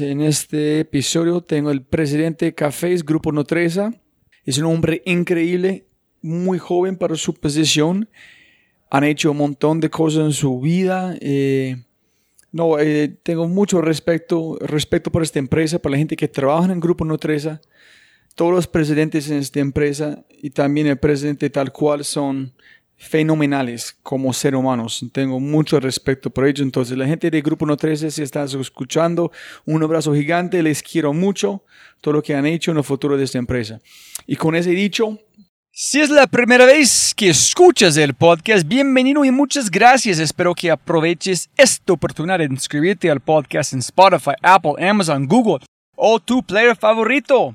En 0.00 0.20
este 0.20 0.80
episodio 0.80 1.40
tengo 1.40 1.70
el 1.70 1.82
presidente 1.82 2.44
de 2.44 2.54
Cafés, 2.54 3.04
Grupo 3.04 3.32
Nutresa. 3.32 3.92
Es 4.44 4.58
un 4.58 4.66
hombre 4.66 5.02
increíble, 5.04 5.86
muy 6.22 6.58
joven 6.58 6.96
para 6.96 7.16
su 7.16 7.34
posición. 7.34 8.08
Han 8.90 9.04
hecho 9.04 9.32
un 9.32 9.38
montón 9.38 9.80
de 9.80 9.90
cosas 9.90 10.24
en 10.26 10.32
su 10.32 10.60
vida. 10.60 11.16
eh, 11.20 11.82
no, 12.52 12.78
eh, 12.78 13.08
tengo 13.22 13.48
mucho 13.48 13.82
respeto, 13.82 14.56
respeto 14.60 15.10
por 15.10 15.22
esta 15.22 15.38
empresa, 15.38 15.78
por 15.78 15.90
la 15.90 15.98
gente 15.98 16.16
que 16.16 16.28
trabaja 16.28 16.72
en 16.72 16.80
Grupo 16.80 17.04
Nutresa. 17.04 17.60
Todos 18.34 18.52
los 18.52 18.66
presidentes 18.68 19.28
en 19.30 19.38
esta 19.38 19.58
empresa 19.58 20.24
y 20.30 20.50
también 20.50 20.86
el 20.86 20.98
presidente 20.98 21.50
tal 21.50 21.72
cual 21.72 22.04
son 22.04 22.52
fenomenales 22.98 23.96
como 24.02 24.32
seres 24.32 24.58
humanos. 24.58 25.04
Tengo 25.12 25.40
mucho 25.40 25.80
respeto 25.80 26.28
por 26.30 26.46
ellos. 26.46 26.60
Entonces, 26.60 26.98
la 26.98 27.06
gente 27.06 27.30
de 27.30 27.40
Grupo 27.40 27.64
Nutresa, 27.64 28.10
si 28.10 28.22
estás 28.22 28.52
escuchando, 28.54 29.30
un 29.64 29.82
abrazo 29.82 30.12
gigante. 30.12 30.62
Les 30.62 30.82
quiero 30.82 31.12
mucho 31.12 31.62
todo 32.00 32.14
lo 32.14 32.22
que 32.22 32.34
han 32.34 32.44
hecho 32.44 32.72
en 32.72 32.78
el 32.78 32.84
futuro 32.84 33.16
de 33.16 33.24
esta 33.24 33.38
empresa. 33.38 33.80
Y 34.26 34.36
con 34.36 34.54
ese 34.56 34.70
dicho, 34.70 35.18
si 35.70 36.00
es 36.00 36.10
la 36.10 36.26
primera 36.26 36.66
vez 36.66 37.14
que 37.14 37.28
escuchas 37.28 37.96
el 37.96 38.14
podcast, 38.14 38.66
bienvenido 38.66 39.24
y 39.24 39.30
muchas 39.30 39.70
gracias. 39.70 40.18
Espero 40.18 40.52
que 40.52 40.72
aproveches 40.72 41.48
esta 41.56 41.92
oportunidad 41.92 42.40
de 42.40 42.46
inscribirte 42.46 43.08
al 43.08 43.20
podcast 43.20 43.72
en 43.72 43.78
Spotify, 43.78 44.32
Apple, 44.42 44.74
Amazon, 44.84 45.26
Google 45.28 45.64
o 45.94 46.18
tu 46.18 46.42
player 46.42 46.76
favorito. 46.76 47.54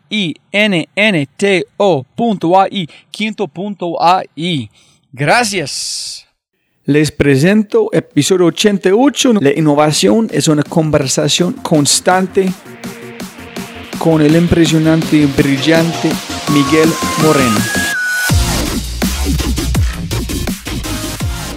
quinto.ai. 3.11 4.69
Gracias. 5.13 6.27
Les 6.83 7.11
presento 7.11 7.89
episodio 7.93 8.47
88. 8.47 9.33
La 9.39 9.57
innovación 9.57 10.27
es 10.31 10.47
una 10.47 10.63
conversación 10.63 11.53
constante 11.53 12.51
con 13.99 14.21
el 14.21 14.35
impresionante 14.35 15.15
y 15.15 15.25
brillante 15.25 16.11
Miguel 16.51 16.89
Moreno. 17.23 17.59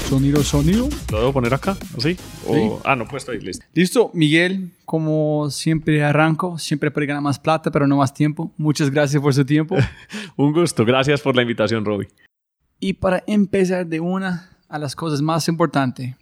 Sonido, 0.09 0.45
sonido. 0.45 0.89
¿Lo 1.11 1.19
debo 1.19 1.33
poner 1.33 1.55
acá? 1.55 1.77
¿Así? 1.97 2.17
O- 2.47 2.81
Ah, 2.85 2.97
no, 2.97 3.07
puesto 3.07 3.33
ahí, 3.33 3.41
listo. 3.41 3.65
Listo, 3.75 4.11
Miguel, 4.15 4.71
como 4.85 5.51
siempre 5.51 6.03
arranco, 6.05 6.59
siempre 6.59 6.91
para 6.91 7.07
ganar 7.07 7.23
más 7.23 7.39
plata, 7.39 7.71
pero 7.71 7.87
no 7.87 7.97
más 7.99 8.13
tiempo. 8.13 8.53
Muchas 8.57 8.91
gracias 8.91 9.23
por 9.23 9.33
su 9.35 9.45
tiempo. 9.45 9.77
Un 10.37 10.53
gusto. 10.53 10.85
Gracias 10.85 11.21
por 11.21 11.35
la 11.37 11.43
invitación, 11.43 11.85
Robbie. 11.85 12.09
y 12.81 12.93
para 12.95 13.23
empezar 13.27 13.87
de 13.87 14.01
una 14.01 14.51
a 14.69 14.79
las 14.79 14.95
cosas 14.97 15.23
más 15.23 15.47
importantes, 15.49 16.15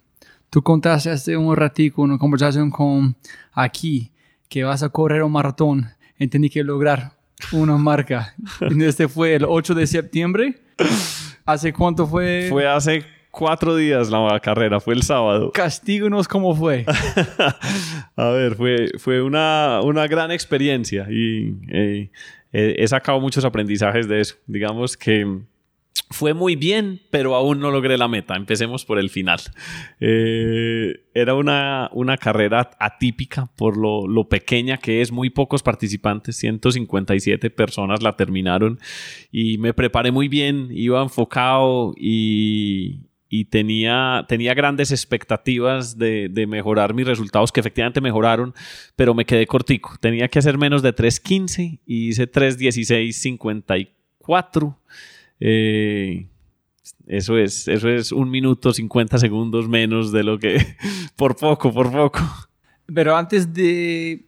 tú 0.49 0.61
contaste 0.61 1.09
hace 1.09 1.35
un 1.35 1.55
ratico 1.55 2.01
una 2.03 2.17
conversación 2.17 2.69
con 2.69 3.15
aquí 3.51 4.11
que 4.47 4.63
vas 4.63 4.83
a 4.83 4.89
correr 4.89 5.23
un 5.23 5.31
maratón 5.31 5.89
tenés 6.29 6.51
que 6.51 6.63
lograr 6.63 7.11
una 7.51 7.75
marca. 7.77 8.33
Este 8.79 9.09
fue 9.09 9.35
el 9.35 9.43
8 9.43 9.73
de 9.75 9.87
septiembre. 9.87 10.61
¿Hace 11.45 11.73
cuánto 11.73 12.07
fue? 12.07 12.47
Fue 12.49 12.65
hace 12.65 13.03
cuatro 13.33 13.75
días 13.75 14.11
la 14.11 14.39
carrera, 14.39 14.79
fue 14.79 14.93
el 14.93 15.01
sábado. 15.01 15.51
Castíganos 15.53 16.27
cómo 16.27 16.55
fue. 16.55 16.85
A 18.15 18.29
ver, 18.29 18.55
fue, 18.55 18.91
fue 18.99 19.23
una, 19.23 19.81
una 19.83 20.05
gran 20.05 20.31
experiencia 20.31 21.07
y 21.09 21.57
eh, 21.71 22.11
he 22.51 22.87
sacado 22.87 23.19
muchos 23.19 23.43
aprendizajes 23.43 24.07
de 24.07 24.21
eso. 24.21 24.35
Digamos 24.45 24.95
que 24.95 25.41
fue 26.11 26.35
muy 26.35 26.55
bien, 26.55 27.01
pero 27.09 27.33
aún 27.33 27.59
no 27.59 27.71
logré 27.71 27.97
la 27.97 28.07
meta. 28.07 28.35
Empecemos 28.35 28.85
por 28.85 28.99
el 28.99 29.09
final. 29.09 29.39
Eh, 29.99 31.01
era 31.15 31.33
una, 31.33 31.89
una 31.91 32.17
carrera 32.17 32.69
atípica 32.79 33.49
por 33.57 33.77
lo, 33.77 34.07
lo 34.07 34.29
pequeña 34.29 34.77
que 34.77 35.01
es, 35.01 35.11
muy 35.11 35.31
pocos 35.31 35.63
participantes, 35.63 36.37
157 36.37 37.49
personas 37.49 38.03
la 38.03 38.15
terminaron 38.15 38.79
y 39.31 39.57
me 39.57 39.73
preparé 39.73 40.11
muy 40.11 40.27
bien, 40.27 40.67
iba 40.69 41.01
enfocado 41.01 41.95
y, 41.97 42.99
y 43.35 43.45
tenía, 43.45 44.25
tenía 44.27 44.53
grandes 44.53 44.91
expectativas 44.91 45.97
de, 45.97 46.29
de 46.29 46.45
mejorar 46.45 46.93
mis 46.93 47.07
resultados, 47.07 47.51
que 47.51 47.61
efectivamente 47.61 47.99
mejoraron, 47.99 48.53
pero 48.95 49.15
me 49.15 49.25
quedé 49.25 49.47
cortico. 49.47 49.95
Tenía 49.99 50.27
que 50.27 50.37
hacer 50.37 50.59
menos 50.59 50.83
de 50.83 50.93
3.15 50.93 51.79
y 51.83 52.09
hice 52.09 52.31
3.16.54. 52.31 54.75
Eh, 55.39 56.27
eso 57.07 57.39
es, 57.39 57.67
eso 57.67 57.89
es 57.89 58.11
un 58.11 58.29
minuto 58.29 58.71
50 58.71 59.17
segundos 59.17 59.67
menos 59.67 60.11
de 60.11 60.23
lo 60.23 60.37
que... 60.37 60.77
por 61.15 61.35
poco, 61.35 61.73
por 61.73 61.91
poco. 61.91 62.19
Pero 62.85 63.17
antes 63.17 63.51
de 63.51 64.25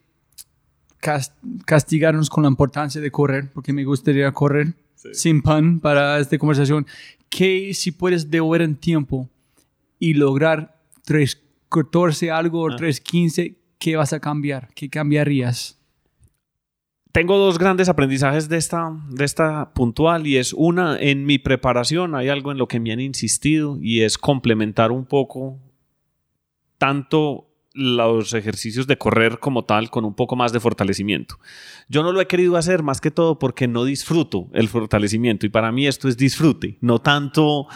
cas- 0.98 1.32
castigarnos 1.64 2.28
con 2.28 2.42
la 2.42 2.48
importancia 2.48 3.00
de 3.00 3.12
correr, 3.12 3.52
porque 3.54 3.72
me 3.72 3.84
gustaría 3.84 4.32
correr 4.32 4.74
sin 5.12 5.42
pan 5.42 5.78
para 5.78 6.18
esta 6.18 6.36
conversación, 6.38 6.84
que 7.28 7.74
si 7.74 7.92
puedes 7.92 8.30
devolver 8.30 8.62
en 8.62 8.76
tiempo 8.76 9.28
y 9.98 10.14
lograr 10.14 10.80
3.14 11.06 12.30
algo 12.30 12.62
o 12.62 12.68
3.15, 12.68 13.56
¿qué 13.78 13.96
vas 13.96 14.12
a 14.12 14.20
cambiar? 14.20 14.68
¿Qué 14.74 14.88
cambiarías? 14.88 15.78
Tengo 17.12 17.38
dos 17.38 17.58
grandes 17.58 17.88
aprendizajes 17.88 18.48
de 18.48 18.58
esta, 18.58 18.94
de 19.08 19.24
esta 19.24 19.72
puntual 19.72 20.26
y 20.26 20.36
es 20.36 20.52
una, 20.52 20.98
en 21.00 21.24
mi 21.24 21.38
preparación 21.38 22.14
hay 22.14 22.28
algo 22.28 22.52
en 22.52 22.58
lo 22.58 22.68
que 22.68 22.78
me 22.78 22.92
han 22.92 23.00
insistido 23.00 23.78
y 23.80 24.02
es 24.02 24.18
complementar 24.18 24.92
un 24.92 25.06
poco 25.06 25.58
tanto 26.76 27.45
los 27.76 28.32
ejercicios 28.34 28.86
de 28.86 28.96
correr 28.96 29.38
como 29.38 29.64
tal 29.64 29.90
con 29.90 30.04
un 30.04 30.14
poco 30.14 30.34
más 30.34 30.52
de 30.52 30.60
fortalecimiento. 30.60 31.38
Yo 31.88 32.02
no 32.02 32.12
lo 32.12 32.20
he 32.20 32.26
querido 32.26 32.56
hacer 32.56 32.82
más 32.82 33.00
que 33.00 33.10
todo 33.10 33.38
porque 33.38 33.68
no 33.68 33.84
disfruto 33.84 34.48
el 34.52 34.68
fortalecimiento 34.68 35.46
y 35.46 35.50
para 35.50 35.70
mí 35.70 35.86
esto 35.86 36.08
es 36.08 36.16
disfrute, 36.16 36.78
no 36.80 37.00
tanto. 37.00 37.66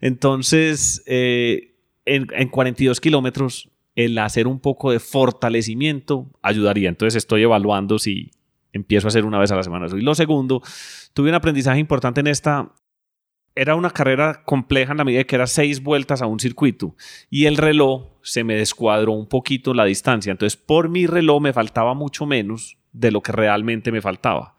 Entonces, 0.00 1.02
eh, 1.06 1.76
en, 2.06 2.26
en 2.32 2.48
42 2.48 3.00
kilómetros, 3.00 3.70
el 3.94 4.16
hacer 4.18 4.46
un 4.46 4.60
poco 4.60 4.90
de 4.90 5.00
fortalecimiento 5.00 6.30
ayudaría. 6.42 6.88
Entonces 6.88 7.16
estoy 7.16 7.42
evaluando 7.42 7.98
si 7.98 8.30
empiezo 8.72 9.06
a 9.06 9.08
hacer 9.08 9.24
una 9.24 9.38
vez 9.38 9.50
a 9.50 9.56
la 9.56 9.62
semana. 9.62 9.86
Y 9.94 10.00
lo 10.00 10.14
segundo, 10.14 10.62
tuve 11.12 11.28
un 11.28 11.34
aprendizaje 11.34 11.78
importante 11.78 12.20
en 12.20 12.28
esta. 12.28 12.72
Era 13.54 13.74
una 13.74 13.90
carrera 13.90 14.42
compleja 14.44 14.92
en 14.92 14.98
la 14.98 15.04
medida 15.04 15.24
que 15.24 15.34
era 15.34 15.46
seis 15.46 15.82
vueltas 15.82 16.22
a 16.22 16.26
un 16.26 16.38
circuito 16.38 16.94
y 17.30 17.46
el 17.46 17.56
reloj 17.56 18.06
se 18.22 18.44
me 18.44 18.54
descuadró 18.54 19.12
un 19.12 19.26
poquito 19.26 19.74
la 19.74 19.84
distancia. 19.84 20.30
Entonces, 20.30 20.56
por 20.56 20.88
mi 20.88 21.06
reloj 21.06 21.40
me 21.42 21.52
faltaba 21.52 21.94
mucho 21.94 22.26
menos 22.26 22.78
de 22.92 23.10
lo 23.10 23.22
que 23.22 23.32
realmente 23.32 23.92
me 23.92 24.00
faltaba. 24.00 24.54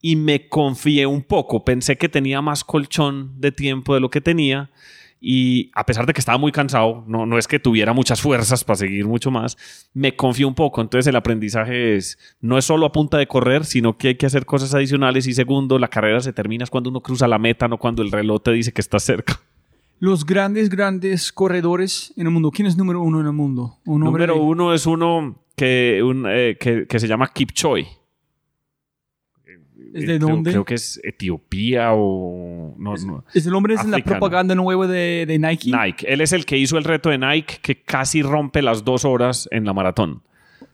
Y 0.00 0.16
me 0.16 0.48
confié 0.48 1.06
un 1.06 1.22
poco. 1.22 1.64
Pensé 1.64 1.98
que 1.98 2.08
tenía 2.08 2.40
más 2.40 2.62
colchón 2.62 3.40
de 3.40 3.50
tiempo 3.50 3.94
de 3.94 4.00
lo 4.00 4.10
que 4.10 4.20
tenía. 4.20 4.70
Y 5.20 5.70
a 5.74 5.84
pesar 5.84 6.06
de 6.06 6.12
que 6.12 6.20
estaba 6.20 6.38
muy 6.38 6.52
cansado, 6.52 7.04
no, 7.08 7.26
no 7.26 7.38
es 7.38 7.48
que 7.48 7.58
tuviera 7.58 7.92
muchas 7.92 8.20
fuerzas 8.20 8.62
para 8.62 8.76
seguir 8.76 9.06
mucho 9.06 9.30
más, 9.30 9.56
me 9.92 10.14
confié 10.14 10.44
un 10.44 10.54
poco. 10.54 10.80
Entonces 10.80 11.06
el 11.08 11.16
aprendizaje 11.16 11.96
es, 11.96 12.18
no 12.40 12.56
es 12.56 12.64
solo 12.64 12.86
a 12.86 12.92
punta 12.92 13.18
de 13.18 13.26
correr, 13.26 13.64
sino 13.64 13.98
que 13.98 14.08
hay 14.08 14.14
que 14.14 14.26
hacer 14.26 14.46
cosas 14.46 14.74
adicionales. 14.74 15.26
Y 15.26 15.34
segundo, 15.34 15.78
la 15.78 15.88
carrera 15.88 16.20
se 16.20 16.32
termina 16.32 16.66
cuando 16.66 16.90
uno 16.90 17.00
cruza 17.00 17.26
la 17.26 17.38
meta, 17.38 17.66
no 17.66 17.78
cuando 17.78 18.02
el 18.02 18.12
reloj 18.12 18.42
te 18.42 18.52
dice 18.52 18.72
que 18.72 18.80
está 18.80 19.00
cerca. 19.00 19.40
Los 20.00 20.24
grandes, 20.24 20.68
grandes 20.68 21.32
corredores 21.32 22.12
en 22.16 22.26
el 22.26 22.32
mundo. 22.32 22.52
¿Quién 22.52 22.68
es 22.68 22.76
número 22.76 23.02
uno 23.02 23.20
en 23.20 23.26
el 23.26 23.32
mundo? 23.32 23.78
Un 23.84 24.02
Número 24.02 24.40
uno 24.40 24.72
es 24.72 24.86
uno 24.86 25.42
que, 25.56 26.00
un, 26.04 26.24
eh, 26.28 26.56
que, 26.60 26.86
que 26.86 27.00
se 27.00 27.08
llama 27.08 27.32
Kipchoy. 27.32 27.97
¿Es 29.94 30.04
Eh, 30.04 30.06
de 30.06 30.16
creo- 30.18 30.28
dónde? 30.28 30.50
Creo 30.50 30.64
que 30.64 30.74
es 30.74 31.00
Etiopía 31.02 31.92
o... 31.94 32.74
No, 32.78 32.94
no. 32.96 33.24
¿Es 33.34 33.46
el 33.46 33.54
hombre 33.54 33.74
es 33.74 33.82
en 33.84 33.90
la 33.90 33.98
propaganda 33.98 34.54
nueva 34.54 34.86
de, 34.86 35.24
de 35.26 35.38
Nike? 35.38 35.70
Nike. 35.70 36.06
Él 36.12 36.20
es 36.20 36.32
el 36.32 36.44
que 36.44 36.56
hizo 36.58 36.76
el 36.78 36.84
reto 36.84 37.08
de 37.10 37.18
Nike 37.18 37.58
que 37.62 37.80
casi 37.82 38.22
rompe 38.22 38.60
las 38.62 38.84
dos 38.84 39.04
horas 39.04 39.48
en 39.50 39.64
la 39.64 39.72
maratón. 39.72 40.22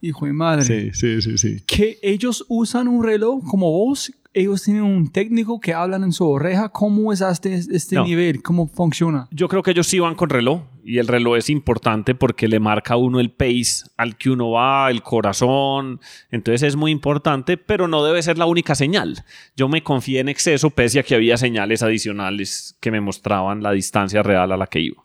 Hijo 0.00 0.26
de 0.26 0.32
madre. 0.32 0.64
sí, 0.92 1.20
sí, 1.20 1.38
sí. 1.38 1.62
Que 1.66 1.98
ellos 2.02 2.44
usan 2.48 2.88
un 2.88 3.02
reloj 3.04 3.42
como 3.48 3.70
vos. 3.70 4.12
Ellos 4.36 4.64
tienen 4.64 4.82
un 4.82 5.12
técnico 5.12 5.60
que 5.60 5.72
hablan 5.72 6.02
en 6.02 6.10
su 6.12 6.28
oreja. 6.28 6.68
¿Cómo 6.68 7.12
es 7.12 7.20
este, 7.20 7.54
este 7.54 7.94
No. 7.94 8.04
nivel? 8.04 8.42
¿Cómo 8.42 8.66
funciona? 8.66 9.28
Yo 9.30 9.46
creo 9.48 9.62
que 9.62 9.70
ellos 9.70 9.86
sí 9.86 10.00
van 10.00 10.16
con 10.16 10.28
reloj 10.28 10.62
y 10.82 10.98
el 10.98 11.06
reloj 11.06 11.36
es 11.36 11.48
importante 11.50 12.16
porque 12.16 12.48
le 12.48 12.58
marca 12.58 12.94
a 12.94 12.96
uno 12.96 13.20
el 13.20 13.30
pace 13.30 13.84
al 13.96 14.16
que 14.16 14.30
uno 14.30 14.50
va, 14.50 14.90
el 14.90 15.02
corazón. 15.02 16.00
Entonces 16.32 16.64
es 16.64 16.74
muy 16.74 16.90
importante, 16.90 17.56
pero 17.56 17.86
no 17.86 18.02
debe 18.04 18.20
ser 18.22 18.36
la 18.36 18.46
única 18.46 18.74
señal. 18.74 19.24
Yo 19.56 19.68
me 19.68 19.84
confié 19.84 20.18
en 20.18 20.28
exceso 20.28 20.70
pese 20.70 20.98
a 20.98 21.04
que 21.04 21.14
había 21.14 21.36
señales 21.36 21.84
adicionales 21.84 22.76
que 22.80 22.90
me 22.90 23.00
mostraban 23.00 23.62
la 23.62 23.70
distancia 23.70 24.24
real 24.24 24.50
a 24.50 24.56
la 24.56 24.66
que 24.66 24.80
iba. 24.80 25.04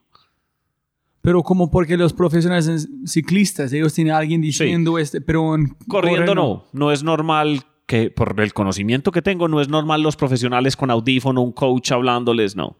Pero 1.22 1.42
como 1.42 1.70
porque 1.70 1.96
los 1.96 2.14
profesionales 2.14 2.88
ciclistas, 3.06 3.72
ellos 3.72 3.92
tienen 3.92 4.14
a 4.14 4.18
alguien 4.18 4.40
diciendo 4.40 4.98
este, 4.98 5.20
pero 5.20 5.54
en 5.54 5.68
Corriendo 5.86 6.22
correr 6.22 6.36
no, 6.36 6.64
no 6.72 6.90
es 6.92 7.02
normal 7.02 7.62
que 7.90 8.08
por 8.08 8.40
el 8.40 8.52
conocimiento 8.52 9.10
que 9.10 9.20
tengo, 9.20 9.48
no 9.48 9.60
es 9.60 9.68
normal 9.68 10.00
los 10.00 10.14
profesionales 10.14 10.76
con 10.76 10.92
audífono, 10.92 11.42
un 11.42 11.50
coach 11.50 11.90
hablándoles, 11.90 12.54
no. 12.54 12.76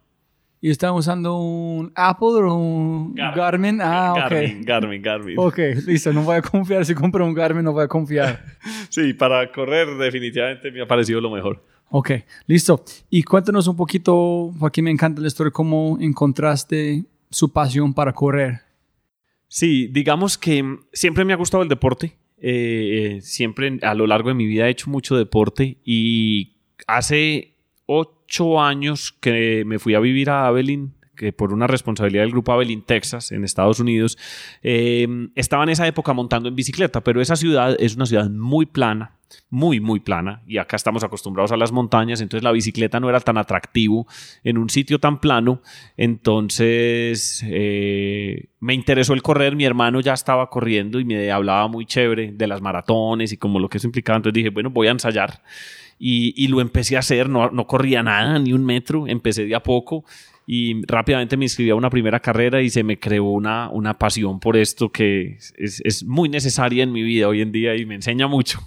¿Y 0.61 0.71
están 0.71 0.93
usando 0.95 1.37
un 1.37 1.91
Apple 1.97 2.45
o 2.45 2.55
un 2.55 3.15
Garmin? 3.17 3.81
Ah. 3.83 4.15
Garmin, 4.15 4.63
Garmin, 4.63 5.03
Garmin. 5.03 5.35
Ok, 5.37 5.59
listo. 5.85 6.13
No 6.13 6.23
voy 6.23 6.37
a 6.37 6.43
confiar. 6.43 6.85
Si 6.85 6.95
compro 6.95 7.27
un 7.27 7.35
Garmin, 7.35 7.65
no 7.65 7.73
voy 7.73 7.85
a 7.85 7.89
confiar. 7.89 8.45
Sí, 8.89 9.13
para 9.13 9.51
correr 9.51 9.89
definitivamente 9.97 10.71
me 10.71 10.81
ha 10.81 10.87
parecido 10.87 11.21
lo 11.21 11.31
mejor. 11.31 11.65
Ok, 11.89 12.11
listo. 12.47 12.85
Y 13.09 13.25
cuéntanos 13.25 13.67
un 13.67 13.77
poquito, 13.77 14.53
aquí 14.63 14.81
me 14.81 14.93
encanta 14.93 15.21
la 15.21 15.27
historia, 15.27 15.51
cómo 15.51 15.97
encontraste 16.01 17.05
su 17.31 17.53
pasión 17.53 17.95
para 17.95 18.13
correr. 18.13 18.61
Sí, 19.49 19.89
digamos 19.89 20.39
que 20.39 20.65
siempre 20.93 21.25
me 21.25 21.33
ha 21.33 21.37
gustado 21.37 21.65
el 21.65 21.69
deporte. 21.69 22.17
Eh, 22.43 23.19
siempre 23.23 23.79
a 23.83 23.95
lo 23.95 24.07
largo 24.07 24.31
de 24.31 24.35
mi 24.35 24.47
vida 24.47 24.67
he 24.67 24.71
hecho 24.71 24.89
mucho 24.91 25.15
deporte 25.17 25.77
y 25.85 26.57
hace 26.87 27.55
ocho 27.85 28.61
años 28.61 29.13
que 29.21 29.65
me 29.67 29.79
fui 29.79 29.95
a 29.95 30.01
vivir 30.01 30.31
a 30.31 30.47
Abilene, 30.47 30.89
por 31.37 31.53
una 31.53 31.67
responsabilidad 31.67 32.23
del 32.23 32.33
grupo 32.33 32.53
Abilene, 32.53 32.83
Texas, 32.87 33.33
en 33.33 33.45
Estados 33.45 33.81
Unidos, 33.81 34.19
eh, 34.63 35.07
estaba 35.35 35.63
en 35.65 35.71
esa 35.71 35.87
época 35.87 36.13
montando 36.13 36.49
en 36.49 36.57
bicicleta, 36.57 37.03
pero 37.03 37.21
esa 37.21 37.37
ciudad 37.37 37.77
es 37.79 37.97
una 37.97 38.07
ciudad 38.07 38.29
muy 38.31 38.67
plana, 38.67 39.17
muy, 39.49 39.79
muy 39.79 40.01
plana, 40.01 40.43
y 40.47 40.59
acá 40.59 40.77
estamos 40.77 41.05
acostumbrados 41.05 41.53
a 41.53 41.57
las 41.57 41.71
montañas, 41.71 42.21
entonces 42.21 42.43
la 42.43 42.53
bicicleta 42.53 42.99
no 42.99 43.09
era 43.09 43.21
tan 43.21 43.39
atractivo 43.39 44.07
en 44.43 44.59
un 44.59 44.71
sitio 44.71 44.99
tan 44.99 45.21
plano, 45.21 45.63
entonces 45.97 47.45
eh, 47.47 48.49
me 48.59 48.75
interesó 48.75 49.13
el 49.13 49.23
correr, 49.23 49.55
mi 49.55 49.65
hermano 49.65 50.01
ya 50.01 50.15
estaba 50.15 50.49
corriendo 50.51 50.99
y 50.99 51.05
me 51.05 51.31
hablaba 51.31 51.69
muy 51.69 51.87
chévere 51.87 52.33
de 52.33 52.47
las 52.47 52.61
maratones 52.61 53.33
y 53.33 53.37
como 53.37 53.61
lo 53.61 53.69
que 53.69 53.79
eso 53.79 53.87
implicaba, 53.87 54.17
entonces 54.17 54.35
dije, 54.35 54.51
bueno, 54.51 54.71
voy 54.71 54.89
a 54.89 54.93
ensayar. 54.93 55.43
y, 56.03 56.33
y 56.43 56.49
lo 56.49 56.61
empecé 56.63 56.97
a 56.97 57.01
hacer, 57.01 57.29
no, 57.29 57.51
no 57.51 57.67
corría 57.67 58.03
nada, 58.03 58.39
ni 58.39 58.55
un 58.55 58.65
metro, 58.65 59.07
empecé 59.07 59.45
de 59.45 59.55
a 59.55 59.63
poco 59.63 60.05
y 60.53 60.85
rápidamente 60.85 61.37
me 61.37 61.45
inscribí 61.45 61.71
a 61.71 61.77
una 61.77 61.91
primera 61.91 62.19
carrera 62.19 62.61
y 62.61 62.71
se 62.71 62.83
me 62.83 62.99
creó 62.99 63.27
una, 63.27 63.71
una 63.71 63.97
pasión 63.97 64.41
por 64.41 64.57
esto 64.57 64.91
que 64.91 65.39
es, 65.57 65.81
es 65.85 66.03
muy 66.03 66.29
necesaria 66.29 66.83
en 66.83 66.91
mi 66.91 67.05
vida 67.05 67.29
hoy 67.29 67.41
en 67.41 67.53
día 67.53 67.77
y 67.77 67.87
me 67.87 67.95
enseña 67.95 68.27
mucho. 68.27 68.59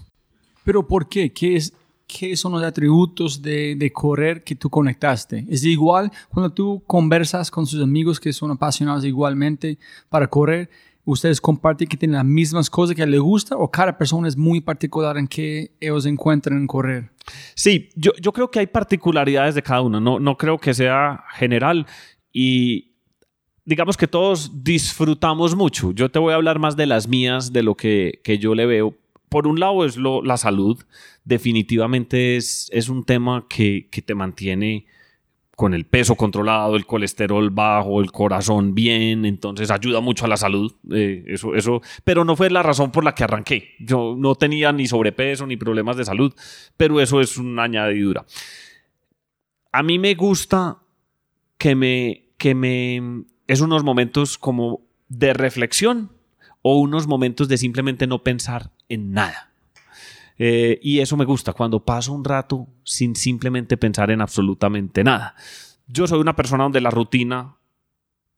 Pero 0.64 0.88
¿por 0.88 1.10
qué? 1.10 1.34
¿Qué, 1.34 1.58
es, 1.58 1.74
qué 2.08 2.38
son 2.38 2.54
los 2.54 2.64
atributos 2.64 3.42
de, 3.42 3.76
de 3.76 3.92
correr 3.92 4.46
que 4.46 4.56
tú 4.56 4.70
conectaste? 4.70 5.46
¿Es 5.50 5.66
igual 5.66 6.10
cuando 6.30 6.54
tú 6.54 6.82
conversas 6.88 7.52
con 7.52 7.68
sus 7.68 7.84
amigos 7.84 8.18
que 8.18 8.32
son 8.32 8.52
apasionados 8.52 9.04
igualmente 9.04 9.78
para 10.08 10.28
correr? 10.28 10.70
¿Ustedes 11.06 11.42
comparten 11.42 11.88
que 11.88 11.98
tienen 11.98 12.16
las 12.16 12.26
mismas 12.26 12.70
cosas 12.70 12.96
que 12.96 13.06
les 13.06 13.20
gusta 13.20 13.58
o 13.58 13.70
cada 13.70 13.98
persona 13.98 14.28
es 14.28 14.38
muy 14.38 14.62
particular 14.62 15.18
en 15.18 15.28
qué 15.28 15.76
ellos 15.82 16.06
encuentran 16.06 16.58
en 16.58 16.68
correr? 16.68 17.12
Sí, 17.56 17.90
yo, 17.96 18.12
yo 18.22 18.32
creo 18.32 18.50
que 18.50 18.60
hay 18.60 18.68
particularidades 18.68 19.56
de 19.56 19.62
cada 19.62 19.82
uno, 19.82 20.00
no, 20.00 20.20
no 20.20 20.38
creo 20.38 20.58
que 20.58 20.74
sea 20.74 21.26
general 21.34 21.86
y 22.32 22.94
digamos 23.66 23.98
que 23.98 24.08
todos 24.08 24.64
disfrutamos 24.64 25.56
mucho. 25.56 25.92
Yo 25.92 26.10
te 26.10 26.20
voy 26.20 26.32
a 26.32 26.36
hablar 26.36 26.60
más 26.60 26.76
de 26.76 26.86
las 26.86 27.08
mías, 27.08 27.52
de 27.52 27.64
lo 27.64 27.76
que, 27.76 28.22
que 28.24 28.38
yo 28.38 28.56
le 28.56 28.66
veo. 28.66 28.96
Por 29.30 29.48
un 29.48 29.60
lado 29.60 29.86
es 29.86 29.98
lo, 29.98 30.22
la 30.22 30.38
salud, 30.38 30.82
definitivamente 31.26 32.38
es, 32.38 32.70
es 32.72 32.88
un 32.88 33.04
tema 33.04 33.46
que, 33.50 33.90
que 33.92 34.02
te 34.02 34.16
mantiene 34.16 34.86
con 35.56 35.74
el 35.74 35.86
peso 35.86 36.16
controlado, 36.16 36.76
el 36.76 36.86
colesterol 36.86 37.50
bajo, 37.52 38.02
el 38.02 38.12
corazón 38.12 38.74
bien, 38.74 39.26
entonces 39.26 39.70
ayuda 39.70 40.02
mucho 40.02 40.26
a 40.26 40.28
la 40.28 40.38
salud. 40.38 40.74
eh, 40.92 41.24
eso, 41.28 41.56
eso, 41.56 41.82
pero 42.04 42.26
no 42.26 42.36
fue 42.36 42.50
la 42.50 42.64
razón 42.64 42.92
por 42.92 43.04
la 43.04 43.14
que 43.14 43.24
arranqué. 43.24 43.76
Yo 43.80 44.16
no 44.18 44.36
tenía 44.36 44.72
ni 44.72 44.88
sobrepeso 44.88 45.46
ni 45.46 45.58
problemas 45.58 45.96
de 45.98 46.06
salud, 46.06 46.34
pero 46.76 47.00
eso 47.00 47.22
es 47.22 47.38
una 47.38 47.64
añadidura. 47.64 48.26
A 49.72 49.84
mí 49.84 50.00
me 50.00 50.16
gusta 50.16 50.80
que 51.58 51.76
me, 51.76 52.30
que 52.38 52.56
me, 52.56 53.24
es 53.48 53.62
unos 53.62 53.84
momentos 53.84 54.38
como 54.38 54.82
de 55.08 55.34
reflexión 55.34 56.12
o 56.64 56.80
unos 56.80 57.08
momentos 57.08 57.48
de 57.48 57.58
simplemente 57.58 58.08
no 58.08 58.24
pensar 58.24 58.72
en 58.90 59.12
nada. 59.12 59.53
Eh, 60.38 60.80
y 60.82 61.00
eso 61.00 61.16
me 61.18 61.26
gusta, 61.26 61.54
cuando 61.54 61.84
paso 61.84 62.14
un 62.14 62.24
rato 62.24 62.68
sin 62.84 63.16
simplemente 63.16 63.78
pensar 63.78 64.12
en 64.12 64.22
absolutamente 64.22 65.04
nada. 65.04 65.36
Yo 65.88 66.08
soy 66.08 66.20
una 66.20 66.36
persona 66.36 66.64
donde 66.64 66.82
la 66.82 66.90
rutina 66.90 67.56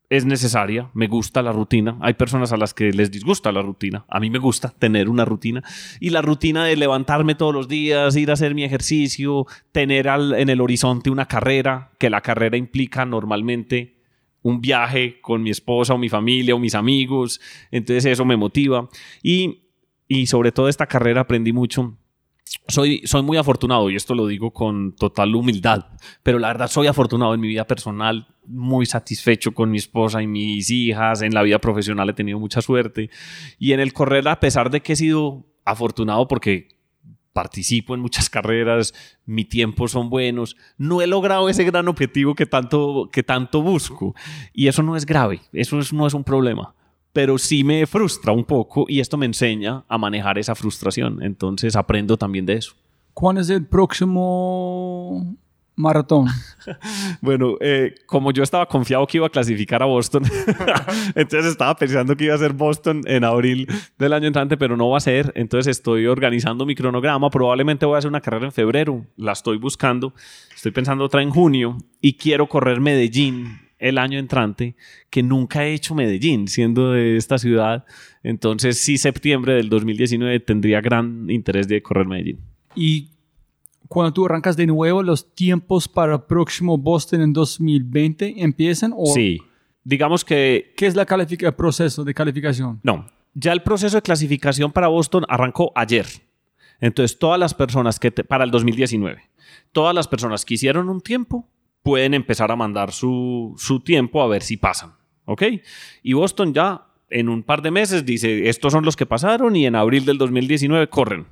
es 0.09 0.23
necesaria, 0.23 0.89
me 0.93 1.07
gusta 1.07 1.41
la 1.41 1.51
rutina. 1.51 1.97
Hay 1.99 2.13
personas 2.13 2.51
a 2.51 2.57
las 2.57 2.73
que 2.75 2.91
les 2.93 3.09
disgusta 3.11 3.51
la 3.51 3.61
rutina. 3.63 4.05
A 4.07 4.19
mí 4.19 4.29
me 4.29 4.37
gusta 4.37 4.69
tener 4.69 5.09
una 5.09 5.25
rutina. 5.25 5.63
Y 5.99 6.11
la 6.11 6.21
rutina 6.21 6.65
de 6.65 6.75
levantarme 6.75 7.33
todos 7.33 7.53
los 7.53 7.67
días, 7.67 8.15
ir 8.15 8.29
a 8.29 8.33
hacer 8.33 8.53
mi 8.53 8.63
ejercicio, 8.63 9.47
tener 9.71 10.07
al- 10.07 10.35
en 10.35 10.49
el 10.49 10.61
horizonte 10.61 11.09
una 11.09 11.27
carrera, 11.27 11.91
que 11.97 12.11
la 12.11 12.21
carrera 12.21 12.55
implica 12.55 13.03
normalmente 13.05 13.95
un 14.43 14.61
viaje 14.61 15.19
con 15.21 15.41
mi 15.41 15.49
esposa 15.49 15.95
o 15.95 15.97
mi 15.97 16.07
familia 16.09 16.53
o 16.53 16.59
mis 16.59 16.75
amigos. 16.75 17.41
Entonces 17.71 18.05
eso 18.05 18.25
me 18.25 18.37
motiva. 18.37 18.87
Y, 19.23 19.63
y 20.07 20.27
sobre 20.27 20.51
todo 20.51 20.67
esta 20.69 20.88
carrera 20.88 21.21
aprendí 21.21 21.53
mucho. 21.53 21.97
Soy, 22.67 23.01
soy 23.05 23.24
muy 23.24 23.38
afortunado 23.38 23.89
y 23.89 23.95
esto 23.95 24.13
lo 24.15 24.27
digo 24.27 24.51
con 24.51 24.93
total 24.95 25.33
humildad, 25.35 25.88
pero 26.24 26.38
la 26.39 26.47
verdad 26.50 26.67
soy 26.69 26.88
afortunado 26.88 27.33
en 27.33 27.39
mi 27.39 27.47
vida 27.47 27.65
personal, 27.65 28.27
muy 28.45 28.85
satisfecho 28.85 29.51
con 29.53 29.71
mi 29.71 29.77
esposa 29.79 30.21
y 30.21 30.27
mis 30.27 30.69
hijas, 30.69 31.21
en 31.24 31.33
la 31.33 31.41
vida 31.41 31.59
profesional 31.59 32.09
he 32.09 32.13
tenido 32.13 32.39
mucha 32.39 32.62
suerte 32.62 33.09
y 33.57 33.74
en 33.74 33.79
el 33.79 33.93
correr 33.93 34.27
a 34.27 34.39
pesar 34.39 34.69
de 34.69 34.81
que 34.81 34.93
he 34.93 34.95
sido 34.95 35.45
afortunado 35.65 36.27
porque 36.27 36.69
participo 37.33 37.95
en 37.95 38.00
muchas 38.01 38.29
carreras, 38.29 38.93
mi 39.25 39.43
tiempo 39.43 39.88
son 39.88 40.09
buenos, 40.09 40.55
no 40.77 41.01
he 41.01 41.07
logrado 41.07 41.50
ese 41.50 41.63
gran 41.65 41.88
objetivo 41.88 42.35
que 42.35 42.45
tanto, 42.45 43.09
que 43.12 43.24
tanto 43.24 43.62
busco 43.63 44.15
y 44.53 44.67
eso 44.67 44.83
no 44.83 44.95
es 44.95 45.05
grave, 45.05 45.41
eso 45.51 45.79
es- 45.79 45.91
no 45.91 46.05
es 46.07 46.13
un 46.13 46.24
problema 46.24 46.75
pero 47.15 47.38
sí 47.38 47.63
me 47.63 47.88
frustra 47.88 48.34
un 48.34 48.43
poco 48.43 48.88
y 48.89 49.00
esto 49.00 49.15
me 49.15 49.25
enseña 49.25 49.86
a 49.88 49.98
manejar 49.98 50.38
esa 50.38 50.53
frustración. 50.53 51.24
Entonces 51.24 51.77
aprendo 51.77 52.17
también 52.17 52.45
de 52.45 52.55
eso. 52.55 52.74
¿Cuándo 53.13 53.39
es 53.39 53.50
el 53.50 53.65
próximo 53.65 55.38
maratón? 55.75 56.27
Bueno, 57.22 57.57
eh, 57.62 57.93
como 58.07 58.31
yo 58.31 58.43
estaba 58.43 58.65
confiado 58.65 59.05
que 59.07 59.17
iba 59.17 59.27
a 59.27 59.29
clasificar 59.29 59.81
a 59.81 59.86
Boston, 59.86 60.24
entonces 61.15 61.51
estaba 61.51 61.75
pensando 61.75 62.17
que 62.17 62.25
iba 62.25 62.36
a 62.36 62.39
ser 62.39 62.53
Boston 62.53 63.01
en 63.05 63.24
abril 63.24 63.67
del 63.98 64.13
año 64.13 64.27
entrante, 64.27 64.57
pero 64.57 64.75
no 64.75 64.89
va 64.89 64.98
a 64.98 65.00
ser. 65.00 65.31
Entonces 65.36 65.77
estoy 65.77 66.07
organizando 66.07 66.65
mi 66.65 66.75
cronograma. 66.75 67.29
Probablemente 67.29 67.86
voy 67.86 67.95
a 67.95 68.00
hacer 68.00 68.10
una 68.10 68.22
carrera 68.22 68.48
en 68.48 68.51
febrero. 68.51 69.05
La 69.15 69.31
estoy 69.31 69.57
buscando. 69.57 70.13
Estoy 70.53 70.72
pensando 70.72 71.05
otra 71.05 71.22
en 71.22 71.29
junio 71.29 71.77
y 72.01 72.17
quiero 72.17 72.48
correr 72.48 72.81
Medellín 72.81 73.64
el 73.88 73.98
año 73.98 74.18
entrante, 74.20 74.75
que 75.10 75.24
nunca 75.24 75.65
he 75.65 75.74
hecho 75.74 75.96
Medellín, 75.96 76.48
siendo 76.48 76.92
de 76.92 77.18
esta 77.18 77.38
ciudad. 77.38 77.86
Entonces, 78.24 78.80
sí, 78.80 78.98
septiembre 78.98 79.54
del 79.54 79.70
2019 79.70 80.39
tendría 80.39 80.82
gran 80.82 81.30
interés 81.30 81.68
de 81.68 81.82
correr 81.82 82.08
Medellín. 82.08 82.39
Y 82.75 83.10
cuando 83.88 84.12
tú 84.13 84.25
arrancas 84.25 84.58
de 84.58 84.65
nuevo, 84.68 85.04
¿los 85.04 85.34
tiempos 85.36 85.88
para 85.88 86.15
el 86.15 86.22
próximo 86.24 86.77
Boston 86.77 87.22
en 87.22 87.34
2020 87.34 88.36
empiezan? 88.44 88.94
¿O 88.96 89.06
Sí. 89.13 89.39
Digamos 89.84 90.25
que 90.25 90.74
¿Qué 90.75 90.88
es 90.88 90.96
la 90.96 91.06
el 91.08 91.54
proceso 91.54 92.04
de 92.04 92.13
calificación? 92.15 92.80
No, 92.82 93.06
ya 93.36 93.51
el 93.54 93.62
proceso 93.62 93.98
de 93.98 94.01
clasificación 94.01 94.72
para 94.72 94.88
Boston 94.88 95.24
arrancó 95.30 95.72
ayer. 95.75 96.08
Entonces, 96.82 97.20
todas 97.20 97.39
las 97.39 97.54
personas 97.54 98.00
que, 98.00 98.10
te- 98.12 98.24
para 98.24 98.44
el 98.44 98.51
2019, 98.51 99.22
todas 99.72 99.94
las 99.94 100.08
personas 100.08 100.44
que 100.44 100.56
hicieron 100.56 100.89
un 100.89 101.01
tiempo 101.01 101.48
pueden 101.86 102.15
empezar 102.15 102.51
a 102.51 102.56
mandar 102.56 102.92
su, 102.92 103.54
su 103.60 103.80
tiempo 103.80 104.24
a 104.24 104.27
ver 104.27 104.42
si 104.42 104.58
pasan. 104.58 104.96
¿Ok? 105.25 105.44
Y 106.01 106.13
Boston 106.13 106.51
ya 106.51 106.88
en 107.12 107.30
un 107.30 107.44
par 107.44 107.62
de 107.62 107.70
meses 107.70 108.04
dice, 108.08 108.50
estos 108.50 108.74
son 108.74 108.84
los 108.84 108.96
que 108.96 109.06
pasaron 109.06 109.56
y 109.56 109.68
en 109.68 109.75
abril 109.75 110.04
del 110.04 110.18
2019 110.18 110.89
corren. 110.89 111.27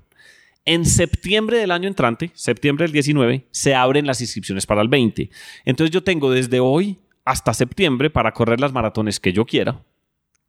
En 0.63 0.85
septiembre 0.85 1.57
del 1.57 1.71
año 1.71 1.87
entrante, 1.87 2.29
septiembre 2.35 2.85
del 2.85 2.91
19, 2.91 3.47
se 3.49 3.73
abren 3.73 4.05
las 4.05 4.21
inscripciones 4.21 4.67
para 4.67 4.83
el 4.83 4.89
20. 4.89 5.31
Entonces 5.65 5.91
yo 5.91 6.03
tengo 6.03 6.29
desde 6.29 6.59
hoy 6.59 6.99
hasta 7.25 7.55
septiembre 7.55 8.11
para 8.11 8.31
correr 8.31 8.59
las 8.59 8.73
maratones 8.73 9.19
que 9.19 9.33
yo 9.33 9.45
quiera 9.45 9.83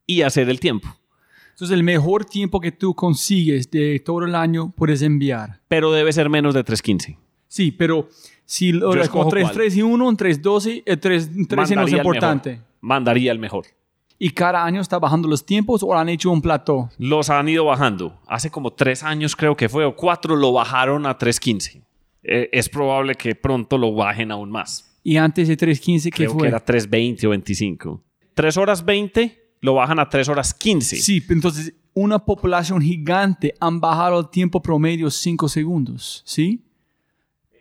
y 0.07 0.21
hacer 0.21 0.51
el 0.51 0.61
tiempo. 0.61 0.95
Entonces, 1.53 1.75
el 1.75 1.83
mejor 1.83 2.25
tiempo 2.25 2.61
que 2.61 2.73
tú 2.73 2.95
consigues 2.95 3.71
de 3.71 4.03
todo 4.05 4.25
el 4.25 4.35
año 4.35 4.75
puedes 4.77 5.01
enviar. 5.01 5.61
pero 5.69 5.93
debe 5.93 6.13
ser 6.13 6.29
menos 6.29 6.53
de 6.53 6.65
3.15. 6.65 7.17
Sí, 7.55 7.71
pero 7.71 8.09
si 8.45 8.73
lo 8.73 8.93
Yo 8.97 9.01
escojo 9.01 9.27
con 9.27 9.31
3, 9.31 9.45
cuál. 9.45 9.55
3 9.55 9.77
y 9.77 9.83
1, 9.83 10.11
en 10.11 10.17
3, 10.17 10.43
12, 10.43 10.83
eh, 10.85 10.97
3, 10.97 10.99
13 10.99 11.37
no 11.37 11.63
es 11.63 11.71
Mandaría 11.71 11.85
el 11.95 11.99
importante. 12.01 12.51
mejor. 12.51 12.67
Mandaría 12.81 13.31
el 13.31 13.39
mejor. 13.39 13.67
¿Y 14.19 14.31
cada 14.31 14.65
año 14.65 14.81
está 14.81 14.99
bajando 14.99 15.29
los 15.29 15.47
tiempos 15.47 15.85
o 15.85 15.95
han 15.95 16.09
hecho 16.09 16.33
un 16.33 16.43
plató? 16.43 16.91
Los 16.99 17.31
han 17.31 17.49
ido 17.49 17.65
bajando. 17.67 18.19
Hace 18.27 18.51
como 18.51 18.73
tres 18.73 19.05
años 19.05 19.37
creo 19.37 19.57
que 19.57 19.69
fue, 19.69 19.85
o 19.85 19.95
cuatro, 19.95 20.35
lo 20.35 20.51
bajaron 20.51 21.07
a 21.07 21.17
3.15. 21.17 21.81
Eh, 22.25 22.49
es 22.51 22.69
probable 22.69 23.15
que 23.15 23.37
pronto 23.37 23.79
lo 23.79 23.95
bajen 23.95 24.33
aún 24.33 24.51
más. 24.51 24.99
Y 25.05 25.17
antes 25.17 25.47
de 25.47 25.57
3.15, 25.57 26.03
¿qué 26.07 26.11
Creo 26.11 26.33
fue? 26.33 26.43
que 26.43 26.49
era 26.49 26.65
3.20 26.65 27.25
o 27.27 27.31
25. 27.31 28.03
3 28.35 28.57
horas 28.57 28.85
20 28.85 29.55
lo 29.61 29.75
bajan 29.75 30.01
a 30.01 30.09
3 30.09 30.29
horas 30.29 30.53
15. 30.55 30.97
Sí, 30.97 31.23
entonces 31.29 31.73
una 31.93 32.19
población 32.19 32.83
gigante 32.83 33.55
han 33.61 33.79
bajado 33.79 34.19
el 34.19 34.29
tiempo 34.31 34.61
promedio 34.61 35.09
5 35.09 35.49
segundos, 35.49 36.25
¿sí? 36.27 36.61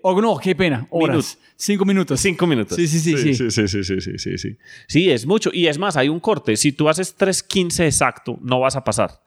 O 0.05 0.21
no, 0.21 0.37
qué 0.37 0.53
pena, 0.53 0.85
horas. 0.89 1.37
5 1.55 1.85
minutos. 1.85 2.19
Cinco 2.19 2.45
minutos. 2.45 2.75
Sí, 2.75 2.87
sí, 2.89 2.99
sí, 2.99 3.17
sí. 3.17 3.33
Sí, 3.35 3.49
sí, 3.51 3.67
sí, 3.69 3.83
sí, 3.83 4.01
sí, 4.17 4.37
sí, 4.37 4.57
sí. 4.89 5.09
Es 5.09 5.25
mucho. 5.25 5.49
Y 5.53 5.67
es 5.67 5.77
más, 5.79 5.95
hay 5.95 6.09
un 6.09 6.19
corte. 6.19 6.57
Si 6.57 6.73
tú 6.73 6.89
haces 6.89 7.17
3.15 7.17 7.85
exacto, 7.85 8.37
no 8.41 8.59
vas 8.59 8.75
a 8.75 8.83
pasar. 8.83 9.21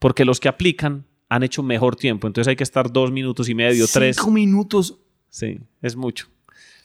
Porque 0.00 0.24
los 0.24 0.40
que 0.40 0.48
aplican 0.48 1.04
han 1.28 1.44
hecho 1.44 1.62
mejor 1.62 1.94
tiempo. 1.94 2.26
Entonces 2.26 2.48
hay 2.48 2.56
que 2.56 2.64
estar 2.64 2.90
dos 2.90 3.12
minutos 3.12 3.48
y 3.48 3.54
medio, 3.54 3.86
tres. 3.86 4.16
5 4.16 4.30
minutos. 4.32 4.98
Sí, 5.28 5.60
es 5.80 5.94
mucho. 5.94 6.26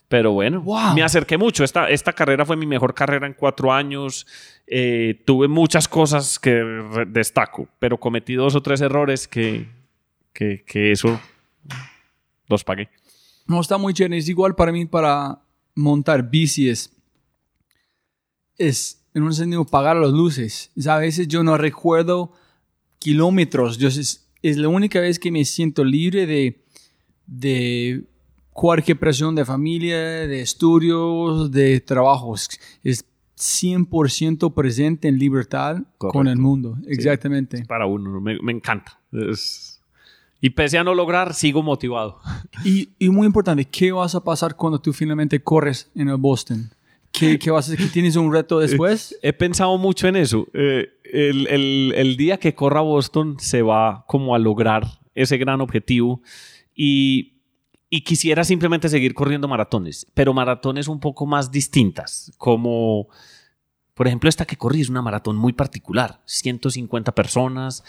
Pero 0.07 0.33
bueno, 0.33 0.61
Wow. 0.61 0.93
me 0.93 1.01
acerqué 1.01 1.37
mucho. 1.37 1.63
Esta, 1.63 1.89
esta 1.89 2.13
carrera 2.13 2.45
fue 2.45 2.55
mi 2.57 2.67
mejor 2.67 2.93
carrera 2.93 3.25
en 3.25 3.33
cuatro 3.33 3.73
años. 3.73 4.27
Eh, 4.67 5.19
tuve 5.25 5.47
muchas 5.47 5.87
cosas 5.87 6.37
que 6.37 6.51
destaco, 7.07 7.67
pero 7.79 7.97
cometí 7.97 8.35
dos 8.35 8.53
o 8.55 8.61
tres 8.61 8.81
errores 8.81 9.27
que, 9.27 9.67
que, 10.33 10.63
que 10.67 10.91
eso 10.91 11.19
los 12.47 12.63
pagué. 12.63 12.89
No 13.51 13.59
está 13.59 13.77
muy 13.77 13.93
chévere. 13.93 14.17
Es 14.17 14.29
igual 14.29 14.55
para 14.55 14.71
mí 14.71 14.85
para 14.85 15.41
montar 15.75 16.29
bici 16.29 16.69
es, 16.69 16.89
es 18.57 19.03
en 19.13 19.23
un 19.23 19.33
sentido 19.33 19.65
pagar 19.65 19.97
las 19.97 20.11
luces. 20.11 20.71
Es, 20.75 20.87
a 20.87 20.97
veces 20.97 21.27
yo 21.27 21.43
no 21.43 21.57
recuerdo 21.57 22.31
kilómetros. 22.99 23.77
Yo, 23.77 23.89
es, 23.89 24.29
es 24.41 24.57
la 24.57 24.69
única 24.69 24.99
vez 25.01 25.19
que 25.19 25.31
me 25.31 25.43
siento 25.45 25.83
libre 25.83 26.25
de, 26.25 26.63
de 27.25 28.05
cualquier 28.51 28.97
presión 28.97 29.35
de 29.35 29.43
familia, 29.43 29.97
de 29.97 30.41
estudios, 30.41 31.51
de 31.51 31.81
trabajos. 31.81 32.49
Es 32.83 33.05
100% 33.37 34.53
presente 34.53 35.07
en 35.07 35.17
libertad 35.17 35.77
con 35.97 36.27
el 36.27 36.37
mundo. 36.37 36.77
Exactamente. 36.87 37.65
Para 37.65 37.85
uno, 37.85 38.21
me, 38.21 38.39
me 38.41 38.51
encanta. 38.51 38.99
Es- 39.11 39.70
Y 40.41 40.49
pese 40.51 40.77
a 40.79 40.83
no 40.83 40.95
lograr, 40.95 41.33
sigo 41.35 41.61
motivado. 41.61 42.19
Y, 42.65 42.89
y 42.99 43.09
muy 43.09 43.27
importante, 43.27 43.63
¿qué 43.65 43.91
vas 43.91 44.15
a 44.15 44.23
pasar 44.23 44.55
cuando 44.55 44.81
tú 44.81 44.91
finalmente 44.91 45.41
corres 45.43 45.91
en 45.95 46.09
el 46.09 46.17
Boston? 46.17 46.71
¿Qué, 47.11 47.37
qué 47.37 47.51
vas 47.51 47.69
a 47.69 47.73
hacer? 47.73 47.91
¿Tienes 47.91 48.15
un 48.15 48.33
reto 48.33 48.57
después? 48.59 49.17
He 49.21 49.33
pensado 49.33 49.77
mucho 49.77 50.07
en 50.07 50.15
eso. 50.15 50.47
Eh, 50.53 50.89
el, 51.03 51.47
el- 51.47 51.93
el 51.95 52.17
día 52.17 52.37
que 52.39 52.55
corra 52.55 52.81
Boston 52.81 53.35
se 53.39 53.61
va 53.61 54.03
como 54.07 54.33
a 54.33 54.39
lograr 54.39 54.87
ese 55.13 55.37
gran 55.37 55.61
objetivo 55.61 56.21
y, 56.73 57.33
y 57.89 58.01
quisiera 58.01 58.43
simplemente 58.43 58.87
seguir 58.89 59.13
corriendo 59.13 59.47
maratones, 59.47 60.07
pero 60.13 60.33
maratones 60.33 60.87
un 60.87 60.99
poco 61.01 61.25
más 61.25 61.51
distintas, 61.51 62.31
como 62.37 63.09
por 63.93 64.07
ejemplo 64.07 64.29
esta 64.29 64.45
que 64.45 64.55
corrí 64.55 64.79
es 64.81 64.89
una 64.89 65.01
maratón 65.01 65.35
muy 65.35 65.51
particular, 65.53 66.21
150 66.25 67.11
personas, 67.13 67.83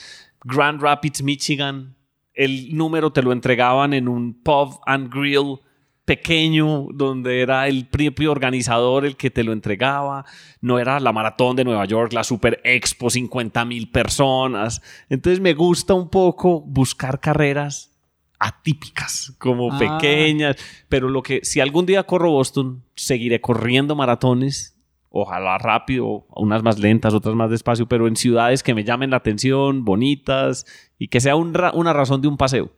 Grand 0.45 0.83
Rapids, 0.83 1.23
Michigan, 1.23 1.95
el 2.35 2.77
número 2.77 3.13
te 3.13 3.23
lo 3.23 3.33
entregaban 3.33 3.93
en 3.93 4.09
un 4.09 4.35
pub 4.43 4.81
and 4.87 5.13
grill 5.13 5.59
pequeño 6.05 6.89
donde 6.93 7.41
era 7.43 7.69
el 7.69 7.87
propio 7.87 8.33
organizador 8.33 9.07
el 9.07 9.17
que 9.17 9.31
te 9.31 9.45
lo 9.45 9.53
entregaba. 9.53 10.25
No 10.61 10.79
era 10.79 10.99
la 10.99 11.13
maratón 11.13 11.55
de 11.57 11.65
Nueva 11.65 11.85
York, 11.85 12.13
la 12.13 12.25
Super 12.25 12.61
Expo, 12.65 13.09
50 13.09 13.65
mil 13.65 13.91
personas. 13.91 14.83
Entonces 15.09 15.41
me 15.41 15.55
gusta 15.55 15.95
un 15.95 16.09
poco 16.09 16.61
buscar 16.61 17.21
carreras 17.21 17.91
atípicas, 18.39 19.33
como 19.39 19.73
Ah. 19.73 19.79
pequeñas. 19.79 20.57
Pero 20.89 21.09
lo 21.09 21.23
que, 21.23 21.41
si 21.45 21.61
algún 21.61 21.87
día 21.87 22.03
corro 22.03 22.31
Boston, 22.33 22.83
seguiré 22.97 23.41
corriendo 23.41 23.95
maratones. 23.95 24.72
Ojalá 25.15 25.59
rápido, 25.59 26.27
unas 26.35 26.63
más 26.63 26.79
lentas, 26.79 27.13
otras 27.13 27.35
más 27.35 27.51
despacio, 27.51 27.87
pero 27.87 28.09
en 28.09 28.17
ciudades 28.17 28.63
que 28.63 28.75
me 28.75 28.83
llamen 28.83 29.11
la 29.11 29.19
atención, 29.19 29.85
bonitas 29.85 30.65
y 30.99 31.09
que 31.09 31.21
sea 31.21 31.37
un 31.37 31.53
ra- 31.53 31.73
una 31.75 31.93
razón 31.93 32.23
de 32.23 32.29
un 32.29 32.39
paseo. 32.39 32.71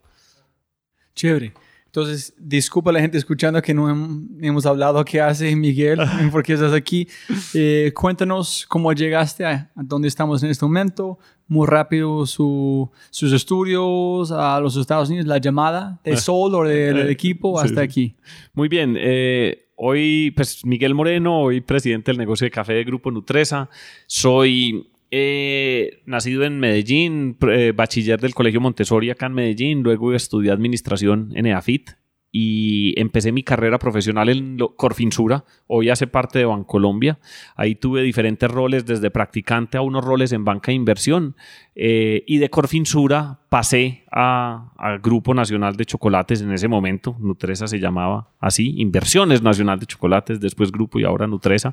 Chévere. 1.14 1.52
Entonces, 1.86 2.34
disculpa 2.36 2.90
a 2.90 2.94
la 2.94 3.00
gente 3.00 3.16
escuchando 3.18 3.62
que 3.62 3.72
no 3.72 3.88
hem- 3.88 4.26
hemos 4.42 4.66
hablado 4.66 5.04
qué 5.04 5.20
hace 5.20 5.54
Miguel, 5.54 6.00
por 6.32 6.42
qué 6.42 6.54
estás 6.54 6.72
aquí. 6.72 7.06
Eh, 7.54 7.92
cuéntanos 7.94 8.66
cómo 8.68 8.92
llegaste 8.92 9.44
a, 9.44 9.70
a 9.76 9.82
donde 9.84 10.08
estamos 10.08 10.42
en 10.42 10.50
este 10.50 10.64
momento. 10.64 11.20
Muy 11.46 11.68
rápido 11.68 12.26
su- 12.26 12.90
sus 13.10 13.32
estudios 13.32 14.32
a 14.32 14.58
los 14.58 14.76
Estados 14.76 15.08
Unidos, 15.08 15.26
la 15.28 15.38
llamada 15.38 16.00
de 16.02 16.16
Sol 16.16 16.52
o 16.56 16.64
del 16.64 16.96
del 16.96 17.10
equipo 17.10 17.60
Sí, 17.60 17.66
hasta 17.68 17.82
sí. 17.82 17.84
aquí. 17.84 18.16
Muy 18.54 18.66
bien. 18.68 18.96
eh, 18.98 19.63
hoy, 19.76 20.32
pues 20.36 20.64
Miguel 20.64 20.94
Moreno, 20.94 21.40
hoy 21.40 21.60
presidente 21.60 22.10
del 22.10 22.18
negocio 22.18 22.44
de 22.44 22.50
café 22.50 22.74
de 22.74 22.84
Grupo 22.84 23.10
Nutresa. 23.10 23.68
Soy 24.06 24.88
eh, 25.10 26.02
nacido 26.06 26.44
en 26.44 26.58
Medellín, 26.58 27.36
eh, 27.48 27.72
bachiller 27.74 28.20
del 28.20 28.34
Colegio 28.34 28.60
Montessori 28.60 29.10
acá 29.10 29.26
en 29.26 29.34
Medellín. 29.34 29.82
Luego 29.82 30.14
estudié 30.14 30.50
administración 30.50 31.32
en 31.34 31.46
EAFIT 31.46 31.90
y 32.36 33.00
empecé 33.00 33.30
mi 33.30 33.44
carrera 33.44 33.78
profesional 33.78 34.28
en 34.28 34.58
Corfinsura. 34.74 35.44
Hoy 35.68 35.88
hace 35.88 36.08
parte 36.08 36.40
de 36.40 36.44
Bancolombia. 36.44 37.20
Ahí 37.54 37.76
tuve 37.76 38.02
diferentes 38.02 38.50
roles, 38.50 38.84
desde 38.84 39.08
practicante 39.12 39.78
a 39.78 39.82
unos 39.82 40.04
roles 40.04 40.32
en 40.32 40.44
banca 40.44 40.72
de 40.72 40.74
inversión. 40.74 41.36
Eh, 41.76 42.24
y 42.26 42.38
de 42.38 42.50
Corfinsura 42.50 43.38
pasé 43.50 44.02
al 44.10 44.98
Grupo 44.98 45.32
Nacional 45.32 45.76
de 45.76 45.84
Chocolates 45.84 46.40
en 46.40 46.50
ese 46.50 46.66
momento. 46.66 47.14
Nutresa 47.20 47.68
se 47.68 47.78
llamaba 47.78 48.30
así, 48.40 48.74
Inversiones 48.78 49.40
Nacional 49.40 49.78
de 49.78 49.86
Chocolates, 49.86 50.40
después 50.40 50.72
Grupo 50.72 50.98
y 50.98 51.04
ahora 51.04 51.28
Nutresa. 51.28 51.72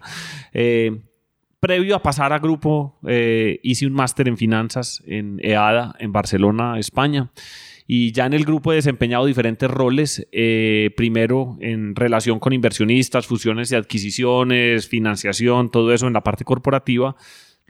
Eh, 0.53 1.01
previo 1.59 1.95
a 1.95 2.03
pasar 2.03 2.33
a 2.33 2.37
Grupo, 2.37 2.99
eh, 3.07 3.59
hice 3.63 3.87
un 3.87 3.93
máster 3.93 4.27
en 4.27 4.37
finanzas 4.37 5.01
en 5.07 5.39
EADA, 5.41 5.95
en 5.97 6.11
Barcelona, 6.11 6.77
España. 6.77 7.31
Y 7.87 8.11
ya 8.11 8.25
en 8.25 8.33
el 8.33 8.45
grupo 8.45 8.71
he 8.71 8.75
desempeñado 8.75 9.25
diferentes 9.25 9.69
roles, 9.69 10.27
eh, 10.31 10.91
primero 10.95 11.57
en 11.59 11.95
relación 11.95 12.39
con 12.39 12.53
inversionistas, 12.53 13.27
fusiones 13.27 13.71
y 13.71 13.75
adquisiciones, 13.75 14.87
financiación, 14.87 15.69
todo 15.69 15.93
eso 15.93 16.07
en 16.07 16.13
la 16.13 16.23
parte 16.23 16.43
corporativa. 16.43 17.15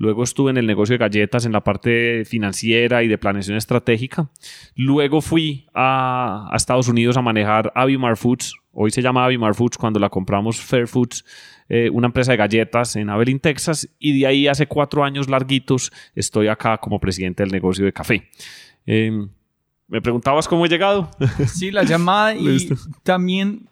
Luego 0.01 0.23
estuve 0.23 0.49
en 0.49 0.57
el 0.57 0.65
negocio 0.65 0.93
de 0.93 0.97
galletas 0.97 1.45
en 1.45 1.51
la 1.51 1.63
parte 1.63 2.25
financiera 2.25 3.03
y 3.03 3.07
de 3.07 3.19
planeación 3.19 3.55
estratégica. 3.55 4.31
Luego 4.75 5.21
fui 5.21 5.67
a, 5.75 6.49
a 6.51 6.55
Estados 6.55 6.87
Unidos 6.87 7.17
a 7.17 7.21
manejar 7.21 7.71
Avimar 7.75 8.17
Foods. 8.17 8.55
Hoy 8.71 8.89
se 8.89 9.03
llama 9.03 9.25
Avimar 9.25 9.53
Foods 9.53 9.77
cuando 9.77 9.99
la 9.99 10.09
compramos 10.09 10.59
Fair 10.59 10.87
Foods, 10.87 11.23
eh, 11.69 11.91
una 11.91 12.07
empresa 12.07 12.31
de 12.31 12.37
galletas 12.37 12.95
en 12.95 13.11
Abilene, 13.11 13.39
Texas. 13.39 13.87
Y 13.99 14.19
de 14.19 14.25
ahí 14.25 14.47
hace 14.47 14.65
cuatro 14.65 15.03
años 15.03 15.29
larguitos 15.29 15.91
estoy 16.15 16.47
acá 16.47 16.79
como 16.79 16.99
presidente 16.99 17.43
del 17.43 17.51
negocio 17.51 17.85
de 17.85 17.93
café. 17.93 18.27
Eh, 18.87 19.27
¿Me 19.91 20.01
preguntabas 20.01 20.47
cómo 20.47 20.65
he 20.65 20.69
llegado? 20.69 21.11
Sí, 21.47 21.69
la 21.69 21.83
llamada 21.83 22.33
y 22.33 22.47
Listo. 22.47 22.75
también 23.03 23.67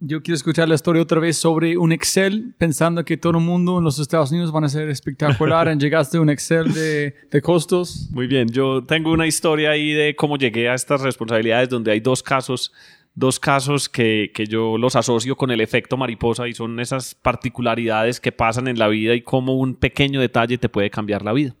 yo 0.00 0.20
quiero 0.20 0.34
escuchar 0.34 0.68
la 0.68 0.74
historia 0.74 1.00
otra 1.00 1.20
vez 1.20 1.36
sobre 1.36 1.78
un 1.78 1.92
Excel, 1.92 2.52
pensando 2.58 3.04
que 3.04 3.16
todo 3.16 3.38
el 3.38 3.44
mundo 3.44 3.78
en 3.78 3.84
los 3.84 4.00
Estados 4.00 4.32
Unidos 4.32 4.50
van 4.50 4.64
a 4.64 4.68
ser 4.68 4.88
espectacular. 4.88 5.72
Llegaste 5.78 6.18
a 6.18 6.20
un 6.20 6.30
Excel 6.30 6.74
de, 6.74 7.14
de 7.30 7.40
costos. 7.40 8.08
Muy 8.10 8.26
bien, 8.26 8.48
yo 8.48 8.82
tengo 8.82 9.12
una 9.12 9.28
historia 9.28 9.70
ahí 9.70 9.92
de 9.92 10.16
cómo 10.16 10.36
llegué 10.36 10.68
a 10.68 10.74
estas 10.74 11.00
responsabilidades 11.00 11.68
donde 11.68 11.92
hay 11.92 12.00
dos 12.00 12.24
casos, 12.24 12.72
dos 13.14 13.38
casos 13.38 13.88
que, 13.88 14.32
que 14.34 14.46
yo 14.46 14.76
los 14.76 14.96
asocio 14.96 15.36
con 15.36 15.52
el 15.52 15.60
efecto 15.60 15.96
mariposa 15.96 16.48
y 16.48 16.54
son 16.54 16.80
esas 16.80 17.14
particularidades 17.14 18.18
que 18.18 18.32
pasan 18.32 18.66
en 18.66 18.80
la 18.80 18.88
vida 18.88 19.14
y 19.14 19.22
cómo 19.22 19.56
un 19.56 19.76
pequeño 19.76 20.20
detalle 20.20 20.58
te 20.58 20.68
puede 20.68 20.90
cambiar 20.90 21.22
la 21.22 21.32
vida. 21.32 21.54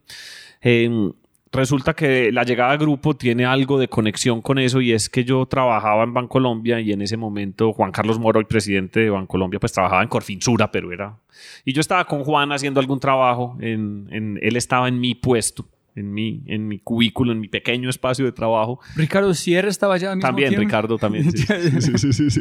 Eh, 0.60 1.12
resulta 1.52 1.94
que 1.94 2.32
la 2.32 2.44
llegada 2.44 2.72
a 2.72 2.76
grupo 2.76 3.14
tiene 3.14 3.44
algo 3.44 3.78
de 3.78 3.88
conexión 3.88 4.40
con 4.42 4.58
eso 4.58 4.80
y 4.80 4.92
es 4.92 5.08
que 5.08 5.24
yo 5.24 5.44
trabajaba 5.46 6.02
en 6.04 6.14
Bancolombia 6.14 6.80
y 6.80 6.92
en 6.92 7.02
ese 7.02 7.16
momento 7.16 7.72
Juan 7.72 7.92
Carlos 7.92 8.18
Moro, 8.18 8.40
el 8.40 8.46
presidente 8.46 9.00
de 9.00 9.10
Bancolombia, 9.10 9.60
pues 9.60 9.72
trabajaba 9.72 10.02
en 10.02 10.08
Corfinsura, 10.08 10.70
pero 10.70 10.92
era... 10.92 11.16
Y 11.64 11.72
yo 11.72 11.80
estaba 11.80 12.04
con 12.06 12.24
Juan 12.24 12.52
haciendo 12.52 12.80
algún 12.80 13.00
trabajo, 13.00 13.56
en, 13.60 14.08
en- 14.10 14.38
él 14.42 14.56
estaba 14.56 14.88
en 14.88 14.98
mi 15.00 15.14
puesto, 15.14 15.66
en 15.94 16.12
mi, 16.14 16.42
en 16.46 16.68
mi 16.68 16.78
cubículo, 16.78 17.32
en 17.32 17.40
mi 17.40 17.48
pequeño 17.48 17.90
espacio 17.90 18.24
de 18.24 18.32
trabajo. 18.32 18.80
Ricardo 18.96 19.34
Sierra 19.34 19.68
estaba 19.68 19.94
allá 19.94 20.10
al 20.12 20.16
mismo 20.16 20.28
También, 20.28 20.48
tiempo. 20.50 20.64
Ricardo, 20.66 20.96
también. 20.98 21.30
Sí, 21.32 21.44
sí, 21.80 21.98
sí, 21.98 22.12
sí, 22.14 22.30
sí. 22.30 22.40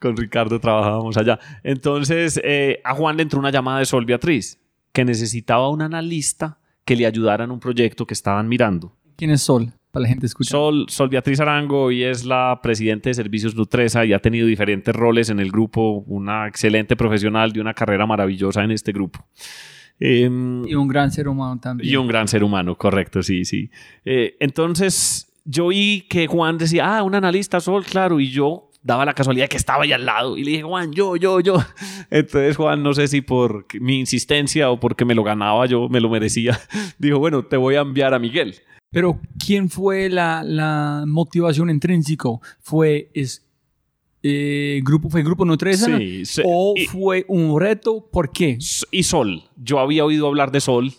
Con 0.00 0.16
Ricardo 0.16 0.60
trabajábamos 0.60 1.16
allá. 1.16 1.38
Entonces, 1.64 2.40
eh, 2.44 2.80
a 2.84 2.94
Juan 2.94 3.16
le 3.16 3.24
entró 3.24 3.40
una 3.40 3.50
llamada 3.50 3.80
de 3.80 3.86
Sol 3.86 4.04
Beatriz, 4.04 4.58
que 4.92 5.04
necesitaba 5.04 5.68
un 5.70 5.82
analista 5.82 6.58
que 6.84 6.96
le 6.96 7.06
ayudara 7.06 7.44
en 7.44 7.50
un 7.50 7.60
proyecto 7.60 8.06
que 8.06 8.14
estaban 8.14 8.48
mirando. 8.48 8.96
¿Quién 9.16 9.30
es 9.30 9.42
Sol? 9.42 9.72
Para 9.90 10.04
la 10.04 10.08
gente 10.08 10.26
escuchar. 10.26 10.52
Sol, 10.52 10.86
Sol 10.88 11.08
Beatriz 11.10 11.38
Arango 11.40 11.82
hoy 11.84 12.02
es 12.02 12.24
la 12.24 12.58
presidenta 12.62 13.10
de 13.10 13.14
Servicios 13.14 13.54
Nutresa 13.54 14.04
y 14.06 14.12
ha 14.14 14.18
tenido 14.20 14.46
diferentes 14.46 14.94
roles 14.96 15.28
en 15.28 15.38
el 15.38 15.50
grupo, 15.50 16.02
una 16.06 16.48
excelente 16.48 16.96
profesional 16.96 17.52
de 17.52 17.60
una 17.60 17.74
carrera 17.74 18.06
maravillosa 18.06 18.64
en 18.64 18.70
este 18.70 18.92
grupo. 18.92 19.24
Em, 20.00 20.66
Y 20.66 20.74
un 20.74 20.88
gran 20.88 21.12
ser 21.12 21.28
humano 21.28 21.60
también. 21.60 21.92
y 21.92 21.96
un 21.96 22.08
gran 22.08 22.26
ser 22.26 22.42
humano, 22.42 22.76
correcto, 22.76 23.22
sí, 23.22 23.44
sí. 23.44 23.70
Eh, 24.04 24.34
entonces, 24.40 25.30
yo 25.44 25.68
vi 25.68 26.06
que 26.08 26.26
Juan 26.26 26.56
decía, 26.58 26.96
ah, 26.96 27.02
un 27.02 27.14
analista 27.14 27.60
Sol, 27.60 27.84
claro, 27.84 28.18
y 28.18 28.30
yo 28.30 28.70
daba 28.82 29.04
la 29.04 29.14
casualidad 29.14 29.48
que 29.48 29.56
estaba 29.56 29.84
ahí 29.84 29.92
al 29.92 30.04
lado 30.04 30.36
y 30.36 30.44
le 30.44 30.50
dije, 30.52 30.62
Juan, 30.64 30.92
yo, 30.92 31.16
yo, 31.16 31.40
yo. 31.40 31.56
Entonces 32.10 32.56
Juan, 32.56 32.82
no 32.82 32.92
sé 32.94 33.08
si 33.08 33.20
por 33.20 33.66
mi 33.80 34.00
insistencia 34.00 34.70
o 34.70 34.80
porque 34.80 35.04
me 35.04 35.14
lo 35.14 35.22
ganaba, 35.22 35.66
yo 35.66 35.88
me 35.88 36.00
lo 36.00 36.08
merecía, 36.10 36.58
dijo, 36.98 37.18
bueno, 37.18 37.44
te 37.44 37.56
voy 37.56 37.76
a 37.76 37.80
enviar 37.80 38.12
a 38.14 38.18
Miguel. 38.18 38.56
Pero 38.90 39.20
¿quién 39.44 39.70
fue 39.70 40.10
la, 40.10 40.42
la 40.44 41.04
motivación 41.06 41.70
intrínseco? 41.70 42.42
¿Fue 42.60 43.10
es, 43.14 43.46
eh, 44.22 44.80
grupo, 44.84 45.08
fue 45.08 45.22
grupo 45.22 45.44
Nutresa? 45.44 45.96
Sí, 45.96 46.24
sí. 46.26 46.42
¿O 46.44 46.74
Y- 46.76 46.86
fue 46.86 47.24
un 47.28 47.58
reto? 47.58 48.06
¿Por 48.12 48.30
qué? 48.32 48.58
y 48.90 49.02
Sol. 49.02 49.44
Yo 49.56 49.78
había 49.78 50.04
oído 50.04 50.26
hablar 50.26 50.52
de 50.52 50.60
Sol. 50.60 50.92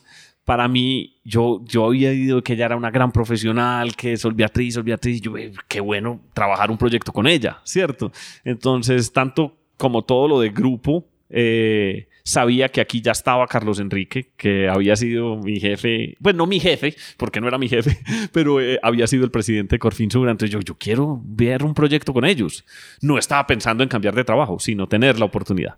Para 0.46 0.68
mí, 0.68 1.16
yo, 1.24 1.62
yo 1.66 1.86
había 1.86 2.10
oído 2.10 2.44
que 2.44 2.54
ella 2.54 2.66
era 2.66 2.76
una 2.76 2.92
gran 2.92 3.12
profesional, 3.12 3.96
que 3.96 4.18
Sol 4.18 4.34
Beatriz, 4.34 4.74
Sol 4.74 4.84
Beatriz, 4.84 5.22
yo, 5.22 5.38
eh, 5.38 5.54
qué 5.68 5.80
bueno 5.80 6.20
trabajar 6.34 6.70
un 6.70 6.78
proyecto 6.78 7.14
con 7.14 7.28
ella, 7.28 7.62
¿cierto? 7.64 8.12
Entonces, 8.44 9.12
tanto 9.14 9.56
como 9.78 10.04
todo 10.04 10.28
lo 10.28 10.40
de 10.42 10.50
grupo, 10.50 11.06
eh, 11.30 12.08
sabía 12.24 12.70
que 12.70 12.82
aquí 12.82 13.02
ya 13.02 13.12
estaba 13.12 13.48
Carlos 13.48 13.80
Enrique, 13.80 14.32
que 14.38 14.70
había 14.70 14.96
sido 14.96 15.38
mi 15.38 15.60
jefe, 15.60 16.16
bueno, 16.20 16.38
no 16.40 16.48
mi 16.48 16.60
jefe, 16.60 16.96
porque 17.18 17.42
no 17.42 17.48
era 17.48 17.58
mi 17.58 17.68
jefe, 17.68 17.98
pero 18.32 18.62
eh, 18.62 18.80
había 18.82 19.08
sido 19.08 19.26
el 19.26 19.32
presidente 19.32 19.76
de 19.76 19.80
Corfinsura. 19.80 20.32
Entonces 20.32 20.52
yo, 20.52 20.60
yo 20.62 20.76
quiero 20.78 21.22
ver 21.24 21.64
un 21.64 21.74
proyecto 21.74 22.14
con 22.14 22.26
ellos. 22.26 22.64
No 23.02 23.18
estaba 23.18 23.46
pensando 23.46 23.84
en 23.84 23.90
cambiar 23.90 24.16
de 24.16 24.24
trabajo, 24.24 24.60
sino 24.60 24.88
tener 24.88 25.20
la 25.20 25.26
oportunidad. 25.26 25.76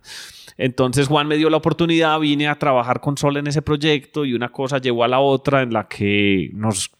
Entonces 0.57 1.07
Juan 1.07 1.27
me 1.27 1.37
dio 1.37 1.49
la 1.49 1.57
oportunidad, 1.57 2.19
vine 2.19 2.47
a 2.47 2.57
trabajar 2.57 3.01
con 3.01 3.17
Sol 3.17 3.37
en 3.37 3.47
ese 3.47 3.61
proyecto 3.61 4.25
y 4.25 4.33
una 4.33 4.49
cosa 4.49 4.77
llevó 4.77 5.03
a 5.03 5.07
la 5.07 5.19
otra 5.19 5.61
en 5.61 5.73
la 5.73 5.87
que 5.87 6.49
nos, 6.53 6.91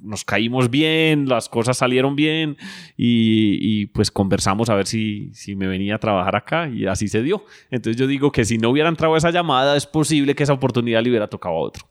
nos 0.00 0.24
caímos 0.24 0.70
bien, 0.70 1.28
las 1.28 1.48
cosas 1.48 1.78
salieron 1.78 2.14
bien 2.14 2.56
y, 2.96 3.58
y, 3.60 3.86
pues 3.86 4.10
conversamos 4.10 4.70
a 4.70 4.74
ver 4.74 4.86
si, 4.86 5.30
si 5.34 5.56
me 5.56 5.66
venía 5.66 5.96
a 5.96 5.98
trabajar 5.98 6.36
acá 6.36 6.68
y 6.68 6.86
así 6.86 7.08
se 7.08 7.22
dio. 7.22 7.44
Entonces 7.70 8.00
yo 8.00 8.06
digo 8.06 8.30
que 8.30 8.44
si 8.44 8.58
no 8.58 8.70
hubiera 8.70 8.88
entrado 8.88 9.16
esa 9.16 9.30
llamada 9.30 9.76
es 9.76 9.86
posible 9.86 10.34
que 10.34 10.44
esa 10.44 10.52
oportunidad 10.52 11.02
le 11.02 11.10
hubiera 11.10 11.28
tocado 11.28 11.56
a 11.56 11.60
otro. 11.60 11.86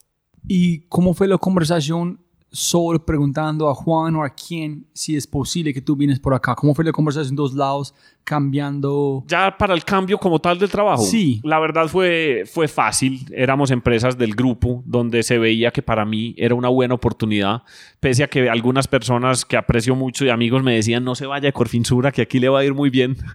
¿Y 0.48 0.82
cómo 0.88 1.14
fue 1.14 1.28
la 1.28 1.38
conversación 1.38 2.22
solo 2.52 3.06
preguntando 3.06 3.70
a 3.70 3.76
Juan 3.76 4.16
o 4.16 4.24
a 4.24 4.30
quién 4.30 4.88
si 4.94 5.16
es 5.16 5.28
posible 5.28 5.74
que 5.74 5.82
tú 5.82 5.96
vienes 5.96 6.20
por 6.20 6.34
acá? 6.34 6.56
¿Cómo 6.56 6.74
fue 6.74 6.86
la 6.86 6.92
conversación 6.92 7.34
en 7.34 7.36
dos 7.36 7.54
lados 7.54 7.94
cambiando? 8.30 9.24
Ya 9.28 9.58
para 9.58 9.74
el 9.74 9.84
cambio 9.84 10.20
como 10.20 10.38
tal 10.38 10.60
del 10.60 10.70
trabajo. 10.70 11.02
Sí. 11.02 11.42
La 11.44 11.58
verdad 11.58 11.88
fue, 11.88 12.44
fue 12.46 12.68
fácil. 12.68 13.26
Éramos 13.32 13.72
empresas 13.72 14.20
del 14.20 14.36
grupo 14.36 14.84
donde 14.86 15.24
se 15.24 15.40
veía 15.40 15.72
que 15.72 15.82
para 15.82 16.06
mí 16.06 16.36
era 16.38 16.54
una 16.54 16.70
buena 16.70 16.94
oportunidad. 16.94 17.64
Pese 18.00 18.24
a 18.24 18.28
que 18.28 18.48
algunas 18.48 18.88
personas 18.88 19.46
que 19.46 19.58
aprecio 19.58 19.96
mucho 19.96 20.26
y 20.26 20.30
amigos 20.30 20.62
me 20.62 20.76
decían 20.76 21.04
no 21.04 21.16
se 21.16 21.26
vaya 21.26 21.48
de 21.48 21.54
Corfinsura, 21.54 22.12
que 22.12 22.22
aquí 22.22 22.40
le 22.40 22.50
va 22.50 22.60
a 22.60 22.66
ir 22.66 22.76
muy 22.76 22.92
bien. 22.92 23.18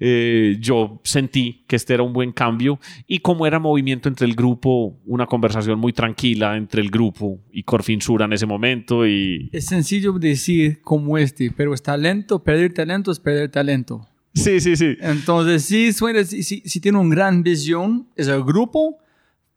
Eh, 0.00 0.56
yo 0.60 1.00
sentí 1.04 1.64
que 1.66 1.76
este 1.76 1.94
era 1.94 2.02
un 2.02 2.12
buen 2.12 2.32
cambio. 2.32 2.78
Y 3.06 3.20
como 3.20 3.46
era 3.46 3.58
movimiento 3.58 4.08
entre 4.08 4.26
el 4.26 4.34
grupo, 4.34 4.98
una 5.06 5.24
conversación 5.26 5.78
muy 5.78 5.92
tranquila 5.92 6.56
entre 6.56 6.82
el 6.82 6.90
grupo 6.90 7.38
y 7.52 7.62
Corfinsura 7.62 8.26
en 8.26 8.34
ese 8.34 8.44
momento. 8.44 9.06
Y 9.06 9.48
Es 9.52 9.66
sencillo 9.66 10.12
decir 10.12 10.82
como 10.82 11.16
este, 11.16 11.52
pero 11.56 11.72
es 11.72 11.82
talento, 11.82 12.42
perder 12.42 12.74
talento 12.74 13.10
es 13.12 13.20
perder 13.20 13.50
talento. 13.50 14.06
Sí, 14.34 14.60
sí, 14.60 14.76
sí. 14.76 14.96
Entonces, 15.00 15.64
sí, 15.64 15.92
suena, 15.92 16.24
sí, 16.24 16.42
sí, 16.42 16.62
sí 16.64 16.80
tiene 16.80 16.98
una 16.98 17.14
gran 17.14 17.42
visión, 17.42 18.08
es 18.16 18.28
el 18.28 18.42
grupo, 18.44 18.98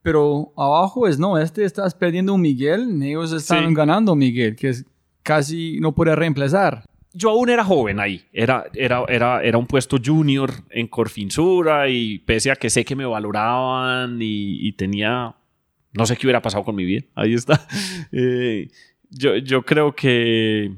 pero 0.02 0.54
abajo 0.56 1.08
es, 1.08 1.20
no, 1.20 1.38
este 1.38 1.66
estás 1.66 1.94
perdiendo 1.96 2.34
un 2.34 2.42
Miguel, 2.42 3.02
ellos 3.02 3.32
están 3.34 3.68
Sí. 3.70 3.74
ganando 3.76 4.14
un 4.14 4.20
Miguel, 4.20 4.56
que 4.56 4.70
es 4.70 4.86
casi 5.24 5.80
no 5.82 5.94
puede 5.94 6.16
reemplazar. 6.16 6.84
yo 7.14 7.32
aún 7.32 7.50
era 7.50 7.64
joven 7.66 8.00
ahí, 8.00 8.24
era, 8.32 8.66
era, 8.76 9.04
era, 9.10 9.42
era 9.44 9.58
un 9.58 9.66
puesto 9.66 9.98
junior 10.04 10.52
en 10.70 10.88
Corfinsura 10.88 11.90
y 11.90 12.20
pese 12.20 12.52
a 12.52 12.56
que 12.56 12.70
sé 12.70 12.86
que 12.86 12.96
me 12.96 13.06
valoraban 13.06 14.22
y, 14.22 14.66
y 14.68 14.72
tenía, 14.74 15.36
no 15.94 16.06
sé 16.06 16.16
qué 16.16 16.28
hubiera 16.28 16.42
pasado 16.44 16.64
con 16.64 16.76
mi 16.76 16.86
vida, 16.86 17.04
ahí 17.16 17.34
está, 17.34 17.66
Eh, 18.12 18.70
yo, 19.10 19.36
yo 19.38 19.64
creo 19.64 19.96
que, 19.96 20.76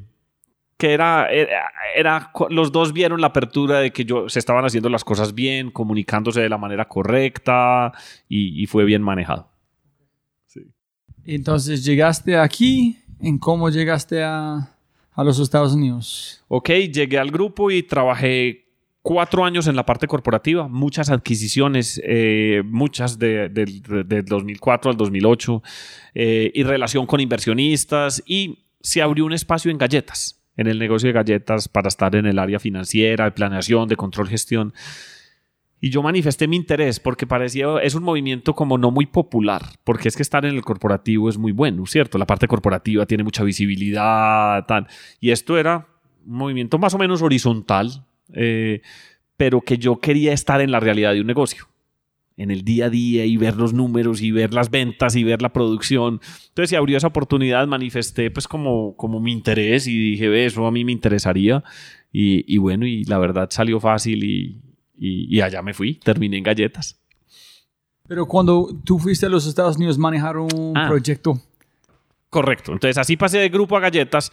que 0.79 0.93
era, 0.93 1.29
era, 1.29 1.69
era- 1.95 2.31
los 2.49 2.71
dos 2.71 2.93
vieron 2.93 3.19
la 3.21 3.27
apertura 3.27 3.79
de 3.81 3.91
que 3.91 4.05
yo, 4.05 4.29
se 4.29 4.39
estaban 4.39 4.63
haciendo 4.65 4.87
las 4.89 5.03
cosas 5.03 5.35
bien, 5.35 5.71
comunicándose 5.71 6.39
de 6.41 6.47
la 6.49 6.57
manera 6.57 6.85
correcta 6.87 7.91
y, 8.29 8.63
y 8.63 8.65
fue 8.65 8.85
bien 8.85 9.01
manejado. 9.03 9.51
Entonces, 11.25 11.83
llegaste 11.85 12.37
aquí, 12.37 12.97
¿en 13.19 13.37
cómo 13.37 13.69
llegaste 13.69 14.23
a, 14.23 14.69
a 15.13 15.23
los 15.23 15.37
Estados 15.39 15.73
Unidos? 15.73 16.43
Ok, 16.47 16.69
llegué 16.91 17.19
al 17.19 17.29
grupo 17.29 17.69
y 17.71 17.83
trabajé 17.83 18.65
cuatro 19.01 19.43
años 19.45 19.67
en 19.67 19.75
la 19.75 19.85
parte 19.85 20.07
corporativa, 20.07 20.67
muchas 20.67 21.09
adquisiciones, 21.09 22.01
eh, 22.05 22.61
muchas 22.65 23.19
de- 23.19 23.49
del 23.49 23.81
del 24.07 24.25
2004 24.25 24.91
al 24.91 24.97
2008, 24.97 25.61
eh, 26.15 26.51
y 26.55 26.63
relación 26.63 27.05
con 27.05 27.19
inversionistas, 27.19 28.23
y 28.25 28.59
se 28.81 29.01
abrió 29.01 29.25
un 29.25 29.33
espacio 29.33 29.69
en 29.71 29.77
galletas, 29.77 30.38
en 30.59 30.67
el 30.67 30.77
negocio 30.77 31.07
de 31.07 31.13
galletas, 31.13 31.69
para 31.69 31.87
estar 31.87 32.13
en 32.17 32.25
el 32.25 32.37
área 32.37 32.59
financiera, 32.59 33.23
de 33.23 33.31
planeación, 33.31 33.87
de 33.87 33.95
control, 33.95 34.27
gestión. 34.27 34.73
Y 35.79 35.89
yo 35.89 36.03
manifesté 36.03 36.49
mi 36.49 36.57
interés 36.57 36.99
porque 36.99 37.25
parecía, 37.25 37.77
es 37.81 37.95
un 37.95 38.03
movimiento 38.03 38.53
como 38.53 38.77
no 38.77 38.91
muy 38.91 39.05
popular, 39.05 39.61
porque 39.85 40.09
es 40.09 40.17
que 40.17 40.21
estar 40.21 40.43
en 40.43 40.55
el 40.55 40.61
corporativo 40.61 41.29
es 41.29 41.37
muy 41.37 41.53
bueno, 41.53 41.85
¿cierto? 41.85 42.17
La 42.17 42.27
parte 42.27 42.49
corporativa 42.49 43.05
tiene 43.05 43.23
mucha 43.23 43.45
visibilidad, 43.45 44.65
tal. 44.65 44.87
Y 45.21 45.31
esto 45.31 45.57
era 45.57 45.87
un 46.25 46.35
movimiento 46.35 46.77
más 46.77 46.93
o 46.93 46.97
menos 46.97 47.21
horizontal, 47.21 48.05
eh, 48.33 48.81
pero 49.37 49.61
que 49.61 49.77
yo 49.77 50.01
quería 50.01 50.33
estar 50.33 50.59
en 50.59 50.71
la 50.71 50.81
realidad 50.81 51.13
de 51.13 51.21
un 51.21 51.27
negocio, 51.27 51.68
en 52.39 52.49
el 52.52 52.63
día 52.63 52.86
a 52.86 52.89
día 52.89 53.25
y 53.25 53.38
ver 53.38 53.56
los 53.58 53.73
números 53.73 54.21
y 54.21 54.32
ver 54.32 54.54
las 54.54 54.71
ventas 54.71 55.15
y 55.15 55.23
ver 55.23 55.41
la 55.41 55.54
producción. 55.54 56.19
Entonces 56.47 56.69
se 56.71 56.78
abrió 56.78 56.97
esa 56.97 57.08
oportunidad, 57.08 57.67
manifesté 57.67 58.32
pues 58.32 58.47
como, 58.47 58.95
como 58.97 59.19
mi 59.19 59.32
interés 59.32 59.86
y 59.88 60.12
dije, 60.12 60.28
ve, 60.30 60.45
eso 60.45 60.65
a 60.65 60.71
mí 60.71 60.84
me 60.86 60.91
interesaría. 60.91 61.63
Y, 62.12 62.43
y 62.52 62.58
bueno, 62.58 62.88
y 62.88 63.04
la 63.04 63.19
verdad 63.19 63.49
salió 63.52 63.80
fácil 63.80 64.23
y, 64.23 64.62
y, 64.97 65.38
y 65.38 65.41
allá 65.41 65.62
me 65.62 65.73
fui, 65.73 65.95
terminé 65.95 66.38
en 66.38 66.43
galletas. 66.43 66.99
Pero 68.08 68.25
cuando 68.25 68.69
tú 68.84 68.97
fuiste 68.97 69.28
a 69.28 69.30
los 69.30 69.45
Estados 69.45 69.78
Unidos, 69.78 69.97
manejar 69.99 70.38
un 70.38 70.73
Ah. 70.75 70.88
proyecto. 70.88 71.39
Correcto. 72.32 72.71
Entonces 72.73 72.97
así 72.97 73.17
pasé 73.17 73.38
de 73.39 73.49
grupo 73.49 73.78
a 73.78 73.80
galletas. 73.80 74.32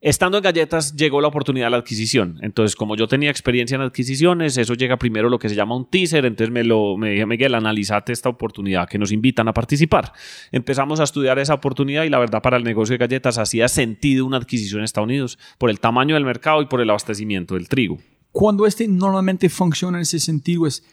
Estando 0.00 0.38
en 0.38 0.44
galletas 0.44 0.94
llegó 0.94 1.20
la 1.20 1.26
oportunidad 1.26 1.66
de 1.66 1.70
la 1.70 1.76
adquisición. 1.78 2.38
Entonces, 2.42 2.76
como 2.76 2.94
yo 2.94 3.08
tenía 3.08 3.30
experiencia 3.30 3.74
en 3.74 3.80
adquisiciones, 3.80 4.56
eso 4.56 4.74
llega 4.74 4.96
primero 4.96 5.28
lo 5.28 5.40
que 5.40 5.48
se 5.48 5.56
llama 5.56 5.74
un 5.74 5.90
teaser. 5.90 6.24
Entonces 6.24 6.52
me 6.52 6.62
lo 6.62 6.96
me 6.96 7.10
dije, 7.10 7.26
Miguel, 7.26 7.52
analízate 7.56 8.12
esta 8.12 8.28
oportunidad 8.28 8.88
que 8.88 8.96
nos 8.96 9.10
invitan 9.10 9.48
a 9.48 9.52
participar. 9.52 10.12
Empezamos 10.52 11.00
a 11.00 11.02
estudiar 11.02 11.40
esa 11.40 11.54
oportunidad 11.54 12.04
y 12.04 12.10
la 12.10 12.20
verdad 12.20 12.40
para 12.42 12.56
el 12.56 12.62
negocio 12.62 12.92
de 12.94 12.98
galletas 12.98 13.38
hacía 13.38 13.66
sentido 13.66 14.24
una 14.24 14.36
adquisición 14.36 14.80
en 14.80 14.84
Estados 14.84 15.08
Unidos 15.08 15.38
por 15.58 15.68
el 15.68 15.80
tamaño 15.80 16.14
del 16.14 16.24
mercado 16.24 16.62
y 16.62 16.66
por 16.66 16.80
el 16.80 16.90
abastecimiento 16.90 17.54
del 17.54 17.68
trigo. 17.68 17.98
Cuando 18.30 18.66
este 18.66 18.86
normalmente 18.86 19.48
funciona 19.48 19.98
en 19.98 20.02
ese 20.02 20.20
sentido 20.20 20.68
es, 20.68 20.84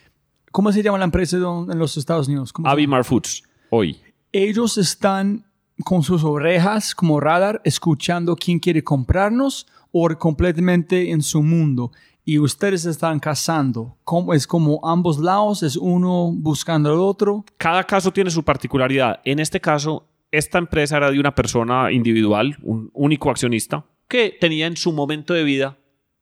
¿cómo 0.52 0.72
se 0.72 0.82
llama 0.82 0.98
la 0.98 1.06
empresa 1.06 1.38
en 1.38 1.78
los 1.78 1.96
Estados 1.96 2.28
Unidos? 2.28 2.52
¿Cómo? 2.52 2.68
Avimar 2.68 3.04
Foods, 3.04 3.44
hoy. 3.70 3.98
ellos 4.32 4.80
están 4.80 5.46
con 5.84 6.04
sus 6.04 6.24
orejas 6.24 6.96
como 6.96 7.20
radar 7.20 7.62
escuchando 7.66 8.36
quién 8.36 8.60
quiere 8.60 8.84
comprarnos 8.84 9.68
o 9.92 10.08
completamente 10.18 11.12
en 11.12 11.22
su 11.22 11.42
mundo 11.44 11.92
y 12.24 12.40
ustedes 12.40 12.86
están 12.86 13.20
cazando. 13.20 13.98
¿Cómo- 14.04 14.34
es 14.34 14.48
como 14.48 14.80
ambos 14.84 15.20
lados, 15.20 15.64
es 15.64 15.76
uno 15.78 16.32
buscando 16.34 16.90
al 16.92 17.00
otro. 17.00 17.46
cada 17.58 17.84
caso 17.84 18.12
tiene 18.12 18.30
su 18.32 18.44
particularidad. 18.44 19.20
En 19.26 19.40
este 19.40 19.60
caso, 19.62 20.08
esta 20.32 20.58
empresa 20.58 20.98
era 20.98 21.12
de 21.12 21.20
una 21.20 21.36
persona 21.36 21.92
individual, 21.92 22.58
un 22.64 22.90
único 22.94 23.30
accionista, 23.30 23.86
que 24.08 24.36
tenía 24.40 24.68
en 24.68 24.76
su 24.76 24.92
momento 24.92 25.34
de 25.34 25.44
vida, 25.44 25.78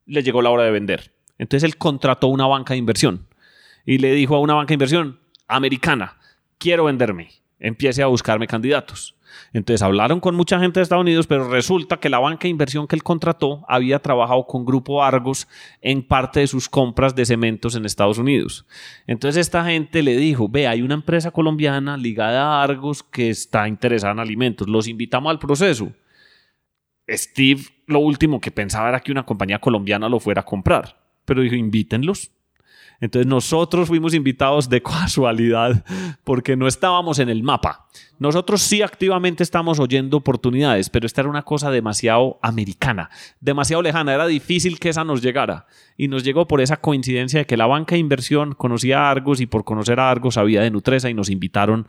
le 0.06 0.22
llegó 0.22 0.42
la 0.42 0.50
hora 0.50 0.64
de 0.64 0.70
vender. 0.70 1.12
Entonces 1.38 1.64
él 1.64 1.76
contrató 1.78 2.28
una 2.28 2.46
banca 2.46 2.74
de 2.74 2.78
inversión 2.78 3.26
y 3.86 3.98
le 3.98 4.12
dijo 4.12 4.36
a 4.36 4.40
una 4.40 4.54
banca 4.54 4.68
de 4.68 4.74
inversión 4.74 5.18
americana, 5.48 6.16
quiero 6.58 6.84
venderme, 6.84 7.30
empiece 7.58 8.02
a 8.02 8.06
buscarme 8.06 8.46
candidatos. 8.46 9.16
Entonces 9.52 9.82
hablaron 9.82 10.20
con 10.20 10.34
mucha 10.34 10.58
gente 10.58 10.80
de 10.80 10.82
Estados 10.82 11.02
Unidos, 11.02 11.26
pero 11.26 11.48
resulta 11.48 11.98
que 11.98 12.08
la 12.08 12.18
banca 12.18 12.42
de 12.42 12.48
inversión 12.48 12.86
que 12.86 12.96
él 12.96 13.02
contrató 13.02 13.64
había 13.68 13.98
trabajado 14.00 14.46
con 14.46 14.64
Grupo 14.64 15.02
Argos 15.02 15.48
en 15.80 16.06
parte 16.06 16.40
de 16.40 16.46
sus 16.46 16.68
compras 16.68 17.14
de 17.14 17.24
cementos 17.24 17.74
en 17.76 17.84
Estados 17.84 18.18
Unidos. 18.18 18.66
Entonces 19.06 19.40
esta 19.40 19.64
gente 19.64 20.02
le 20.02 20.16
dijo, 20.16 20.48
ve, 20.48 20.66
hay 20.66 20.82
una 20.82 20.94
empresa 20.94 21.30
colombiana 21.30 21.96
ligada 21.96 22.42
a 22.44 22.62
Argos 22.62 23.02
que 23.02 23.30
está 23.30 23.68
interesada 23.68 24.12
en 24.12 24.20
alimentos, 24.20 24.68
los 24.68 24.88
invitamos 24.88 25.30
al 25.30 25.38
proceso. 25.38 25.92
Steve 27.08 27.62
lo 27.86 27.98
último 27.98 28.40
que 28.40 28.50
pensaba 28.50 28.88
era 28.88 29.00
que 29.00 29.12
una 29.12 29.26
compañía 29.26 29.58
colombiana 29.58 30.08
lo 30.08 30.20
fuera 30.20 30.40
a 30.40 30.44
comprar, 30.44 30.96
pero 31.24 31.42
dijo, 31.42 31.54
invítenlos. 31.54 32.30
Entonces 33.00 33.26
nosotros 33.26 33.88
fuimos 33.88 34.14
invitados 34.14 34.68
de 34.68 34.82
casualidad 34.82 35.84
porque 36.24 36.56
no 36.56 36.66
estábamos 36.66 37.18
en 37.18 37.28
el 37.28 37.42
mapa. 37.42 37.86
Nosotros 38.18 38.62
sí 38.62 38.82
activamente 38.82 39.42
estamos 39.42 39.80
oyendo 39.80 40.16
oportunidades, 40.16 40.88
pero 40.88 41.06
esta 41.06 41.20
era 41.20 41.30
una 41.30 41.42
cosa 41.42 41.70
demasiado 41.70 42.38
americana, 42.42 43.10
demasiado 43.40 43.82
lejana. 43.82 44.14
Era 44.14 44.26
difícil 44.26 44.78
que 44.78 44.88
esa 44.88 45.04
nos 45.04 45.20
llegara. 45.20 45.66
Y 45.96 46.08
nos 46.08 46.24
llegó 46.24 46.46
por 46.46 46.60
esa 46.60 46.78
coincidencia 46.78 47.40
de 47.40 47.46
que 47.46 47.56
la 47.56 47.66
banca 47.66 47.94
de 47.94 48.00
inversión 48.00 48.54
conocía 48.54 49.00
a 49.00 49.10
Argos 49.10 49.40
y 49.40 49.46
por 49.46 49.64
conocer 49.64 50.00
a 50.00 50.10
Argos 50.10 50.34
sabía 50.34 50.62
de 50.62 50.70
Nutresa 50.70 51.10
y 51.10 51.14
nos 51.14 51.30
invitaron 51.30 51.86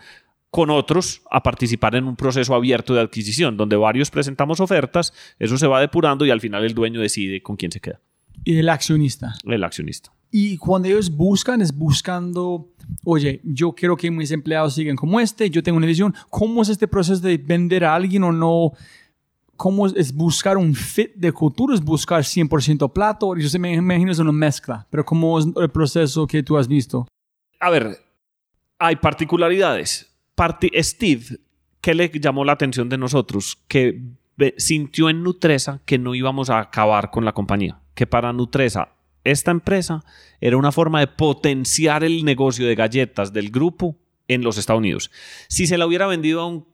con 0.56 0.70
otros 0.70 1.22
a 1.30 1.44
participar 1.44 1.96
en 1.96 2.06
un 2.06 2.15
proceso 2.15 2.56
abierto 2.56 2.94
de 2.94 3.02
adquisición, 3.02 3.58
donde 3.58 3.76
varios 3.76 4.10
presentamos 4.10 4.62
ofertas, 4.62 5.13
eso 5.38 5.58
se 5.58 5.68
va 5.68 5.82
depurando 5.82 6.26
y 6.26 6.30
al 6.30 6.39
final 6.39 6.63
el 6.63 6.74
dueño 6.74 7.02
decide 7.02 7.41
con 7.44 7.58
quién 7.58 7.74
se 7.74 7.82
queda, 7.82 8.00
Y 8.46 8.58
el 8.58 8.70
accionista. 8.70 9.34
el 9.44 9.63
accionista. 9.65 10.13
Y 10.38 10.58
cuando 10.58 10.89
ellos 10.89 11.10
buscan, 11.10 11.62
es 11.62 11.74
buscando, 11.74 12.67
oye, 13.06 13.39
yo 13.45 13.71
quiero 13.71 13.95
que 13.95 14.12
mis 14.12 14.32
empleados 14.32 14.74
sigan 14.74 14.98
como 14.98 15.21
este, 15.21 15.50
yo 15.50 15.63
tengo 15.63 15.78
una 15.78 15.88
visión. 15.88 16.13
¿Cómo 16.30 16.62
es 16.62 16.67
este 16.67 16.89
proceso 16.89 17.21
de 17.21 17.38
vender 17.38 17.86
a 17.86 17.95
alguien 17.95 18.21
o 18.26 18.34
no? 18.34 18.74
¿Cómo 19.56 19.88
es, 19.88 20.13
buscar 20.13 20.58
un 20.58 20.76
fit 20.76 21.13
de 21.15 21.32
cultura? 21.32 21.74
¿Es 21.74 21.82
buscar 21.82 22.21
100% 22.24 22.91
plato? 22.91 23.34
Yo 23.38 23.48
se 23.48 23.58
me 23.58 23.76
imagino 23.76 24.12
es 24.12 24.19
una 24.19 24.34
mezcla, 24.34 24.86
pero 24.89 25.06
¿cómo 25.06 25.39
es 25.39 25.45
el 25.56 25.69
proceso 25.69 26.28
que 26.28 26.43
tú 26.43 26.58
has 26.58 26.67
visto? 26.67 27.08
A 27.62 27.69
ver, 27.69 27.98
hay 28.78 28.98
particularidades. 28.98 30.12
Parti- 30.36 30.71
Steve, 30.84 31.39
¿qué 31.80 31.95
le 31.95 32.10
llamó 32.13 32.43
la 32.43 32.52
atención 32.52 32.89
de 32.89 32.98
nosotros? 32.98 33.58
Que 33.69 34.02
sintió 34.58 35.10
en 35.10 35.24
Nutresa 35.24 35.80
que 35.86 35.98
no 35.98 36.13
íbamos 36.13 36.50
a 36.50 36.60
acabar 36.60 37.10
con 37.10 37.24
la 37.24 37.32
compañía. 37.32 37.80
Que 37.93 38.06
para 38.06 38.34
Nutresa, 38.34 38.89
esta 39.26 39.52
empresa 39.52 40.06
era 40.40 40.56
una 40.56 40.72
forma 40.72 41.02
de 41.02 41.08
potenciar 41.08 42.04
el 42.04 42.24
negocio 42.24 42.66
de 42.66 42.76
galletas 42.76 43.34
del 43.34 43.52
grupo 43.52 43.98
en 44.28 44.44
los 44.44 44.58
Estados 44.58 44.80
Unidos. 44.80 45.12
Si 45.50 45.68
se 45.68 45.78
la 45.78 45.86
hubiera 45.86 46.08
vendido 46.08 46.42
a 46.42 46.48
un 46.48 46.66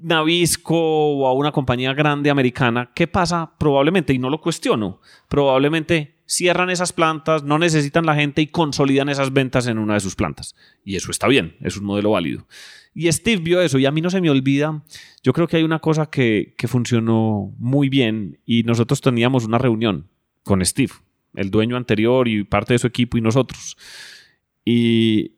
Navisco 0.00 0.76
o 0.76 1.26
a 1.26 1.32
una 1.32 1.50
compañía 1.50 1.92
grande 1.92 2.30
americana, 2.30 2.92
¿qué 2.94 3.08
pasa? 3.08 3.52
Probablemente, 3.58 4.12
y 4.12 4.18
no 4.18 4.30
lo 4.30 4.40
cuestiono, 4.40 5.00
probablemente 5.28 6.18
cierran 6.24 6.70
esas 6.70 6.92
plantas, 6.92 7.42
no 7.42 7.58
necesitan 7.58 8.06
la 8.06 8.14
gente 8.14 8.42
y 8.42 8.46
consolidan 8.46 9.08
esas 9.08 9.32
ventas 9.32 9.66
en 9.66 9.78
una 9.78 9.94
de 9.94 10.00
sus 10.00 10.14
plantas. 10.14 10.54
Y 10.84 10.94
eso 10.94 11.10
está 11.10 11.26
bien, 11.26 11.56
es 11.62 11.76
un 11.76 11.84
modelo 11.84 12.10
válido. 12.12 12.46
Y 12.94 13.10
Steve 13.10 13.42
vio 13.42 13.60
eso 13.60 13.78
y 13.78 13.86
a 13.86 13.90
mí 13.90 14.00
no 14.00 14.10
se 14.10 14.20
me 14.20 14.30
olvida, 14.30 14.82
yo 15.22 15.32
creo 15.32 15.48
que 15.48 15.56
hay 15.56 15.62
una 15.64 15.78
cosa 15.80 16.10
que, 16.10 16.54
que 16.56 16.68
funcionó 16.68 17.52
muy 17.58 17.88
bien 17.88 18.40
y 18.44 18.62
nosotros 18.62 19.00
teníamos 19.00 19.46
una 19.46 19.58
reunión 19.58 20.08
con 20.42 20.64
Steve, 20.64 20.92
el 21.34 21.50
dueño 21.50 21.76
anterior 21.76 22.28
y 22.28 22.44
parte 22.44 22.74
de 22.74 22.78
su 22.78 22.86
equipo 22.86 23.18
y 23.18 23.20
nosotros. 23.20 23.76
Y, 24.64 25.32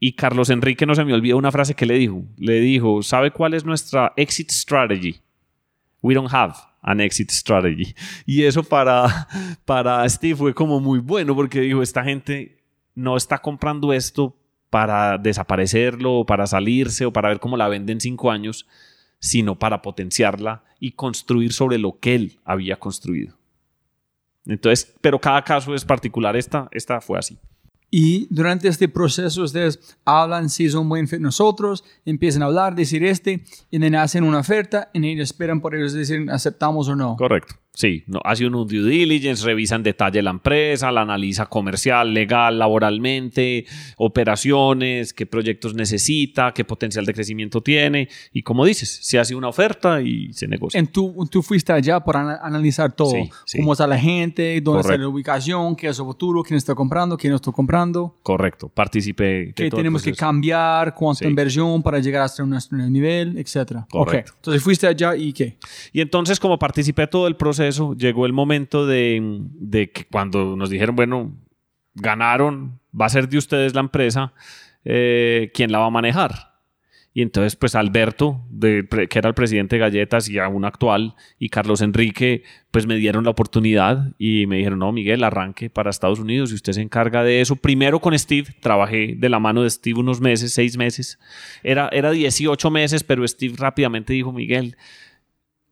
y 0.00 0.12
Carlos 0.12 0.50
Enrique 0.50 0.86
no 0.86 0.94
se 0.94 1.04
me 1.04 1.14
olvida 1.14 1.36
una 1.36 1.52
frase 1.52 1.74
que 1.74 1.86
le 1.86 1.94
dijo. 1.94 2.24
Le 2.36 2.60
dijo, 2.60 3.02
¿sabe 3.02 3.30
cuál 3.30 3.54
es 3.54 3.64
nuestra 3.64 4.12
exit 4.16 4.50
strategy? 4.50 5.20
We 6.02 6.14
don't 6.14 6.32
have 6.32 6.54
an 6.82 7.00
exit 7.00 7.30
strategy. 7.30 7.94
Y 8.24 8.44
eso 8.44 8.62
para, 8.62 9.28
para 9.64 10.08
Steve 10.08 10.36
fue 10.36 10.54
como 10.54 10.80
muy 10.80 10.98
bueno 10.98 11.34
porque 11.34 11.60
dijo, 11.60 11.82
esta 11.82 12.04
gente 12.04 12.62
no 12.94 13.16
está 13.16 13.38
comprando 13.38 13.92
esto 13.92 14.36
para 14.70 15.18
desaparecerlo, 15.18 16.20
o 16.20 16.26
para 16.26 16.46
salirse 16.46 17.06
o 17.06 17.12
para 17.12 17.28
ver 17.28 17.40
cómo 17.40 17.56
la 17.56 17.68
vende 17.68 17.92
en 17.92 18.00
cinco 18.00 18.30
años, 18.30 18.66
sino 19.18 19.58
para 19.58 19.82
potenciarla 19.82 20.64
y 20.80 20.92
construir 20.92 21.52
sobre 21.52 21.78
lo 21.78 21.98
que 21.98 22.14
él 22.14 22.40
había 22.44 22.76
construido. 22.76 23.35
Entonces, 24.46 24.94
pero 25.00 25.18
cada 25.18 25.42
caso 25.42 25.74
es 25.74 25.84
particular. 25.84 26.36
Esta, 26.36 26.68
esta 26.72 27.00
fue 27.00 27.18
así. 27.18 27.38
Y 27.90 28.26
durante 28.30 28.68
este 28.68 28.88
proceso 28.88 29.42
ustedes 29.42 29.96
hablan 30.04 30.48
si 30.48 30.68
son 30.68 30.88
buen 30.88 31.06
fit 31.06 31.20
nosotros, 31.20 31.84
empiezan 32.04 32.42
a 32.42 32.46
hablar, 32.46 32.74
decir 32.74 33.04
este, 33.04 33.44
y 33.70 33.78
then 33.78 33.94
hacen 33.94 34.24
una 34.24 34.40
oferta 34.40 34.90
y 34.92 35.06
ellos 35.06 35.30
esperan 35.30 35.60
por 35.60 35.74
ellos 35.74 35.92
decir 35.92 36.28
aceptamos 36.30 36.88
o 36.88 36.96
no. 36.96 37.16
Correcto. 37.16 37.54
Sí, 37.78 38.04
no, 38.06 38.20
hace 38.24 38.46
un 38.46 38.52
due 38.66 38.82
diligence, 38.82 39.44
revisa 39.44 39.74
en 39.76 39.82
detalle 39.82 40.22
la 40.22 40.30
empresa, 40.30 40.90
la 40.90 41.02
analiza 41.02 41.44
comercial, 41.44 42.14
legal, 42.14 42.58
laboralmente, 42.58 43.66
operaciones, 44.20 45.12
qué 45.12 45.26
proyectos 45.26 45.74
necesita, 45.74 46.52
qué 46.54 46.64
potencial 46.64 47.04
de 47.04 47.12
crecimiento 47.12 47.60
tiene. 47.60 48.08
Y 48.32 48.42
como 48.42 48.64
dices, 48.64 48.98
se 49.02 49.18
hace 49.18 49.34
una 49.34 49.48
oferta 49.48 50.00
y 50.00 50.32
se 50.32 50.48
negocia. 50.48 50.80
En 50.80 50.86
tú, 50.86 51.14
tú 51.30 51.42
fuiste 51.42 51.70
allá 51.72 52.00
para 52.00 52.20
ana- 52.20 52.40
analizar 52.42 52.92
todo. 52.92 53.10
Sí, 53.10 53.28
sí. 53.44 53.58
Cómo 53.58 53.72
está 53.74 53.86
la 53.86 53.98
gente, 53.98 54.58
dónde 54.62 54.80
está 54.80 54.96
la 54.96 55.06
ubicación, 55.08 55.76
qué 55.76 55.88
es 55.88 55.96
su 55.96 56.04
futuro, 56.06 56.42
quién 56.42 56.56
está 56.56 56.74
comprando, 56.74 57.18
quién 57.18 57.32
no 57.32 57.36
está 57.36 57.52
comprando, 57.52 58.16
Correcto, 58.22 58.68
participé. 58.70 59.24
de 59.24 59.52
qué 59.54 59.70
tenemos 59.70 60.02
que 60.02 60.14
cambiar, 60.14 60.94
cuánta 60.94 61.18
Sí. 61.18 61.24
inversión 61.26 61.82
para 61.82 61.98
llegar 61.98 62.22
hasta 62.22 62.42
nuestro 62.46 62.78
nivel, 62.78 63.36
etc. 63.36 63.80
Correcto. 63.90 64.32
Entonces 64.36 64.62
fuiste 64.62 64.86
allá 64.86 65.14
y 65.14 65.34
qué. 65.34 65.58
Y 65.92 66.00
entonces, 66.00 66.40
como 66.40 66.58
participé 66.58 67.06
todo 67.06 67.26
el 67.26 67.36
proceso, 67.36 67.65
llegó 67.96 68.26
el 68.26 68.32
momento 68.32 68.86
de, 68.86 69.20
de 69.52 69.90
que 69.90 70.04
cuando 70.06 70.56
nos 70.56 70.70
dijeron, 70.70 70.96
bueno, 70.96 71.32
ganaron, 71.94 72.78
va 72.98 73.06
a 73.06 73.10
ser 73.10 73.28
de 73.28 73.38
ustedes 73.38 73.74
la 73.74 73.80
empresa, 73.80 74.32
eh, 74.84 75.50
¿quién 75.54 75.72
la 75.72 75.78
va 75.78 75.86
a 75.86 75.90
manejar? 75.90 76.56
Y 77.16 77.22
entonces, 77.22 77.56
pues 77.56 77.74
Alberto, 77.74 78.44
que 78.60 79.18
era 79.18 79.30
el 79.30 79.34
presidente 79.34 79.76
de 79.76 79.80
Galletas 79.80 80.28
y 80.28 80.38
aún 80.38 80.66
actual, 80.66 81.14
y 81.38 81.48
Carlos 81.48 81.80
Enrique, 81.80 82.42
pues 82.70 82.86
me 82.86 82.96
dieron 82.96 83.24
la 83.24 83.30
oportunidad 83.30 84.12
y 84.18 84.44
me 84.46 84.58
dijeron, 84.58 84.80
no, 84.80 84.92
Miguel, 84.92 85.24
arranque 85.24 85.70
para 85.70 85.88
Estados 85.88 86.18
Unidos 86.18 86.52
y 86.52 86.56
usted 86.56 86.74
se 86.74 86.82
encarga 86.82 87.24
de 87.24 87.40
eso. 87.40 87.56
Primero 87.56 88.00
con 88.00 88.16
Steve, 88.18 88.48
trabajé 88.60 89.14
de 89.16 89.28
la 89.30 89.38
mano 89.38 89.62
de 89.62 89.70
Steve 89.70 89.98
unos 89.98 90.20
meses, 90.20 90.52
seis 90.52 90.76
meses. 90.76 91.18
Era, 91.62 91.88
era 91.90 92.10
18 92.10 92.70
meses, 92.70 93.02
pero 93.02 93.26
Steve 93.26 93.54
rápidamente 93.56 94.12
dijo, 94.12 94.30
Miguel, 94.30 94.76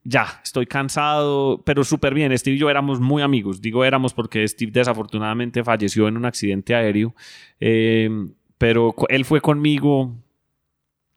ya, 0.05 0.41
estoy 0.45 0.67
cansado, 0.67 1.63
pero 1.65 1.83
súper 1.83 2.13
bien. 2.15 2.37
Steve 2.37 2.57
y 2.57 2.59
yo 2.61 2.69
éramos 2.71 3.01
muy 3.01 3.23
amigos. 3.23 3.61
Digo 3.61 3.85
éramos 3.85 4.13
porque 4.13 4.47
Steve 4.47 4.71
desafortunadamente 4.71 5.65
falleció 5.65 6.07
en 6.09 6.17
un 6.17 6.27
accidente 6.27 6.75
aéreo, 6.75 7.15
Eh, 7.59 8.11
pero 8.59 8.95
él 9.09 9.25
fue 9.25 9.41
conmigo 9.41 10.15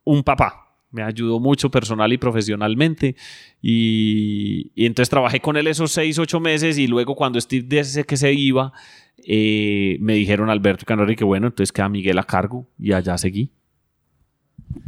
un 0.04 0.24
papá. 0.24 0.64
Me 0.90 1.04
ayudó 1.04 1.40
mucho 1.40 1.70
personal 1.70 2.12
y 2.14 2.18
profesionalmente. 2.18 3.16
Y, 3.62 4.72
y 4.74 4.86
entonces 4.86 5.10
trabajé 5.10 5.42
con 5.42 5.58
él 5.58 5.68
esos 5.68 5.92
seis, 5.92 6.18
ocho 6.18 6.40
meses 6.40 6.78
y 6.78 6.88
luego 6.88 7.14
cuando 7.16 7.40
Steve 7.42 7.66
dice 7.68 8.06
que 8.06 8.16
se 8.16 8.32
iba, 8.34 8.72
eh, 9.18 9.98
me 10.00 10.14
dijeron 10.14 10.50
Alberto 10.50 10.84
y 10.84 10.86
Canary 10.86 11.16
que 11.16 11.26
bueno, 11.26 11.48
entonces 11.48 11.74
queda 11.74 11.90
Miguel 11.90 12.18
a 12.18 12.24
cargo 12.24 12.66
y 12.80 12.94
allá 12.94 13.18
seguí. 13.18 13.52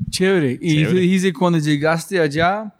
Chévere. 0.10 0.58
Y 0.62 0.76
Chévere. 0.76 0.90
tú 0.90 0.96
dijiste 0.98 1.34
cuando 1.34 1.60
llegaste 1.60 2.20
allá, 2.20 2.74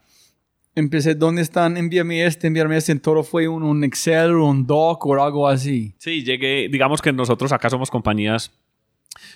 empecé, 0.80 1.16
¿dónde 1.16 1.42
están? 1.42 1.78
Envíame 1.78 2.26
este, 2.26 2.48
envíame 2.48 2.78
este. 2.78 2.92
En 2.92 3.00
todo 3.00 3.24
fue 3.24 3.48
un, 3.48 3.64
un 3.64 3.84
Excel, 3.84 4.34
un 4.34 4.66
doc 4.66 5.06
o 5.06 5.24
algo 5.24 5.48
así. 5.48 5.94
Sí, 5.98 6.24
llegué, 6.24 6.68
digamos 6.70 7.02
que 7.02 7.14
nosotros 7.14 7.52
acá 7.52 7.70
somos 7.70 7.92
compañías 7.92 8.52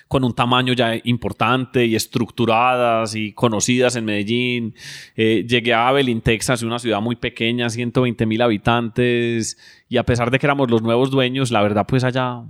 con 0.08 0.24
un 0.24 0.34
tamaño 0.34 0.72
ya 0.72 0.94
importante 1.04 1.84
y 1.84 1.94
estructuradas 1.94 3.14
y 3.14 3.32
conocidas 3.32 3.96
en 3.96 4.04
Medellín. 4.04 4.74
Eh, 5.16 5.44
llegué 5.48 5.74
a 5.74 5.88
Abilene, 5.88 6.20
Texas, 6.20 6.62
una 6.62 6.78
ciudad 6.78 7.00
muy 7.00 7.16
pequeña, 7.16 7.68
120 7.68 8.26
mil 8.26 8.42
habitantes, 8.42 9.58
y 9.88 9.96
a 9.96 10.04
pesar 10.04 10.30
de 10.30 10.38
que 10.38 10.46
éramos 10.46 10.70
los 10.70 10.82
nuevos 10.82 11.10
dueños, 11.10 11.50
la 11.50 11.62
verdad 11.62 11.86
pues 11.86 12.04
allá 12.04 12.42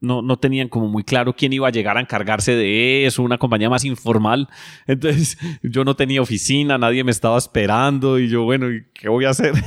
no, 0.00 0.22
no 0.22 0.38
tenían 0.38 0.68
como 0.68 0.88
muy 0.88 1.04
claro 1.04 1.34
quién 1.34 1.52
iba 1.52 1.68
a 1.68 1.70
llegar 1.70 1.96
a 1.96 2.00
encargarse 2.00 2.54
de 2.54 3.06
eso, 3.06 3.22
una 3.22 3.38
compañía 3.38 3.68
más 3.68 3.84
informal. 3.84 4.48
Entonces 4.86 5.38
yo 5.62 5.84
no 5.84 5.94
tenía 5.96 6.22
oficina, 6.22 6.78
nadie 6.78 7.04
me 7.04 7.10
estaba 7.10 7.38
esperando 7.38 8.18
y 8.18 8.28
yo, 8.28 8.44
bueno, 8.44 8.70
¿y 8.70 8.84
¿qué 8.94 9.08
voy 9.08 9.24
a 9.24 9.30
hacer? 9.30 9.54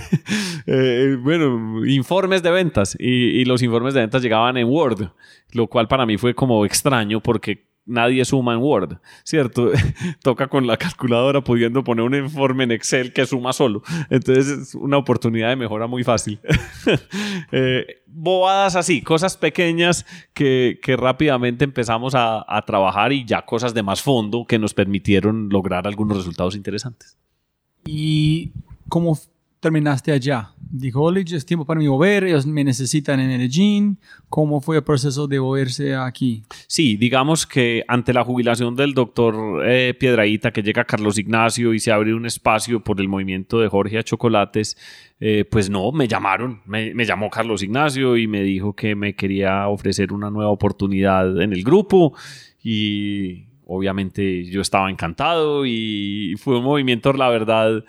Eh, 0.66 1.18
bueno, 1.20 1.86
informes 1.86 2.42
de 2.42 2.50
ventas 2.50 2.96
y, 2.98 3.42
y 3.42 3.44
los 3.44 3.62
informes 3.62 3.94
de 3.94 4.00
ventas 4.00 4.22
llegaban 4.22 4.56
en 4.56 4.66
Word, 4.66 5.10
lo 5.52 5.68
cual 5.68 5.90
para 5.90 6.06
mí 6.06 6.18
fue 6.18 6.34
como 6.34 6.66
extraño 6.66 7.20
porque 7.20 7.66
nadie 7.86 8.24
suma 8.26 8.54
en 8.54 8.60
Word, 8.60 8.98
¿cierto? 9.24 9.72
Toca 10.24 10.48
con 10.48 10.68
la 10.68 10.78
calculadora 10.78 11.42
pudiendo 11.42 11.84
poner 11.84 12.06
un 12.06 12.16
informe 12.16 12.64
en 12.64 12.72
Excel 12.72 13.12
que 13.14 13.26
suma 13.26 13.52
solo. 13.54 13.84
Entonces 14.10 14.48
es 14.48 14.76
una 14.76 14.98
oportunidad 14.98 15.50
de 15.50 15.56
mejora 15.56 15.88
muy 15.88 16.04
fácil. 16.04 16.40
Eh, 17.52 18.02
bobadas 18.08 18.76
así, 18.76 19.02
cosas 19.02 19.38
pequeñas 19.38 20.06
que, 20.34 20.80
que 20.82 20.96
rápidamente 20.98 21.64
empezamos 21.66 22.16
a, 22.16 22.44
a 22.48 22.64
trabajar 22.66 23.12
y 23.14 23.26
ya 23.26 23.44
cosas 23.46 23.74
de 23.74 23.84
más 23.84 24.02
fondo 24.02 24.46
que 24.46 24.58
nos 24.60 24.74
permitieron 24.74 25.50
lograr 25.50 25.86
algunos 25.88 26.18
resultados 26.18 26.56
interesantes. 26.56 27.18
¿Y 27.86 28.52
cómo 28.90 29.14
f- 29.14 29.28
terminaste 29.64 30.12
allá? 30.12 30.52
Dijo, 30.60 31.02
oye, 31.02 31.24
es 31.36 31.46
tiempo 31.46 31.66
para 31.66 31.80
mí 31.80 31.88
volver, 31.88 32.26
ellos 32.26 32.46
me 32.46 32.64
necesitan 32.64 33.20
en 33.20 33.30
Medellín. 33.30 33.98
¿Cómo 34.30 34.60
fue 34.60 34.78
el 34.78 34.84
proceso 34.84 35.28
de 35.28 35.40
volverse 35.40 35.96
aquí? 35.96 36.44
Sí, 36.68 36.98
digamos 36.98 37.48
que 37.48 37.84
ante 37.88 38.12
la 38.14 38.24
jubilación 38.24 38.76
del 38.76 38.94
doctor 38.94 39.64
eh, 39.66 39.96
Piedraíta, 39.98 40.52
que 40.52 40.62
llega 40.62 40.84
Carlos 40.84 41.18
Ignacio 41.18 41.74
y 41.74 41.80
se 41.80 41.92
abre 41.92 42.14
un 42.14 42.26
espacio 42.26 42.84
por 42.84 43.00
el 43.00 43.08
movimiento 43.08 43.60
de 43.60 43.70
Jorge 43.70 43.98
a 43.98 44.04
Chocolates, 44.04 44.78
eh, 45.20 45.46
pues 45.50 45.70
no, 45.70 45.92
me 45.92 46.08
llamaron, 46.08 46.62
me, 46.66 46.94
me 46.94 47.06
llamó 47.06 47.30
Carlos 47.30 47.64
Ignacio 47.64 48.18
y 48.18 48.28
me 48.28 48.42
dijo 48.42 48.76
que 48.76 48.96
me 48.96 49.16
quería 49.16 49.68
ofrecer 49.70 50.12
una 50.12 50.30
nueva 50.30 50.52
oportunidad 50.52 51.42
en 51.42 51.54
el 51.54 51.64
grupo 51.64 52.14
y 52.62 53.46
obviamente 53.66 54.44
yo 54.46 54.62
estaba 54.62 54.90
encantado 54.90 55.66
y 55.66 56.36
fue 56.38 56.58
un 56.58 56.64
movimiento, 56.64 57.14
la 57.14 57.30
verdad, 57.30 57.84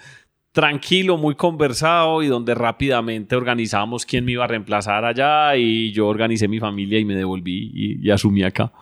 tranquilo, 0.54 1.18
muy 1.18 1.34
conversado 1.34 2.22
y 2.22 2.28
donde 2.28 2.54
rápidamente 2.54 3.34
organizamos 3.34 4.06
quién 4.06 4.24
me 4.24 4.32
iba 4.32 4.44
a 4.44 4.46
reemplazar 4.46 5.04
allá 5.04 5.56
y 5.56 5.90
yo 5.90 6.06
organicé 6.06 6.46
mi 6.46 6.60
familia 6.60 7.00
y 7.00 7.04
me 7.04 7.16
devolví 7.16 7.98
y, 8.00 8.10
asumí 8.10 8.44
acá. 8.44 8.72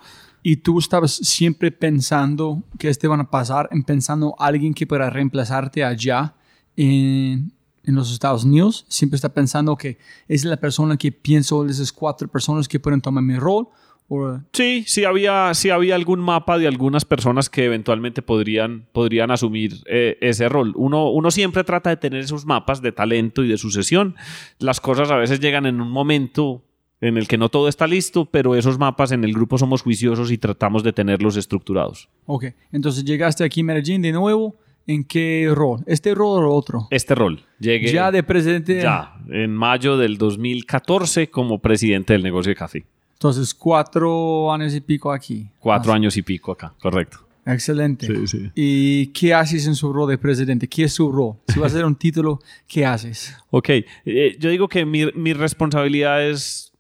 ¿Y 0.43 0.57
tú 0.57 0.79
estabas 0.79 1.13
siempre 1.13 1.71
pensando 1.71 2.63
que 2.79 2.91
este 2.91 3.09
van 3.09 3.21
a 3.21 3.31
pasar, 3.31 3.71
en 3.73 3.85
pensando 3.85 4.35
alguien 4.39 4.75
que 4.75 4.87
pueda 4.87 5.09
reemplazarte 5.09 5.83
allá 5.83 6.35
en, 6.77 7.55
en 7.85 7.95
los 7.95 8.13
Estados 8.13 8.45
Unidos? 8.45 8.85
¿Siempre 8.89 9.17
está 9.17 9.33
pensando 9.33 9.75
que 9.75 9.97
es 10.29 10.45
la 10.45 10.59
persona 10.59 10.99
que 10.99 11.11
pienso 11.11 11.65
esas 11.65 11.91
cuatro 11.91 12.29
personas 12.29 12.69
que 12.69 12.81
pueden 12.81 13.01
tomar 13.01 13.25
mi 13.25 13.39
rol? 13.39 13.69
¿O 14.15 14.41
Sí, 14.53 14.85
sí 14.87 15.05
había, 15.05 15.55
sí 15.55 15.71
había 15.71 15.95
algún 15.95 16.21
mapa 16.21 16.59
de 16.59 16.69
algunas 16.69 17.07
personas 17.07 17.49
que 17.49 17.65
eventualmente 17.65 18.21
podrían, 18.21 18.85
podrían 18.93 19.31
asumir 19.31 19.77
eh, 19.87 20.19
ese 20.21 20.51
rol. 20.51 20.75
Uno, 20.77 21.11
uno 21.11 21.31
siempre 21.31 21.65
trata 21.65 21.89
de 21.89 21.97
tener 21.97 22.21
esos 22.21 22.45
mapas 22.45 22.83
de 22.83 22.93
talento 22.93 23.43
y 23.43 23.49
de 23.49 23.57
sucesión. 23.57 24.15
Las 24.59 24.81
cosas 24.81 25.11
a 25.11 25.17
veces 25.17 25.41
llegan 25.41 25.65
en 25.65 25.81
un 25.81 25.91
momento 25.91 26.63
en 27.01 27.17
el 27.17 27.27
que 27.27 27.39
no 27.39 27.49
todo 27.49 27.69
está 27.69 27.87
listo, 27.87 28.27
pero 28.27 28.55
esos 28.55 28.79
mapas 28.79 29.13
en 29.13 29.25
el 29.25 29.33
grupo 29.33 29.57
somos 29.57 29.81
juiciosos 29.81 30.31
y 30.31 30.37
tratamos 30.37 30.83
de 30.83 30.93
tenerlos 30.93 31.39
estructurados. 31.39 32.11
Ok, 32.27 32.45
entonces 32.71 33.05
llegaste 33.05 33.45
aquí 33.45 33.63
a 33.63 33.65
Medellín 33.65 34.03
de 34.03 34.13
nuevo. 34.13 34.57
¿En 34.87 35.05
qué 35.05 35.51
rol? 35.55 35.81
¿Este 35.87 36.15
rol 36.15 36.45
o 36.45 36.53
otro? 36.55 36.89
Este 36.91 37.15
rol. 37.15 37.41
Llegué 37.59 37.93
Ya 37.93 38.11
de 38.11 38.23
presidente. 38.23 38.83
ya 38.83 39.15
en 39.31 39.55
mayo 39.55 39.97
del 39.97 40.19
2014 40.19 41.31
como 41.31 41.61
presidente 41.61 42.13
del 42.13 42.23
negocio 42.23 42.51
de 42.51 42.57
café. 42.57 42.85
Entonces, 43.23 43.55
cuatro 43.55 44.53
años 44.53 44.75
y 44.75 44.81
pico 44.81 45.13
aquí. 45.13 45.49
Cuatro 45.61 45.93
años 45.93 46.17
y 46.17 46.23
pico 46.23 46.51
acá, 46.51 46.75
correcto. 46.81 47.25
Excelente. 47.47 48.05
Sí, 48.05 48.27
sí. 48.27 48.51
¿Y 48.57 49.07
qué 49.13 49.33
haces 49.33 49.65
en 49.69 49.77
su 49.77 49.93
rol 49.93 50.11
de 50.11 50.19
presidente? 50.19 50.67
¿Qué 50.67 50.83
es 50.83 50.95
su 50.95 51.13
rol? 51.13 51.37
Si 51.47 51.61
vas 51.61 51.71
a 51.71 51.77
hacer 51.77 51.85
un 51.85 51.95
título, 51.95 52.41
¿qué 52.67 52.85
haces? 52.85 53.37
Ok, 53.51 53.69
eh, 53.69 54.37
yo 54.41 54.51
digo 54.51 54.67
que 54.67 54.85
mi, 54.85 55.07
mi 55.15 55.35
responsabilidad 55.35 56.29
es 56.29 56.73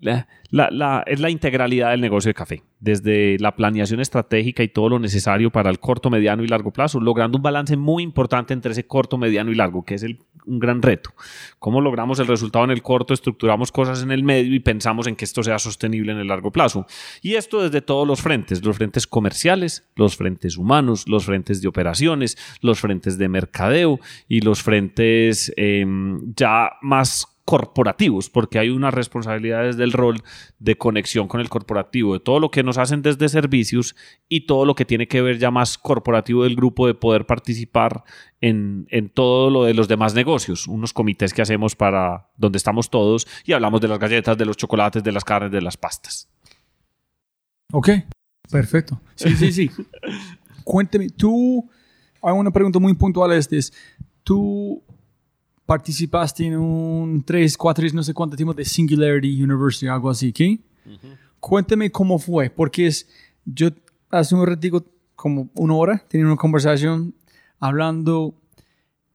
la, 0.00 1.02
es 1.06 1.20
la 1.20 1.30
integralidad 1.30 1.90
del 1.90 2.00
negocio 2.00 2.28
de 2.28 2.34
café, 2.34 2.62
desde 2.80 3.38
la 3.38 3.56
planeación 3.56 4.00
estratégica 4.00 4.62
y 4.62 4.68
todo 4.68 4.88
lo 4.90 4.98
necesario 4.98 5.50
para 5.50 5.70
el 5.70 5.80
corto, 5.80 6.10
mediano 6.10 6.44
y 6.44 6.48
largo 6.48 6.72
plazo, 6.72 7.00
logrando 7.00 7.38
un 7.38 7.42
balance 7.42 7.76
muy 7.76 8.02
importante 8.02 8.52
entre 8.52 8.72
ese 8.72 8.86
corto, 8.86 9.16
mediano 9.18 9.50
y 9.50 9.54
largo, 9.54 9.84
que 9.84 9.94
es 9.94 10.02
el- 10.02 10.18
un 10.46 10.58
gran 10.58 10.82
reto. 10.82 11.10
¿Cómo 11.58 11.80
logramos 11.80 12.18
el 12.18 12.26
resultado 12.26 12.66
en 12.66 12.70
el 12.70 12.82
corto? 12.82 13.14
Estructuramos 13.14 13.72
cosas 13.72 14.02
en 14.02 14.10
el 14.10 14.22
medio 14.22 14.54
y 14.54 14.60
pensamos 14.60 15.06
en 15.06 15.16
que 15.16 15.24
esto 15.24 15.42
sea 15.42 15.58
sostenible 15.58 16.12
en 16.12 16.18
el 16.18 16.26
largo 16.28 16.50
plazo. 16.52 16.86
Y 17.22 17.34
esto 17.36 17.62
desde 17.62 17.80
todos 17.80 18.06
los 18.06 18.20
frentes, 18.20 18.62
los 18.64 18.76
frentes 18.76 19.06
comerciales, 19.06 19.88
los 19.96 20.16
frentes 20.16 20.58
humanos, 20.58 21.08
los 21.08 21.24
frentes 21.24 21.62
de 21.62 21.68
operaciones, 21.68 22.36
los 22.60 22.78
frentes 22.80 23.16
de 23.16 23.28
mercadeo 23.28 24.00
y 24.28 24.42
los 24.42 24.62
frentes 24.62 25.50
em, 25.56 26.34
ya 26.36 26.72
más 26.82 27.26
corporativos, 27.44 28.30
porque 28.30 28.58
hay 28.58 28.70
unas 28.70 28.94
responsabilidades 28.94 29.76
del 29.76 29.92
rol 29.92 30.22
de 30.58 30.78
conexión 30.78 31.28
con 31.28 31.40
el 31.40 31.50
corporativo, 31.50 32.14
de 32.14 32.20
todo 32.20 32.40
lo 32.40 32.50
que 32.50 32.62
nos 32.62 32.78
hacen 32.78 33.02
desde 33.02 33.28
servicios 33.28 33.94
y 34.28 34.46
todo 34.46 34.64
lo 34.64 34.74
que 34.74 34.86
tiene 34.86 35.08
que 35.08 35.20
ver 35.20 35.38
ya 35.38 35.50
más 35.50 35.76
corporativo 35.76 36.44
del 36.44 36.56
grupo 36.56 36.86
de 36.86 36.94
poder 36.94 37.26
participar 37.26 38.04
en, 38.40 38.86
en 38.90 39.10
todo 39.10 39.50
lo 39.50 39.64
de 39.64 39.74
los 39.74 39.88
demás 39.88 40.14
negocios, 40.14 40.66
unos 40.66 40.94
comités 40.94 41.34
que 41.34 41.42
hacemos 41.42 41.76
para 41.76 42.30
donde 42.36 42.56
estamos 42.56 42.88
todos 42.88 43.26
y 43.44 43.52
hablamos 43.52 43.80
de 43.82 43.88
las 43.88 43.98
galletas, 43.98 44.38
de 44.38 44.46
los 44.46 44.56
chocolates, 44.56 45.04
de 45.04 45.12
las 45.12 45.24
carnes, 45.24 45.52
de 45.52 45.60
las 45.60 45.76
pastas. 45.76 46.28
Ok, 47.72 47.90
perfecto. 48.50 49.00
Sí, 49.16 49.36
sí, 49.36 49.52
sí. 49.52 49.70
Cuéntame, 50.64 51.10
tú, 51.10 51.68
hay 52.22 52.32
una 52.32 52.50
pregunta 52.50 52.78
muy 52.78 52.94
puntual, 52.94 53.32
este 53.32 53.58
es, 53.58 53.72
tú 54.22 54.82
participaste 55.66 56.46
en 56.46 56.56
un 56.56 57.22
3, 57.24 57.56
4, 57.56 57.86
no 57.92 58.02
sé 58.02 58.12
cuánto 58.12 58.36
tiempo 58.36 58.54
de 58.54 58.64
Singularity 58.64 59.42
University, 59.42 59.86
algo 59.86 60.10
así, 60.10 60.32
¿qué? 60.32 60.58
Cuéntame 61.40 61.90
cómo 61.90 62.18
fue, 62.18 62.50
porque 62.50 62.86
es, 62.86 63.08
yo 63.44 63.68
hace 64.10 64.34
un 64.34 64.46
ratito, 64.46 64.84
como 65.14 65.48
una 65.54 65.74
hora, 65.74 66.04
tenía 66.08 66.26
una 66.26 66.36
conversación 66.36 67.14
hablando, 67.58 68.34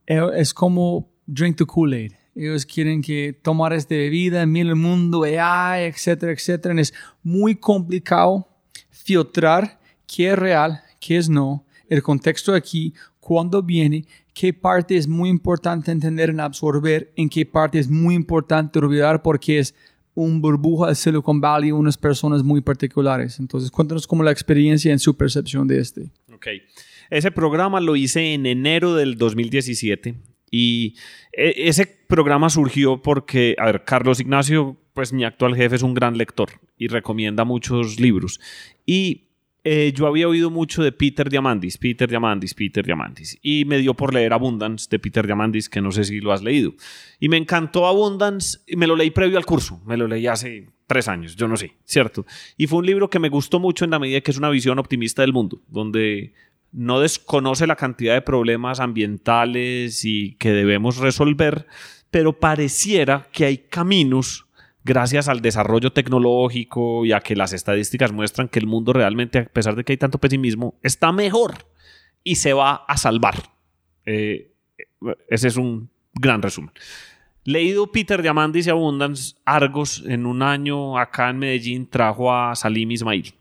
eh, 0.07 0.21
es 0.35 0.53
como 0.53 1.09
drink 1.25 1.57
the 1.57 1.65
Kool-Aid. 1.65 2.13
Ellos 2.35 2.65
quieren 2.65 3.01
que 3.01 3.33
tomar 3.33 3.73
esta 3.73 3.95
bebida, 3.95 4.45
mira 4.45 4.69
el 4.69 4.75
mundo, 4.75 5.23
AI, 5.23 5.83
etcétera, 5.83 6.31
etcétera. 6.31 6.79
Es 6.79 6.93
muy 7.21 7.55
complicado 7.55 8.47
filtrar 8.89 9.79
qué 10.07 10.31
es 10.31 10.39
real, 10.39 10.81
qué 10.99 11.17
es 11.17 11.29
no, 11.29 11.65
el 11.89 12.01
contexto 12.01 12.53
aquí, 12.53 12.93
cuándo 13.19 13.61
viene, 13.61 14.05
qué 14.33 14.53
parte 14.53 14.95
es 14.97 15.07
muy 15.07 15.29
importante 15.29 15.91
entender 15.91 16.33
y 16.35 16.39
absorber, 16.39 17.11
en 17.15 17.29
qué 17.29 17.45
parte 17.45 17.79
es 17.79 17.89
muy 17.89 18.15
importante 18.15 18.79
olvidar 18.79 19.21
porque 19.21 19.59
es 19.59 19.75
un 20.13 20.41
burbuja 20.41 20.89
de 20.89 20.95
Silicon 20.95 21.39
Valley, 21.39 21.71
unas 21.71 21.97
personas 21.97 22.43
muy 22.43 22.61
particulares. 22.61 23.39
Entonces, 23.39 23.71
cuéntanos 23.71 24.05
cómo 24.07 24.23
la 24.23 24.31
experiencia 24.31 24.91
en 24.91 24.99
su 24.99 25.15
percepción 25.15 25.67
de 25.67 25.79
este. 25.79 26.11
Ok. 26.33 26.47
Ese 27.09 27.31
programa 27.31 27.79
lo 27.79 27.95
hice 27.95 28.33
en 28.33 28.45
enero 28.45 28.95
del 28.95 29.17
2017 29.17 30.15
y 30.51 30.95
e- 31.31 31.67
ese 31.67 31.85
programa 31.85 32.49
surgió 32.49 33.01
porque, 33.01 33.55
a 33.57 33.65
ver, 33.67 33.83
Carlos 33.85 34.19
Ignacio, 34.19 34.77
pues 34.93 35.13
mi 35.13 35.23
actual 35.23 35.55
jefe 35.55 35.75
es 35.77 35.83
un 35.83 35.93
gran 35.93 36.17
lector 36.17 36.49
y 36.77 36.87
recomienda 36.87 37.45
muchos 37.45 37.99
libros. 37.99 38.39
Y 38.85 39.28
eh, 39.71 39.93
yo 39.93 40.07
había 40.07 40.27
oído 40.27 40.49
mucho 40.49 40.81
de 40.81 40.91
Peter 40.91 41.29
Diamandis, 41.29 41.77
Peter 41.77 42.09
Diamandis, 42.09 42.55
Peter 42.55 42.83
Diamandis. 42.83 43.37
Y 43.43 43.65
me 43.65 43.77
dio 43.77 43.93
por 43.93 44.15
leer 44.15 44.33
Abundance 44.33 44.87
de 44.89 44.97
Peter 44.97 45.27
Diamandis, 45.27 45.69
que 45.69 45.79
no 45.79 45.91
sé 45.91 46.05
si 46.05 46.21
lo 46.21 46.33
has 46.33 46.41
leído. 46.41 46.73
Y 47.19 47.29
me 47.29 47.37
encantó 47.37 47.85
Abundance 47.85 48.57
y 48.65 48.75
me 48.77 48.87
lo 48.87 48.95
leí 48.95 49.11
previo 49.11 49.37
al 49.37 49.45
curso. 49.45 49.79
Me 49.85 49.95
lo 49.95 50.07
leí 50.07 50.25
hace 50.25 50.69
tres 50.87 51.07
años, 51.07 51.35
yo 51.35 51.47
no 51.47 51.55
sé, 51.55 51.75
¿cierto? 51.85 52.25
Y 52.57 52.65
fue 52.65 52.79
un 52.79 52.87
libro 52.87 53.11
que 53.11 53.19
me 53.19 53.29
gustó 53.29 53.59
mucho 53.59 53.85
en 53.85 53.91
la 53.91 53.99
medida 53.99 54.21
que 54.21 54.31
es 54.31 54.39
una 54.39 54.49
visión 54.49 54.79
optimista 54.79 55.21
del 55.21 55.33
mundo, 55.33 55.61
donde 55.67 56.33
no 56.71 56.99
desconoce 56.99 57.67
la 57.67 57.75
cantidad 57.75 58.15
de 58.15 58.23
problemas 58.23 58.79
ambientales 58.79 60.03
y 60.03 60.33
que 60.39 60.51
debemos 60.51 60.97
resolver, 60.97 61.67
pero 62.09 62.39
pareciera 62.39 63.27
que 63.31 63.45
hay 63.45 63.59
caminos 63.59 64.47
gracias 64.83 65.27
al 65.27 65.41
desarrollo 65.41 65.91
tecnológico 65.91 67.05
y 67.05 67.11
a 67.11 67.19
que 67.19 67.35
las 67.35 67.53
estadísticas 67.53 68.11
muestran 68.11 68.47
que 68.47 68.59
el 68.59 68.67
mundo 68.67 68.93
realmente, 68.93 69.39
a 69.39 69.45
pesar 69.45 69.75
de 69.75 69.83
que 69.83 69.93
hay 69.93 69.97
tanto 69.97 70.19
pesimismo, 70.19 70.79
está 70.83 71.11
mejor 71.11 71.65
y 72.23 72.35
se 72.35 72.53
va 72.53 72.75
a 72.87 72.97
salvar. 72.97 73.35
Eh, 74.05 74.51
ese 75.29 75.47
es 75.47 75.57
un 75.57 75.89
gran 76.13 76.41
resumen. 76.41 76.71
Leído 77.43 77.91
Peter 77.91 78.21
Diamandis 78.21 78.67
y 78.67 78.69
Abundance, 78.69 79.35
Argos 79.45 80.03
en 80.05 80.25
un 80.25 80.43
año 80.43 80.97
acá 80.99 81.29
en 81.29 81.39
Medellín 81.39 81.89
trajo 81.89 82.33
a 82.33 82.55
Salim 82.55 82.91
Ismail. 82.91 83.33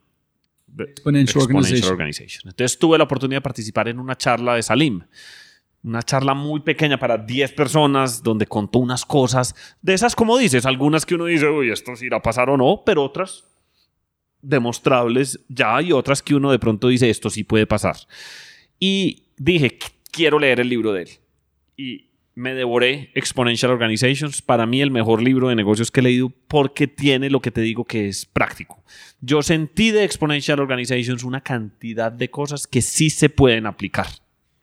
de 0.66 0.85
Exponential 0.85 1.42
Organization. 1.42 1.92
Organization. 1.92 2.42
Entonces 2.48 2.79
tuve 2.79 2.96
la 2.96 3.05
oportunidad 3.05 3.38
de 3.38 3.42
participar 3.42 3.88
en 3.88 3.98
una 3.98 4.16
charla 4.16 4.55
de 4.55 4.62
Salim. 4.62 5.03
Una 5.85 6.03
charla 6.03 6.35
muy 6.35 6.61
pequeña 6.61 6.99
para 6.99 7.17
10 7.17 7.53
personas 7.53 8.23
donde 8.23 8.47
contó 8.47 8.79
unas 8.81 9.05
cosas 9.05 9.55
de 9.81 9.95
esas, 9.95 10.14
como 10.17 10.37
dices, 10.37 10.67
algunas 10.67 11.07
que 11.07 11.14
uno 11.14 11.27
dice, 11.27 11.47
uy, 11.49 11.71
esto 11.71 11.95
sí 11.97 12.07
irá 12.07 12.17
a 12.19 12.23
pasar 12.23 12.51
o 12.51 12.57
no, 12.57 12.83
pero 12.85 13.05
otras 13.05 13.45
demostrables 14.43 15.41
ya 15.49 15.81
y 15.83 15.93
otras 15.93 16.23
que 16.23 16.35
uno 16.35 16.51
de 16.51 16.59
pronto 16.59 16.88
dice, 16.88 17.11
esto 17.11 17.31
sí 17.31 17.45
puede 17.45 17.67
pasar. 17.67 17.97
Y 18.79 19.25
dije, 19.37 19.79
"Qu- 19.79 19.91
quiero 20.11 20.38
leer 20.38 20.61
el 20.61 20.69
libro 20.69 20.93
de 20.93 21.03
él. 21.03 21.09
Y 21.77 22.05
me 22.35 22.55
devoré 22.55 23.11
Exponential 23.14 23.71
Organizations, 23.73 24.43
para 24.43 24.64
mí 24.67 24.81
el 24.81 24.91
mejor 24.93 25.23
libro 25.23 25.49
de 25.49 25.57
negocios 25.57 25.91
que 25.91 26.01
he 26.01 26.03
leído 26.05 26.31
porque 26.47 26.87
tiene 26.87 27.31
lo 27.31 27.41
que 27.41 27.51
te 27.51 27.61
digo 27.61 27.85
que 27.85 28.09
es 28.09 28.27
práctico. 28.27 28.83
Yo 29.21 29.43
sentí 29.43 29.91
de 29.91 30.05
Exponential 30.05 30.61
Organizations 30.61 31.25
una 31.25 31.41
cantidad 31.41 32.12
de 32.12 32.31
cosas 32.31 32.67
que 32.69 32.81
sí 32.81 33.11
se 33.11 33.29
pueden 33.29 33.67
aplicar. 33.67 34.07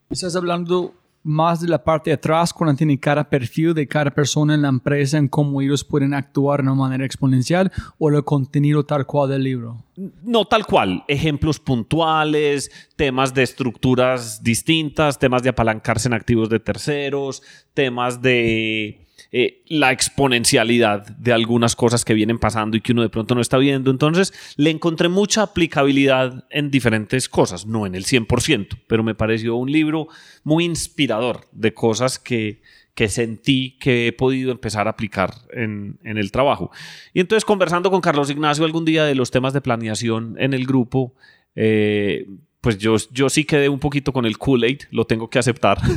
Estás 0.09 0.35
hablando 0.37 0.93
más 1.25 1.59
de 1.59 1.67
la 1.67 1.83
parte 1.83 2.11
de 2.11 2.13
atrás, 2.13 2.53
cuando 2.53 2.77
tiene 2.77 2.99
cada 2.99 3.27
perfil 3.27 3.73
de 3.73 3.87
cada 3.87 4.11
persona 4.11 4.53
en 4.53 4.61
la 4.61 4.69
empresa, 4.69 5.17
en 5.17 5.27
cómo 5.27 5.59
ellos 5.59 5.83
pueden 5.83 6.13
actuar 6.13 6.59
de 6.61 6.67
una 6.69 6.75
manera 6.75 7.03
exponencial, 7.03 7.71
o 7.97 8.09
el 8.09 8.23
contenido 8.23 8.85
tal 8.85 9.07
cual 9.07 9.31
del 9.31 9.43
libro. 9.43 9.83
No 10.23 10.45
tal 10.45 10.67
cual, 10.67 11.03
ejemplos 11.07 11.59
puntuales, 11.59 12.71
temas 12.95 13.33
de 13.33 13.41
estructuras 13.41 14.43
distintas, 14.43 15.17
temas 15.17 15.41
de 15.41 15.49
apalancarse 15.49 16.07
en 16.07 16.13
activos 16.13 16.47
de 16.49 16.59
terceros, 16.59 17.41
temas 17.73 18.21
de 18.21 19.04
eh, 19.31 19.63
la 19.67 19.91
exponencialidad 19.91 21.07
de 21.07 21.33
algunas 21.33 21.75
cosas 21.75 22.05
que 22.05 22.13
vienen 22.13 22.39
pasando 22.39 22.77
y 22.77 22.81
que 22.81 22.91
uno 22.91 23.01
de 23.01 23.09
pronto 23.09 23.35
no 23.35 23.41
está 23.41 23.57
viendo. 23.57 23.91
Entonces 23.91 24.33
le 24.57 24.69
encontré 24.69 25.09
mucha 25.09 25.41
aplicabilidad 25.43 26.45
en 26.49 26.71
diferentes 26.71 27.29
cosas, 27.29 27.65
no 27.65 27.85
en 27.85 27.95
el 27.95 28.05
100%, 28.05 28.79
pero 28.87 29.03
me 29.03 29.15
pareció 29.15 29.55
un 29.55 29.71
libro 29.71 30.07
muy 30.43 30.65
inspirador 30.65 31.47
de 31.51 31.73
cosas 31.73 32.19
que, 32.19 32.61
que 32.93 33.09
sentí 33.09 33.77
que 33.79 34.07
he 34.07 34.13
podido 34.13 34.51
empezar 34.51 34.87
a 34.87 34.91
aplicar 34.91 35.33
en, 35.51 35.99
en 36.03 36.17
el 36.17 36.31
trabajo. 36.31 36.71
Y 37.13 37.19
entonces 37.19 37.45
conversando 37.45 37.91
con 37.91 38.01
Carlos 38.01 38.29
Ignacio 38.29 38.65
algún 38.65 38.85
día 38.85 39.05
de 39.05 39.15
los 39.15 39.31
temas 39.31 39.53
de 39.53 39.61
planeación 39.61 40.35
en 40.39 40.53
el 40.53 40.65
grupo, 40.65 41.13
eh, 41.55 42.27
pues 42.65 42.79
yo, 42.79 42.95
yo 43.11 43.29
sí 43.29 43.45
quedé 43.45 43.69
un 43.69 43.77
poquito 43.77 44.11
con 44.11 44.25
el 44.25 44.39
Kool-Aid, 44.39 44.85
lo 44.89 45.05
tengo 45.05 45.29
que 45.29 45.37
aceptar. 45.37 45.77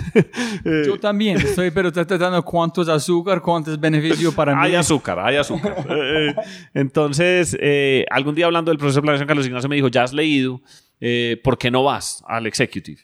Eh, 0.65 0.83
Yo 0.85 0.99
también 0.99 1.39
estoy, 1.39 1.71
pero 1.71 1.89
estoy 1.89 2.05
tratando 2.05 2.45
cuántos 2.45 2.89
azúcar, 2.91 3.41
cuántos 3.41 3.81
beneficios 3.81 4.35
para 4.35 4.55
mí. 4.55 4.61
Hay 4.63 4.75
azúcar, 4.75 5.19
hay 5.19 5.37
azúcar. 5.37 5.77
Eh, 5.89 6.35
Entonces, 6.75 7.57
eh, 7.59 8.05
algún 8.11 8.35
día 8.35 8.45
hablando 8.45 8.71
del 8.71 8.77
proceso 8.77 8.99
de 8.99 9.03
planeación, 9.03 9.27
Carlos 9.27 9.47
Ignacio 9.47 9.69
me 9.71 9.77
dijo, 9.77 9.89
ya 9.89 10.03
has 10.03 10.13
leído, 10.13 10.61
eh, 11.01 11.41
¿por 11.43 11.57
qué 11.57 11.71
no 11.71 11.85
vas 11.85 12.23
al 12.27 12.47
executive? 12.47 13.01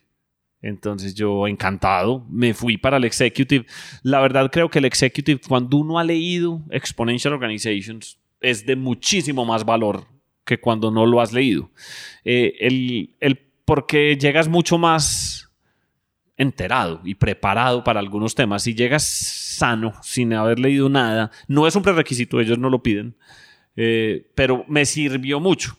Entonces 0.61 1.15
yo 1.15 1.47
encantado, 1.47 2.27
me 2.29 2.53
fui 2.53 2.77
para 2.77 2.99
el 2.99 3.05
executive. 3.05 3.65
La 4.03 4.21
verdad 4.21 4.51
creo 4.53 4.69
que 4.69 4.79
el 4.81 4.85
executive, 4.85 5.41
cuando 5.49 5.79
uno 5.79 5.99
ha 5.99 6.05
leído 6.05 6.61
Exponential 6.71 7.33
Organizations, 7.33 8.19
es 8.43 8.67
de 8.67 8.77
muchísimo 8.77 9.47
más 9.47 9.65
valor 9.65 10.05
que 10.45 10.61
cuando 10.61 10.91
no 10.91 11.07
lo 11.07 11.23
has 11.23 11.33
leído. 11.33 11.71
Eh, 12.25 12.57
el, 12.61 13.15
el 13.21 13.45
porque 13.65 14.17
llegas 14.17 14.49
mucho 14.49 14.79
más 14.79 15.51
enterado 16.37 17.01
y 17.05 17.15
preparado 17.15 17.85
para 17.85 18.01
algunos 18.01 18.35
temas. 18.35 18.65
Si 18.65 18.75
llegas 18.75 19.05
sano, 19.05 19.93
sin 20.03 20.33
haber 20.33 20.59
leído 20.59 20.89
nada, 20.89 21.31
no 21.49 21.67
es 21.67 21.77
un 21.77 21.83
prerequisito, 21.83 22.41
ellos 22.41 22.59
no 22.59 22.71
lo 22.71 22.83
piden, 22.83 23.17
eh, 23.77 24.31
pero 24.35 24.65
me 24.69 24.85
sirvió 24.85 25.41
mucho. 25.41 25.77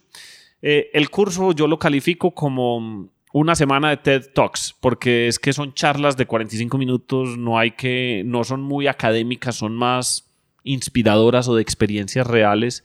Eh, 0.62 0.90
el 0.94 1.10
curso 1.10 1.52
yo 1.52 1.68
lo 1.68 1.78
califico 1.78 2.34
como 2.34 3.10
una 3.34 3.56
semana 3.56 3.90
de 3.90 3.98
TED 3.98 4.32
Talks, 4.34 4.76
porque 4.80 5.28
es 5.28 5.40
que 5.40 5.52
son 5.52 5.74
charlas 5.74 6.16
de 6.16 6.26
45 6.26 6.78
minutos, 6.78 7.38
no 7.38 7.60
hay 7.60 7.72
que, 7.72 8.24
no 8.26 8.46
son 8.46 8.62
muy 8.62 8.88
académicas, 8.88 9.58
son 9.58 9.76
más 9.76 10.32
inspiradoras 10.64 11.48
o 11.48 11.56
de 11.56 11.62
experiencias 11.62 12.26
reales. 12.26 12.84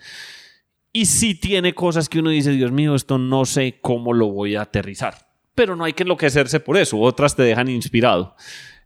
Y 0.93 1.07
sí 1.07 1.34
tiene 1.34 1.74
cosas 1.74 2.09
que 2.09 2.18
uno 2.18 2.30
dice, 2.30 2.51
Dios 2.51 2.72
mío, 2.72 2.95
esto 2.95 3.18
no 3.18 3.45
sé 3.45 3.78
cómo 3.80 4.12
lo 4.12 4.26
voy 4.26 4.57
a 4.57 4.62
aterrizar. 4.62 5.28
Pero 5.55 5.76
no 5.76 5.84
hay 5.84 5.93
que 5.93 6.03
enloquecerse 6.03 6.59
por 6.61 6.76
eso. 6.76 6.99
Otras 6.99 7.36
te 7.36 7.43
dejan 7.43 7.68
inspirado. 7.68 8.34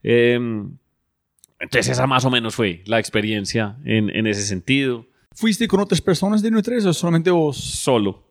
Em, 0.02 0.76
entonces 1.58 1.92
esa 1.92 2.06
más 2.06 2.24
o 2.24 2.30
menos 2.30 2.54
fue 2.54 2.82
la 2.86 2.98
experiencia 2.98 3.76
en, 3.84 4.10
en 4.10 4.26
ese 4.26 4.42
sentido. 4.42 5.06
¿Fuiste 5.32 5.66
con 5.66 5.80
otras 5.80 6.00
personas 6.00 6.42
de 6.42 6.50
Nutres 6.50 6.84
o 6.84 6.92
solamente 6.92 7.30
vos? 7.30 7.56
Solo. 7.56 8.22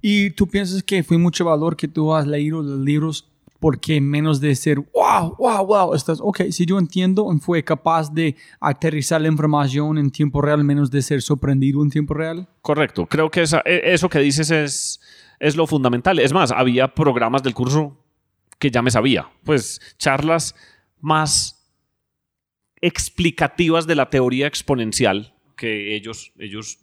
¿Y 0.00 0.30
tú 0.30 0.48
piensas 0.48 0.82
que 0.82 1.02
fue 1.02 1.18
mucho 1.18 1.44
valor 1.44 1.76
que 1.76 1.88
tú 1.88 2.14
has 2.14 2.26
leído 2.26 2.62
los 2.62 2.80
libros 2.80 3.28
porque 3.60 4.00
menos 4.00 4.40
de 4.40 4.54
ser, 4.54 4.78
wow, 4.78 5.34
wow, 5.38 5.66
wow, 5.66 5.94
estás, 5.94 6.20
ok, 6.22 6.42
si 6.50 6.64
yo 6.64 6.78
entiendo, 6.78 7.28
fue 7.40 7.64
capaz 7.64 8.12
de 8.12 8.36
aterrizar 8.60 9.20
la 9.20 9.28
información 9.28 9.98
en 9.98 10.10
tiempo 10.10 10.40
real, 10.40 10.62
menos 10.64 10.90
de 10.90 11.02
ser 11.02 11.22
sorprendido 11.22 11.82
en 11.82 11.90
tiempo 11.90 12.14
real? 12.14 12.48
Correcto, 12.62 13.06
creo 13.06 13.30
que 13.30 13.42
esa- 13.42 13.62
e- 13.64 13.92
eso 13.92 14.08
que 14.08 14.20
dices 14.20 14.50
es, 14.50 15.00
es 15.40 15.56
lo 15.56 15.66
fundamental. 15.66 16.18
Es 16.18 16.32
más, 16.32 16.52
había 16.52 16.94
programas 16.94 17.42
del 17.42 17.54
curso 17.54 17.96
que 18.58 18.70
ya 18.70 18.82
me 18.82 18.90
sabía, 18.90 19.28
pues 19.44 19.80
charlas 19.98 20.54
más 21.00 21.54
explicativas 22.80 23.86
de 23.86 23.94
la 23.96 24.08
teoría 24.10 24.46
exponencial 24.46 25.34
que 25.56 25.96
ellos, 25.96 26.32
ellos, 26.38 26.78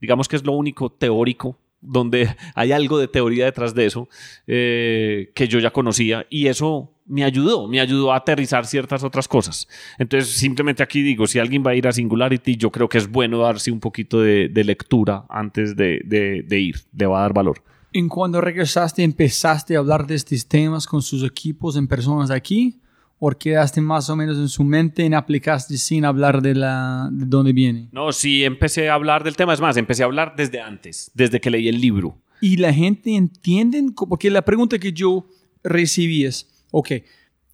digamos 0.00 0.28
que 0.28 0.36
es 0.36 0.44
lo 0.44 0.52
único 0.52 0.90
teórico 0.90 1.58
donde 1.86 2.36
hay 2.54 2.72
algo 2.72 2.98
de 2.98 3.08
teoría 3.08 3.44
detrás 3.46 3.74
de 3.74 3.86
eso 3.86 4.08
eh, 4.46 5.30
que 5.34 5.48
yo 5.48 5.58
ya 5.58 5.70
conocía 5.70 6.26
y 6.30 6.46
eso 6.48 6.92
me 7.08 7.22
ayudó, 7.24 7.68
me 7.68 7.80
ayudó 7.80 8.12
a 8.12 8.16
aterrizar 8.16 8.66
ciertas 8.66 9.04
otras 9.04 9.28
cosas. 9.28 9.68
Entonces, 9.96 10.30
simplemente 10.34 10.82
aquí 10.82 11.02
digo, 11.02 11.26
si 11.28 11.38
alguien 11.38 11.62
va 11.64 11.70
a 11.70 11.74
ir 11.76 11.86
a 11.86 11.92
Singularity, 11.92 12.56
yo 12.56 12.72
creo 12.72 12.88
que 12.88 12.98
es 12.98 13.08
bueno 13.10 13.38
darse 13.38 13.70
un 13.70 13.78
poquito 13.78 14.20
de, 14.20 14.48
de 14.48 14.64
lectura 14.64 15.24
antes 15.28 15.76
de, 15.76 16.00
de- 16.04 16.42
de 16.46 16.58
ir, 16.60 16.76
le 16.96 17.06
va 17.06 17.18
a 17.18 17.22
dar 17.22 17.32
valor. 17.32 17.62
¿En 17.92 18.08
cuando 18.08 18.40
regresaste 18.40 19.04
empezaste 19.04 19.76
a 19.76 19.78
hablar 19.78 20.06
de 20.06 20.16
estos 20.16 20.46
temas 20.48 20.86
con 20.86 21.00
sus 21.00 21.22
equipos 21.22 21.76
en 21.76 21.86
personas 21.86 22.30
aquí? 22.32 22.80
¿O 23.18 23.30
quedaste 23.30 23.80
más 23.80 24.10
o 24.10 24.16
menos 24.16 24.36
en 24.36 24.48
su 24.48 24.62
mente 24.62 25.06
y 25.06 25.14
aplicaste 25.14 25.78
sin 25.78 26.04
hablar 26.04 26.42
de, 26.42 26.54
la, 26.54 27.08
de 27.10 27.24
dónde 27.26 27.52
viene? 27.52 27.88
No, 27.92 28.12
sí, 28.12 28.44
empecé 28.44 28.90
a 28.90 28.94
hablar 28.94 29.24
del 29.24 29.36
tema, 29.36 29.54
es 29.54 29.60
más, 29.60 29.76
empecé 29.76 30.02
a 30.02 30.06
hablar 30.06 30.34
desde 30.36 30.60
antes, 30.60 31.10
desde 31.14 31.40
que 31.40 31.50
leí 31.50 31.68
el 31.68 31.80
libro. 31.80 32.18
Y 32.42 32.58
la 32.58 32.72
gente 32.72 33.14
entiende, 33.16 33.82
porque 34.08 34.28
la 34.30 34.42
pregunta 34.42 34.78
que 34.78 34.92
yo 34.92 35.26
recibí 35.64 36.24
es, 36.24 36.66
ok, 36.70 36.90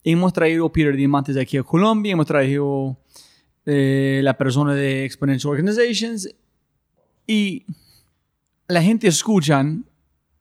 hemos 0.03 0.33
traído 0.33 0.73
Peter 0.73 0.97
Diamantes 0.97 1.37
aquí 1.37 1.57
a 1.57 1.63
Colombia, 1.63 2.13
hemos 2.13 2.27
traído 2.27 2.99
eh, 3.65 4.21
la 4.25 4.37
persona 4.37 4.75
de 4.75 5.05
Exponential 5.05 5.53
Organizations 5.53 6.29
y 7.27 7.65
la 8.67 8.83
gente 8.83 9.07
escuchan, 9.07 9.87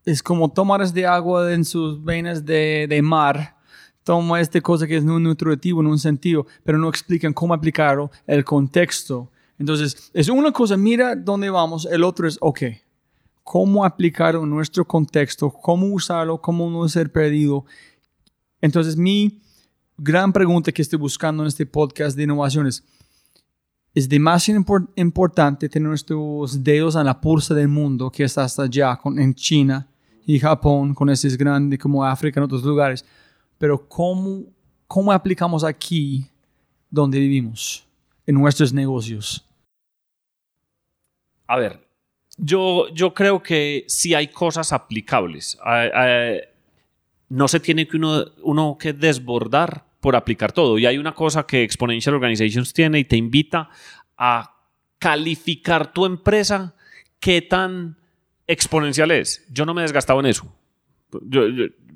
es 0.03 0.23
como 0.23 0.51
tomar 0.51 0.85
de 0.91 1.05
agua 1.05 1.53
en 1.53 1.63
sus 1.63 2.03
venas 2.03 2.43
de, 2.43 2.87
de 2.89 3.01
mar, 3.03 3.57
toma 4.03 4.41
esta 4.41 4.59
cosa 4.61 4.87
que 4.87 4.97
es 4.97 5.03
no 5.03 5.19
nutritivo 5.19 5.81
en 5.81 5.87
un 5.87 5.99
sentido, 5.99 6.45
pero 6.63 6.77
no 6.77 6.89
explican 6.89 7.33
cómo 7.33 7.53
aplicarlo, 7.53 8.11
el 8.25 8.43
contexto. 8.43 9.29
Entonces, 9.59 10.09
es 10.13 10.27
una 10.29 10.51
cosa, 10.51 10.75
mira 10.75 11.15
dónde 11.15 11.49
vamos, 11.49 11.87
el 11.91 12.03
otro 12.03 12.27
es, 12.27 12.37
ok, 12.41 12.61
cómo 13.43 13.85
aplicarlo 13.85 14.43
en 14.43 14.49
nuestro 14.49 14.85
contexto, 14.85 15.51
cómo 15.51 15.87
usarlo, 15.87 16.41
cómo 16.41 16.69
no 16.69 16.87
ser 16.89 17.11
perdido. 17.11 17.65
Entonces, 18.59 18.95
mi 18.95 19.39
gran 19.97 20.33
pregunta 20.33 20.71
que 20.71 20.81
estoy 20.81 20.97
buscando 20.97 21.43
en 21.43 21.47
este 21.47 21.65
podcast 21.65 22.17
de 22.17 22.23
innovaciones 22.23 22.83
es 23.93 24.07
demasiado 24.07 24.61
impor- 24.61 24.89
importante 24.95 25.67
tener 25.67 25.89
nuestros 25.89 26.63
dedos 26.63 26.95
en 26.95 27.05
la 27.05 27.19
pulsa 27.19 27.53
del 27.53 27.67
mundo 27.67 28.09
que 28.09 28.23
está 28.23 28.43
hasta 28.45 28.63
allá, 28.63 28.95
con, 28.95 29.19
en 29.19 29.35
China 29.35 29.87
y 30.25 30.39
Japón, 30.39 30.93
con 30.93 31.09
esos 31.09 31.37
grandes 31.37 31.77
como 31.77 32.05
África 32.05 32.39
en 32.39 32.45
otros 32.45 32.63
lugares. 32.63 33.03
Pero 33.61 33.87
¿cómo, 33.87 34.43
cómo 34.87 35.11
aplicamos 35.11 35.63
aquí 35.63 36.25
donde 36.89 37.19
vivimos, 37.19 37.85
en 38.25 38.33
nuestros 38.33 38.73
negocios? 38.73 39.45
A 41.45 41.57
ver, 41.57 41.87
yo, 42.37 42.89
yo 42.89 43.13
creo 43.13 43.43
que 43.43 43.85
sí 43.87 44.15
hay 44.15 44.29
cosas 44.29 44.73
aplicables. 44.73 45.59
Ah, 45.63 45.85
ah, 45.93 46.31
no 47.29 47.47
se 47.47 47.59
tiene 47.59 47.87
que 47.87 47.97
uno, 47.97 48.25
uno 48.41 48.77
que 48.79 48.93
desbordar 48.93 49.85
por 49.99 50.15
aplicar 50.15 50.51
todo. 50.51 50.79
Y 50.79 50.87
hay 50.87 50.97
una 50.97 51.13
cosa 51.13 51.45
que 51.45 51.61
Exponential 51.61 52.15
Organizations 52.15 52.73
tiene 52.73 52.97
y 52.97 53.05
te 53.05 53.15
invita 53.15 53.69
a 54.17 54.55
calificar 54.97 55.93
tu 55.93 56.07
empresa 56.07 56.73
qué 57.19 57.43
tan 57.43 57.95
exponencial 58.47 59.11
es. 59.11 59.45
Yo 59.51 59.67
no 59.67 59.75
me 59.75 59.81
he 59.81 59.83
desgastado 59.83 60.19
en 60.19 60.25
eso. 60.25 60.51
Yo- 61.27 61.47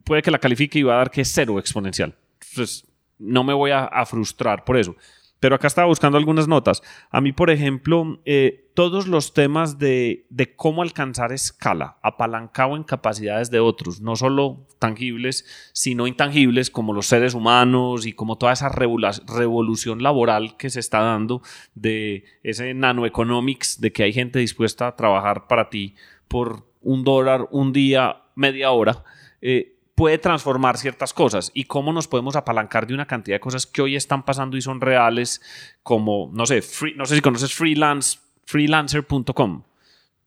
puede 0.05 0.21
que 0.21 0.31
la 0.31 0.39
califique 0.39 0.79
y 0.79 0.83
va 0.83 0.93
a 0.93 0.97
dar 0.97 1.11
que 1.11 1.21
es 1.21 1.31
cero 1.33 1.59
exponencial. 1.59 2.15
Entonces, 2.49 2.87
no 3.19 3.43
me 3.43 3.53
voy 3.53 3.71
a, 3.71 3.85
a 3.85 4.05
frustrar 4.05 4.63
por 4.63 4.77
eso. 4.77 4.95
Pero 5.41 5.55
acá 5.55 5.67
estaba 5.67 5.87
buscando 5.87 6.17
algunas 6.17 6.47
notas. 6.47 6.81
A 7.11 7.19
mí, 7.21 7.31
por 7.31 7.49
ejemplo, 7.49 8.19
eh, 8.25 8.71
todos 8.73 9.05
los 9.05 9.33
temas 9.33 9.77
de, 9.77 10.25
de 10.29 10.55
cómo 10.55 10.81
alcanzar 10.81 11.33
escala, 11.33 11.97
apalancado 12.01 12.75
en 12.75 12.83
capacidades 12.83 13.51
de 13.51 13.59
otros, 13.59 14.01
no 14.01 14.15
solo 14.15 14.65
tangibles, 14.79 15.45
sino 15.73 16.07
intangibles, 16.07 16.71
como 16.71 16.93
los 16.93 17.07
seres 17.07 17.33
humanos 17.33 18.05
y 18.07 18.13
como 18.13 18.37
toda 18.37 18.53
esa 18.53 18.69
revolución 18.69 20.01
laboral 20.01 20.55
que 20.57 20.69
se 20.69 20.79
está 20.79 21.01
dando 21.01 21.41
de 21.75 22.23
ese 22.41 22.73
nanoeconomics, 22.73 23.81
de 23.81 23.91
que 23.91 24.03
hay 24.03 24.13
gente 24.13 24.39
dispuesta 24.39 24.87
a 24.87 24.95
trabajar 24.95 25.47
para 25.47 25.69
ti 25.69 25.95
por 26.27 26.65
un 26.81 27.03
dólar, 27.03 27.47
un 27.51 27.71
día, 27.73 28.21
media 28.35 28.71
hora. 28.71 29.03
eh, 29.41 29.74
puede 29.95 30.17
transformar 30.17 30.77
ciertas 30.77 31.13
cosas 31.13 31.51
y 31.53 31.63
cómo 31.63 31.93
nos 31.93 32.07
podemos 32.07 32.35
apalancar 32.35 32.85
de 32.85 32.93
una 32.93 33.07
cantidad 33.07 33.35
de 33.35 33.39
cosas 33.39 33.65
que 33.65 33.81
hoy 33.81 33.95
están 33.95 34.23
pasando 34.25 34.57
y 34.57 34.61
son 34.61 34.81
reales, 34.81 35.41
como, 35.83 36.29
no 36.33 36.45
sé, 36.45 36.61
free- 36.61 36.95
no 36.95 37.05
sé 37.05 37.15
si 37.15 37.21
conoces 37.21 37.53
freelance, 37.53 38.19
freelancer.com. 38.45 39.63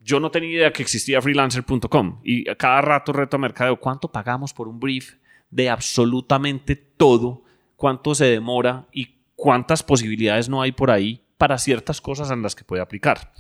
Yo 0.01 0.21
no 0.21 0.31
tenía 0.31 0.51
idea 0.51 0.73
que 0.73 0.83
existía 0.83 1.21
freelancer.com 1.21 2.21
y 2.25 2.45
cada 2.57 2.81
rato 2.81 3.13
reto 3.13 3.37
a 3.37 3.41
mercadeo, 3.41 3.79
¿cuánto 3.79 4.11
pagamos 4.11 4.55
por 4.55 4.69
un 4.69 4.81
brief 4.81 5.17
de 5.51 5.69
absolutamente 5.69 6.75
todo? 6.77 7.43
¿Cuánto 7.77 8.15
se 8.15 8.25
demora 8.25 8.87
y 8.93 9.17
cuántas 9.37 9.83
posibilidades 9.83 10.49
no 10.49 10.63
hay 10.63 10.73
por 10.73 10.91
ahí 10.91 11.23
para 11.37 11.59
ciertas 11.59 12.01
cosas 12.01 12.31
en 12.31 12.43
las 12.43 12.55
que 12.57 12.65
puede 12.65 12.81
aplicar? 12.83 13.33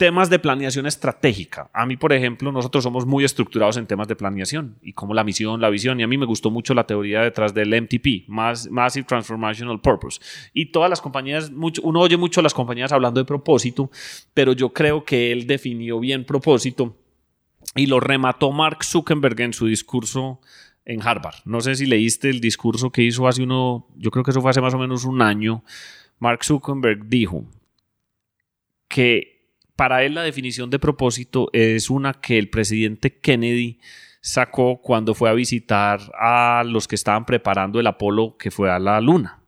Temas 0.00 0.30
de 0.30 0.38
planeación 0.38 0.86
estratégica. 0.86 1.68
A 1.74 1.84
mí, 1.84 1.98
por 1.98 2.14
ejemplo, 2.14 2.50
nosotros 2.52 2.82
somos 2.82 3.04
muy 3.04 3.22
estructurados 3.22 3.76
en 3.76 3.86
temas 3.86 4.08
de 4.08 4.16
planeación 4.16 4.78
y 4.80 4.94
como 4.94 5.12
la 5.12 5.24
misión, 5.24 5.60
la 5.60 5.68
visión. 5.68 6.00
Y 6.00 6.02
a 6.02 6.06
mí 6.06 6.16
me 6.16 6.24
gustó 6.24 6.50
mucho 6.50 6.72
la 6.72 6.86
teoría 6.86 7.20
detrás 7.20 7.52
del 7.52 7.74
MTP, 7.74 8.26
Mass- 8.26 8.70
Massive 8.70 9.04
Transformational 9.06 9.78
Purpose. 9.82 10.18
Y 10.54 10.72
todas 10.72 10.88
las 10.88 11.02
compañías, 11.02 11.52
uno 11.82 12.00
oye 12.00 12.16
mucho 12.16 12.40
a 12.40 12.42
las 12.42 12.54
compañías 12.54 12.92
hablando 12.92 13.20
de 13.20 13.26
propósito, 13.26 13.90
pero 14.32 14.54
yo 14.54 14.72
creo 14.72 15.04
que 15.04 15.32
él 15.32 15.46
definió 15.46 16.00
bien 16.00 16.24
propósito 16.24 16.96
y 17.76 17.84
lo 17.84 18.00
remató 18.00 18.52
Mark 18.52 18.82
Zuckerberg 18.84 19.38
en 19.42 19.52
su 19.52 19.66
discurso 19.66 20.40
en 20.86 21.06
Harvard. 21.06 21.36
No 21.44 21.60
sé 21.60 21.74
si 21.74 21.84
leíste 21.84 22.30
el 22.30 22.40
discurso 22.40 22.90
que 22.90 23.02
hizo 23.02 23.28
hace 23.28 23.42
uno, 23.42 23.86
yo 23.98 24.10
creo 24.10 24.24
que 24.24 24.30
eso 24.30 24.40
fue 24.40 24.50
hace 24.50 24.62
más 24.62 24.72
o 24.72 24.78
menos 24.78 25.04
un 25.04 25.20
año. 25.20 25.62
Mark 26.18 26.42
Zuckerberg 26.42 27.04
dijo 27.06 27.44
que 28.88 29.39
para 29.80 30.04
él 30.04 30.12
la 30.12 30.22
definición 30.22 30.68
de 30.68 30.78
propósito 30.78 31.48
es 31.54 31.88
una 31.88 32.12
que 32.12 32.38
el 32.38 32.50
presidente 32.50 33.18
Kennedy 33.18 33.78
sacó 34.20 34.82
cuando 34.82 35.14
fue 35.14 35.30
a 35.30 35.32
visitar 35.32 36.02
a 36.20 36.64
los 36.66 36.86
que 36.86 36.96
estaban 36.96 37.24
preparando 37.24 37.80
el 37.80 37.86
Apolo 37.86 38.36
que 38.36 38.50
fue 38.50 38.70
a 38.70 38.78
la 38.78 39.00
Luna. 39.00 39.40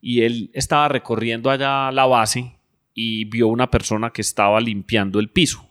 Y 0.00 0.22
él 0.22 0.50
estaba 0.54 0.88
recorriendo 0.88 1.50
allá 1.50 1.92
la 1.92 2.06
base 2.06 2.56
y 2.94 3.26
vio 3.26 3.48
una 3.48 3.70
persona 3.70 4.08
que 4.08 4.22
estaba 4.22 4.58
limpiando 4.62 5.20
el 5.20 5.28
piso. 5.28 5.68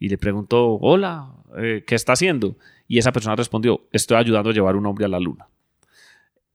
Y 0.00 0.08
le 0.08 0.18
preguntó, 0.18 0.72
hola, 0.80 1.30
eh, 1.56 1.84
¿qué 1.86 1.94
está 1.94 2.14
haciendo? 2.14 2.56
Y 2.88 2.98
esa 2.98 3.12
persona 3.12 3.36
respondió, 3.36 3.82
estoy 3.92 4.16
ayudando 4.16 4.50
a 4.50 4.52
llevar 4.52 4.74
un 4.74 4.86
hombre 4.86 5.04
a 5.04 5.08
la 5.08 5.20
Luna. 5.20 5.46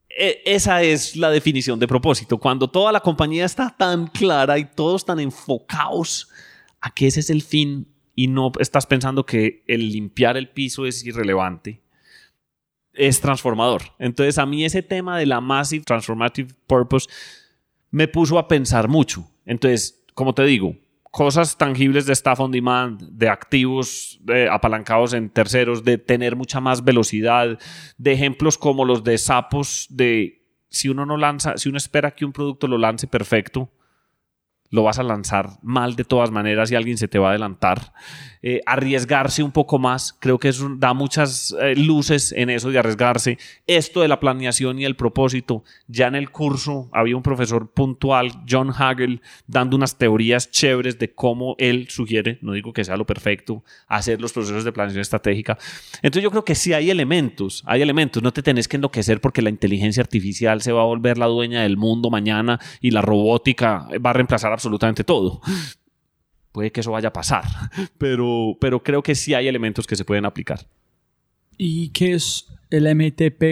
E- 0.10 0.42
esa 0.46 0.84
es 0.84 1.16
la 1.16 1.30
definición 1.30 1.80
de 1.80 1.88
propósito. 1.88 2.40
Cuando 2.40 2.70
toda 2.70 2.92
la 2.92 3.00
compañía 3.00 3.46
está 3.46 3.74
tan 3.78 4.08
clara 4.08 4.60
y 4.60 4.66
todos 4.66 5.06
tan 5.06 5.22
enfocados 5.22 6.28
a 6.82 6.94
que 6.94 7.08
ese 7.08 7.20
es 7.20 7.30
el 7.30 7.42
fin 7.42 7.88
y 8.16 8.28
no 8.28 8.52
estás 8.60 8.86
pensando 8.86 9.26
que 9.26 9.64
el 9.68 9.92
limpiar 9.92 10.38
el 10.38 10.50
piso 10.50 10.86
es 10.86 11.06
irrelevante, 11.06 11.82
es 12.94 13.22
transformador. 13.22 13.82
Entonces 13.98 14.38
a 14.38 14.46
mí 14.46 14.66
ese 14.66 14.84
tema 14.84 15.18
de 15.18 15.26
la 15.26 15.42
Massive 15.42 15.86
Transformative 15.86 16.54
Purpose 16.68 17.08
me 17.92 18.08
puso 18.08 18.38
a 18.38 18.48
pensar 18.48 18.88
mucho. 18.88 19.30
Entonces, 19.46 20.06
como 20.14 20.34
te 20.34 20.44
digo, 20.44 20.76
cosas 21.12 21.58
tangibles 21.58 22.06
de 22.06 22.14
staff 22.14 22.40
on 22.40 22.52
demand, 22.52 23.02
de 23.02 23.30
activos 23.30 24.20
eh, 24.28 24.48
apalancados 24.52 25.14
en 25.14 25.30
terceros, 25.30 25.84
de 25.84 25.98
tener 25.98 26.36
mucha 26.36 26.60
más 26.60 26.84
velocidad, 26.84 27.58
de 27.98 28.12
ejemplos 28.12 28.58
como 28.58 28.86
los 28.86 29.04
de 29.04 29.18
sapos, 29.18 29.88
de 29.90 30.46
si 30.70 30.90
uno 30.90 31.06
no 31.06 31.18
lanza, 31.18 31.58
si 31.58 31.70
uno 31.70 31.78
espera 31.78 32.12
que 32.12 32.26
un 32.26 32.32
producto 32.32 32.68
lo 32.68 32.78
lance 32.78 33.08
perfecto, 33.08 33.72
lo 34.70 34.84
vas 34.84 35.00
a 35.00 35.04
lanzar 35.04 35.50
mal 35.62 35.96
de 35.96 36.04
todas 36.04 36.32
maneras 36.32 36.72
y 36.72 36.76
alguien 36.76 36.98
se 36.98 37.08
te 37.08 37.20
va 37.20 37.28
a 37.28 37.30
adelantar. 37.32 37.94
Eh, 38.42 38.62
arriesgarse 38.66 39.44
un 39.44 39.52
poco 39.52 39.80
más, 39.80 40.16
creo 40.18 40.38
que 40.38 40.48
eso 40.48 40.70
da 40.78 40.94
muchas 40.94 41.54
eh, 41.60 41.76
luces 41.76 42.32
en 42.32 42.50
eso 42.50 42.70
de 42.70 42.80
arriesgarse. 42.80 43.38
Esto 43.68 44.02
de 44.02 44.08
la 44.08 44.20
planeación 44.20 44.80
y 44.80 44.86
el 44.86 44.96
propósito, 44.96 45.64
ya 45.88 46.08
en 46.08 46.16
el 46.16 46.30
curso 46.30 46.90
había 46.94 47.18
un 47.18 47.24
profesor 47.24 47.72
puntual, 47.72 48.32
John 48.50 48.72
Hagel, 48.72 49.22
dando 49.48 49.76
unas 49.76 49.98
teorías 49.98 50.52
chéveres 50.52 50.98
de 51.00 51.14
cómo 51.14 51.56
él 51.58 51.88
sugiere, 51.90 52.40
no 52.42 52.54
digo 52.54 52.72
que 52.72 52.86
sea 52.86 52.96
lo 52.96 53.06
perfecto, 53.06 53.64
hacer 53.88 54.22
los 54.22 54.32
procesos 54.32 54.64
de 54.64 54.72
planeación 54.72 55.02
estratégica. 55.02 55.58
Entonces 56.02 56.24
yo 56.24 56.32
creo 56.32 56.46
que 56.46 56.56
sí 56.56 56.72
hay 56.72 56.90
elementos, 56.90 57.64
hay 57.66 57.82
elementos, 57.82 58.24
no 58.24 58.32
te 58.32 58.42
tenés 58.42 58.68
que 58.68 58.78
enloquecer 58.78 59.20
porque 59.20 59.42
la 59.42 59.50
inteligencia 59.50 60.02
artificial 60.02 60.62
se 60.62 60.72
va 60.72 60.82
a 60.82 60.86
volver 60.86 61.18
la 61.18 61.26
dueña 61.26 61.64
del 61.64 61.76
mundo 61.76 62.10
mañana 62.10 62.60
y 62.80 62.92
la 62.92 63.02
robótica 63.02 63.88
va 64.06 64.12
a 64.12 64.14
reemplazar 64.14 64.54
absolutamente 64.60 65.04
todo. 65.04 65.42
Puede 66.52 66.72
que 66.72 66.82
eso 66.82 66.92
vaya 66.92 67.10
a 67.10 67.14
pasar, 67.14 67.46
pero, 67.98 68.58
pero 68.60 68.84
creo 68.84 69.02
que 69.02 69.16
sí 69.16 69.34
hay 69.34 69.48
elementos 69.48 69.88
que 69.88 69.96
se 69.96 70.04
pueden 70.04 70.26
aplicar. 70.26 70.68
¿Y 71.58 71.90
qué 71.90 72.14
es 72.14 72.48
el 72.70 72.94
MTP 72.94 73.44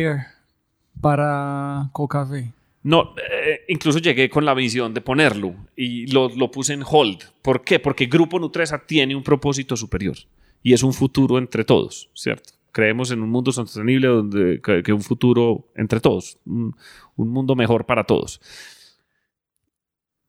para 0.99 1.89
Cocafé? 1.93 2.53
No, 2.83 3.13
eh, 3.17 3.65
incluso 3.67 3.99
llegué 3.99 4.29
con 4.29 4.45
la 4.45 4.53
visión 4.53 4.93
de 4.93 5.01
ponerlo 5.01 5.55
y 5.75 6.07
lo, 6.07 6.29
lo, 6.29 6.49
puse 6.49 6.73
en 6.73 6.83
hold. 6.85 7.19
¿Por 7.41 7.63
qué? 7.63 7.79
Porque 7.79 8.05
Grupo 8.05 8.39
Nutresa 8.39 8.79
tiene 8.85 9.15
un 9.15 9.23
propósito 9.23 9.75
superior 9.75 10.15
y 10.63 10.73
es 10.73 10.83
un 10.83 10.93
futuro 10.93 11.37
entre 11.37 11.65
todos, 11.65 12.09
¿cierto? 12.13 12.53
Creemos 12.71 13.11
en 13.11 13.21
un 13.21 13.29
mundo 13.29 13.51
sostenible 13.51 14.07
donde 14.07 14.61
que, 14.61 14.83
que 14.83 14.93
un 14.93 15.01
futuro 15.01 15.67
entre 15.75 15.99
todos, 15.99 16.37
un, 16.45 16.75
un 17.15 17.29
mundo 17.29 17.55
mejor 17.55 17.85
para 17.85 18.05
todos. 18.05 18.39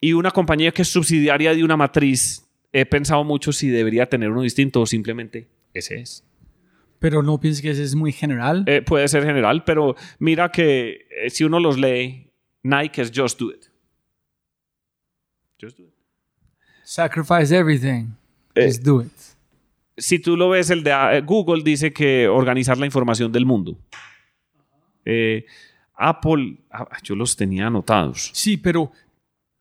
Y 0.01 0.12
una 0.12 0.30
compañía 0.30 0.70
que 0.70 0.82
es 0.82 0.88
subsidiaria 0.88 1.55
de 1.55 1.64
una 1.64 1.76
matriz 1.76 2.49
he 2.72 2.86
pensado 2.86 3.24
mucho 3.24 3.53
si 3.53 3.68
debería 3.68 4.07
tener 4.07 4.30
uno 4.30 4.42
distinto 4.42 4.80
o 4.80 4.86
simplemente 4.86 5.49
ese 5.74 6.01
es. 6.01 6.24
Pero 6.99 7.22
no 7.22 7.38
piensas 7.38 7.62
que 7.62 7.70
ese 7.70 7.84
es 7.84 7.94
muy 7.94 8.12
general. 8.12 8.64
Eh, 8.66 8.82
puede 8.82 9.07
ser 9.09 9.24
general, 9.24 9.64
pero 9.64 9.94
mira 10.18 10.51
que 10.51 11.07
eh, 11.11 11.30
si 11.30 11.44
uno 11.44 11.61
los 11.61 11.78
lee, 11.78 12.30
Nike 12.62 13.03
es 13.03 13.12
Just 13.14 13.40
Do 13.40 13.51
It. 13.51 13.66
Just 15.61 15.78
Do 15.78 15.84
It. 15.84 15.94
Sacrifice 16.84 17.55
everything. 17.55 18.14
Eh, 18.55 18.66
Just 18.66 18.82
do 18.82 19.03
it. 19.03 19.12
Si 19.96 20.18
tú 20.18 20.36
lo 20.36 20.49
ves, 20.49 20.70
el 20.70 20.82
de 20.82 20.90
eh, 20.90 21.20
Google 21.20 21.62
dice 21.62 21.92
que 21.92 22.26
organizar 22.28 22.78
la 22.78 22.86
información 22.86 23.30
del 23.30 23.44
mundo. 23.44 23.78
Apple, 25.94 26.59
ah, 26.70 26.86
yo 27.03 27.14
los 27.14 27.36
tenía 27.36 27.66
anotados. 27.66 28.30
Sí, 28.32 28.57
pero 28.57 28.92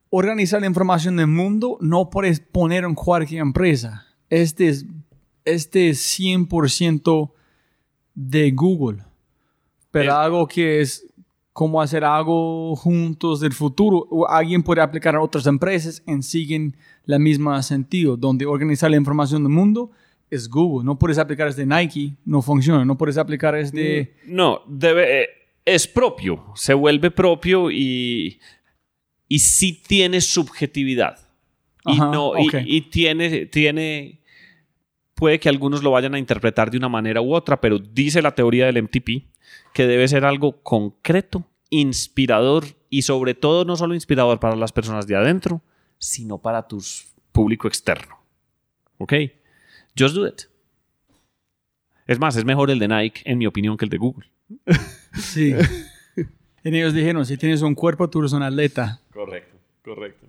organizar 0.09 0.61
la 0.61 0.67
información 0.67 1.17
del 1.17 1.27
mundo 1.27 1.77
no 1.81 2.09
puedes 2.09 2.39
poner 2.39 2.83
en 2.83 2.95
cualquier 2.95 3.41
empresa. 3.41 4.05
Este 4.29 4.69
es, 4.69 4.85
este 5.45 5.89
es 5.89 6.19
100% 6.19 7.31
de 8.13 8.51
Google. 8.51 9.03
Pero 9.91 10.11
Es- 10.11 10.17
algo 10.17 10.47
que 10.47 10.81
es 10.81 11.05
como 11.53 11.81
hacer 11.81 12.03
algo 12.03 12.75
juntos 12.75 13.39
del 13.39 13.53
futuro. 13.53 14.05
O 14.09 14.27
alguien 14.27 14.61
puede 14.63 14.81
aplicar 14.81 15.15
a 15.15 15.21
otras 15.21 15.47
empresas 15.47 16.03
en 16.05 16.21
siguen 16.23 16.75
la 17.05 17.17
misma 17.19 17.61
sentido. 17.63 18.15
Donde 18.17 18.45
organizar 18.45 18.91
la 18.91 18.97
información 18.97 19.43
del 19.43 19.51
mundo 19.53 19.89
es 20.29 20.47
Google. 20.49 20.85
No 20.85 20.99
puedes 20.99 21.17
aplicar 21.17 21.47
desde 21.47 21.65
Nike, 21.65 22.15
no 22.25 22.41
funciona. 22.41 22.85
No 22.85 22.97
puedes 22.97 23.17
aplicar 23.17 23.55
desde... 23.55 24.15
No, 24.27 24.59
debe, 24.67 25.23
eh, 25.23 25.27
es 25.65 25.87
propio, 25.87 26.45
se 26.55 26.73
vuelve 26.73 27.11
propio 27.11 27.71
y, 27.71 28.39
y 29.28 29.39
sí 29.39 29.73
tiene 29.86 30.21
subjetividad. 30.21 31.19
Y, 31.86 31.93
Ajá, 31.93 32.11
no, 32.11 32.34
y- 32.38 32.49
y, 32.78 32.82
tiene, 32.82 33.45
tiene, 33.45 34.19
puede 35.13 35.39
que 35.39 35.49
algunos 35.49 35.84
lo 35.84 35.91
vayan 35.91 36.15
a 36.15 36.19
interpretar 36.19 36.69
de 36.71 36.78
una 36.78 36.89
manera 36.89 37.21
u 37.21 37.34
otra, 37.34 37.59
pero 37.61 37.80
dice 37.80 38.21
la 38.21 38.36
teoría 38.36 38.65
del 38.65 38.78
MTP 38.84 39.23
que 39.73 39.88
debe 39.88 40.07
ser 40.07 40.25
algo 40.25 40.61
concreto, 40.63 41.45
inspirador 41.69 42.65
y 42.89 43.01
sobre 43.03 43.34
todo 43.34 43.63
no 43.65 43.75
solo 43.75 43.93
inspirador 43.93 44.39
para 44.39 44.55
las 44.55 44.71
personas 44.71 45.07
de 45.07 45.15
adentro, 45.15 45.61
sino 45.97 46.38
para 46.38 46.67
tu 46.67 46.84
público 47.32 47.67
externo. 47.67 48.17
¿Ok? 48.97 49.13
Just 49.97 50.15
do 50.15 50.28
it. 50.28 50.43
Es 52.05 52.19
más, 52.19 52.36
es 52.38 52.45
mejor 52.45 52.71
el 52.71 52.80
de 52.80 52.88
Nike, 52.88 53.21
en 53.25 53.38
mi 53.38 53.47
opinión, 53.47 53.75
que 53.78 53.86
el 53.86 53.89
de 53.89 53.97
Google. 53.97 54.28
Sí. 55.13 55.53
y 56.76 56.80
ellos 56.80 56.93
dijeron, 56.93 57.26
si 57.26 57.38
tienes 57.38 57.61
un 57.61 57.76
cuerpo, 57.76 58.09
tú 58.09 58.20
eres 58.20 58.34
un 58.34 58.43
atleta. 58.43 59.01
Correcto, 59.13 59.57
correcto. 59.84 60.28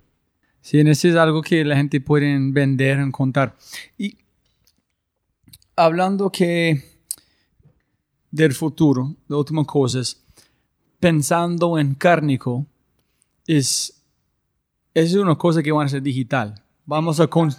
Sí, 0.60 0.78
en 0.78 0.88
ese 0.88 1.08
es 1.08 1.16
algo 1.16 1.42
que 1.42 1.64
la 1.64 1.76
gente 1.76 2.00
puede 2.00 2.36
vender, 2.52 2.98
en 2.98 3.10
contar. 3.10 3.56
Y 3.96 4.18
hablando 5.76 6.30
que 6.30 6.82
del 8.30 8.52
futuro, 8.52 9.14
de 9.28 9.34
últimas 9.34 9.66
cosas, 9.66 10.22
pensando 11.00 11.78
en 11.78 11.94
cárnico, 11.94 12.66
es, 13.46 14.02
es 14.94 15.14
una 15.14 15.36
cosa 15.36 15.62
que 15.62 15.72
va 15.72 15.84
a 15.84 15.88
ser 15.88 16.02
digital. 16.02 16.62
Vamos 16.84 17.20
a... 17.20 17.26
Con, 17.26 17.50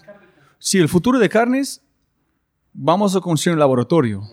si 0.60 0.78
el 0.78 0.90
futuro 0.90 1.20
de 1.20 1.30
carnes, 1.30 1.82
vamos 2.74 3.16
a 3.16 3.22
construir 3.22 3.56
un 3.56 3.60
laboratorio. 3.60 4.24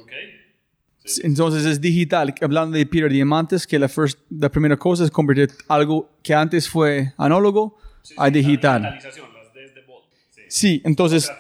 Entonces 1.23 1.65
es 1.65 1.81
digital. 1.81 2.35
Hablando 2.41 2.77
de 2.77 2.87
piedra 2.87 3.09
diamantes, 3.09 3.67
que 3.67 3.79
la, 3.79 3.89
first, 3.89 4.19
la 4.31 4.51
primera 4.51 4.77
cosa 4.77 5.05
es 5.05 5.11
convertir 5.11 5.51
algo 5.69 6.11
que 6.23 6.35
antes 6.35 6.69
fue 6.69 7.13
anólogo 7.17 7.79
a 8.17 8.31
digital. 8.31 8.99
Sí, 10.49 10.83
entonces... 10.85 11.31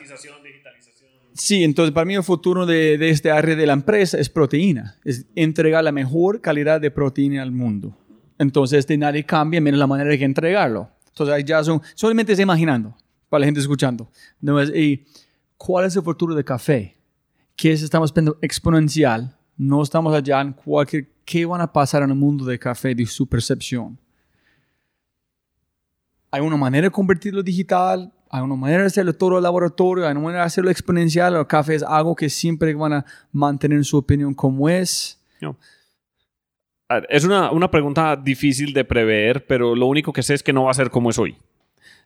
Sí, 1.34 1.64
entonces 1.64 1.92
para 1.92 2.06
mí 2.06 2.14
el 2.14 2.22
futuro 2.22 2.64
de, 2.64 2.96
de 2.96 3.10
este 3.10 3.30
área 3.30 3.54
de 3.54 3.66
la 3.66 3.74
empresa 3.74 4.18
es 4.18 4.30
proteína. 4.30 4.96
Es 5.04 5.26
entregar 5.34 5.84
la 5.84 5.92
mejor 5.92 6.40
calidad 6.40 6.80
de 6.80 6.90
proteína 6.90 7.42
al 7.42 7.52
mundo. 7.52 7.94
Entonces 8.38 8.86
de 8.86 8.96
nadie 8.96 9.24
cambia 9.24 9.60
menos 9.60 9.78
la 9.78 9.86
manera 9.86 10.08
de 10.08 10.24
entregarlo. 10.24 10.90
Entonces 11.08 11.34
ahí 11.34 11.44
ya 11.44 11.62
son... 11.62 11.82
Solamente 11.94 12.32
es 12.32 12.40
imaginando, 12.40 12.96
para 13.28 13.40
la 13.40 13.46
gente 13.46 13.60
escuchando. 13.60 14.10
Y, 14.74 15.04
¿Cuál 15.56 15.86
es 15.86 15.96
el 15.96 16.02
futuro 16.02 16.34
del 16.34 16.44
café? 16.44 16.96
¿Qué 17.54 17.72
es? 17.72 17.82
Estamos 17.82 18.12
viendo 18.12 18.38
exponencial. 18.42 19.35
No 19.56 19.82
estamos 19.82 20.14
allá 20.14 20.40
en 20.40 20.52
cualquier... 20.52 21.08
¿Qué 21.24 21.44
van 21.44 21.60
a 21.60 21.72
pasar 21.72 22.02
en 22.02 22.10
el 22.10 22.16
mundo 22.16 22.44
del 22.44 22.58
café 22.58 22.94
de 22.94 23.04
su 23.04 23.26
percepción? 23.26 23.98
¿Hay 26.30 26.40
una 26.40 26.56
manera 26.56 26.86
de 26.86 26.90
convertirlo 26.90 27.42
digital? 27.42 28.12
¿Hay 28.30 28.42
una 28.42 28.54
manera 28.54 28.82
de 28.82 28.86
hacerlo 28.86 29.12
todo 29.12 29.38
el 29.38 29.42
laboratorio? 29.42 30.06
¿Hay 30.06 30.12
una 30.12 30.20
manera 30.20 30.42
de 30.42 30.46
hacerlo 30.46 30.70
exponencial? 30.70 31.34
¿El 31.34 31.46
café 31.46 31.76
es 31.76 31.82
algo 31.82 32.14
que 32.14 32.28
siempre 32.28 32.74
van 32.74 32.92
a 32.92 33.04
mantener 33.32 33.84
su 33.84 33.96
opinión 33.96 34.34
como 34.34 34.68
es? 34.68 35.20
Es 37.08 37.24
una, 37.24 37.50
una 37.50 37.70
pregunta 37.70 38.14
difícil 38.14 38.72
de 38.72 38.84
prever, 38.84 39.46
pero 39.46 39.74
lo 39.74 39.86
único 39.86 40.12
que 40.12 40.22
sé 40.22 40.34
es 40.34 40.42
que 40.42 40.52
no 40.52 40.64
va 40.64 40.70
a 40.70 40.74
ser 40.74 40.90
como 40.90 41.10
es 41.10 41.18
hoy. 41.18 41.36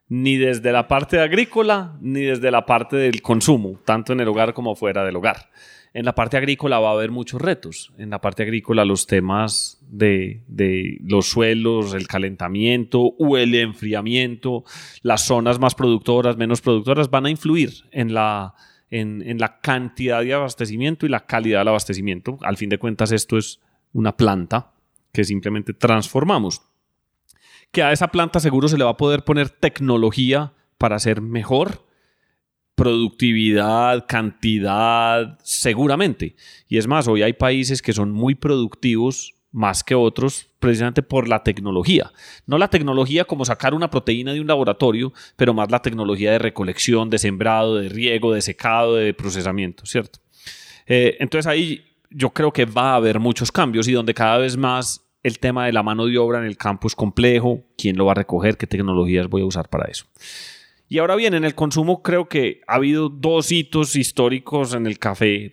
Ni 0.09 0.37
desde 0.37 0.73
la 0.73 0.89
parte 0.89 1.21
agrícola, 1.21 1.97
ni 2.01 2.23
desde 2.23 2.51
la 2.51 2.65
parte 2.65 2.97
del 2.97 3.21
consumo, 3.21 3.79
tanto 3.85 4.13
en 4.13 4.21
el 4.21 4.29
hogar 4.29 4.55
como 4.55 4.75
fuera 4.75 5.05
del 5.05 5.17
hogar. 5.17 5.51
En 5.93 6.05
la 6.05 6.15
parte 6.15 6.37
agrícola 6.37 6.79
va 6.79 6.91
a 6.91 6.93
haber 6.93 7.11
muchos 7.11 7.41
retos. 7.41 7.93
En 7.99 8.11
la 8.11 8.21
parte 8.21 8.45
agrícola 8.45 8.85
los 8.85 9.07
temas 9.07 9.79
de, 9.89 10.43
de 10.47 10.99
los 11.03 11.27
suelos, 11.27 11.95
el 11.95 12.07
calentamiento 12.07 13.01
o 13.01 13.37
el 13.37 13.55
enfriamiento, 13.57 14.65
las 15.03 15.23
zonas 15.23 15.59
más 15.59 15.75
productoras, 15.75 16.37
menos 16.37 16.61
productoras, 16.61 17.11
van 17.11 17.27
a 17.27 17.31
influir 17.31 17.73
en 17.91 18.15
la, 18.15 18.55
en, 18.91 19.23
en 19.23 19.39
la 19.39 19.61
cantidad 19.61 20.23
de 20.23 20.33
abastecimiento 20.33 21.07
y 21.07 21.09
la 21.09 21.27
calidad 21.27 21.61
del 21.61 21.69
abastecimiento. 21.69 22.39
Al 22.43 22.57
fin 22.57 22.69
de 22.69 22.79
cuentas, 22.79 23.11
esto 23.11 23.37
es 23.37 23.61
una 23.93 24.17
planta 24.17 24.73
que 25.13 25.25
simplemente 25.25 25.75
transformamos. 25.75 26.63
Que 27.73 27.83
a 27.83 27.93
esa 27.93 28.09
planta 28.09 28.39
seguro 28.39 28.69
se 28.69 28.79
le 28.79 28.85
va 28.85 28.91
a 28.91 28.97
poder 28.97 29.25
poner 29.25 29.51
tecnología 29.51 30.53
para 30.79 30.97
hacer 30.97 31.21
mejor 31.21 31.90
productividad, 32.81 34.07
cantidad, 34.09 35.39
seguramente. 35.43 36.35
Y 36.67 36.79
es 36.79 36.87
más, 36.87 37.09
hoy 37.09 37.23
hay 37.23 37.35
países 37.35 37.83
que 37.83 37.93
son 37.93 38.11
muy 38.11 38.35
productivos 38.35 39.35
más 39.53 39.85
que 39.85 39.95
otros 39.95 40.47
precisamente 40.59 41.03
por 41.03 41.29
la 41.29 41.43
tecnología. 41.43 42.11
No 42.47 42.57
la 42.57 42.69
tecnología 42.69 43.27
como 43.27 43.45
sacar 43.45 43.75
una 43.75 43.91
proteína 43.91 44.33
de 44.33 44.41
un 44.41 44.47
laboratorio, 44.47 45.13
pero 45.37 45.53
más 45.53 45.71
la 45.71 45.83
tecnología 45.83 46.33
de 46.33 46.39
recolección, 46.39 47.11
de 47.11 47.19
sembrado, 47.19 47.77
de 47.77 47.91
riego, 47.91 48.33
de 48.33 48.41
secado, 48.41 48.97
de 48.97 49.13
procesamiento, 49.13 49.85
¿cierto? 49.85 50.21
Eh, 50.87 51.19
entonces 51.21 51.47
ahí 51.47 51.85
yo 52.09 52.31
creo 52.31 52.51
que 52.51 52.65
va 52.65 52.93
a 52.93 52.97
haber 52.97 53.21
muchos 53.21 53.53
cambios 53.53 53.89
y 53.89 53.93
donde 53.93 54.15
cada 54.15 54.39
vez 54.39 54.57
más 54.57 55.07
el 55.23 55.39
tema 55.39 55.67
de 55.67 55.75
la 55.75 55.83
mano 55.83 56.07
de 56.07 56.17
obra 56.17 56.39
en 56.39 56.47
el 56.47 56.57
campo 56.57 56.89
es 56.89 56.95
complejo, 56.95 57.63
quién 57.77 57.99
lo 57.99 58.07
va 58.07 58.13
a 58.13 58.15
recoger, 58.15 58.57
qué 58.57 58.67
tecnologías 58.67 59.29
voy 59.29 59.43
a 59.43 59.45
usar 59.45 59.69
para 59.69 59.91
eso. 59.91 60.07
Y 60.93 60.99
ahora 60.99 61.15
bien, 61.15 61.35
en 61.35 61.45
el 61.45 61.55
consumo 61.55 62.03
creo 62.03 62.29
que 62.29 62.63
ha 62.67 62.75
habido 62.75 63.09
dos 63.09 63.53
hitos 63.53 63.95
históricos 63.95 64.75
en 64.75 64.89
el 64.89 64.99
café, 64.99 65.49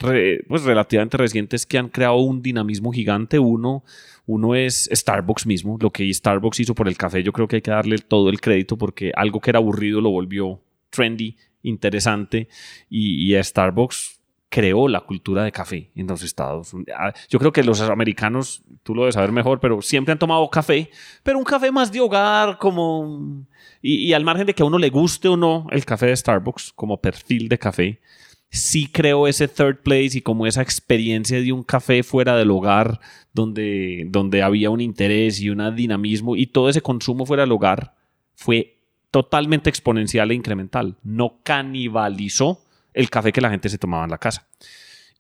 pues 0.48 0.64
relativamente 0.64 1.16
recientes, 1.16 1.68
que 1.68 1.78
han 1.78 1.90
creado 1.90 2.16
un 2.16 2.42
dinamismo 2.42 2.92
gigante. 2.92 3.38
Uno, 3.38 3.84
uno 4.26 4.56
es 4.56 4.90
Starbucks 4.92 5.46
mismo, 5.46 5.78
lo 5.80 5.92
que 5.92 6.12
Starbucks 6.12 6.62
hizo 6.62 6.74
por 6.74 6.88
el 6.88 6.98
café, 6.98 7.22
yo 7.22 7.32
creo 7.34 7.48
que 7.48 7.58
hay 7.58 7.62
que 7.62 7.70
darle 7.70 8.00
todo 8.00 8.32
el 8.32 8.42
crédito 8.42 8.80
porque 8.80 9.12
algo 9.16 9.40
que 9.40 9.52
era 9.52 9.60
aburrido 9.60 10.02
lo 10.02 10.10
volvió 10.10 10.60
trendy, 10.90 11.38
interesante, 11.62 12.48
y, 12.90 13.24
y 13.24 13.36
a 13.36 13.44
Starbucks 13.44 14.17
creó 14.50 14.88
la 14.88 15.02
cultura 15.02 15.44
de 15.44 15.52
café 15.52 15.92
en 15.96 16.08
los 16.08 16.24
Estados 16.24 16.74
Unidos. 16.74 16.96
Ah, 16.98 17.14
Yo 17.30 17.40
creo 17.40 17.52
que 17.52 17.64
los 17.64 17.82
americanos, 17.82 18.64
tú 18.84 18.96
lo 18.96 19.02
debes 19.02 19.16
saber 19.16 19.32
mejor, 19.32 19.60
pero 19.60 19.82
siempre 19.82 20.12
han 20.12 20.20
tomado 20.20 20.50
café, 20.50 20.90
pero 21.24 21.38
un 21.38 21.44
café 21.44 21.72
más 21.72 21.92
de 21.92 22.00
hogar, 22.00 22.58
como... 22.58 23.46
Y, 23.82 24.14
al 24.14 24.24
margen 24.24 24.48
de 24.48 24.54
que 24.54 24.64
a 24.64 24.66
uno 24.66 24.78
le 24.78 24.90
guste 24.90 25.28
o 25.28 25.38
no 25.38 25.68
el 25.72 25.86
café 25.86 26.08
de 26.08 26.16
Starbucks 26.16 26.74
como 26.74 27.00
perfil 27.00 27.48
de 27.48 27.60
café, 27.60 28.02
sí 28.50 28.88
creo 28.88 29.28
ese 29.28 29.48
third 29.48 29.82
place 29.84 30.18
y 30.18 30.22
como 30.22 30.48
esa 30.48 30.62
experiencia 30.62 31.40
de 31.40 31.52
un 31.52 31.64
café 31.64 32.02
fuera 32.02 32.36
del 32.36 32.52
hogar, 32.52 33.00
donde, 33.34 34.06
donde 34.10 34.42
había 34.42 34.70
un 34.70 34.82
interés 34.82 35.40
y 35.42 35.50
un 35.50 35.76
dinamismo 35.76 36.36
y 36.36 36.48
todo 36.48 36.70
ese 36.70 36.82
consumo 36.82 37.26
fuera 37.26 37.44
del 37.44 37.52
hogar 37.52 37.96
fue 38.34 38.78
totalmente 39.12 39.70
exponencial 39.70 40.32
e 40.32 40.36
incremental. 40.36 40.98
No 41.04 41.40
canibalizó 41.44 42.67
el 42.94 43.10
café 43.10 43.32
que 43.32 43.42
la 43.42 43.50
gente 43.50 43.70
se 43.70 43.78
tomaba 43.78 44.04
en 44.06 44.12
la 44.12 44.18
casa. 44.18 44.48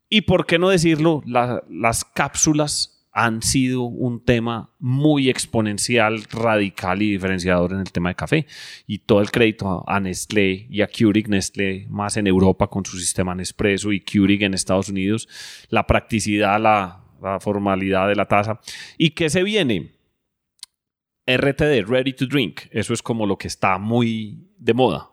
Y 0.09 0.21
por 0.21 0.45
qué 0.45 0.57
no 0.59 0.69
decirlo, 0.69 1.21
La- 1.25 1.63
las 1.69 2.05
cápsulas 2.05 2.93
han 3.11 3.41
sido 3.41 3.81
un 3.81 4.23
tema 4.23 4.69
muy 4.77 5.27
exponencial, 5.29 6.23
radical 6.25 7.01
y 7.01 7.11
diferenciador 7.13 7.73
en 7.73 7.79
el 7.79 7.91
tema 7.91 8.09
de 8.09 8.15
café. 8.15 8.45
Y 8.85 8.99
todo 8.99 9.21
el 9.21 9.31
crédito 9.31 9.83
a, 9.87 9.95
a 9.95 9.99
Nestlé 9.99 10.67
y 10.69 10.81
a 10.81 10.87
Keurig, 10.87 11.27
Nestlé 11.27 11.87
más 11.89 12.15
en 12.17 12.27
Europa 12.27 12.67
con 12.67 12.85
su 12.85 12.97
sistema 12.99 13.33
Nespresso 13.33 13.91
y 13.91 14.01
Keurig 14.01 14.43
en 14.43 14.53
Estados 14.53 14.89
Unidos, 14.89 15.27
la 15.69 15.87
practicidad, 15.87 16.61
la, 16.61 17.03
la 17.19 17.39
formalidad 17.39 18.07
de 18.07 18.15
la 18.15 18.25
taza. 18.27 18.59
¿Y 18.99 19.09
qué 19.11 19.31
se 19.31 19.41
viene? 19.43 19.93
RTD, 21.25 21.85
Ready 21.87 22.13
to 22.13 22.25
Drink. 22.27 22.61
Eso 22.71 22.93
es 22.93 23.01
como 23.01 23.25
lo 23.25 23.37
que 23.37 23.47
está 23.47 23.77
muy 23.79 24.47
de 24.57 24.73
moda. 24.73 25.09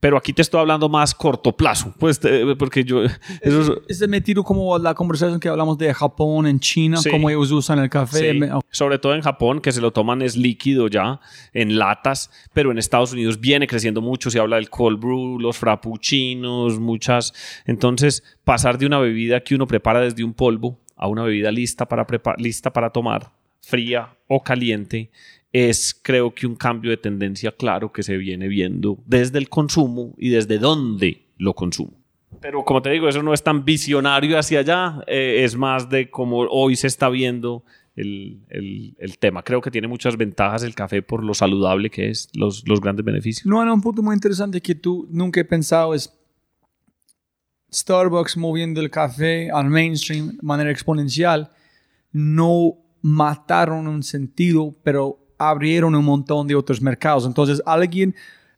Pero 0.00 0.16
aquí 0.16 0.32
te 0.32 0.40
estoy 0.40 0.60
hablando 0.60 0.88
más 0.88 1.14
corto 1.14 1.54
plazo, 1.54 1.92
pues 1.98 2.18
te- 2.18 2.56
porque 2.56 2.84
yo 2.84 3.02
eso 3.04 3.82
es- 3.86 4.00
Es 4.00 4.08
metido 4.08 4.42
como 4.42 4.78
la 4.78 4.94
conversación 4.94 5.38
que 5.38 5.48
hablamos 5.50 5.76
de 5.76 5.92
Japón, 5.92 6.46
en 6.46 6.58
China, 6.58 6.96
Sí. 6.96 7.10
cómo 7.10 7.28
ellos 7.28 7.50
usan 7.52 7.78
el 7.80 7.90
café. 7.90 8.32
Sí, 8.32 8.38
Me- 8.38 8.48
Sobre 8.70 8.98
todo 8.98 9.14
en 9.14 9.20
Japón, 9.20 9.60
que 9.60 9.72
se 9.72 9.80
lo 9.82 9.92
toman 9.92 10.22
es 10.22 10.38
líquido 10.38 10.88
ya, 10.88 11.20
en 11.52 11.78
latas, 11.78 12.30
pero 12.54 12.70
en 12.70 12.78
Estados 12.78 13.12
Unidos 13.12 13.40
viene 13.40 13.66
creciendo 13.66 14.00
mucho, 14.00 14.30
se 14.30 14.38
habla 14.40 14.56
del 14.56 14.70
cold 14.70 14.98
brew, 14.98 15.38
los 15.38 15.58
frappuccinos, 15.58 16.78
muchas. 16.80 17.34
Entonces, 17.66 18.22
pasar 18.44 18.78
de 18.78 18.86
una 18.86 18.98
bebida 18.98 19.40
que 19.40 19.54
uno 19.54 19.66
prepara 19.66 20.00
desde 20.00 20.24
un 20.24 20.32
polvo 20.32 20.78
a 20.96 21.08
una 21.08 21.22
bebida 21.24 21.50
lista 21.50 21.86
para, 21.86 22.06
lista 22.38 22.72
para 22.72 22.90
tomar, 22.90 23.32
fría 23.60 24.14
o 24.28 24.42
caliente, 24.42 25.10
es 25.52 25.98
creo 26.02 26.32
que 26.34 26.46
un 26.46 26.54
cambio 26.54 26.90
de 26.90 26.96
tendencia 26.96 27.50
claro 27.52 27.90
que 27.92 28.02
se 28.02 28.16
viene 28.16 28.46
viendo 28.48 28.98
desde 29.06 29.38
el 29.38 29.48
consumo 29.48 30.14
y 30.18 30.28
desde 30.28 30.58
dónde 30.58 31.26
lo 31.38 31.54
consumo. 31.54 31.92
Pero 32.40 32.64
como 32.64 32.80
te 32.80 32.90
digo, 32.90 33.08
eso 33.08 33.22
no 33.22 33.34
es 33.34 33.42
tan 33.42 33.64
visionario 33.64 34.38
hacia 34.38 34.60
allá, 34.60 35.02
eh, 35.06 35.42
es 35.44 35.56
más 35.56 35.90
de 35.90 36.08
cómo 36.08 36.38
hoy 36.48 36.76
se 36.76 36.86
está 36.86 37.08
viendo 37.08 37.64
el, 37.96 38.40
el- 38.48 38.94
el 38.98 39.18
tema. 39.18 39.42
Creo 39.42 39.60
que 39.60 39.70
tiene 39.70 39.88
muchas 39.88 40.16
ventajas 40.16 40.62
el 40.62 40.74
café 40.74 41.02
por 41.02 41.24
lo 41.24 41.34
saludable 41.34 41.90
que 41.90 42.08
es, 42.10 42.28
los, 42.34 42.66
los 42.68 42.80
grandes 42.80 43.04
beneficios. 43.04 43.44
No, 43.46 43.64
no, 43.64 43.74
un 43.74 43.80
punto 43.82 44.02
muy 44.02 44.14
interesante 44.14 44.60
que 44.60 44.76
tú 44.76 45.08
nunca 45.10 45.40
he 45.40 45.44
pensado 45.44 45.92
es 45.94 46.16
Starbucks 47.72 48.36
moviendo 48.36 48.80
el 48.80 48.90
café 48.90 49.50
al 49.50 49.68
mainstream 49.68 50.28
de 50.36 50.38
manera 50.42 50.70
exponencial. 50.70 51.50
No 52.12 52.74
mataron 53.02 53.86
un 53.86 54.02
sentido, 54.02 54.74
pero 54.82 55.19
abrieron 55.40 55.94
un 55.94 56.04
montón 56.04 56.46
de 56.46 56.54
otros 56.54 56.82
mercados. 56.82 57.24
Entonces, 57.24 57.62
alguien, 57.64 58.14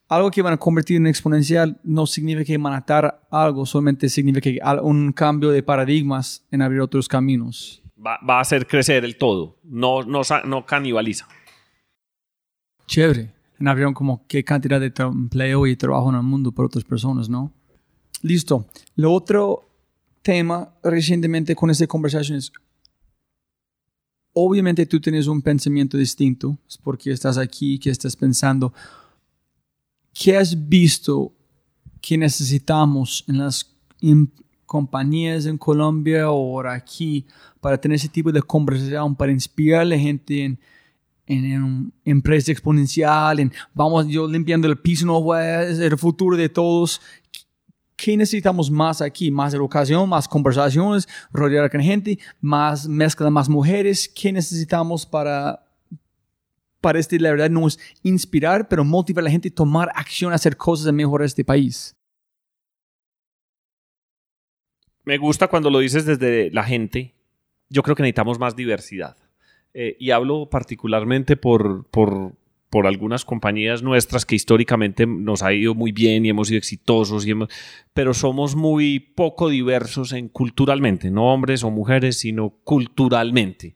algo 0.09 0.33
que 0.33 0.43
van 0.43 0.55
a 0.55 0.57
convertir 0.57 0.97
en 0.97 1.07
exponencial 1.07 1.79
no 1.85 2.07
significa 2.07 2.59
matar 2.59 3.23
algo, 3.31 3.65
solamente 3.65 4.09
significa 4.09 4.83
un 4.83 5.13
cambio 5.13 5.51
de 5.51 5.63
paradigmas 5.63 6.45
en 6.51 6.61
abrir 6.61 6.81
otros 6.81 7.07
caminos. 7.07 7.81
Va, 8.05 8.19
va 8.29 8.39
a 8.39 8.41
hacer 8.41 8.67
crecer 8.67 9.05
el 9.05 9.17
todo, 9.17 9.61
no, 9.63 10.03
no, 10.03 10.23
no 10.45 10.67
canibaliza. 10.67 11.29
Chévere. 12.87 13.33
En 13.61 13.69
abrieron 13.69 13.95
como 13.95 14.27
qué 14.27 14.43
cantidad 14.43 14.81
de 14.81 14.93
empleo 14.99 15.69
y 15.69 15.77
trabajo 15.77 16.11
en 16.11 16.17
el 16.17 16.23
mundo 16.23 16.51
por 16.51 16.65
otras 16.65 16.83
personas, 16.83 17.29
¿no? 17.29 17.53
Listo. 18.23 18.67
Lo 18.97 19.13
otro 19.13 19.69
tema 20.21 20.75
recientemente 20.83 21.55
con 21.55 21.71
esta 21.71 21.87
conversación 21.87 22.39
es, 22.39 22.53
obviamente 24.33 24.87
tú 24.87 25.01
tienes 25.01 25.27
un 25.27 25.43
pensamiento 25.43 25.97
distinto, 25.97 26.59
es 26.69 26.79
porque 26.79 27.13
estás 27.13 27.39
aquí, 27.39 27.79
que 27.79 27.91
estás 27.91 28.17
pensando, 28.17 28.73
¿qué 30.13 30.37
has 30.37 30.69
visto 30.69 31.33
que 32.01 32.19
necesitamos 32.19 33.25
en 33.29 33.39
las 33.39 33.71
compañías 34.67 35.47
en 35.47 35.59
Colombia 35.59 36.31
o 36.31 36.61
aquí 36.67 37.27
para 37.61 37.79
tener 37.79 37.97
ese 37.97 38.09
tipo 38.09 38.33
de 38.33 38.43
conversación, 38.43 39.15
para 39.15 39.31
inspirar 39.31 39.83
a 39.83 39.85
la 39.85 39.99
gente 39.99 40.45
en, 40.45 40.59
en, 41.27 41.93
empresa 42.05 42.51
exponencial, 42.51 43.39
en 43.39 43.53
vamos 43.75 44.09
yo 44.09 44.27
limpiando 44.27 44.67
el 44.67 44.79
piso, 44.79 45.07
no 45.07 45.39
es 45.39 45.79
el 45.79 45.97
futuro 45.97 46.37
de 46.37 46.49
todos. 46.49 47.01
¿Qué 48.03 48.17
necesitamos 48.17 48.69
más 48.69 49.01
aquí? 49.01 49.31
Más 49.31 49.55
educación, 49.55 50.09
más 50.09 50.27
conversaciones, 50.27 51.07
rodear 51.33 51.71
con 51.71 51.81
gente, 51.81 52.19
más 52.41 52.89
mezcla, 52.89 53.31
más 53.31 53.49
mujeres. 53.49 54.09
¿Qué 54.09 54.33
necesitamos 54.33 55.07
para, 55.07 55.65
para 56.81 56.99
este, 56.99 57.21
la 57.21 57.31
verdad, 57.31 57.49
no 57.49 57.69
es 57.69 57.79
inspirar, 58.03 58.67
pero 58.67 58.85
motivar 58.85 59.23
a 59.23 59.27
la 59.27 59.31
gente 59.31 59.51
a 59.51 59.55
tomar 59.55 59.89
acción, 59.95 60.33
a 60.33 60.35
hacer 60.35 60.57
cosas 60.57 60.87
de 60.87 60.91
mejorar 60.91 61.27
este 61.27 61.45
país? 61.45 61.95
Me 65.05 65.17
gusta 65.17 65.47
cuando 65.47 65.71
lo 65.71 65.79
dices 65.79 66.05
desde 66.05 66.51
la 66.51 66.65
gente. 66.65 67.15
Yo 67.69 67.85
creo 67.85 67.95
que 67.95 68.03
necesitamos 68.03 68.37
más 68.41 68.57
diversidad. 68.57 69.17
Eh, 69.75 69.97
y 70.01 70.11
hablo 70.11 70.51
particularmente 70.51 71.37
por, 71.37 71.87
por, 71.87 72.33
por 72.73 72.87
algunas 72.87 73.27
compañías 73.27 73.83
nuestras 73.83 74.25
que 74.25 74.35
históricamente 74.35 75.07
nos 75.07 75.43
ha 75.43 75.53
ido 75.53 75.75
muy 75.75 75.93
bien 75.93 76.25
y 76.25 76.31
hemos 76.31 76.49
sido 76.49 76.57
exitosos, 76.57 77.27
y 77.27 77.33
hemos- 77.33 77.51
pero 77.93 78.15
somos 78.15 78.57
muy 78.57 78.99
poco 78.99 79.51
diversos 79.51 80.15
en 80.15 80.29
culturalmente, 80.29 81.11
no 81.11 81.35
hombres 81.35 81.65
o 81.65 81.71
mujeres, 81.71 82.19
sino 82.21 82.55
culturalmente. 82.65 83.75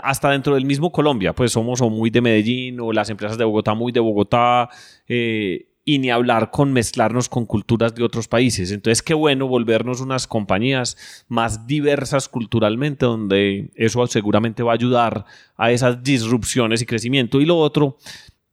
Hasta 0.00 0.30
dentro 0.30 0.54
del 0.54 0.64
mismo 0.64 0.92
Colombia, 0.92 1.32
pues 1.34 1.50
somos 1.52 1.80
o 1.80 1.90
muy 1.90 2.08
de 2.10 2.20
Medellín 2.20 2.78
o 2.78 2.92
las 2.92 3.10
empresas 3.10 3.36
de 3.36 3.44
Bogotá 3.44 3.74
muy 3.74 3.90
de 3.90 4.00
Bogotá. 4.00 4.68
eh, 5.08 5.66
y 5.88 6.00
ni 6.00 6.10
hablar 6.10 6.50
con 6.50 6.72
mezclarnos 6.72 7.28
con 7.28 7.46
culturas 7.46 7.94
de 7.94 8.02
otros 8.02 8.26
países. 8.26 8.72
Entonces, 8.72 9.02
qué 9.04 9.14
bueno 9.14 9.46
volvernos 9.46 10.00
unas 10.00 10.26
compañías 10.26 10.96
más 11.28 11.68
diversas 11.68 12.28
culturalmente, 12.28 13.06
donde 13.06 13.70
eso 13.76 14.04
seguramente 14.08 14.64
va 14.64 14.72
a 14.72 14.74
ayudar 14.74 15.26
a 15.56 15.70
esas 15.70 16.02
disrupciones 16.02 16.82
y 16.82 16.86
crecimiento. 16.86 17.40
Y 17.40 17.44
lo 17.44 17.56
otro, 17.58 17.98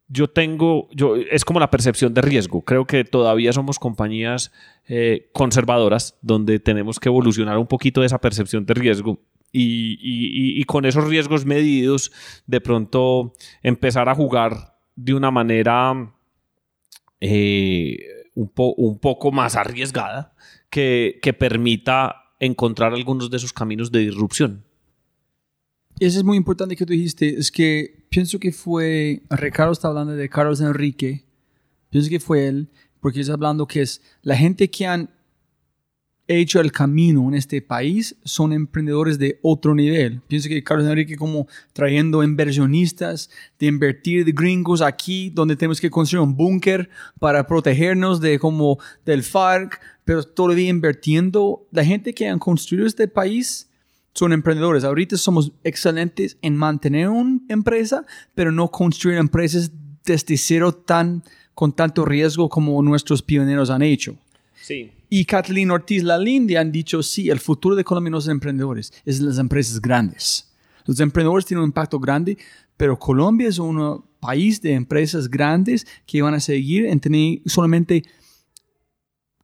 yo 0.08 0.30
tengo, 0.30 0.90
yo, 0.92 1.16
es 1.16 1.46
como 1.46 1.60
la 1.60 1.70
percepción 1.72 2.14
de 2.14 2.22
riesgo. 2.22 2.62
Creo 2.64 2.86
que 2.86 3.04
todavía 3.04 3.54
somos 3.54 3.80
compañías 3.80 4.52
eh, 4.88 5.30
conservadoras, 5.34 6.18
donde 6.22 6.60
tenemos 6.60 7.00
que 7.00 7.10
evolucionar 7.10 7.58
un 7.58 7.68
poquito 7.68 8.02
de 8.02 8.08
esa 8.08 8.20
percepción 8.22 8.66
de 8.66 8.74
riesgo. 8.74 9.20
Y, 9.52 10.00
y- 10.02 10.64
con 10.66 10.86
esos 10.86 11.08
riesgos 11.08 11.46
medidos, 11.46 12.12
de 12.48 12.60
pronto 12.60 13.34
empezar 13.62 14.10
a 14.10 14.16
jugar 14.16 14.78
de 14.96 15.14
una 15.14 15.30
manera 15.30 16.12
eh, 17.22 17.98
un 18.36 18.50
poco 19.00 19.32
más 19.32 19.56
arriesgada 19.56 20.34
que, 20.70 21.20
que 21.22 21.34
permita 21.34 22.16
encontrar 22.40 22.94
algunos 22.94 23.30
de 23.30 23.38
esos 23.38 23.54
caminos 23.54 23.92
de 23.92 24.00
disrupción. 24.00 24.64
Eso 26.00 26.18
es 26.18 26.24
muy 26.24 26.38
importante 26.38 26.76
que 26.76 26.86
tú 26.86 26.94
dijiste. 26.94 27.30
Es 27.38 27.52
que 27.52 28.03
pienso 28.14 28.40
que 28.40 28.52
fue. 28.52 29.24
Ricardo 29.30 29.72
está 29.72 29.88
hablando 29.88 30.14
de 30.14 30.30
Carlos 30.30 30.62
Enrique. 30.62 31.26
Pienso 31.90 32.10
que 32.10 32.20
fue 32.20 32.48
él, 32.48 32.70
porque 33.00 33.22
está 33.22 33.34
hablando 33.34 33.68
que 33.68 33.82
es 33.82 34.02
la 34.22 34.36
gente 34.36 34.70
que 34.70 34.86
han 34.86 35.10
hecho 36.28 36.62
el 36.62 36.72
camino 36.72 37.28
en 37.28 37.34
este 37.34 37.62
país 37.62 38.16
son 38.24 38.54
emprendedores 38.54 39.18
de 39.20 39.40
otro 39.42 39.76
nivel. 39.76 40.22
Pienso 40.28 40.48
que 40.48 40.64
Carlos 40.64 40.88
Enrique 40.88 41.18
como 41.18 41.48
trayendo 41.74 42.24
inversionistas 42.24 43.30
de 43.60 43.66
invertir 43.66 44.24
de 44.24 44.32
gringos 44.32 44.82
aquí 44.82 45.30
donde 45.32 45.56
tenemos 45.56 45.82
que 45.82 45.90
construir 45.90 46.22
un 46.22 46.38
búnker 46.38 46.90
para 47.20 47.46
protegernos 47.46 48.22
de 48.22 48.40
como 48.40 48.78
del 49.06 49.24
FARC, 49.24 49.82
pero 50.06 50.24
todavía 50.24 50.70
invirtiendo. 50.70 51.68
La 51.72 51.84
gente 51.84 52.14
que 52.14 52.28
han 52.28 52.40
construido 52.40 52.88
este 52.88 53.08
país 53.08 53.70
son 54.14 54.34
emprendedores. 54.34 54.84
Ahorita 54.84 55.18
somos 55.18 55.52
excelentes 55.64 56.38
en 56.42 56.56
mantener 56.56 57.10
una 57.10 57.40
empresa, 57.50 58.06
pero 58.36 58.52
no 58.52 58.70
construir 58.70 59.18
empresas 59.18 59.72
desde 60.06 60.38
cero 60.38 60.74
tan, 60.74 61.24
con 61.54 61.74
tanto 61.74 62.06
riesgo 62.06 62.50
como 62.50 62.82
nuestros 62.82 63.22
pioneros 63.22 63.70
han 63.70 63.82
hecho. 63.82 64.16
Sí. 64.62 64.92
Y 65.10 65.26
Catalina 65.26 65.74
Ortiz 65.74 66.04
Lalinde 66.04 66.58
han 66.58 66.72
dicho, 66.72 67.04
sí, 67.04 67.30
el 67.30 67.40
futuro 67.40 67.76
de 67.76 67.84
Colombia 67.84 68.12
no 68.12 68.18
es 68.18 68.28
emprendedores, 68.28 68.94
es 69.06 69.20
las 69.20 69.38
empresas 69.38 69.82
grandes. 69.82 70.52
Los 70.86 71.00
emprendedores 71.00 71.46
tienen 71.46 71.64
un 71.64 71.70
impacto 71.70 72.00
grande, 72.00 72.38
pero 72.78 72.98
Colombia 72.98 73.48
es 73.48 73.60
un 73.60 74.04
país 74.20 74.62
de 74.62 74.74
empresas 74.74 75.30
grandes 75.30 75.86
que 76.06 76.22
van 76.22 76.34
a 76.34 76.40
seguir 76.40 76.86
en 76.86 77.00
tener 77.00 77.40
solamente 77.46 78.04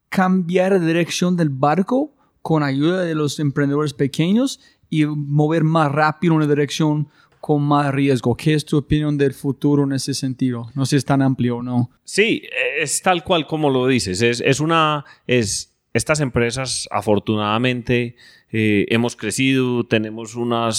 cambiar 0.10 0.72
la 0.72 0.80
dirección 0.80 1.38
del 1.38 1.50
barco 1.50 2.16
con 2.42 2.64
ayuda 2.64 3.02
de 3.02 3.16
los 3.16 3.40
emprendedores 3.40 3.94
pequeños 3.94 4.60
y 4.90 5.06
mover 5.06 5.64
más 5.64 5.92
rápido 5.92 6.34
en 6.34 6.38
una 6.38 6.48
dirección 6.48 7.10
con 7.40 7.62
más 7.62 7.94
riesgo. 7.94 8.36
¿Qué 8.36 8.54
es 8.54 8.66
tu 8.66 8.78
opinión 8.78 9.18
del 9.18 9.34
futuro 9.34 9.84
en 9.84 9.94
ese 9.94 10.14
sentido? 10.14 10.70
No 10.76 10.86
sé 10.86 10.92
si 10.92 10.96
es 10.98 11.06
tan 11.06 11.22
amplio 11.22 11.58
o 11.58 11.64
no. 11.64 11.90
Sí, 12.04 12.44
es 12.80 13.02
tal 13.02 13.24
cual 13.24 13.48
como 13.48 13.70
lo 13.70 13.88
dices. 13.88 14.22
Es, 14.22 14.60
una. 14.60 15.06
Es, 15.26 15.78
estas 15.94 16.20
empresas, 16.20 16.88
afortunadamente, 16.92 18.16
eh, 18.52 18.86
hemos 18.90 19.16
crecido, 19.16 19.86
tenemos 19.86 20.36
una, 20.36 20.70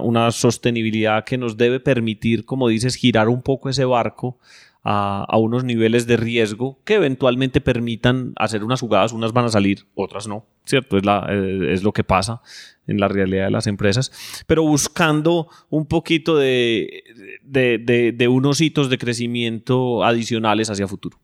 una 0.00 0.30
sostenibilidad 0.30 1.24
que 1.24 1.38
nos 1.38 1.56
debe 1.56 1.80
permitir, 1.80 2.44
como 2.44 2.68
dices, 2.68 2.94
girar 2.94 3.28
un 3.28 3.42
poco 3.42 3.68
ese 3.68 3.84
barco 3.84 4.38
a, 4.84 5.36
unos 5.38 5.64
niveles 5.64 6.06
de 6.06 6.16
riesgo 6.16 6.80
que 6.84 6.94
eventualmente 6.94 7.60
permitan 7.60 8.32
hacer 8.36 8.64
unas 8.64 8.80
jugadas, 8.80 9.12
unas 9.12 9.32
van 9.32 9.44
a 9.44 9.48
salir, 9.48 9.86
otras 9.94 10.26
no, 10.26 10.44
¿cierto? 10.64 10.96
Es, 10.96 11.04
eh, 11.06 11.72
es 11.72 11.82
lo 11.82 11.92
que 11.92 12.04
pasa 12.04 12.42
en 12.86 12.98
la 12.98 13.08
realidad 13.08 13.44
de 13.44 13.50
las 13.52 13.66
empresas, 13.66 14.44
pero 14.46 14.64
buscando 14.64 15.48
un 15.70 15.86
poquito 15.86 16.36
de, 16.36 17.04
de, 17.42 17.78
de, 17.78 18.12
de 18.12 18.28
unos 18.28 18.60
hitos 18.60 18.90
de 18.90 18.98
crecimiento 18.98 20.04
adicionales 20.04 20.68
hacia 20.68 20.88
futuro. 20.88 21.18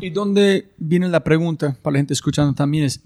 Y 0.00 0.10
donde 0.10 0.72
viene 0.78 1.08
la 1.08 1.24
pregunta 1.24 1.76
para 1.82 1.94
la 1.94 1.98
gente 1.98 2.14
escuchando 2.14 2.54
también 2.54 2.84
es, 2.84 3.02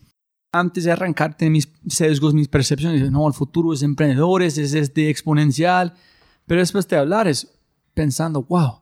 antes 0.52 0.84
de 0.84 0.92
arrancarte 0.92 1.50
mis 1.50 1.68
sesgos, 1.88 2.34
mis 2.34 2.48
percepciones, 2.48 3.11
no, 3.11 3.26
el 3.26 3.34
futuro 3.34 3.72
es 3.72 3.82
emprendedores, 3.82 4.59
es 4.59 4.74
este 4.74 5.09
exponencial, 5.11 5.94
pero 6.46 6.61
después 6.61 6.86
de 6.88 6.96
hablar 6.96 7.26
es 7.26 7.59
pensando, 7.94 8.42
wow, 8.42 8.80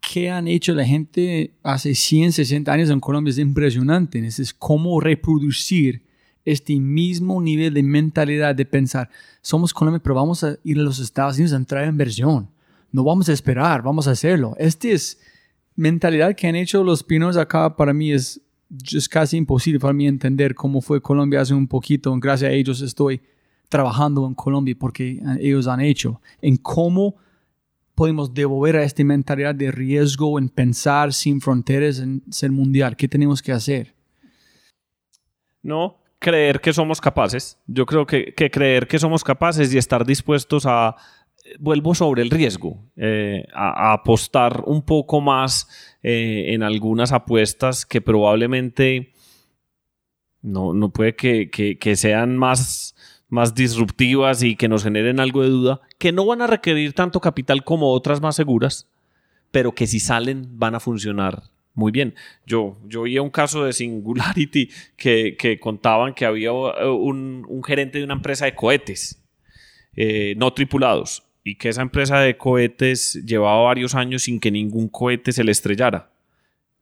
¿qué 0.00 0.30
han 0.30 0.48
hecho 0.48 0.74
la 0.74 0.84
gente 0.84 1.54
hace 1.62 1.94
100, 1.94 2.32
60 2.32 2.72
años 2.72 2.90
en 2.90 3.00
Colombia? 3.00 3.30
Es 3.30 3.38
impresionante, 3.38 4.24
es 4.26 4.54
cómo 4.54 5.00
reproducir 5.00 6.02
este 6.44 6.78
mismo 6.78 7.40
nivel 7.40 7.74
de 7.74 7.82
mentalidad 7.82 8.54
de 8.54 8.64
pensar, 8.64 9.08
somos 9.40 9.72
Colombia, 9.72 10.02
pero 10.02 10.16
vamos 10.16 10.42
a 10.42 10.56
ir 10.64 10.78
a 10.78 10.82
los 10.82 10.98
Estados 10.98 11.36
Unidos 11.36 11.52
a 11.52 11.56
entrar 11.56 11.84
en 11.84 11.90
inversión, 11.90 12.48
no 12.90 13.04
vamos 13.04 13.28
a 13.28 13.32
esperar, 13.32 13.82
vamos 13.82 14.08
a 14.08 14.10
hacerlo. 14.10 14.54
Esta 14.58 14.88
es 14.88 15.20
mentalidad 15.76 16.34
que 16.34 16.48
han 16.48 16.56
hecho 16.56 16.82
los 16.84 17.02
pinos 17.02 17.36
acá 17.36 17.74
para 17.76 17.94
mí 17.94 18.12
es 18.12 18.40
es 18.92 19.08
casi 19.08 19.36
imposible 19.36 19.78
para 19.78 19.92
mí 19.92 20.06
entender 20.06 20.54
cómo 20.54 20.80
fue 20.80 21.00
Colombia 21.00 21.40
hace 21.40 21.54
un 21.54 21.68
poquito. 21.68 22.14
Gracias 22.18 22.50
a 22.50 22.54
ellos 22.54 22.80
estoy 22.80 23.20
trabajando 23.68 24.26
en 24.26 24.34
Colombia 24.34 24.74
porque 24.78 25.22
ellos 25.40 25.66
han 25.66 25.80
hecho. 25.80 26.20
En 26.40 26.56
cómo 26.56 27.16
podemos 27.94 28.32
devolver 28.32 28.76
a 28.76 28.84
esta 28.84 29.04
mentalidad 29.04 29.54
de 29.54 29.70
riesgo 29.70 30.38
en 30.38 30.48
pensar 30.48 31.12
sin 31.12 31.40
fronteras 31.40 31.98
en 31.98 32.22
ser 32.30 32.50
mundial. 32.50 32.96
¿Qué 32.96 33.08
tenemos 33.08 33.42
que 33.42 33.52
hacer? 33.52 33.94
No, 35.62 35.98
creer 36.18 36.60
que 36.60 36.72
somos 36.72 37.00
capaces. 37.00 37.58
Yo 37.66 37.86
creo 37.86 38.06
que, 38.06 38.34
que 38.34 38.50
creer 38.50 38.86
que 38.86 38.98
somos 38.98 39.22
capaces 39.22 39.72
y 39.72 39.78
estar 39.78 40.04
dispuestos 40.04 40.64
a, 40.66 40.96
vuelvo 41.58 41.94
sobre 41.94 42.22
el 42.22 42.30
riesgo, 42.30 42.78
eh, 42.96 43.44
a, 43.54 43.90
a, 43.90 43.92
apostar 43.92 44.62
un 44.66 44.82
poco 44.82 45.20
más 45.20 45.68
eh, 46.02 46.54
en 46.54 46.62
algunas 46.62 47.12
apuestas 47.12 47.84
que 47.86 48.00
probablemente 48.00 49.12
no, 50.40 50.74
no 50.74 50.92
puede 50.92 51.14
que, 51.14 51.50
que, 51.50 51.78
que, 51.78 51.96
sean 51.96 52.36
más, 52.36 52.94
más 53.32 53.54
disruptivas 53.54 54.42
y 54.42 54.56
que 54.56 54.68
nos 54.68 54.84
generen 54.84 55.18
algo 55.18 55.42
de 55.42 55.48
duda, 55.48 55.80
que 55.96 56.12
no 56.12 56.26
van 56.26 56.42
a 56.42 56.46
requerir 56.46 56.92
tanto 56.92 57.18
capital 57.18 57.64
como 57.64 57.90
otras 57.90 58.20
más 58.20 58.36
seguras, 58.36 58.90
pero 59.50 59.74
que 59.74 59.86
si 59.86 60.00
salen 60.00 60.58
van 60.58 60.74
a 60.74 60.80
funcionar 60.80 61.44
muy 61.72 61.92
bien. 61.92 62.14
Yo, 62.44 62.76
yo 62.86 63.00
oía 63.00 63.22
un 63.22 63.30
caso 63.30 63.64
de 63.64 63.72
Singularity 63.72 64.68
que, 64.98 65.34
que 65.38 65.58
contaban 65.58 66.12
que 66.12 66.26
había 66.26 66.52
un, 66.52 67.46
un, 67.48 67.64
gerente 67.64 67.96
de 67.96 68.04
una 68.04 68.12
empresa 68.12 68.44
de 68.44 68.54
cohetes 68.54 69.22
eh, 69.96 70.34
no 70.36 70.52
tripulados 70.52 71.22
y 71.42 71.54
que 71.54 71.70
esa 71.70 71.80
empresa 71.80 72.20
de 72.20 72.36
cohetes 72.36 73.14
llevaba 73.24 73.62
varios 73.62 73.94
años 73.94 74.24
sin 74.24 74.40
que 74.40 74.50
ningún 74.50 74.90
cohete 74.90 75.32
se 75.32 75.42
le 75.42 75.52
estrellara 75.52 76.10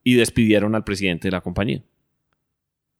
y 0.03 0.15
despidieron 0.15 0.75
al 0.75 0.83
presidente 0.83 1.29
de 1.29 1.31
la 1.31 1.39
compañía 1.39 1.81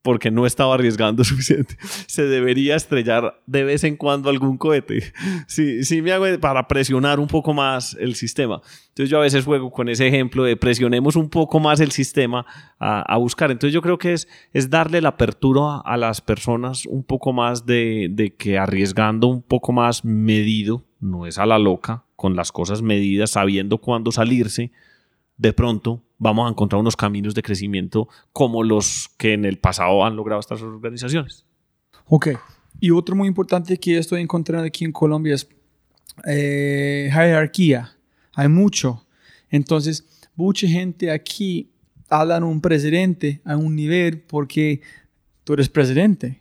porque 0.02 0.32
no 0.32 0.46
estaba 0.46 0.76
arriesgando 0.76 1.24
suficiente. 1.24 1.78
Se 2.08 2.24
debería 2.24 2.76
estrellar 2.76 3.42
de 3.46 3.64
vez 3.64 3.84
en 3.84 3.98
cuando 3.98 4.30
algún 4.30 4.58
cohete. 4.58 5.14
Sí, 5.48 5.84
sí 5.84 6.02
me 6.02 6.12
hago 6.12 6.26
para 6.40 6.68
presionar 6.68 7.20
un 7.20 7.28
poco 7.28 7.54
más 7.54 7.96
el 8.00 8.16
sistema. 8.16 8.62
Entonces 8.90 9.10
yo 9.10 9.18
a 9.18 9.22
veces 9.22 9.46
juego 9.46 9.72
con 9.72 9.90
ese 9.90 10.08
ejemplo 10.08 10.44
de 10.44 10.58
presionemos 10.58 11.16
un 11.16 11.30
poco 11.30 11.60
más 11.60 11.80
el 11.80 11.92
sistema 11.92 12.46
a, 12.80 13.02
a 13.02 13.18
buscar. 13.18 13.52
Entonces 13.52 13.74
yo 13.74 13.82
creo 13.82 13.98
que 13.98 14.14
es, 14.14 14.28
es 14.54 14.70
darle 14.70 15.02
la 15.02 15.10
apertura 15.10 15.82
a, 15.84 15.98
las 15.98 16.22
personas 16.22 16.86
un 16.86 17.04
poco 17.04 17.34
más 17.34 17.66
de, 17.66 18.08
de 18.12 18.36
que 18.36 18.58
arriesgando 18.58 19.28
un 19.28 19.42
poco 19.42 19.72
más 19.72 20.04
medido, 20.04 20.84
no 21.00 21.26
es 21.26 21.38
a 21.38 21.46
la 21.46 21.60
loca, 21.60 22.06
con 22.16 22.36
las 22.36 22.52
cosas 22.52 22.82
medidas, 22.82 23.32
sabiendo 23.32 23.78
cuándo 23.80 24.12
salirse, 24.12 24.72
de 25.38 25.54
pronto 25.54 26.04
vamos 26.22 26.46
a 26.46 26.52
encontrar 26.52 26.80
unos 26.80 26.96
caminos 26.96 27.34
de 27.34 27.42
crecimiento 27.42 28.08
como 28.32 28.64
los 28.64 29.10
que 29.18 29.34
en 29.34 29.44
el 29.44 29.58
pasado 29.58 30.06
han 30.06 30.16
logrado 30.16 30.40
estas 30.40 30.62
organizaciones. 30.62 31.46
Ok. 32.06 32.30
Y 32.80 32.92
otro 32.92 33.16
muy 33.16 33.28
importante 33.28 33.76
que 33.78 33.98
estoy 33.98 34.22
encontrando 34.22 34.68
aquí 34.68 34.86
en 34.86 34.92
Colombia 34.92 35.34
es 35.34 35.50
eh, 36.28 37.10
jerarquía. 37.12 37.98
Hay 38.36 38.48
mucho. 38.48 39.04
Entonces, 39.50 40.06
mucha 40.36 40.68
gente 40.68 41.10
aquí 41.10 41.72
habla 42.08 42.38
en 42.38 42.44
un 42.44 42.62
presidente 42.62 43.42
a 43.44 43.58
un 43.58 43.76
nivel 43.76 44.22
porque 44.22 44.82
tú 45.44 45.54
eres 45.54 45.70
presidente. 45.70 46.38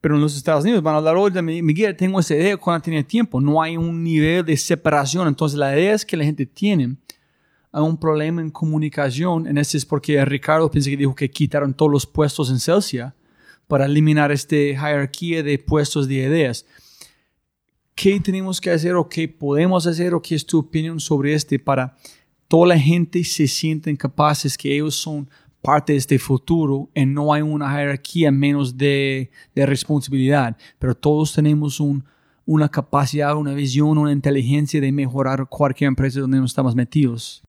Pero 0.00 0.16
en 0.16 0.22
los 0.22 0.36
Estados 0.36 0.64
Unidos 0.64 0.82
van 0.82 0.96
a 0.96 0.98
hablar, 0.98 1.16
oye, 1.16 1.40
Miguel, 1.40 1.96
tengo 1.96 2.18
esa 2.18 2.34
idea 2.34 2.56
cuando 2.56 2.82
tiene 2.82 3.04
tiempo. 3.04 3.40
No 3.40 3.62
hay 3.62 3.76
un 3.76 4.02
nivel 4.02 4.44
de 4.44 4.56
separación. 4.56 5.28
Entonces, 5.28 5.56
la 5.56 5.72
idea 5.72 5.94
es 5.94 6.04
que 6.04 6.16
la 6.16 6.24
gente 6.24 6.46
tiene 6.46 6.96
hay 7.74 7.82
un 7.82 7.96
problema 7.96 8.40
en 8.40 8.50
comunicación. 8.50 9.48
En 9.48 9.58
ese 9.58 9.76
es 9.76 9.84
porque 9.84 10.24
Ricardo 10.24 10.70
piensa 10.70 10.90
que 10.90 10.96
dijo 10.96 11.14
que 11.14 11.28
quitaron 11.28 11.74
todos 11.74 11.90
los 11.90 12.06
puestos 12.06 12.48
en 12.50 12.60
Celsia 12.60 13.16
para 13.66 13.86
eliminar 13.86 14.30
esta 14.30 14.54
jerarquía 14.54 15.42
de 15.42 15.58
puestos 15.58 16.06
de 16.06 16.14
ideas. 16.14 16.64
¿Qué 17.96 18.20
tenemos 18.20 18.60
que 18.60 18.70
hacer 18.70 18.94
o 18.94 19.08
qué 19.08 19.26
podemos 19.26 19.88
hacer 19.88 20.14
o 20.14 20.22
qué 20.22 20.36
es 20.36 20.46
tu 20.46 20.60
opinión 20.60 21.00
sobre 21.00 21.34
este 21.34 21.58
para 21.58 21.96
toda 22.46 22.68
la 22.68 22.78
gente 22.78 23.24
se 23.24 23.48
sienten 23.48 23.96
capaces 23.96 24.56
que 24.56 24.72
ellos 24.72 24.94
son 24.94 25.28
parte 25.60 25.94
de 25.94 25.98
este 25.98 26.20
futuro 26.20 26.90
y 26.94 27.04
no 27.06 27.32
hay 27.32 27.42
una 27.42 27.72
jerarquía 27.72 28.30
menos 28.30 28.78
de, 28.78 29.32
de 29.52 29.66
responsabilidad, 29.66 30.56
pero 30.78 30.94
todos 30.94 31.32
tenemos 31.32 31.80
un, 31.80 32.04
una 32.46 32.68
capacidad, 32.68 33.34
una 33.34 33.54
visión, 33.54 33.98
una 33.98 34.12
inteligencia 34.12 34.80
de 34.80 34.92
mejorar 34.92 35.48
cualquier 35.48 35.88
empresa 35.88 36.20
donde 36.20 36.38
nos 36.38 36.52
estamos 36.52 36.76
metidos 36.76 37.44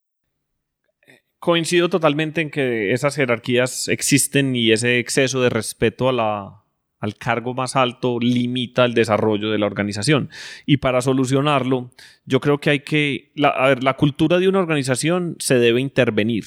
coincido 1.46 1.90
totalmente 1.90 2.42
en 2.42 2.50
que 2.50 2.92
esas 2.92 3.16
jerarquías 3.16 3.88
existen 3.88 4.56
y 4.56 4.72
ese 4.72 4.98
exceso 4.98 5.44
de 5.44 5.52
respeto 5.52 6.10
a 6.10 6.12
la, 6.12 6.64
al 7.00 7.18
cargo 7.18 7.54
más 7.54 7.76
alto 7.76 8.18
limita 8.20 8.84
el 8.84 8.96
desarrollo 8.96 9.52
de 9.52 9.60
la 9.60 9.68
organización. 9.68 10.32
Y 10.66 10.78
para 10.78 11.02
solucionarlo, 11.02 11.92
yo 12.26 12.40
creo 12.40 12.58
que 12.58 12.72
hay 12.72 12.80
que, 12.80 13.32
la, 13.36 13.50
a 13.50 13.68
ver, 13.68 13.84
la 13.84 13.96
cultura 13.96 14.40
de 14.40 14.48
una 14.48 14.58
organización 14.58 15.36
se 15.38 15.60
debe 15.60 15.82
intervenir. 15.82 16.46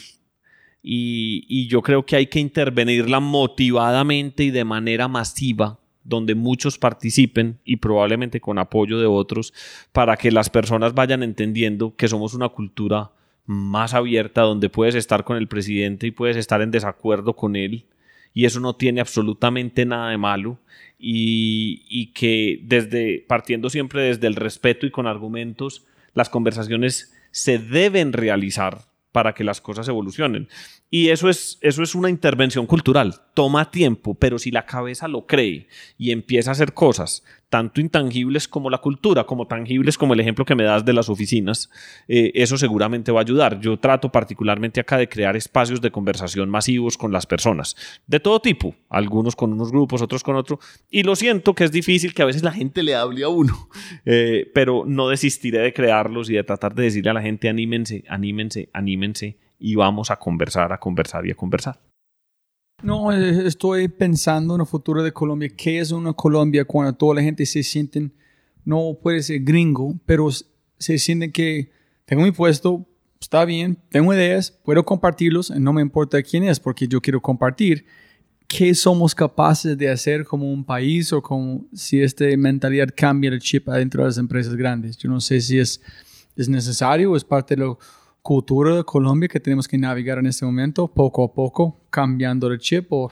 Y, 0.82 1.46
y 1.48 1.68
yo 1.68 1.80
creo 1.80 2.04
que 2.04 2.16
hay 2.16 2.26
que 2.26 2.40
intervenirla 2.40 3.20
motivadamente 3.20 4.42
y 4.42 4.50
de 4.50 4.64
manera 4.64 5.06
masiva 5.06 5.78
donde 6.02 6.34
muchos 6.34 6.76
participen 6.76 7.60
y 7.64 7.76
probablemente 7.76 8.40
con 8.40 8.58
apoyo 8.58 8.98
de 8.98 9.06
otros 9.06 9.54
para 9.92 10.16
que 10.16 10.32
las 10.32 10.50
personas 10.50 10.92
vayan 10.92 11.22
entendiendo 11.22 11.94
que 11.94 12.08
somos 12.08 12.34
una 12.34 12.48
cultura 12.48 13.12
más 13.48 13.94
abierta 13.94 14.42
donde 14.42 14.68
puedes 14.68 14.94
estar 14.94 15.24
con 15.24 15.38
el 15.38 15.48
presidente 15.48 16.06
y 16.06 16.10
puedes 16.10 16.36
estar 16.36 16.60
en 16.60 16.70
desacuerdo 16.70 17.34
con 17.34 17.56
él 17.56 17.86
y 18.34 18.44
eso 18.44 18.60
no 18.60 18.76
tiene 18.76 19.00
absolutamente 19.00 19.86
nada 19.86 20.10
de 20.10 20.18
malo 20.18 20.58
y, 20.98 21.82
y, 21.88 22.12
que 22.12 22.60
desde 22.62 23.24
partiendo 23.26 23.70
siempre 23.70 24.02
desde 24.02 24.26
el 24.26 24.36
respeto 24.36 24.84
y 24.84 24.90
con 24.90 25.06
argumentos 25.06 25.86
las 26.12 26.28
conversaciones 26.28 27.14
se 27.30 27.58
deben 27.58 28.12
realizar 28.12 28.82
para 29.12 29.32
que 29.32 29.44
las 29.44 29.62
cosas 29.62 29.88
evolucionen. 29.88 30.48
Y 30.90 31.10
eso 31.10 31.28
es, 31.28 31.58
eso 31.60 31.82
es 31.82 31.94
una 31.94 32.08
intervención 32.08 32.66
cultural. 32.66 33.14
Toma 33.34 33.70
tiempo, 33.70 34.14
pero 34.14 34.38
si 34.38 34.50
la 34.50 34.64
cabeza 34.64 35.06
lo 35.06 35.26
cree 35.26 35.68
y 35.98 36.12
empieza 36.12 36.50
a 36.50 36.52
hacer 36.52 36.72
cosas, 36.72 37.22
tanto 37.50 37.80
intangibles 37.80 38.48
como 38.48 38.70
la 38.70 38.78
cultura, 38.78 39.24
como 39.24 39.46
tangibles 39.46 39.98
como 39.98 40.14
el 40.14 40.20
ejemplo 40.20 40.46
que 40.46 40.54
me 40.54 40.64
das 40.64 40.86
de 40.86 40.94
las 40.94 41.10
oficinas, 41.10 41.70
eh, 42.08 42.32
eso 42.34 42.56
seguramente 42.56 43.12
va 43.12 43.20
a 43.20 43.22
ayudar. 43.22 43.60
Yo 43.60 43.78
trato 43.78 44.10
particularmente 44.10 44.80
acá 44.80 44.96
de 44.96 45.08
crear 45.08 45.36
espacios 45.36 45.82
de 45.82 45.90
conversación 45.90 46.48
masivos 46.48 46.96
con 46.96 47.12
las 47.12 47.26
personas, 47.26 47.76
de 48.06 48.20
todo 48.20 48.40
tipo, 48.40 48.74
algunos 48.88 49.36
con 49.36 49.52
unos 49.52 49.70
grupos, 49.70 50.00
otros 50.00 50.22
con 50.22 50.36
otros, 50.36 50.58
y 50.90 51.02
lo 51.02 51.16
siento 51.16 51.54
que 51.54 51.64
es 51.64 51.72
difícil 51.72 52.14
que 52.14 52.22
a 52.22 52.26
veces 52.26 52.42
la 52.42 52.52
gente 52.52 52.82
le 52.82 52.94
hable 52.94 53.24
a 53.24 53.28
uno, 53.28 53.68
eh, 54.06 54.50
pero 54.54 54.84
no 54.86 55.08
desistiré 55.08 55.58
de 55.58 55.74
crearlos 55.74 56.30
y 56.30 56.34
de 56.34 56.44
tratar 56.44 56.74
de 56.74 56.84
decirle 56.84 57.10
a 57.10 57.14
la 57.14 57.22
gente 57.22 57.48
anímense, 57.48 58.04
anímense, 58.08 58.70
anímense 58.72 59.47
y 59.58 59.74
vamos 59.74 60.10
a 60.10 60.16
conversar, 60.16 60.72
a 60.72 60.78
conversar 60.78 61.26
y 61.26 61.30
a 61.30 61.34
conversar. 61.34 61.80
No, 62.82 63.12
eh, 63.12 63.46
estoy 63.46 63.88
pensando 63.88 64.54
en 64.54 64.60
el 64.60 64.66
futuro 64.66 65.02
de 65.02 65.12
Colombia. 65.12 65.50
¿Qué 65.56 65.80
es 65.80 65.90
una 65.90 66.12
Colombia 66.12 66.64
cuando 66.64 66.92
toda 66.92 67.16
la 67.16 67.22
gente 67.22 67.44
se 67.44 67.62
siente, 67.62 68.10
no 68.64 68.96
puede 69.02 69.22
ser 69.22 69.40
gringo, 69.40 69.98
pero 70.06 70.28
se 70.30 70.98
sienten 70.98 71.32
que 71.32 71.70
tengo 72.04 72.22
mi 72.22 72.30
puesto, 72.30 72.86
está 73.20 73.44
bien, 73.44 73.76
tengo 73.90 74.14
ideas, 74.14 74.52
puedo 74.64 74.84
compartirlos, 74.84 75.50
no 75.50 75.72
me 75.72 75.82
importa 75.82 76.22
quién 76.22 76.44
es, 76.44 76.60
porque 76.60 76.86
yo 76.86 77.00
quiero 77.00 77.20
compartir. 77.20 77.84
¿Qué 78.46 78.74
somos 78.74 79.14
capaces 79.14 79.76
de 79.76 79.90
hacer 79.90 80.24
como 80.24 80.50
un 80.50 80.64
país 80.64 81.12
o 81.12 81.20
como 81.20 81.66
si 81.74 82.00
esta 82.00 82.24
mentalidad 82.38 82.88
cambia 82.96 83.30
el 83.30 83.40
chip 83.40 83.68
adentro 83.68 84.02
de 84.02 84.08
las 84.08 84.18
empresas 84.18 84.54
grandes? 84.54 84.96
Yo 84.96 85.10
no 85.10 85.20
sé 85.20 85.40
si 85.42 85.58
es, 85.58 85.82
es 86.34 86.48
necesario 86.48 87.14
es 87.14 87.24
parte 87.24 87.56
de 87.56 87.62
lo 87.62 87.78
cultura 88.28 88.76
de 88.76 88.84
Colombia 88.84 89.26
que 89.26 89.40
tenemos 89.40 89.66
que 89.66 89.78
navegar 89.78 90.18
en 90.18 90.26
este 90.26 90.44
momento, 90.44 90.86
poco 90.86 91.24
a 91.24 91.32
poco, 91.32 91.80
cambiando 91.88 92.48
el 92.48 92.58
chip 92.58 92.92
o 92.92 93.10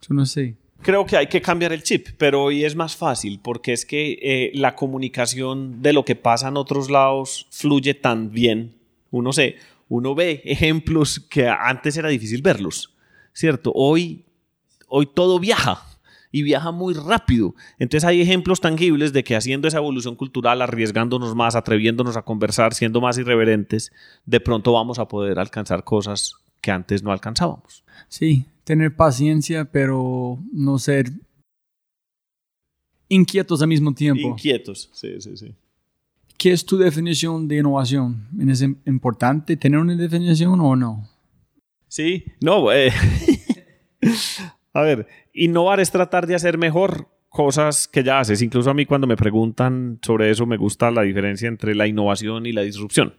yo 0.00 0.14
no 0.14 0.24
sé. 0.24 0.56
Creo 0.80 1.04
que 1.04 1.18
hay 1.18 1.26
que 1.26 1.42
cambiar 1.42 1.74
el 1.74 1.82
chip, 1.82 2.08
pero 2.16 2.44
hoy 2.44 2.64
es 2.64 2.74
más 2.74 2.96
fácil 2.96 3.40
porque 3.42 3.74
es 3.74 3.84
que 3.84 4.18
eh, 4.22 4.52
la 4.54 4.74
comunicación 4.74 5.82
de 5.82 5.92
lo 5.92 6.06
que 6.06 6.16
pasa 6.16 6.48
en 6.48 6.56
otros 6.56 6.88
lados 6.88 7.46
fluye 7.50 7.92
tan 7.92 8.30
bien. 8.30 8.74
Uno, 9.10 9.34
se, 9.34 9.56
uno 9.90 10.14
ve 10.14 10.40
ejemplos 10.46 11.20
que 11.20 11.46
antes 11.46 11.98
era 11.98 12.08
difícil 12.08 12.40
verlos, 12.40 12.94
¿cierto? 13.34 13.70
Hoy, 13.74 14.24
hoy 14.88 15.04
todo 15.04 15.38
viaja 15.38 15.93
y 16.34 16.42
viaja 16.42 16.72
muy 16.72 16.94
rápido. 16.94 17.54
Entonces 17.78 18.04
hay 18.04 18.20
ejemplos 18.20 18.60
tangibles 18.60 19.12
de 19.12 19.22
que 19.22 19.36
haciendo 19.36 19.68
esa 19.68 19.78
evolución 19.78 20.16
cultural, 20.16 20.62
arriesgándonos 20.62 21.36
más, 21.36 21.54
atreviéndonos 21.54 22.16
a 22.16 22.22
conversar, 22.22 22.74
siendo 22.74 23.00
más 23.00 23.16
irreverentes, 23.18 23.92
de 24.26 24.40
pronto 24.40 24.72
vamos 24.72 24.98
a 24.98 25.06
poder 25.06 25.38
alcanzar 25.38 25.84
cosas 25.84 26.34
que 26.60 26.72
antes 26.72 27.04
no 27.04 27.12
alcanzábamos. 27.12 27.84
Sí, 28.08 28.46
tener 28.64 28.96
paciencia, 28.96 29.64
pero 29.66 30.40
no 30.52 30.76
ser 30.80 31.12
inquietos 33.08 33.62
al 33.62 33.68
mismo 33.68 33.94
tiempo. 33.94 34.26
Inquietos, 34.26 34.90
sí, 34.92 35.20
sí, 35.20 35.36
sí. 35.36 35.54
¿Qué 36.36 36.50
es 36.50 36.66
tu 36.66 36.76
definición 36.76 37.46
de 37.46 37.58
innovación? 37.58 38.26
¿Es 38.48 38.60
importante 38.60 39.56
tener 39.56 39.78
una 39.78 39.94
definición 39.94 40.58
o 40.58 40.74
no? 40.74 41.08
Sí, 41.86 42.24
no, 42.40 42.72
eh, 42.72 42.92
a 44.72 44.82
ver, 44.82 45.06
innovar 45.34 45.80
es 45.80 45.90
tratar 45.90 46.26
de 46.26 46.36
hacer 46.36 46.56
mejor 46.56 47.08
cosas 47.28 47.88
que 47.88 48.04
ya 48.04 48.20
haces. 48.20 48.40
Incluso 48.40 48.70
a 48.70 48.74
mí 48.74 48.86
cuando 48.86 49.06
me 49.06 49.16
preguntan 49.16 49.98
sobre 50.02 50.30
eso 50.30 50.46
me 50.46 50.56
gusta 50.56 50.90
la 50.90 51.02
diferencia 51.02 51.48
entre 51.48 51.74
la 51.74 51.86
innovación 51.86 52.46
y 52.46 52.52
la 52.52 52.62
disrupción. 52.62 53.14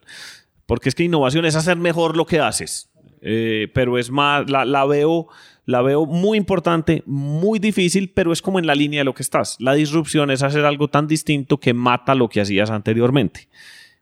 Porque 0.65 0.89
es 0.89 0.95
que 0.95 1.03
innovación 1.03 1.45
es 1.45 1.55
hacer 1.55 1.77
mejor 1.77 2.17
lo 2.17 2.25
que 2.25 2.39
haces. 2.39 2.89
Eh, 3.21 3.69
pero 3.73 3.97
es 3.97 4.09
más, 4.09 4.49
la, 4.49 4.85
veo, 4.85 5.27
la 5.65 5.81
veo 5.81 6.05
muy 6.05 6.37
importante, 6.37 7.03
muy 7.05 7.59
difícil, 7.59 8.11
pero 8.13 8.31
es 8.31 8.41
como 8.41 8.59
en 8.59 8.67
la 8.67 8.75
línea 8.75 9.01
de 9.01 9.05
lo 9.05 9.13
que 9.13 9.23
estás. 9.23 9.57
La 9.59 9.73
disrupción 9.73 10.31
es 10.31 10.43
hacer 10.43 10.63
algo 10.63 10.87
tan 10.87 11.07
distinto 11.07 11.59
que 11.59 11.73
mata 11.73 12.15
lo 12.15 12.29
que 12.29 12.41
hacías 12.41 12.69
anteriormente. 12.69 13.49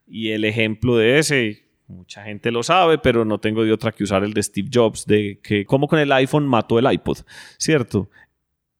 Y 0.07 0.29
el 0.29 0.45
ejemplo 0.45 0.97
de 0.97 1.19
ese, 1.19 1.62
Mucha 1.93 2.23
gente 2.23 2.51
lo 2.51 2.63
sabe, 2.63 2.97
pero 2.97 3.23
no 3.23 3.39
tengo 3.39 3.63
de 3.63 3.71
otra 3.71 3.91
que 3.91 4.03
usar 4.03 4.23
el 4.23 4.33
de 4.33 4.43
Steve 4.43 4.69
Jobs, 4.71 5.05
de 5.05 5.39
que 5.41 5.65
como 5.65 5.87
con 5.87 5.99
el 5.99 6.11
iPhone 6.11 6.47
mató 6.47 6.79
el 6.79 6.91
iPod, 6.91 7.19
¿cierto? 7.57 8.09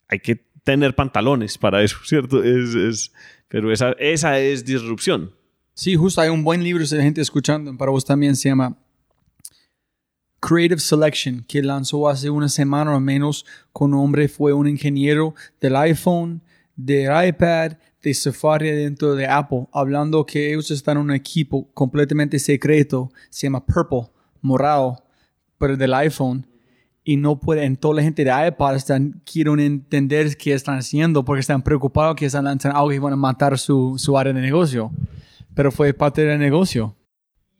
Hay 0.07 0.19
que 0.19 0.35
tener 0.63 0.95
pantalones 0.95 1.57
para 1.57 1.81
eso, 1.83 1.97
¿cierto? 2.05 2.43
Es, 2.43 3.11
pero 3.47 3.71
esa, 3.71 3.91
esa 3.93 4.39
es 4.39 4.65
disrupción. 4.65 5.33
Sí, 5.73 5.95
justo 5.95 6.21
hay 6.21 6.29
un 6.29 6.43
buen 6.43 6.63
libro, 6.63 6.85
si 6.85 6.95
hay 6.95 7.03
gente 7.03 7.21
escuchando, 7.21 7.75
para 7.77 7.91
vos 7.91 8.05
también 8.05 8.35
se 8.35 8.49
llama 8.49 8.77
Creative 10.39 10.79
Selection, 10.79 11.45
que 11.47 11.63
lanzó 11.63 12.09
hace 12.09 12.29
una 12.29 12.49
semana 12.49 12.95
o 12.95 12.99
menos 12.99 13.45
con 13.71 13.93
un 13.93 14.01
hombre, 14.01 14.27
fue 14.27 14.53
un 14.53 14.67
ingeniero 14.67 15.33
del 15.61 15.75
iPhone, 15.77 16.41
del 16.75 17.27
iPad, 17.27 17.73
de 18.03 18.13
Safari 18.13 18.69
dentro 18.69 19.15
de 19.15 19.25
Apple, 19.25 19.67
hablando 19.71 20.25
que 20.25 20.51
ellos 20.51 20.69
están 20.71 20.97
en 20.97 21.03
un 21.03 21.11
equipo 21.11 21.69
completamente 21.73 22.37
secreto, 22.37 23.11
se 23.29 23.47
llama 23.47 23.65
Purple, 23.65 24.11
morado, 24.41 25.03
pero 25.57 25.77
del 25.77 25.93
iPhone, 25.93 26.45
y 27.05 27.17
no 27.17 27.39
pueden, 27.39 27.77
toda 27.77 27.95
la 27.95 28.03
gente 28.03 28.23
de 28.23 28.47
iPad 28.47 28.75
están, 28.75 29.21
quieren 29.25 29.59
entender 29.59 30.35
qué 30.37 30.53
están 30.53 30.77
haciendo 30.77 31.23
porque 31.25 31.41
están 31.41 31.61
preocupados 31.61 32.15
que 32.15 32.25
están 32.25 32.45
lanzando 32.45 32.77
algo 32.77 32.93
y 32.93 32.99
van 32.99 33.13
a 33.13 33.17
matar 33.17 33.57
su, 33.57 33.95
su 33.97 34.17
área 34.17 34.33
de 34.33 34.41
negocio. 34.41 34.91
Pero 35.53 35.71
fue 35.71 35.93
parte 35.93 36.25
del 36.25 36.39
negocio. 36.39 36.95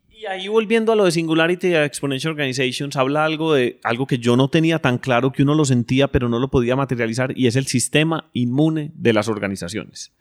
Y 0.09 0.25
ahí 0.25 0.47
volviendo 0.47 0.93
a 0.93 0.95
lo 0.95 1.03
de 1.03 1.11
Singularity 1.11 1.75
Exponential 1.75 2.31
Organizations, 2.31 2.95
habla 2.95 3.25
algo 3.25 3.53
de 3.53 3.79
algo 3.83 4.07
que 4.07 4.17
yo 4.17 4.37
no 4.37 4.47
tenía 4.47 4.79
tan 4.79 4.97
claro, 4.97 5.33
que 5.33 5.43
uno 5.43 5.55
lo 5.55 5.65
sentía 5.65 6.07
pero 6.07 6.29
no 6.29 6.39
lo 6.39 6.49
podía 6.49 6.77
materializar, 6.77 7.37
y 7.37 7.47
es 7.47 7.57
el 7.57 7.67
sistema 7.67 8.29
inmune 8.31 8.91
de 8.95 9.11
las 9.11 9.27
organizaciones. 9.27 10.13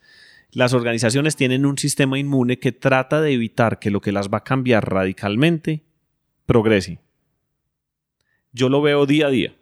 Las 0.52 0.74
organizaciones 0.74 1.34
tienen 1.34 1.64
un 1.64 1.78
sistema 1.78 2.18
inmune 2.18 2.58
que 2.58 2.72
trata 2.72 3.22
de 3.22 3.32
evitar 3.32 3.78
que 3.78 3.90
lo 3.90 4.00
que 4.00 4.12
las 4.12 4.28
va 4.28 4.38
a 4.38 4.44
cambiar 4.44 4.90
radicalmente 4.90 5.82
progrese. 6.44 6.98
Yo 8.52 8.68
lo 8.68 8.82
veo 8.82 9.06
día 9.06 9.28
a 9.28 9.30
día. 9.30 9.56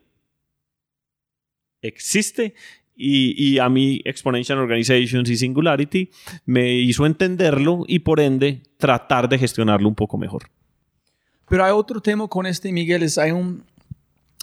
Existe 1.80 2.54
y, 3.02 3.58
a 3.58 3.68
mí 3.68 4.02
Exponential 4.04 4.58
Organizations 4.58 5.30
y 5.30 5.36
Singularity 5.36 6.10
me 6.44 6.74
hizo 6.74 7.06
entenderlo 7.06 7.84
y 7.86 8.00
por 8.00 8.20
ende 8.20 8.62
tratar 8.76 9.28
de 9.28 9.38
gestionarlo 9.38 9.88
un 9.88 9.94
poco 9.94 10.18
mejor. 10.18 10.50
Pero 11.48 11.64
hay 11.64 11.72
otro 11.72 12.02
tema 12.02 12.28
con 12.28 12.46
este, 12.46 12.70
Miguel, 12.72 13.02
es 13.02 13.16
hay 13.16 13.30
un, 13.30 13.64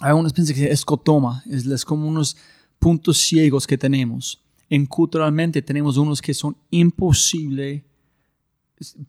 hay 0.00 0.12
especie 0.26 0.66
de 0.66 0.72
escotoma, 0.72 1.44
es, 1.48 1.66
es 1.66 1.84
como 1.84 2.08
unos 2.08 2.36
puntos 2.80 3.18
ciegos 3.18 3.66
que 3.66 3.78
tenemos. 3.78 4.42
En 4.70 4.86
culturalmente 4.86 5.62
tenemos 5.62 5.96
unos 5.96 6.20
que 6.20 6.34
son 6.34 6.56
imposibles. 6.70 7.82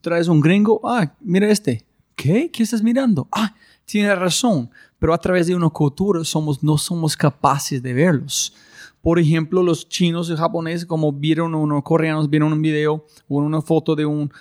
Traes 0.01 0.27
un 0.27 0.39
gringo, 0.39 0.81
ah, 0.83 1.13
mira 1.19 1.49
este. 1.49 1.85
¿Qué? 2.15 2.49
¿Qué 2.51 2.63
estás 2.63 2.83
mirando? 2.83 3.27
Ah, 3.31 3.55
tiene 3.85 4.13
razón. 4.15 4.69
Pero 4.97 5.13
a 5.13 5.17
través 5.17 5.47
de 5.47 5.55
una 5.55 5.69
cultura 5.69 6.23
somos, 6.23 6.63
no 6.63 6.77
somos 6.77 7.15
capaces 7.15 7.81
de 7.81 7.93
verlos. 7.93 8.53
Por 9.01 9.19
ejemplo, 9.19 9.63
los 9.63 9.87
chinos 9.87 10.29
y 10.29 10.35
japoneses, 10.35 10.85
como 10.85 11.11
vieron 11.13 11.55
unos 11.55 11.83
coreanos, 11.83 12.29
vieron 12.29 12.51
un 12.51 12.61
video 12.61 13.05
o 13.27 13.37
una 13.37 13.61
foto 13.61 13.95
de 13.95 14.05
un 14.05 14.31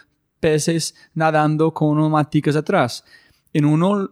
peces 0.41 0.95
nadando 1.14 1.73
con 1.73 1.91
unos 1.91 2.11
maticas 2.11 2.57
atrás. 2.57 3.05
En 3.53 3.64
uno, 3.64 4.11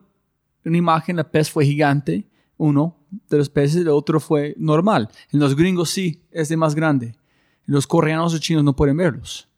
una 0.64 0.76
imagen, 0.76 1.16
la 1.16 1.28
pez 1.28 1.50
fue 1.50 1.64
gigante, 1.64 2.28
uno 2.56 2.96
de 3.28 3.38
los 3.38 3.48
peces, 3.48 3.82
el 3.82 3.88
otro 3.88 4.20
fue 4.20 4.54
normal. 4.58 5.08
En 5.32 5.40
los 5.40 5.56
gringos 5.56 5.90
sí, 5.90 6.22
es 6.30 6.48
de 6.48 6.56
más 6.56 6.74
grande. 6.74 7.14
Los 7.64 7.86
coreanos 7.86 8.34
o 8.34 8.38
chinos 8.38 8.64
no 8.64 8.76
pueden 8.76 8.96
verlos. 8.96 9.48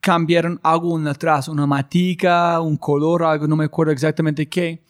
Cambiaron 0.00 0.58
algo 0.62 0.98
atrás, 1.08 1.48
una 1.48 1.66
matica, 1.66 2.60
un 2.60 2.76
color, 2.76 3.22
algo, 3.24 3.46
no 3.46 3.56
me 3.56 3.64
acuerdo 3.64 3.92
exactamente 3.92 4.48
qué 4.48 4.82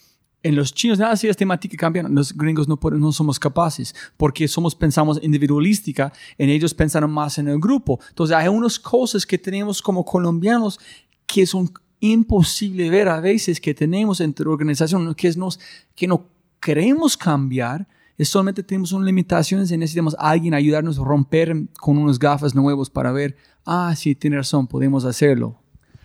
en 0.42 0.56
los 0.56 0.72
chinos, 0.72 0.98
nada, 0.98 1.16
si 1.16 1.28
esta 1.28 1.38
temática 1.38 1.76
cambia, 1.76 2.02
los 2.04 2.32
gringos 2.32 2.66
no, 2.66 2.78
no 2.92 3.12
somos 3.12 3.38
capaces, 3.38 3.94
porque 4.16 4.48
somos, 4.48 4.74
pensamos 4.74 5.18
individualística, 5.22 6.12
en 6.38 6.48
ellos 6.48 6.72
pensaron 6.72 7.10
más 7.10 7.38
en 7.38 7.48
el 7.48 7.58
grupo. 7.58 8.00
Entonces 8.08 8.36
hay 8.36 8.48
unas 8.48 8.78
cosas 8.78 9.26
que 9.26 9.38
tenemos 9.38 9.82
como 9.82 10.04
colombianos 10.04 10.80
que 11.26 11.46
son 11.46 11.70
imposible 12.00 12.88
ver 12.88 13.08
a 13.08 13.20
veces 13.20 13.60
que 13.60 13.74
tenemos 13.74 14.20
entre 14.20 14.48
organizaciones, 14.48 15.14
que, 15.14 15.30
nos, 15.36 15.60
que 15.94 16.06
no 16.06 16.26
queremos 16.60 17.16
cambiar, 17.16 17.88
es 18.18 18.28
solamente 18.28 18.62
tenemos 18.62 18.92
unas 18.92 19.06
limitaciones 19.06 19.70
y 19.70 19.76
necesitamos 19.78 20.14
a 20.18 20.30
alguien 20.30 20.54
ayudarnos 20.54 20.98
a 20.98 21.04
romper 21.04 21.54
con 21.78 21.96
unos 21.98 22.18
gafas 22.18 22.54
nuevos 22.54 22.90
para 22.90 23.12
ver, 23.12 23.36
ah, 23.64 23.94
sí, 23.96 24.14
tiene 24.14 24.36
razón, 24.36 24.66
podemos 24.66 25.04
hacerlo. 25.04 25.58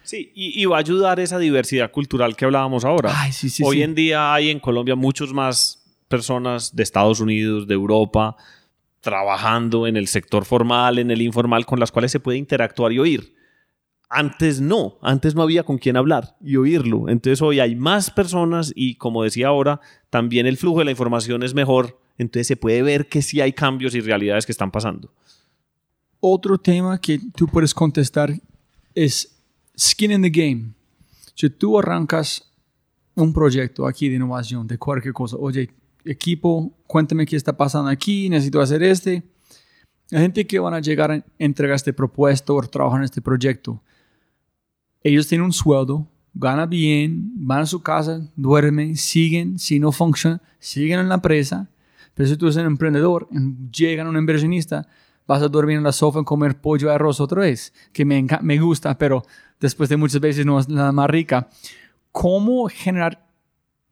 Sí, 0.04 0.32
y, 0.36 0.64
va 0.66 0.78
a 0.78 0.80
ayudar 0.80 1.20
esa 1.20 1.40
diversidad 1.40 1.92
cultural 1.92 2.36
que 2.36 2.46
hablábamos 2.46 2.86
ahora. 2.86 3.12
Hoy 3.64 3.82
en 3.82 3.96
día 3.96 4.36
hay 4.36 4.52
en 4.52 4.60
Colombia 4.60 4.96
muchos 4.96 5.34
más 5.34 5.84
personas 6.08 6.76
de 6.76 6.84
Estados 6.84 7.20
Unidos, 7.20 7.68
de 7.68 7.74
Europa, 7.74 8.38
trabajando 9.02 9.88
en 9.88 9.98
el 9.98 10.08
sector 10.08 10.46
formal, 10.46 11.00
en 11.00 11.10
el 11.10 11.24
informal, 11.24 11.66
con 11.66 11.80
las 11.80 11.92
cuales 11.92 12.12
se 12.12 12.20
puede 12.20 12.38
interactuar 12.38 12.92
y 12.92 13.00
oír. 13.00 13.36
Antes 14.10 14.62
no, 14.62 14.98
antes 15.02 15.36
no 15.36 15.42
había 15.42 15.64
con 15.64 15.78
quién 15.78 15.98
hablar 15.98 16.36
y 16.42 16.58
oírlo. 16.58 17.10
Entonces 17.10 17.42
hoy 17.42 17.60
hay 17.60 17.76
más 17.76 18.12
personas 18.12 18.72
y 18.76 18.96
como 18.96 19.24
decía 19.24 19.48
ahora, 19.48 19.82
también 20.10 20.46
el 20.46 20.58
flujo 20.58 20.80
de 20.80 20.86
la 20.86 20.92
información 20.92 21.44
es 21.44 21.54
mejor. 21.54 22.00
Entonces 22.18 22.48
se 22.48 22.58
puede 22.58 22.82
ver 22.82 23.08
que 23.08 23.22
sí 23.22 23.42
hay 23.42 23.54
cambios 23.54 23.96
y 23.96 24.02
realidades 24.02 24.46
que 24.46 24.52
están 24.52 24.72
pasando. 24.72 25.12
Otro 26.20 26.58
tema 26.58 27.00
que 27.00 27.20
tú 27.36 27.48
puedes 27.48 27.74
contestar 27.74 28.34
es 28.94 29.38
skin 29.78 30.12
in 30.12 30.22
the 30.22 30.30
game. 30.30 30.74
Si 31.36 31.50
tú 31.50 31.78
arrancas 31.78 32.52
un 33.16 33.34
proyecto 33.34 33.86
aquí 33.86 34.10
de 34.10 34.16
innovación, 34.16 34.68
de 34.68 34.78
cualquier 34.78 35.14
cosa, 35.14 35.36
oye, 35.38 35.70
equipo, 36.06 36.72
cuéntame 36.88 37.26
qué 37.26 37.36
está 37.36 37.56
pasando 37.56 37.90
aquí, 37.90 38.30
necesito 38.30 38.62
hacer 38.62 38.84
este. 38.84 39.24
La 40.10 40.20
gente 40.20 40.46
que 40.46 40.60
van 40.60 40.74
a 40.74 40.80
llegar 40.80 41.12
a 41.12 41.26
entregar 41.40 41.76
este 41.76 41.94
propuesto 41.94 42.56
o 42.56 42.62
trabajar 42.62 43.00
en 43.00 43.06
este 43.06 43.22
proyecto, 43.22 43.82
ellos 45.06 45.28
tienen 45.28 45.46
un 45.46 45.54
sueldo, 45.54 46.08
ganan 46.34 46.68
bien, 46.68 47.32
van 47.36 47.60
a 47.60 47.66
su 47.68 47.80
casa, 47.84 48.28
duermen, 48.36 48.98
siguen, 48.98 49.60
si 49.60 49.80
no 49.80 49.92
funciona, 49.92 50.42
siguen 50.58 51.00
en 51.00 51.10
la 51.10 51.16
empresa. 51.16 51.70
Pero 52.16 52.28
si 52.28 52.36
tú 52.36 52.48
eres 52.48 52.58
un 52.58 52.66
emprendedor, 52.66 53.30
llegan 53.72 54.08
un 54.08 54.18
inversionista, 54.18 54.88
vas 55.28 55.44
a 55.44 55.48
dormir 55.48 55.78
en 55.78 55.84
la 55.84 55.92
sofá 55.92 56.22
y 56.22 56.24
comer 56.24 56.60
pollo 56.60 56.88
y 56.88 56.92
arroz 56.92 57.20
otra 57.20 57.42
vez, 57.42 57.72
que 57.94 58.04
me, 58.04 58.26
me 58.42 58.58
gusta, 58.58 58.98
pero 58.98 59.22
después 59.60 59.90
de 59.90 59.98
muchas 59.98 60.20
veces 60.20 60.44
no 60.44 60.60
es 60.60 60.68
nada 60.68 60.92
más 60.92 61.08
rica. 61.08 61.50
¿Cómo 62.12 62.68
generar 62.68 63.28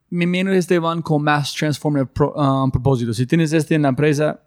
menos 0.10 0.56
este 0.56 0.80
van 0.80 1.04
con 1.04 1.22
más 1.22 1.54
transformative 1.54 2.32
um, 2.36 2.72
propósito? 2.72 3.14
Si 3.14 3.28
tienes 3.28 3.54
este 3.54 3.76
en 3.76 3.84
la 3.84 3.90
empresa, 3.90 4.42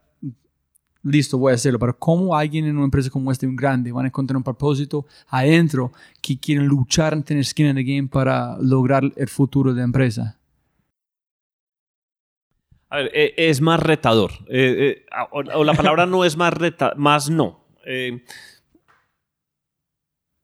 listo, 1.06 1.38
voy 1.38 1.52
a 1.52 1.54
hacerlo. 1.54 1.78
Pero 1.78 1.98
¿cómo 1.98 2.36
alguien 2.36 2.66
en 2.66 2.76
una 2.76 2.84
empresa 2.84 3.10
como 3.10 3.30
esta, 3.30 3.46
un 3.46 3.56
grande, 3.56 3.92
van 3.92 4.04
a 4.04 4.08
encontrar 4.08 4.36
un 4.36 4.42
propósito 4.42 5.06
adentro 5.28 5.92
que 6.20 6.38
quieren 6.38 6.66
luchar 6.66 7.12
en 7.12 7.22
tener 7.22 7.44
skin 7.44 7.66
in 7.66 7.76
the 7.76 7.84
game 7.84 8.08
para 8.08 8.56
lograr 8.60 9.04
el 9.16 9.28
futuro 9.28 9.72
de 9.72 9.78
la 9.78 9.84
empresa? 9.84 10.38
A 12.88 12.98
ver, 12.98 13.10
eh, 13.14 13.34
es 13.36 13.60
más 13.60 13.80
retador. 13.80 14.32
Eh, 14.48 15.04
eh, 15.04 15.06
o, 15.32 15.64
la 15.64 15.74
palabra 15.74 16.06
no 16.06 16.24
es 16.24 16.36
más 16.36 16.52
retador, 16.52 16.96
más 16.96 17.30
no. 17.30 17.64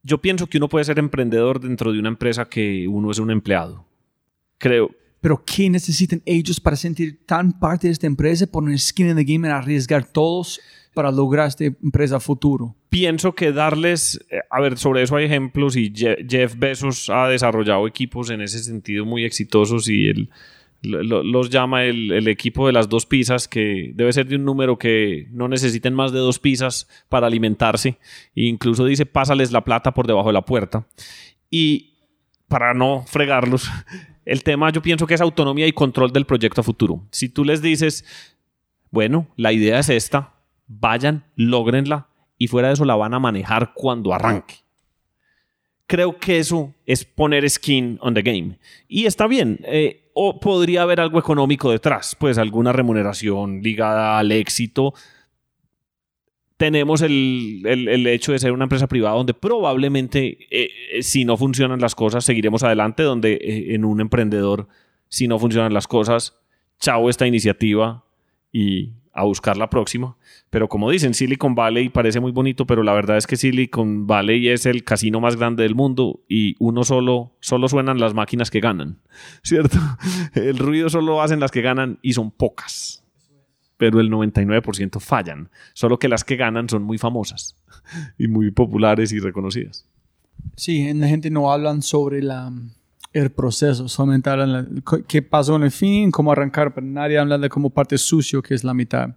yo 0.03 0.19
pienso 0.19 0.47
que 0.47 0.59
uno 0.59 0.69
puede 0.69 0.85
ser 0.85 0.99
emprendedor 0.99 1.61
dentro 1.61 1.93
de 1.93 1.99
una 2.01 2.09
empresa 2.09 2.45
que 2.45 2.87
uno 2.89 3.11
es 3.11 3.19
un 3.19 3.31
empleado. 3.31 3.85
Creo. 4.59 4.91
Pero 5.23 5.43
¿qué 5.47 5.71
necesitan 5.71 6.21
ellos 6.27 6.61
para 6.61 6.77
sentir 6.77 7.25
tan 7.25 7.59
parte 7.59 7.87
de 7.87 7.93
esta 7.93 8.07
empresa, 8.07 8.47
poner 8.47 8.79
skin 8.79 9.11
in 9.11 9.17
the 9.17 9.25
game 9.25 9.49
y 9.49 9.51
arriesgar 9.51 10.05
todos 10.05 10.61
para 10.93 11.11
lograr 11.11 11.49
esta 11.49 11.65
empresa 11.65 12.21
futuro? 12.21 12.75
Pienso 12.91 13.35
que 13.35 13.53
darles, 13.53 14.21
a 14.51 14.61
ver, 14.61 14.77
sobre 14.77 15.03
eso 15.03 15.17
hay 15.17 15.27
ejemplos 15.27 15.77
y 15.77 15.93
Jeff 15.95 16.57
Bezos 16.59 17.09
ha 17.09 17.29
desarrollado 17.29 17.87
equipos 17.87 18.31
en 18.31 18.43
ese 18.43 18.59
sentido 18.59 19.07
muy 19.07 19.25
exitosos 19.25 19.89
y 19.89 20.09
él 20.09 20.29
los 20.83 21.49
llama 21.49 21.85
el, 21.85 22.27
equipo 22.27 22.67
de 22.67 22.73
las 22.73 22.89
dos 22.89 23.07
pizzas, 23.07 23.47
que 23.47 23.93
debe 23.95 24.13
ser 24.13 24.27
de 24.27 24.37
un 24.37 24.45
número 24.45 24.79
que 24.79 25.29
no 25.31 25.47
necesiten 25.47 25.95
más 25.95 26.13
de 26.13 26.19
dos 26.19 26.41
pizzas 26.41 26.89
para 27.09 27.29
alimentarse. 27.29 27.99
E 28.35 28.47
incluso 28.47 28.85
dice, 28.85 29.07
pásales 29.07 29.53
la 29.53 29.63
plata 29.63 29.95
por 29.95 30.09
debajo 30.09 30.29
de 30.29 30.33
la 30.33 30.45
puerta. 30.45 30.87
Y 31.49 31.93
para 32.49 32.75
no 32.75 33.05
fregarlos, 33.07 33.71
el 34.25 34.43
tema 34.43 34.71
yo 34.71 34.83
pienso 34.83 35.07
que 35.07 35.15
es 35.15 35.21
autonomía 35.21 35.67
y 35.67 35.73
control 35.73 36.13
del 36.13 36.27
proyecto 36.27 36.61
a 36.61 36.65
futuro. 36.65 37.07
Si 37.11 37.29
tú 37.29 37.45
les 37.45 37.63
dices, 37.63 38.05
bueno, 38.91 39.29
la 39.37 39.53
idea 39.53 39.79
es 39.79 39.89
esta, 39.89 40.35
vayan, 40.67 41.25
logrenla 41.37 42.09
y 42.39 42.49
fuera 42.49 42.69
de 42.69 42.75
eso 42.75 42.85
la 42.85 42.97
van 42.97 43.15
a 43.15 43.19
manejar 43.19 43.73
cuando 43.75 44.13
arranque 44.13 44.63
creo 45.93 46.19
que 46.19 46.39
eso 46.39 46.73
es 46.87 47.05
poner 47.05 47.49
skin 47.51 47.99
on 48.01 48.15
the 48.15 48.23
game. 48.23 48.59
Y 48.89 49.05
está 49.05 49.27
bien. 49.27 49.59
Eh, 49.65 50.11
o 50.15 50.41
podría 50.41 50.83
haber 50.83 51.01
algo 51.01 51.19
económico 51.19 51.71
detrás, 51.71 52.17
pues 52.19 52.39
alguna 52.39 52.73
remuneración 52.73 53.61
ligada 53.63 54.19
al 54.19 54.33
éxito. 54.33 54.95
Tenemos 56.63 57.03
el, 57.03 58.07
hecho 58.07 58.31
de 58.31 58.39
ser 58.39 58.53
una 58.53 58.67
empresa 58.67 58.87
privada 58.87 59.17
donde 59.17 59.35
probablemente 59.35 60.39
eh, 60.49 60.71
eh, 60.93 61.03
si 61.03 61.25
no 61.25 61.37
funcionan 61.37 61.81
las 61.81 61.97
cosas 61.97 62.25
seguiremos 62.25 62.63
adelante, 62.63 63.03
donde 63.03 63.37
en 63.75 63.85
un 63.85 64.01
emprendedor 64.01 64.69
si 65.09 65.27
no 65.27 65.41
funcionan 65.41 65.75
las 65.75 65.89
cosas, 65.89 66.39
chao 66.79 67.11
esta 67.11 67.27
iniciativa 67.27 68.05
y 68.53 68.93
a 69.13 69.25
buscar 69.25 69.57
la 69.57 69.71
próxima. 69.71 70.17
Pero 70.51 70.69
como 70.69 70.89
dicen, 70.89 71.15
Silicon 71.15 71.57
Valley 71.57 71.89
parece 71.89 72.21
muy 72.21 72.31
bonito, 72.31 72.65
pero 72.65 72.85
la 72.85 72.93
verdad 72.93 73.17
es 73.17 73.27
que 73.27 73.35
Silicon 73.35 74.07
Valley 74.07 74.49
es 74.49 74.65
el 74.65 74.85
casino 74.85 75.21
más 75.21 75.35
grande 75.35 75.65
del 75.65 75.75
mundo 75.75 76.21
y 76.29 76.55
uno 76.61 76.85
solo, 76.85 77.33
solo 77.41 77.67
suenan 77.67 77.99
las 77.99 78.15
máquinas 78.15 78.53
que 78.53 78.61
ganan, 78.61 79.01
¿cierto? 79.43 79.79
El 80.35 80.59
ruido 80.59 80.89
solo 80.91 81.23
hacen 81.23 81.41
las 81.41 81.51
que 81.51 81.61
ganan 81.61 81.99
y 82.03 82.13
son 82.13 82.31
pocas. 82.31 83.02
Pero 83.83 83.99
el 83.99 84.13
99% 84.13 85.01
fallan. 85.01 85.51
Solo 85.75 85.99
que 85.99 86.09
las 86.09 86.23
que 86.23 86.37
ganan 86.37 86.69
son 86.69 86.85
muy 86.85 86.99
famosas 86.99 87.57
y 88.17 88.29
muy 88.29 88.53
populares 88.53 89.11
y 89.11 89.19
reconocidas. 89.19 89.89
Sí, 90.55 90.95
la 90.95 91.09
gente 91.09 91.31
no 91.31 91.53
hablan 91.53 91.83
sobre 91.83 92.23
la, 92.23 92.53
el 93.13 93.33
proceso, 93.33 93.89
solamente 93.89 94.31
hablan 94.31 94.73
de 94.77 94.83
qué 95.09 95.21
pasó 95.21 95.57
en 95.57 95.65
el 95.65 95.73
fin, 95.73 96.13
cómo 96.13 96.31
arrancar, 96.31 96.73
pero 96.73 96.87
nadie 96.87 97.19
habla 97.19 97.39
de 97.39 97.49
cómo 97.49 97.71
parte 97.71 97.99
sucio, 97.99 98.41
que 98.41 98.55
es 98.55 98.63
la 98.63 98.73
mitad. 98.73 99.17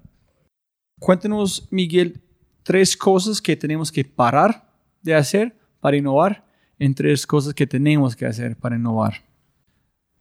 Cuéntanos, 0.98 1.68
Miguel, 1.70 2.20
tres 2.64 2.98
cosas 2.98 3.40
que 3.40 3.56
tenemos 3.56 3.92
que 3.92 4.04
parar 4.04 4.68
de 5.04 5.14
hacer 5.14 5.56
para 5.80 5.96
innovar 5.96 6.44
en 6.80 6.96
tres 6.96 7.28
cosas 7.28 7.54
que 7.54 7.68
tenemos 7.68 8.16
que 8.16 8.26
hacer 8.26 8.56
para 8.56 8.78
innovar. 8.78 9.14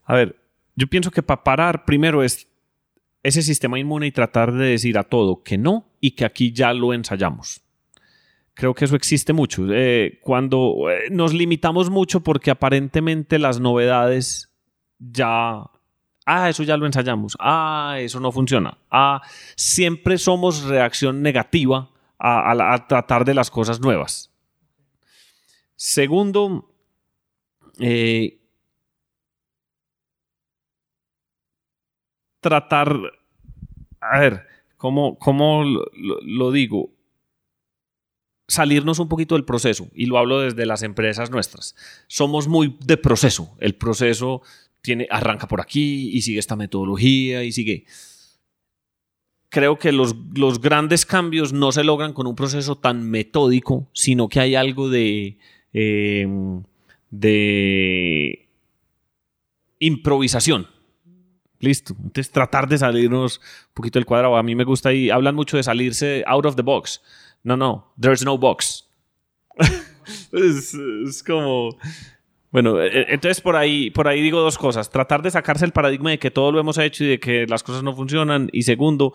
A 0.04 0.12
ver, 0.12 0.36
yo 0.76 0.86
pienso 0.86 1.10
que 1.10 1.22
para 1.22 1.42
parar 1.42 1.86
primero 1.86 2.22
es 2.22 2.46
ese 3.24 3.42
sistema 3.42 3.78
inmune 3.78 4.06
y 4.06 4.12
tratar 4.12 4.52
de 4.52 4.66
decir 4.66 4.98
a 4.98 5.02
todo 5.02 5.42
que 5.42 5.58
no 5.58 5.86
y 6.00 6.12
que 6.12 6.26
aquí 6.26 6.52
ya 6.52 6.72
lo 6.72 6.92
ensayamos. 6.92 7.62
Creo 8.52 8.74
que 8.74 8.84
eso 8.84 8.94
existe 8.94 9.32
mucho. 9.32 9.66
Eh, 9.72 10.20
cuando 10.22 10.90
eh, 10.90 11.08
nos 11.10 11.32
limitamos 11.32 11.90
mucho 11.90 12.20
porque 12.20 12.52
aparentemente 12.52 13.40
las 13.40 13.58
novedades 13.58 14.52
ya... 14.98 15.64
Ah, 16.26 16.48
eso 16.48 16.62
ya 16.62 16.76
lo 16.76 16.86
ensayamos. 16.86 17.36
Ah, 17.40 17.96
eso 17.98 18.20
no 18.20 18.30
funciona. 18.30 18.78
Ah, 18.90 19.22
siempre 19.56 20.18
somos 20.18 20.62
reacción 20.64 21.22
negativa 21.22 21.90
a, 22.18 22.86
tratar 22.88 23.24
de 23.24 23.34
las 23.34 23.50
cosas 23.50 23.80
nuevas. 23.80 24.30
Segundo, 25.76 26.70
eh, 27.80 28.38
tratar, 32.44 32.94
a 34.02 34.18
ver, 34.20 34.46
¿cómo, 34.76 35.18
cómo 35.18 35.64
lo, 35.64 36.52
digo? 36.52 36.90
salirnos 38.46 38.98
un 38.98 39.08
poquito 39.08 39.36
del 39.36 39.46
proceso, 39.46 39.88
y 39.94 40.04
lo 40.04 40.18
hablo 40.18 40.40
desde 40.40 40.66
las 40.66 40.82
empresas 40.82 41.30
nuestras. 41.30 41.74
Somos 42.06 42.46
muy 42.46 42.76
de 42.84 42.98
proceso. 42.98 43.56
El 43.58 43.74
proceso 43.74 44.42
tiene, 44.82 45.08
arranca 45.10 45.48
por 45.48 45.62
aquí 45.62 46.10
y 46.12 46.20
sigue 46.20 46.38
esta 46.38 46.54
metodología 46.54 47.42
y 47.42 47.52
sigue. 47.52 47.86
Creo 49.48 49.78
que 49.78 49.92
los, 49.92 50.14
los 50.34 50.60
grandes 50.60 51.06
cambios 51.06 51.54
no 51.54 51.72
se 51.72 51.84
logran 51.84 52.12
con 52.12 52.26
un 52.26 52.36
proceso 52.36 52.76
tan 52.76 53.08
metódico, 53.08 53.88
sino 53.94 54.28
que 54.28 54.40
hay 54.40 54.54
algo 54.56 54.90
de, 54.90 55.38
em, 55.72 56.62
de 57.10 58.50
improvisación. 59.78 60.73
Listo. 61.64 61.94
Entonces, 61.96 62.30
tratar 62.30 62.68
de 62.68 62.78
salirnos 62.78 63.38
un 63.38 63.74
poquito 63.74 63.98
del 63.98 64.06
cuadrado. 64.06 64.36
A 64.36 64.42
mí 64.42 64.54
me 64.54 64.64
gusta 64.64 64.92
y 64.92 65.10
hablan 65.10 65.34
mucho 65.34 65.56
de 65.56 65.62
salirse 65.62 66.22
out 66.26 66.44
of 66.44 66.56
the 66.56 66.62
box. 66.62 67.00
No, 67.42 67.56
no, 67.56 67.92
there's 67.98 68.24
no 68.24 68.36
box. 68.36 68.88
es, 70.32 71.22
como... 71.26 71.76
Bueno, 72.50 72.80
e, 72.80 72.86
e, 72.86 73.06
entonces 73.14 73.40
por 73.40 73.56
ahí, 73.56 73.90
por 73.90 74.06
ahí 74.06 74.20
digo 74.22 74.40
dos 74.40 74.58
cosas. 74.58 74.90
Tratar 74.90 75.22
de 75.22 75.30
sacarse 75.30 75.64
el 75.64 75.72
paradigma 75.72 76.10
de 76.10 76.18
que 76.18 76.30
todo 76.30 76.52
lo 76.52 76.60
hemos 76.60 76.78
hecho 76.78 77.04
y 77.04 77.08
de 77.08 77.20
que 77.20 77.46
las 77.46 77.62
cosas 77.62 77.82
no 77.82 77.94
funcionan. 77.94 78.50
Y 78.52 78.62
segundo, 78.62 79.14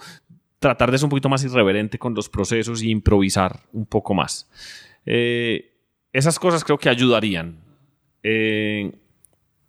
tratar 0.59 0.91
de 0.91 0.97
ser 0.97 1.05
un 1.05 1.11
poquito 1.11 1.29
más 1.29 1.43
irreverente 1.43 1.99
con 1.99 2.13
los 2.13 2.29
procesos 2.29 2.81
y 2.81 2.89
improvisar 2.89 3.61
un 3.71 3.85
poco 3.85 4.13
más. 4.13 4.49
Eh, 5.05 5.71
esas 6.11 6.39
cosas 6.39 6.63
creo 6.63 6.77
que 6.77 6.89
ayudarían. 6.89 7.63
Eh, 8.23 8.91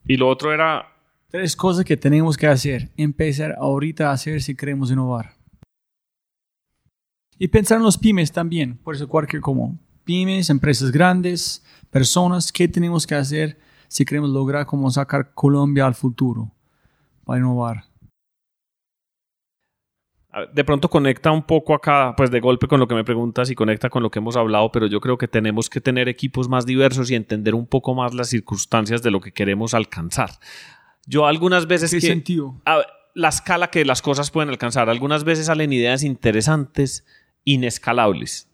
y 0.07 0.17
lo 0.17 0.29
otro 0.29 0.53
era... 0.53 0.90
Tres 1.31 1.55
cosas 1.55 1.85
que 1.85 1.97
tenemos 1.97 2.37
que 2.37 2.49
hacer. 2.49 2.91
Empezar 2.97 3.55
ahorita 3.57 4.11
a 4.11 4.13
hacer 4.13 4.43
si 4.43 4.57
queremos 4.57 4.91
innovar. 4.91 5.35
Y 7.39 7.49
pensar 7.49 7.79
en 7.79 7.85
los 7.85 7.97
pymes 7.97 8.33
también, 8.33 8.77
por 8.77 8.97
eso 8.97 9.09
cualquier 9.09 9.41
como 9.41 9.79
pymes, 10.05 10.51
empresas 10.51 10.91
grandes, 10.91 11.65
personas, 11.89 12.51
¿qué 12.51 12.67
tenemos 12.67 13.07
que 13.07 13.15
hacer 13.15 13.59
si 13.87 14.05
queremos 14.05 14.31
lograr 14.31 14.67
cómo 14.67 14.91
sacar 14.91 15.33
Colombia 15.33 15.87
al 15.87 15.95
futuro 15.95 16.51
para 17.25 17.39
innovar? 17.39 17.85
De 20.53 20.65
pronto 20.65 20.91
conecta 20.91 21.31
un 21.31 21.43
poco 21.43 21.75
acá, 21.75 22.15
pues 22.17 22.31
de 22.31 22.41
golpe 22.41 22.69
con 22.69 22.79
lo 22.79 22.87
que 22.87 22.95
me 22.95 23.05
preguntas 23.05 23.51
y 23.51 23.55
conecta 23.55 23.89
con 23.89 24.03
lo 24.03 24.11
que 24.11 24.19
hemos 24.19 24.37
hablado, 24.37 24.71
pero 24.71 24.87
yo 24.87 25.01
creo 25.01 25.17
que 25.17 25.27
tenemos 25.29 25.71
que 25.71 25.81
tener 25.81 26.09
equipos 26.09 26.49
más 26.49 26.67
diversos 26.67 27.11
y 27.11 27.15
entender 27.15 27.55
un 27.55 27.67
poco 27.67 27.95
más 27.95 28.15
las 28.15 28.29
circunstancias 28.29 29.03
de 29.03 29.11
lo 29.11 29.21
que 29.21 29.33
queremos 29.33 29.75
alcanzar. 29.75 30.31
Yo 31.07 31.27
algunas 31.27 31.67
veces 31.67 31.91
¿Qué 31.91 32.01
que- 32.01 32.07
sentido? 32.07 32.61
a 32.67 32.83
la 33.15 33.29
escala 33.29 33.71
que 33.71 33.85
las 33.85 34.03
cosas 34.03 34.31
pueden 34.31 34.51
alcanzar. 34.51 34.89
Algunas 34.89 35.25
veces 35.25 35.47
salen 35.47 35.73
ideas 35.73 36.03
interesantes, 36.03 37.05
inescalables. 37.45 38.49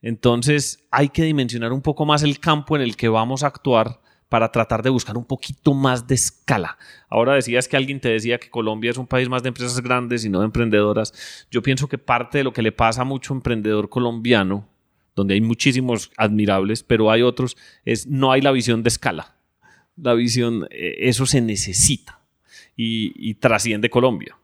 Entonces 0.00 0.84
hay 0.90 1.08
que 1.10 1.22
dimensionar 1.22 1.72
un 1.72 1.82
poco 1.82 2.04
más 2.04 2.22
el 2.22 2.40
campo 2.40 2.74
en 2.76 2.82
el 2.82 2.96
que 2.96 3.08
vamos 3.08 3.42
a 3.42 3.46
actuar 3.48 4.00
para 4.28 4.50
tratar 4.50 4.82
de 4.82 4.90
buscar 4.90 5.16
un 5.18 5.26
poquito 5.26 5.74
más 5.74 6.06
de 6.06 6.14
escala. 6.14 6.78
Ahora 7.08 7.34
decías 7.34 7.68
que 7.68 7.76
alguien 7.76 8.00
te 8.00 8.08
decía 8.08 8.38
que 8.38 8.48
Colombia 8.50 8.90
es 8.90 8.96
un 8.96 9.06
país 9.06 9.28
más 9.28 9.42
de 9.42 9.48
empresas 9.50 9.80
grandes 9.82 10.24
y 10.24 10.30
no 10.30 10.40
de 10.40 10.46
emprendedoras. 10.46 11.46
Yo 11.50 11.62
pienso 11.62 11.86
que 11.88 11.98
parte 11.98 12.38
de 12.38 12.44
lo 12.44 12.52
que 12.52 12.62
le 12.62 12.72
pasa 12.72 13.02
a 13.02 13.04
mucho 13.04 13.34
emprendedor 13.34 13.90
colombiano, 13.90 14.66
donde 15.14 15.34
hay 15.34 15.42
muchísimos 15.42 16.10
admirables, 16.16 16.82
pero 16.82 17.10
hay 17.10 17.20
otros, 17.20 17.56
es 17.84 18.06
no 18.06 18.32
hay 18.32 18.40
la 18.40 18.52
visión 18.52 18.82
de 18.82 18.88
escala. 18.88 19.36
La 19.96 20.14
visión, 20.14 20.66
eh, 20.70 20.96
eso 21.00 21.26
se 21.26 21.40
necesita 21.40 22.20
y, 22.76 23.12
y 23.16 23.34
trasciende 23.34 23.90
Colombia. 23.90 24.36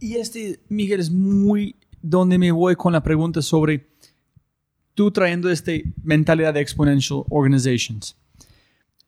Y 0.00 0.16
este, 0.16 0.60
Miguel, 0.68 1.00
es 1.00 1.10
muy 1.10 1.76
donde 2.02 2.38
me 2.38 2.52
voy 2.52 2.76
con 2.76 2.92
la 2.92 3.02
pregunta 3.02 3.42
sobre 3.42 3.86
tú 4.94 5.10
trayendo 5.10 5.50
esta 5.50 5.72
mentalidad 6.02 6.54
de 6.54 6.60
exponential 6.60 7.24
organizations. 7.28 8.16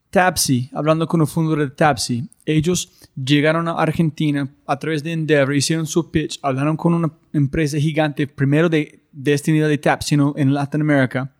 Tapsi, 0.09 0.69
hablando 0.73 1.07
con 1.07 1.21
el 1.21 1.27
fundador 1.27 1.59
de 1.59 1.75
Tapsi, 1.75 2.27
ellos 2.45 2.91
llegaron 3.15 3.67
a 3.67 3.73
Argentina 3.73 4.49
a 4.65 4.79
través 4.79 5.03
de 5.03 5.11
Endeavor, 5.11 5.55
hicieron 5.55 5.85
su 5.85 6.09
pitch, 6.09 6.39
hablaron 6.41 6.75
con 6.77 6.93
una 6.93 7.11
empresa 7.31 7.77
gigante, 7.77 8.25
primero 8.25 8.69
de, 8.69 9.03
de 9.11 9.41
nivel 9.47 9.69
de 9.69 9.77
Tapsi 9.77 10.17
no, 10.17 10.33
en 10.35 10.53
Latinoamérica. 10.53 11.35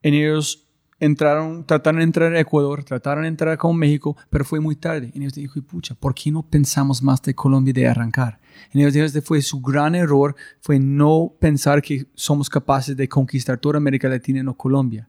En 0.00 0.14
ellos 0.14 0.61
entraron, 1.02 1.66
trataron 1.66 1.98
de 1.98 2.04
entrar 2.04 2.32
a 2.32 2.40
Ecuador, 2.40 2.84
trataron 2.84 3.24
de 3.24 3.28
entrar 3.28 3.58
con 3.58 3.76
México, 3.76 4.16
pero 4.30 4.44
fue 4.44 4.60
muy 4.60 4.76
tarde. 4.76 5.10
Y 5.12 5.18
ellos 5.18 5.34
dijo, 5.34 5.60
pucha, 5.62 5.96
¿por 5.96 6.14
qué 6.14 6.30
no 6.30 6.42
pensamos 6.42 7.02
más 7.02 7.20
de 7.22 7.34
Colombia 7.34 7.74
de 7.74 7.88
arrancar? 7.88 8.38
Y 8.72 8.78
ellos 8.78 8.92
dijeron, 8.92 9.06
este 9.06 9.20
fue 9.20 9.42
su 9.42 9.60
gran 9.60 9.96
error, 9.96 10.36
fue 10.60 10.78
no 10.78 11.34
pensar 11.40 11.82
que 11.82 12.06
somos 12.14 12.48
capaces 12.48 12.96
de 12.96 13.08
conquistar 13.08 13.58
toda 13.58 13.78
América 13.78 14.08
Latina 14.08 14.40
y 14.40 14.42
no 14.44 14.56
Colombia. 14.56 15.08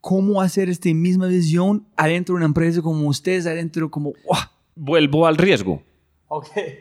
¿Cómo 0.00 0.40
hacer 0.40 0.70
esta 0.70 0.88
misma 0.94 1.26
visión 1.26 1.86
adentro 1.94 2.34
de 2.34 2.38
una 2.38 2.46
empresa 2.46 2.80
como 2.80 3.06
ustedes, 3.06 3.46
adentro 3.46 3.90
como, 3.90 4.14
¡wow! 4.24 4.38
Vuelvo 4.74 5.26
al 5.26 5.36
riesgo. 5.36 5.82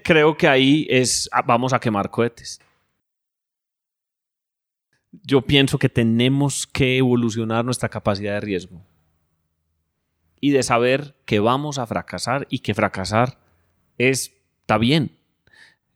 Creo 0.06 0.38
que 0.38 0.48
ahí 0.48 0.88
es, 0.90 1.30
ah, 1.34 1.42
vamos 1.42 1.74
a 1.74 1.80
quemar 1.80 2.10
cohetes. 2.10 2.62
Yo 5.24 5.42
pienso 5.42 5.78
que 5.78 5.90
tenemos 5.90 6.66
que 6.68 6.98
evolucionar 6.98 7.66
nuestra 7.66 7.90
capacidad 7.90 8.34
de 8.34 8.40
riesgo 8.42 8.82
y 10.40 10.52
de 10.52 10.64
saber 10.64 11.16
que 11.26 11.40
vamos 11.40 11.78
a 11.78 11.86
fracasar 11.86 12.48
y 12.50 12.60
que 12.60 12.74
fracasar 12.74 13.38
es, 13.98 14.32
está 14.62 14.78
bien. 14.78 15.12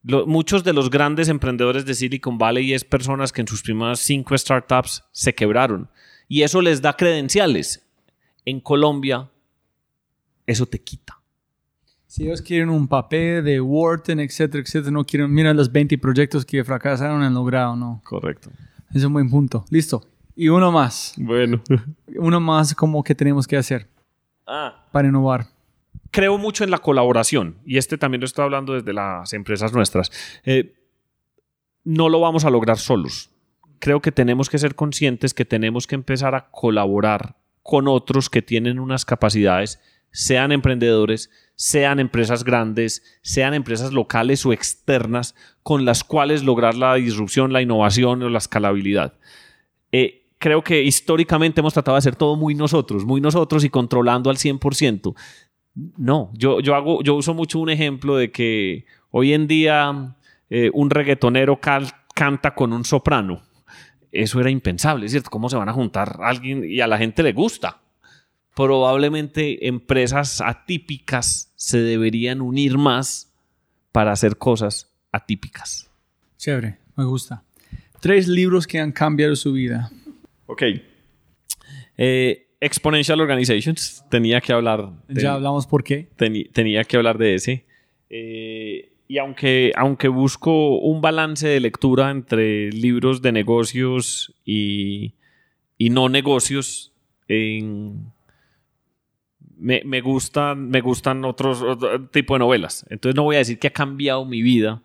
Lo- 0.04 0.28
muchos 0.28 0.64
de 0.64 0.74
los 0.74 0.90
grandes 0.90 1.30
emprendedores 1.30 1.86
de 1.86 1.96
Silicon 1.96 2.38
Valley 2.38 2.74
es 2.74 2.84
personas 2.84 3.32
que 3.32 3.42
en 3.42 3.48
sus 3.48 3.64
primeras 3.64 4.00
cinco 4.00 4.38
startups 4.38 5.04
se 5.12 5.34
quebraron 5.34 5.90
y 6.28 6.44
eso 6.44 6.62
les 6.62 6.82
da 6.82 6.96
credenciales. 6.96 7.82
En 8.46 8.60
Colombia, 8.60 9.30
eso 10.46 10.66
te 10.68 10.80
quita. 10.80 11.18
Si 12.06 12.26
ellos 12.26 12.42
quieren 12.44 12.70
un 12.70 12.88
papel 12.88 13.44
de 13.44 13.60
Wharton, 13.60 14.20
etcétera, 14.20 14.62
etcétera, 14.64 14.92
no 14.92 15.04
quieren, 15.06 15.34
mira 15.34 15.54
los 15.54 15.72
20 15.72 15.98
proyectos 15.98 16.46
que 16.46 16.64
fracasaron 16.64 17.24
han 17.24 17.34
logrado, 17.34 17.76
no. 17.76 18.02
Correcto. 18.06 18.52
Es 18.94 19.04
un 19.04 19.14
buen 19.14 19.30
punto. 19.30 19.66
Listo. 19.70 20.04
Y 20.36 20.50
uno 20.50 20.72
más. 20.72 21.14
Bueno. 21.18 21.62
Uno 22.18 22.40
más 22.40 22.74
como 22.76 23.04
que 23.04 23.16
tenemos 23.16 23.48
que 23.48 23.58
hacer 23.58 23.88
Ah. 24.48 24.86
para 24.92 25.08
innovar. 25.08 25.48
creo 26.12 26.38
mucho 26.38 26.64
en 26.64 26.72
la 26.72 26.78
colaboración 26.78 27.58
y 27.66 27.78
este 27.78 27.98
también 27.98 28.22
lo 28.22 28.26
estoy 28.26 28.44
hablando 28.46 28.74
desde 28.74 28.94
las 28.94 29.34
empresas 29.34 29.74
nuestras. 29.74 30.12
Eh, 30.46 30.76
no 31.84 32.10
lo 32.10 32.20
vamos 32.20 32.46
a 32.46 32.50
lograr 32.50 32.78
solos. 32.78 33.30
Creo 33.80 34.02
que 34.02 34.12
tenemos 34.12 34.50
que 34.50 34.58
ser 34.60 34.76
conscientes 34.76 35.34
que 35.34 35.46
tenemos 35.46 35.88
que 35.88 35.96
empezar 35.96 36.36
a 36.36 36.50
colaborar 36.52 37.36
con 37.64 37.88
otros 37.88 38.30
que 38.30 38.42
tienen 38.42 38.80
unas 38.80 39.04
capacidades, 39.06 39.82
sean 40.16 40.54
emprendedores, 40.54 41.30
sean 41.56 42.00
empresas 42.00 42.46
grandes, 42.46 43.04
sean 43.22 43.54
empresas 43.54 43.92
locales 43.92 44.46
o 44.46 44.54
externas, 44.54 45.36
con 45.62 45.84
las 45.84 46.06
cuales 46.06 46.42
lograr 46.42 46.76
la 46.76 46.96
disrupción, 46.96 47.52
la 47.52 47.62
innovación 47.62 48.24
o 48.24 48.30
la 48.30 48.38
escalabilidad. 48.38 49.14
Eh, 49.92 50.26
creo 50.38 50.64
que 50.64 50.84
históricamente 50.84 51.60
hemos 51.60 51.74
tratado 51.74 51.96
de 51.96 52.00
hacer 52.00 52.16
todo 52.16 52.38
muy 52.38 52.56
nosotros, 52.56 53.04
muy 53.04 53.20
nosotros 53.20 53.66
y 53.66 53.70
controlando 53.70 54.30
al 54.30 54.38
100%. 54.38 55.14
No, 55.98 56.32
yo, 56.34 56.62
yo, 56.62 56.76
hago, 56.76 57.04
yo 57.04 57.16
uso 57.16 57.34
mucho 57.34 57.60
un 57.60 57.70
ejemplo 57.70 58.16
de 58.16 58.32
que 58.32 58.86
hoy 59.12 59.34
en 59.34 59.48
día 59.48 60.16
eh, 60.50 60.72
un 60.74 60.90
reggaetonero 60.90 61.60
canta 62.14 62.56
con 62.56 62.72
un 62.72 62.86
soprano. 62.86 63.42
Eso 64.14 64.40
era 64.40 64.50
impensable, 64.50 65.10
¿cierto? 65.10 65.30
¿Cómo 65.30 65.50
se 65.50 65.58
van 65.58 65.68
a 65.68 65.74
juntar 65.74 66.20
alguien 66.22 66.64
y 66.64 66.80
a 66.80 66.88
la 66.88 66.98
gente 66.98 67.22
le 67.22 67.34
gusta? 67.34 67.82
Probablemente 68.56 69.68
empresas 69.68 70.42
atípicas 70.42 71.52
se 71.56 71.80
deberían 71.80 72.42
unir 72.42 72.78
más 72.78 73.34
para 73.92 74.12
hacer 74.12 74.38
cosas 74.38 74.92
atípicas. 75.12 75.92
Chévere, 76.38 76.78
me 76.96 77.04
gusta. 77.06 77.44
Tres 78.02 78.28
libros 78.28 78.66
que 78.68 78.80
han 78.80 78.92
cambiado 78.92 79.36
su 79.36 79.54
vida. 79.54 79.92
Ok. 80.46 80.64
Eh, 81.98 82.42
Exponential 82.62 83.20
Organizations, 83.20 84.04
tenía 84.10 84.42
que 84.42 84.54
hablar. 84.54 84.90
de- 85.08 85.22
Ya 85.22 85.34
hablamos 85.34 85.68
por 85.68 85.84
qué. 85.84 86.10
tenía 86.16 86.84
que 86.84 86.98
hablar 86.98 87.18
de 87.18 87.36
ese. 87.36 87.66
Eh, 88.10 88.94
y 89.08 89.18
aunque, 89.18 89.72
aunque 89.76 90.08
busco 90.08 90.80
un 90.80 91.02
balance 91.02 91.48
de 91.48 91.60
lectura 91.60 92.10
entre 92.10 92.72
libros 92.72 93.22
de 93.22 93.32
negocios 93.34 94.34
y, 94.46 95.14
y 95.78 95.90
no 95.90 96.10
negocios, 96.10 96.94
en- 97.28 98.12
me, 99.58 99.82
me 99.86 100.02
gustan, 100.02 100.70
me 100.70 100.82
gustan 100.82 101.24
otros 101.26 101.62
otro 101.62 102.08
tipo 102.10 102.34
de 102.36 102.40
novelas. 102.40 102.86
Entonces 102.90 103.16
no 103.16 103.24
voy 103.24 103.36
a 103.36 103.40
decir 103.40 103.60
que 103.60 103.68
ha 103.68 103.74
cambiado 103.74 104.26
mi 104.26 104.42
vida, 104.42 104.82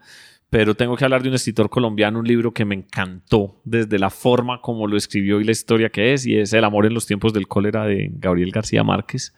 pero 0.50 0.74
tengo 0.74 0.96
que 0.96 1.04
hablar 1.04 1.22
de 1.22 1.28
un 1.28 1.34
escritor 1.34 1.70
colombiano, 1.70 2.18
un 2.18 2.26
libro 2.26 2.52
que 2.52 2.64
me 2.64 2.74
encantó 2.74 3.60
desde 3.64 3.98
la 3.98 4.10
forma 4.10 4.60
como 4.60 4.86
lo 4.86 4.96
escribió 4.96 5.40
y 5.40 5.44
la 5.44 5.52
historia 5.52 5.90
que 5.90 6.12
es, 6.12 6.26
y 6.26 6.36
es 6.36 6.52
El 6.52 6.64
amor 6.64 6.86
en 6.86 6.94
los 6.94 7.06
tiempos 7.06 7.32
del 7.32 7.46
cólera 7.48 7.84
de 7.86 8.10
Gabriel 8.14 8.50
García 8.50 8.82
Márquez. 8.84 9.32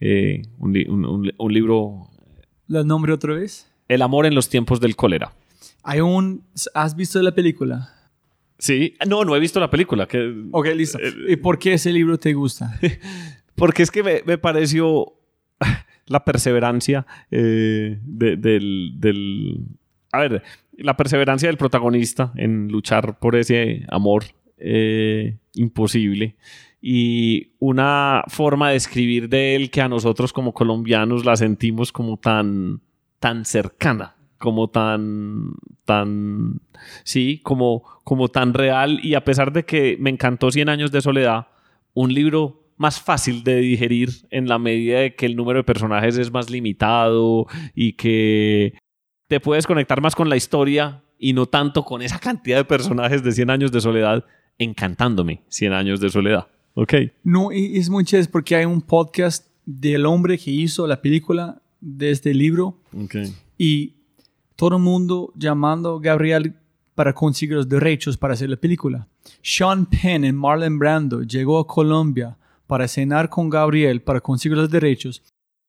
Eh, 0.00 0.42
un, 0.58 0.76
un- 0.88 1.04
un- 1.06 1.32
un 1.36 1.52
libro, 1.52 2.08
¿El 2.68 2.86
nombre 2.86 3.12
otra 3.12 3.34
vez? 3.34 3.70
El 3.88 4.02
amor 4.02 4.24
en 4.26 4.34
los 4.34 4.48
tiempos 4.48 4.80
del 4.80 4.96
cólera. 4.96 5.32
Hay 5.82 6.00
un... 6.00 6.44
¿Has 6.74 6.94
visto 6.94 7.20
la 7.22 7.34
película? 7.34 7.94
Sí, 8.58 8.94
no, 9.08 9.24
no 9.24 9.34
he 9.34 9.40
visto 9.40 9.58
la 9.58 9.70
película. 9.70 10.06
Que, 10.06 10.32
Ok, 10.52 10.66
listo. 10.76 10.98
Eh, 11.00 11.12
¿Y 11.30 11.36
por 11.36 11.58
qué 11.58 11.72
ese 11.72 11.90
libro 11.92 12.18
te 12.18 12.34
gusta? 12.34 12.78
Porque 13.60 13.82
es 13.84 13.90
que 13.92 14.02
me, 14.02 14.38
pareció 14.38 15.12
la 16.06 16.24
perseverancia 16.24 17.06
eh, 17.30 17.98
de- 18.02 18.36
del, 18.36 19.64
A 20.12 20.18
ver, 20.20 20.42
la 20.72 20.96
perseverancia 20.96 21.48
del 21.48 21.58
protagonista 21.58 22.32
en 22.36 22.68
luchar 22.68 23.18
por 23.20 23.36
ese 23.36 23.84
amor 23.88 24.24
eh, 24.56 25.36
imposible. 25.54 26.36
Y 26.82 27.52
una 27.58 28.24
forma 28.28 28.70
de 28.70 28.76
escribir 28.76 29.28
de 29.28 29.54
él 29.54 29.70
que 29.70 29.82
a 29.82 29.88
nosotros 29.88 30.32
como 30.32 30.54
colombianos 30.54 31.24
la 31.26 31.36
sentimos 31.36 31.92
como 31.92 32.16
tan, 32.16 32.80
tan 33.18 33.44
cercana, 33.44 34.16
como 34.38 34.68
tan, 34.70 35.52
tan, 35.84 36.60
sí, 37.04 37.40
como, 37.42 37.84
como 38.02 38.28
tan 38.28 38.54
real. 38.54 38.98
Y 39.02 39.12
a 39.14 39.24
pesar 39.24 39.52
de 39.52 39.66
que 39.66 39.98
me 40.00 40.08
encantó 40.08 40.50
100 40.50 40.70
años 40.70 40.90
de 40.90 41.02
soledad, 41.02 41.48
un 41.92 42.14
libro 42.14 42.59
más 42.80 42.98
fácil 42.98 43.44
de 43.44 43.56
digerir 43.56 44.08
en 44.30 44.48
la 44.48 44.58
medida 44.58 45.00
de 45.00 45.14
que 45.14 45.26
el 45.26 45.36
número 45.36 45.58
de 45.58 45.64
personajes 45.64 46.16
es 46.16 46.32
más 46.32 46.48
limitado 46.48 47.46
y 47.74 47.92
que 47.92 48.72
te 49.28 49.38
puedes 49.38 49.66
conectar 49.66 50.00
más 50.00 50.14
con 50.14 50.30
la 50.30 50.36
historia 50.38 51.04
y 51.18 51.34
no 51.34 51.44
tanto 51.44 51.84
con 51.84 52.00
esa 52.00 52.18
cantidad 52.18 52.56
de 52.56 52.64
personajes 52.64 53.22
de 53.22 53.32
100 53.32 53.50
años 53.50 53.70
de 53.70 53.82
soledad 53.82 54.24
encantándome 54.56 55.42
100 55.48 55.74
años 55.74 56.00
de 56.00 56.08
soledad. 56.08 56.48
Ok. 56.72 56.94
No, 57.22 57.50
es 57.52 57.90
muy 57.90 58.02
chévere 58.06 58.30
porque 58.32 58.56
hay 58.56 58.64
un 58.64 58.80
podcast 58.80 59.46
del 59.66 60.06
hombre 60.06 60.38
que 60.38 60.50
hizo 60.50 60.86
la 60.86 61.02
película 61.02 61.60
de 61.82 62.10
este 62.10 62.32
libro 62.32 62.78
y 63.58 63.92
todo 64.56 64.78
el 64.78 64.82
mundo 64.82 65.34
llamando 65.36 65.96
a 65.96 66.00
Gabriel 66.00 66.54
para 66.94 67.12
conseguir 67.12 67.56
los 67.56 67.68
derechos 67.68 68.16
para 68.16 68.32
hacer 68.32 68.48
la 68.48 68.56
película. 68.56 69.06
Sean 69.42 69.84
Penn 69.84 70.24
y 70.24 70.32
Marlon 70.32 70.78
Brando 70.78 71.22
llegó 71.22 71.58
a 71.58 71.66
Colombia 71.66 72.38
para 72.70 72.86
cenar 72.88 73.28
con 73.28 73.50
Gabriel 73.50 74.00
para 74.00 74.20
conseguir 74.20 74.56
los 74.56 74.70
derechos. 74.70 75.22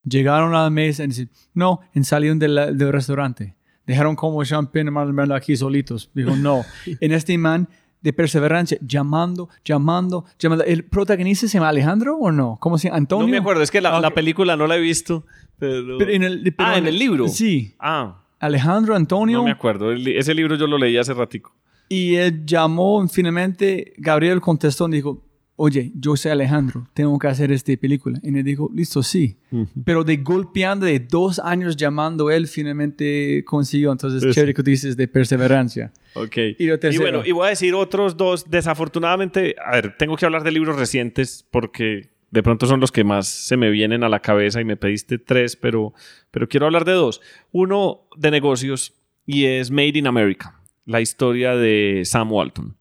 Llegaron 0.04 0.54
a 0.56 0.64
la 0.64 0.70
mesa 0.70 1.04
y 1.04 1.08
dicen, 1.08 1.30
no, 1.54 1.80
y 1.94 2.04
salieron 2.04 2.38
de 2.40 2.48
la- 2.48 2.72
del 2.72 2.92
restaurante. 2.94 3.56
Dejaron 3.88 4.16
como 4.16 4.44
champagne 4.46 4.92
marmelo 4.92 5.34
aquí 5.36 5.56
solitos. 5.58 6.10
Dijo, 6.14 6.36
no. 6.36 6.64
en 7.02 7.12
este 7.12 7.38
man 7.38 7.68
de 8.02 8.14
perseverancia, 8.14 8.78
llamando, 8.82 9.50
llamando, 9.66 10.26
llamando. 10.40 10.64
¿El 10.64 10.84
protagonista 10.86 11.48
se 11.48 11.54
llama 11.58 11.70
Alejandro 11.70 12.18
o 12.18 12.32
no? 12.32 12.58
¿Cómo 12.60 12.78
se 12.78 12.88
llama? 12.88 12.98
¿Antonio? 12.98 13.26
No 13.28 13.32
me 13.32 13.38
acuerdo, 13.40 13.62
es 13.64 13.70
que 13.72 13.82
la, 13.82 13.96
Ah, 13.98 14.00
la 14.02 14.08
ok. 14.10 14.14
película 14.16 14.56
no 14.56 14.66
la 14.68 14.78
he 14.78 14.80
visto. 14.80 15.26
Pero... 15.60 15.98
Pero 16.00 16.12
en 16.12 16.24
el, 16.24 16.54
pero 16.56 16.70
ah, 16.70 16.78
en 16.78 16.88
el 16.88 16.98
libro. 16.98 17.28
Sí. 17.28 17.76
Ah, 17.80 18.24
Alejandro, 18.40 18.96
Antonio. 18.96 19.40
no 19.40 19.44
me 19.46 19.52
acuerdo. 19.52 19.92
El 19.92 20.08
ese 20.08 20.34
libro 20.34 20.56
yo 20.56 20.66
lo 20.68 20.78
leí 20.78 20.98
hace 20.98 21.14
ratico. 21.14 21.54
Y 21.90 22.16
él 22.16 22.44
llamó, 22.46 23.08
finalmente 23.08 23.94
Gabriel 23.98 24.40
contestó 24.42 24.88
y 24.88 24.94
dijo, 24.94 25.24
oye, 25.64 25.92
yo 25.94 26.16
soy 26.18 26.32
Alejandro, 26.32 26.88
tengo 26.96 27.20
que 27.20 27.28
hacer 27.28 27.52
esta 27.52 27.72
película. 27.78 28.20
Y 28.24 28.36
él 28.36 28.44
dijo, 28.44 28.72
listo, 28.74 29.04
sí. 29.04 29.38
Pero 29.86 30.04
de 30.04 30.18
golpeando, 30.18 30.88
de 30.88 31.00
dos 31.00 31.38
años 31.38 31.78
llamando, 31.78 32.32
él 32.32 32.48
finalmente 32.48 33.44
consiguió. 33.46 33.92
Entonces, 33.92 34.24
Sí. 34.24 34.32
chévere 34.32 34.56
que 34.56 34.64
dices 34.64 34.98
de 34.98 35.08
perseverancia. 35.08 35.92
Ok. 36.16 36.36
Y 36.58 36.66
lo 36.66 36.80
tercero. 36.80 37.04
bueno, 37.04 37.22
y 37.24 37.32
voy 37.32 37.46
a 37.46 37.50
decir 37.52 37.76
otros 37.76 38.18
dos. 38.18 38.50
Desafortunadamente, 38.50 39.56
a 39.64 39.72
ver, 39.76 39.96
tengo 39.98 40.16
que 40.18 40.26
hablar 40.26 40.44
de 40.44 40.52
libros 40.52 40.78
recientes 40.78 41.46
porque 41.52 42.10
de 42.32 42.42
pronto 42.42 42.66
son 42.66 42.80
los 42.80 42.92
que 42.92 43.04
más 43.04 43.28
se 43.28 43.56
me 43.56 43.70
vienen 43.70 44.04
a 44.04 44.10
la 44.10 44.20
cabeza 44.22 44.62
y 44.62 44.66
me 44.66 44.78
pediste 44.78 45.20
tres, 45.20 45.56
pero, 45.56 45.94
pero 46.32 46.48
quiero 46.50 46.66
hablar 46.66 46.86
de 46.86 46.94
dos. 46.94 47.22
Uno 47.52 48.08
de 48.18 48.32
negocios 48.32 48.94
y 49.28 49.46
es 49.46 49.70
Made 49.70 50.00
in 50.00 50.08
America, 50.08 50.60
la 50.86 51.02
historia 51.02 51.56
de 51.56 52.02
Sam 52.06 52.32
Walton. 52.32 52.78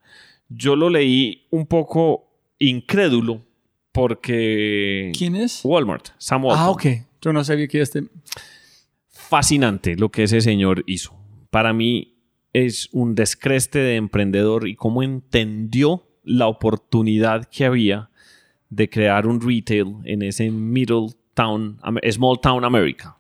Yo 0.49 0.77
lo 0.77 0.89
leí 0.89 1.47
un 1.51 1.67
poco 1.67 2.30
incrédulo 2.61 3.45
porque... 3.91 5.11
¿Quién 5.17 5.35
es? 5.35 5.63
Walmart, 5.65 6.11
Sam 6.19 6.45
Walton 6.45 6.65
Ah, 6.65 6.71
ok. 6.71 6.87
Yo 7.21 7.33
no 7.33 7.43
sabía 7.43 7.67
que 7.67 7.81
este... 7.81 8.05
fascinante 9.09 9.97
lo 9.97 10.11
que 10.11 10.23
ese 10.23 10.41
señor 10.41 10.85
hizo. 10.87 11.19
Para 11.51 11.73
mí 11.73 12.15
es 12.53 12.89
un 12.93 13.17
descreste 13.17 13.81
de 13.81 13.97
emprendedor 13.97 14.69
y 14.69 14.77
cómo 14.77 15.03
entendió 15.03 16.07
la 16.23 16.47
oportunidad 16.47 17.47
que 17.47 17.65
había 17.65 18.11
de 18.69 18.89
crear 18.89 19.27
un 19.27 19.41
retail 19.41 19.97
en 20.05 20.23
ese 20.23 20.51
middle 20.51 21.09
town, 21.35 21.79
small 22.11 22.41
town 22.41 22.65
America. 22.65 23.17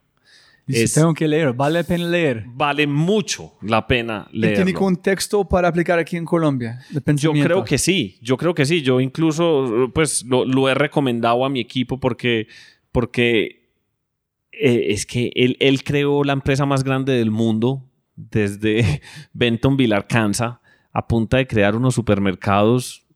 Dice, 0.70 0.84
Es- 0.84 0.94
tengo 0.94 1.12
que 1.14 1.26
leer, 1.28 1.52
vale 1.52 1.80
la 1.80 1.84
pena 1.84 2.08
leer. 2.08 2.44
Vale 2.54 2.86
mucho 2.86 3.52
la 3.62 3.86
pena 3.86 4.28
¿Y 4.32 4.40
¿Tiene 4.40 4.72
contexto 4.74 5.48
para 5.48 5.68
aplicar 5.68 5.98
aquí 5.98 6.16
en 6.16 6.24
Colombia? 6.24 6.80
Yo 7.16 7.32
creo 7.32 7.64
que 7.64 7.78
sí, 7.78 8.18
yo 8.22 8.36
creo 8.36 8.54
que 8.54 8.64
sí. 8.66 8.82
Yo 8.82 9.00
incluso 9.00 9.90
pues 9.94 10.24
lo, 10.24 10.44
lo 10.44 10.68
he 10.68 10.74
recomendado 10.74 11.44
a 11.44 11.48
mi 11.48 11.60
equipo 11.60 11.98
porque, 11.98 12.46
porque 12.92 13.68
eh, 14.52 14.86
es 14.88 15.06
que 15.06 15.32
él, 15.34 15.56
él 15.60 15.82
creó 15.84 16.24
la 16.24 16.32
empresa 16.32 16.66
más 16.66 16.84
grande 16.84 17.12
del 17.14 17.30
mundo 17.30 17.84
desde 18.16 19.00
Bentonville, 19.32 19.94
Arkansas, 19.94 20.58
a 20.92 21.06
punta 21.06 21.36
de 21.38 21.46
crear 21.46 21.76
unos 21.76 21.94
supermercados 21.94 23.06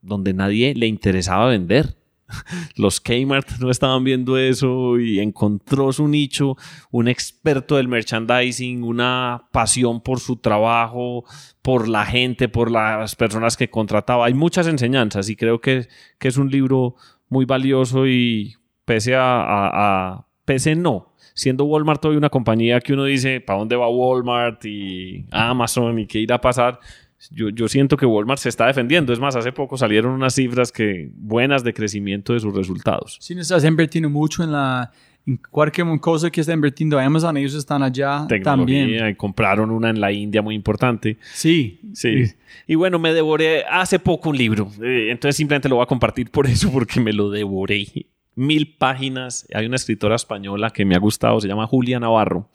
donde 0.00 0.32
nadie 0.34 0.74
le 0.74 0.86
interesaba 0.86 1.46
vender. 1.46 1.96
Los 2.76 3.00
Kmart 3.00 3.58
no 3.60 3.70
estaban 3.70 4.04
viendo 4.04 4.38
eso 4.38 4.98
y 4.98 5.20
encontró 5.20 5.92
su 5.92 6.08
nicho, 6.08 6.56
un 6.90 7.08
experto 7.08 7.76
del 7.76 7.88
merchandising, 7.88 8.82
una 8.82 9.48
pasión 9.52 10.00
por 10.00 10.20
su 10.20 10.36
trabajo, 10.36 11.24
por 11.62 11.88
la 11.88 12.04
gente, 12.04 12.48
por 12.48 12.70
las 12.70 13.16
personas 13.16 13.56
que 13.56 13.70
contrataba. 13.70 14.26
Hay 14.26 14.34
muchas 14.34 14.66
enseñanzas 14.66 15.28
y 15.28 15.36
creo 15.36 15.60
que, 15.60 15.88
que 16.18 16.28
es 16.28 16.36
un 16.36 16.50
libro 16.50 16.96
muy 17.28 17.44
valioso 17.44 18.06
y 18.06 18.54
pese 18.84 19.14
a, 19.16 20.26
pese 20.44 20.74
no, 20.76 21.14
siendo 21.34 21.64
Walmart 21.64 22.04
hoy 22.04 22.16
una 22.16 22.30
compañía 22.30 22.80
que 22.80 22.92
uno 22.92 23.04
dice, 23.04 23.40
¿para 23.40 23.58
dónde 23.58 23.76
va 23.76 23.88
Walmart 23.88 24.64
y 24.64 25.26
Amazon 25.30 25.98
y 25.98 26.06
qué 26.06 26.18
irá 26.20 26.36
a 26.36 26.40
pasar? 26.40 26.80
Yo, 27.30 27.48
yo 27.48 27.68
siento 27.68 27.96
que 27.96 28.06
Walmart 28.06 28.40
se 28.40 28.48
está 28.48 28.66
defendiendo. 28.66 29.12
Es 29.12 29.20
más, 29.20 29.36
hace 29.36 29.52
poco 29.52 29.76
salieron 29.76 30.12
unas 30.12 30.34
cifras 30.34 30.72
que, 30.72 31.10
buenas 31.14 31.64
de 31.64 31.72
crecimiento 31.72 32.32
de 32.32 32.40
sus 32.40 32.54
resultados. 32.54 33.18
Si 33.20 33.34
no 33.34 33.40
estás 33.40 33.64
invirtiendo 33.64 34.10
mucho 34.10 34.42
en 34.42 34.52
la... 34.52 34.90
En 35.26 35.38
cualquier 35.38 35.86
cosa 36.00 36.30
que 36.30 36.42
está 36.42 36.52
invirtiendo 36.52 36.98
Amazon, 36.98 37.38
ellos 37.38 37.54
están 37.54 37.82
allá 37.82 38.26
también. 38.28 38.42
Tecnología, 38.42 39.08
y 39.08 39.14
compraron 39.14 39.70
una 39.70 39.88
en 39.88 39.98
la 39.98 40.12
India 40.12 40.42
muy 40.42 40.54
importante. 40.54 41.16
Sí. 41.32 41.80
Sí. 41.94 42.26
Y 42.66 42.74
bueno, 42.74 42.98
me 42.98 43.14
devoré 43.14 43.64
hace 43.64 43.98
poco 43.98 44.28
un 44.28 44.36
libro. 44.36 44.70
Eh, 44.82 45.08
entonces 45.10 45.36
simplemente 45.36 45.70
lo 45.70 45.76
voy 45.76 45.84
a 45.84 45.86
compartir 45.86 46.30
por 46.30 46.46
eso, 46.50 46.70
porque 46.70 47.00
me 47.00 47.14
lo 47.14 47.30
devoré. 47.30 47.86
Mil 48.34 48.76
páginas. 48.76 49.46
Hay 49.54 49.64
una 49.64 49.76
escritora 49.76 50.16
española 50.16 50.68
que 50.68 50.84
me 50.84 50.94
ha 50.94 50.98
gustado, 50.98 51.40
se 51.40 51.48
llama 51.48 51.66
Julia 51.66 51.98
Navarro. 51.98 52.50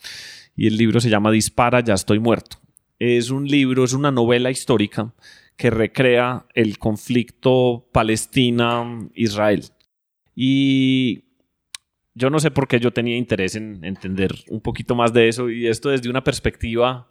Y 0.55 0.67
el 0.67 0.77
libro 0.77 0.99
se 0.99 1.09
llama 1.09 1.31
Dispara, 1.31 1.79
ya 1.79 1.95
estoy 1.95 2.19
muerto. 2.19 2.57
Es 2.99 3.29
un 3.29 3.47
libro, 3.47 3.85
es 3.85 3.93
una 3.93 4.11
novela 4.11 4.51
histórica 4.51 5.13
que 5.55 5.69
recrea 5.69 6.45
el 6.53 6.77
conflicto 6.77 7.87
Palestina-Israel. 7.91 9.65
Y 10.35 11.23
yo 12.13 12.29
no 12.29 12.39
sé 12.39 12.51
por 12.51 12.67
qué 12.67 12.79
yo 12.79 12.91
tenía 12.91 13.17
interés 13.17 13.55
en 13.55 13.83
entender 13.83 14.35
un 14.49 14.61
poquito 14.61 14.95
más 14.95 15.13
de 15.13 15.29
eso 15.29 15.49
y 15.49 15.67
esto 15.67 15.89
desde 15.89 16.09
una 16.09 16.23
perspectiva 16.23 17.09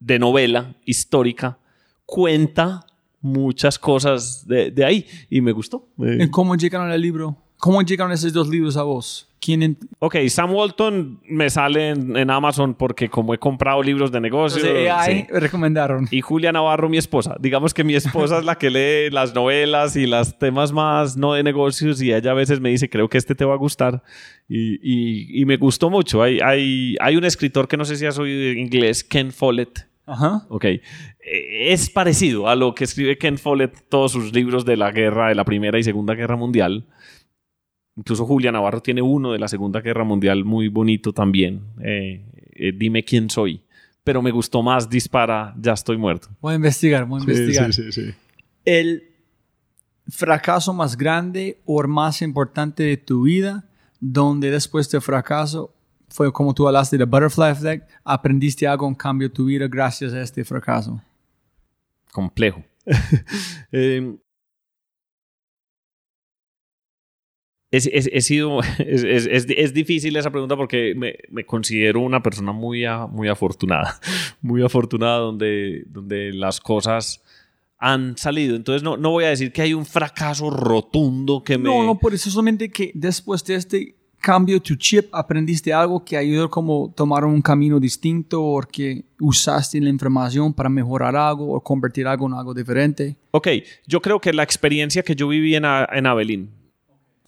de 0.00 0.18
novela 0.18 0.76
histórica 0.84 1.58
cuenta 2.04 2.86
muchas 3.20 3.78
cosas 3.78 4.46
de, 4.46 4.84
ahí 4.84 5.06
y 5.28 5.40
me 5.40 5.52
gustó. 5.52 5.88
Eh, 5.98 6.24
¿Y 6.24 6.30
¿Cómo 6.30 6.54
llegaron 6.54 6.90
al 6.90 7.00
libro? 7.00 7.45
¿Cómo 7.58 7.82
llegaron 7.82 8.12
esos 8.12 8.32
dos 8.32 8.48
libros 8.48 8.76
a 8.76 8.82
vos? 8.82 9.28
¿Quién 9.40 9.78
Ok, 10.00 10.16
Sam 10.28 10.52
Walton 10.52 11.20
me 11.28 11.48
sale 11.50 11.90
en, 11.90 12.16
en 12.16 12.30
Amazon 12.30 12.74
porque 12.74 13.08
como 13.08 13.32
he 13.32 13.38
comprado 13.38 13.80
libros 13.82 14.10
de 14.10 14.20
negocios... 14.20 14.64
AI 14.64 15.20
sí. 15.20 15.26
recomendaron? 15.32 16.08
Y 16.10 16.20
Julia 16.20 16.50
Navarro, 16.52 16.88
mi 16.88 16.96
esposa. 16.96 17.36
Digamos 17.38 17.72
que 17.72 17.84
mi 17.84 17.94
esposa 17.94 18.38
es 18.38 18.44
la 18.44 18.56
que 18.56 18.70
lee 18.70 19.10
las 19.14 19.34
novelas 19.34 19.94
y 19.94 20.06
los 20.06 20.36
temas 20.38 20.72
más 20.72 21.16
no 21.16 21.34
de 21.34 21.44
negocios 21.44 22.02
y 22.02 22.12
ella 22.12 22.32
a 22.32 22.34
veces 22.34 22.60
me 22.60 22.70
dice, 22.70 22.90
creo 22.90 23.08
que 23.08 23.18
este 23.18 23.34
te 23.36 23.44
va 23.44 23.54
a 23.54 23.58
gustar. 23.58 24.02
Y, 24.48 24.74
y- 24.82 25.40
y 25.42 25.44
me 25.44 25.56
gustó 25.58 25.90
mucho. 25.90 26.22
Hay, 26.22 26.40
hay, 26.40 26.96
hay 27.00 27.16
un 27.16 27.24
escritor 27.24 27.68
que 27.68 27.76
no 27.76 27.84
sé 27.84 27.96
si 27.96 28.04
has 28.06 28.18
oído 28.18 28.50
en 28.50 28.58
inglés, 28.58 29.04
Ken 29.04 29.30
Follett. 29.32 29.86
Ajá. 30.06 30.44
Ok. 30.48 30.64
Eh, 30.64 30.80
Es 31.72 31.88
parecido 31.90 32.48
a 32.48 32.56
lo 32.56 32.74
que 32.74 32.84
escribe 32.84 33.16
Ken 33.18 33.38
Follett, 33.38 33.88
todos 33.88 34.12
sus 34.12 34.32
libros 34.32 34.64
de 34.64 34.76
la 34.76 34.90
guerra, 34.90 35.28
de 35.28 35.34
la 35.36 35.44
Primera 35.44 35.78
y 35.78 35.84
Segunda 35.84 36.14
Guerra 36.14 36.36
Mundial. 36.36 36.86
Incluso 37.96 38.26
Julia 38.26 38.52
Navarro 38.52 38.80
tiene 38.82 39.00
uno 39.02 39.32
de 39.32 39.38
la 39.38 39.48
Segunda 39.48 39.80
Guerra 39.80 40.04
Mundial 40.04 40.44
muy 40.44 40.68
bonito 40.68 41.12
también. 41.12 41.62
Eh, 41.82 42.24
eh, 42.52 42.72
Dime 42.76 43.04
quién 43.04 43.30
soy. 43.30 43.62
Pero 44.04 44.22
me 44.22 44.30
gustó 44.30 44.62
más 44.62 44.88
Dispara, 44.88 45.54
ya 45.58 45.72
estoy 45.72 45.96
muerto. 45.96 46.28
Voy 46.40 46.52
a 46.52 46.56
investigar, 46.56 47.06
voy 47.06 47.20
a 47.20 47.24
investigar. 47.24 47.72
sí, 47.72 47.90
sí. 47.90 48.12
El 48.64 49.02
fracaso 50.08 50.72
más 50.72 50.96
grande 50.96 51.60
o 51.64 51.82
más 51.88 52.22
importante 52.22 52.82
de 52.82 52.96
tu 52.96 53.22
vida, 53.22 53.64
donde 53.98 54.50
después 54.50 54.88
del 54.90 55.00
fracaso 55.00 55.74
fue 56.08 56.32
como 56.32 56.54
tú 56.54 56.66
hablaste 56.66 56.96
de 56.98 57.04
Butterfly 57.04 57.50
Effect, 57.50 57.90
aprendiste 58.04 58.66
algo 58.66 58.86
en 58.86 58.94
cambio 58.94 59.28
de 59.28 59.34
tu 59.34 59.46
vida 59.46 59.66
gracias 59.68 60.12
a 60.12 60.22
este 60.22 60.44
fracaso. 60.44 61.02
Complejo. 62.12 62.62
Eh, 63.72 64.16
es, 67.70 67.88
es- 67.92 68.08
he 68.12 68.20
sido, 68.20 68.60
es, 68.78 69.02
es- 69.04 69.46
es- 69.48 69.74
difícil 69.74 70.16
esa 70.16 70.30
pregunta 70.30 70.56
porque 70.56 70.94
me, 70.96 71.14
me 71.30 71.44
considero 71.44 72.00
una 72.00 72.22
persona 72.22 72.52
muy, 72.52 72.84
a- 72.84 73.06
muy 73.06 73.28
afortunada, 73.28 74.00
muy 74.42 74.62
afortunada 74.62 75.18
donde, 75.18 75.84
donde 75.88 76.32
las 76.32 76.60
cosas 76.60 77.22
han 77.78 78.16
salido. 78.16 78.56
Entonces 78.56 78.82
no, 78.82 78.96
no 78.96 79.10
voy 79.10 79.24
a 79.24 79.28
decir 79.28 79.52
que 79.52 79.62
hay 79.62 79.74
un 79.74 79.84
fracaso 79.84 80.48
rotundo 80.50 81.42
que 81.44 81.58
me... 81.58 81.64
No, 81.64 81.84
no, 81.84 81.98
por 81.98 82.14
eso 82.14 82.30
solamente 82.30 82.70
que 82.70 82.90
después 82.94 83.44
de 83.44 83.54
este 83.56 83.94
cambio 84.18 84.60
tu 84.60 84.74
chip 84.76 85.14
aprendiste 85.14 85.72
algo 85.74 86.02
que 86.04 86.16
ayudó 86.16 86.48
como 86.50 86.92
tomar 86.96 87.24
un 87.26 87.42
camino 87.42 87.78
distinto 87.78 88.42
o 88.42 88.60
que 88.62 89.04
usaste 89.20 89.78
la 89.80 89.90
información 89.90 90.54
para 90.54 90.68
mejorar 90.70 91.14
algo 91.14 91.52
o 91.52 91.60
convertir 91.60 92.06
algo 92.06 92.26
en 92.26 92.32
algo 92.32 92.54
diferente. 92.54 93.14
Ok, 93.32 93.48
yo 93.86 94.00
creo 94.00 94.18
que 94.20 94.32
la 94.32 94.42
experiencia 94.42 95.02
que 95.02 95.14
yo 95.14 95.28
viví 95.28 95.54
en, 95.54 95.64
en 95.66 96.06
Abelín 96.06 96.48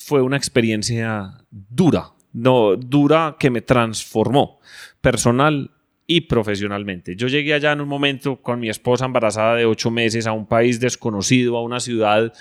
fue 0.08 0.22
una 0.22 0.38
experiencia 0.38 1.34
dura, 1.50 2.12
no 2.32 2.76
dura 2.76 3.36
que 3.38 3.50
me 3.50 3.60
transformó 3.60 4.58
personal 5.02 5.70
y 6.06 6.22
profesionalmente. 6.22 7.14
Yo 7.14 7.28
llegué 7.28 7.52
allá 7.52 7.72
en 7.72 7.82
un 7.82 7.88
momento 7.88 8.40
con 8.40 8.58
mi 8.58 8.70
esposa 8.70 9.04
embarazada 9.04 9.54
de 9.54 9.66
ocho 9.66 9.90
meses 9.90 10.26
a 10.26 10.32
un 10.32 10.46
país 10.46 10.80
desconocido, 10.80 11.58
a 11.58 11.62
una 11.62 11.78
ciudad, 11.78 12.32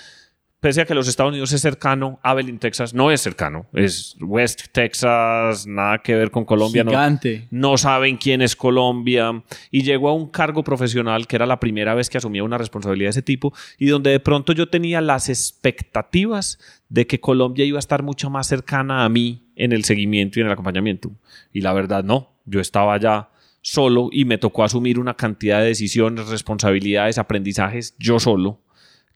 pese 0.60 0.80
a 0.80 0.84
que 0.86 0.94
los 0.94 1.06
Estados 1.06 1.30
Unidos 1.30 1.52
es 1.52 1.60
cercano, 1.60 2.18
Abilene, 2.22 2.58
Texas 2.58 2.92
no 2.92 3.10
es 3.12 3.20
cercano, 3.20 3.66
es 3.72 4.16
West 4.20 4.62
Texas, 4.72 5.66
nada 5.66 5.98
que 5.98 6.14
ver 6.16 6.30
con 6.32 6.44
Colombia. 6.44 6.82
no- 6.84 6.90
Gigante. 6.90 7.46
no 7.50 7.76
saben 7.78 8.16
quién 8.16 8.42
es 8.42 8.56
Colombia 8.56 9.42
y 9.70 9.82
llegó 9.82 10.08
a 10.08 10.14
un 10.14 10.28
cargo 10.28 10.64
profesional 10.64 11.26
que 11.26 11.36
era 11.36 11.46
la 11.46 11.60
primera 11.60 11.94
vez 11.94 12.10
que 12.10 12.18
asumía 12.18 12.42
una 12.42 12.58
responsabilidad 12.58 13.06
de 13.08 13.10
ese 13.10 13.22
tipo 13.22 13.52
y 13.78 13.86
donde 13.86 14.10
de 14.10 14.20
pronto 14.20 14.52
yo 14.52 14.68
tenía 14.68 15.00
las 15.00 15.28
expectativas 15.28 16.58
de 16.88 17.06
que 17.06 17.20
Colombia 17.20 17.64
iba 17.64 17.78
a 17.78 17.80
estar 17.80 18.02
mucho 18.02 18.30
más 18.30 18.46
cercana 18.46 19.04
a 19.04 19.08
mí 19.08 19.44
en 19.56 19.72
el 19.72 19.84
seguimiento 19.84 20.38
y 20.38 20.42
en 20.42 20.46
el 20.46 20.52
acompañamiento. 20.52 21.12
Y 21.52 21.60
la 21.60 21.72
verdad 21.72 22.02
no, 22.04 22.32
yo 22.46 22.60
estaba 22.60 22.94
allá 22.94 23.28
solo 23.60 24.08
y 24.12 24.24
me 24.24 24.38
tocó 24.38 24.64
asumir 24.64 24.98
una 24.98 25.14
cantidad 25.14 25.60
de 25.60 25.66
decisiones, 25.66 26.28
responsabilidades, 26.28 27.18
aprendizajes 27.18 27.94
yo 27.98 28.18
solo 28.18 28.60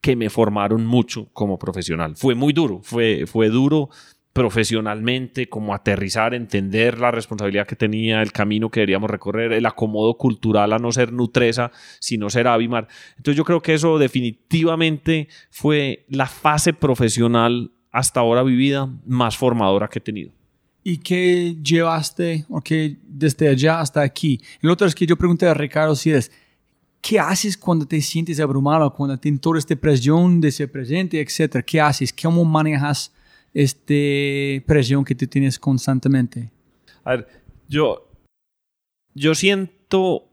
que 0.03 0.17
me 0.17 0.29
formaron 0.29 0.85
mucho 0.85 1.29
como 1.33 1.59
profesional. 1.59 2.17
Fue 2.17 2.35
muy 2.35 2.53
duro, 2.53 2.81
fue, 2.83 3.25
fue 3.27 3.49
duro 3.49 3.89
profesionalmente, 4.33 5.49
como 5.49 5.75
aterrizar, 5.75 6.35
entender 6.35 6.99
la 6.99 7.11
responsabilidad 7.11 7.67
que 7.67 7.77
tenía, 7.77 8.21
el 8.21 8.33
camino 8.33 8.71
que 8.71 8.81
deberíamos 8.81 9.11
recorrer, 9.11 9.53
el 9.53 9.65
acomodo 9.65 10.17
cultural 10.17 10.73
a 10.73 10.79
no 10.79 10.91
ser 10.91 11.13
Nutresa, 11.13 11.71
sino 12.01 12.31
ser 12.31 12.49
Avimar. 12.49 12.89
Entonces 13.17 13.37
yo 13.37 13.45
creo 13.45 13.61
que 13.61 13.75
eso 13.75 13.99
definitivamente 13.99 15.29
fue 15.51 16.05
la 16.09 16.27
fase 16.27 16.73
profesional 16.73 17.73
hasta 17.93 18.21
ahora 18.21 18.43
vivida 18.43 18.89
más 19.07 19.37
formadora 19.37 19.89
que 19.89 19.99
he 19.99 20.03
tenido. 20.03 20.33
¿Y 20.83 20.99
qué 20.99 21.57
llevaste 21.63 22.45
o 22.49 22.61
qué 22.61 22.97
desde 23.05 23.49
allá 23.49 23.81
hasta 23.81 24.01
aquí? 24.01 24.41
El 24.63 24.71
otro 24.71 24.87
es 24.87 24.97
que 24.97 25.07
yo 25.07 25.17
pregunté 25.17 25.47
a 25.47 25.55
Ricardo 25.55 25.95
si 25.95 26.11
es, 26.11 26.33
¿qué 27.03 27.19
haces 27.19 27.59
cuando 27.59 27.85
te 27.85 28.01
sientes 28.01 28.41
abrumado, 28.41 28.95
cuando 28.95 29.19
tienes 29.19 29.41
toda 29.41 29.59
esta 29.59 29.77
presión 29.77 30.41
de 30.41 30.51
ser 30.53 30.71
presente, 30.71 31.21
etcétera? 31.21 31.63
¿Qué 31.63 31.81
haces? 31.81 32.15
¿Cómo 32.15 32.45
manejas 32.45 33.13
esta 33.53 34.65
presión 34.65 35.05
que 35.05 35.15
tú 35.15 35.27
tienes 35.27 35.59
constantemente? 35.59 36.51
A 37.05 37.17
ver, 37.17 37.29
yo, 37.69 38.09
yo 39.13 39.35
siento 39.35 40.29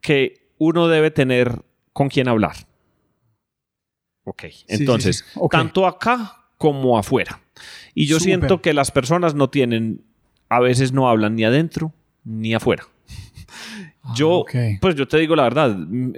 que 0.00 0.52
uno 0.58 0.86
debe 0.88 1.10
tener 1.10 1.62
con 1.92 2.08
quién 2.08 2.28
hablar. 2.28 2.56
Ok, 4.24 4.44
entonces, 4.68 5.18
sí, 5.18 5.24
sí. 5.32 5.40
Ok. 5.40 5.52
tanto 5.52 5.86
acá 5.86 6.50
como 6.58 6.98
afuera. 6.98 7.40
Y 7.94 8.06
yo 8.06 8.20
siento 8.20 8.60
que 8.60 8.74
las 8.74 8.90
personas 8.90 9.34
no 9.34 9.48
tienen, 9.48 10.04
a 10.48 10.60
veces 10.60 10.92
no 10.92 11.08
hablan 11.08 11.34
ni 11.34 11.44
adentro 11.44 11.92
ni 12.24 12.54
afuera. 12.54 12.86
Yo, 14.14 14.30
Ah, 14.30 14.36
ok. 14.38 14.54
pues 14.80 14.94
yo 14.94 15.08
te 15.08 15.18
digo 15.18 15.34
la 15.36 15.44
verdad, 15.44 15.76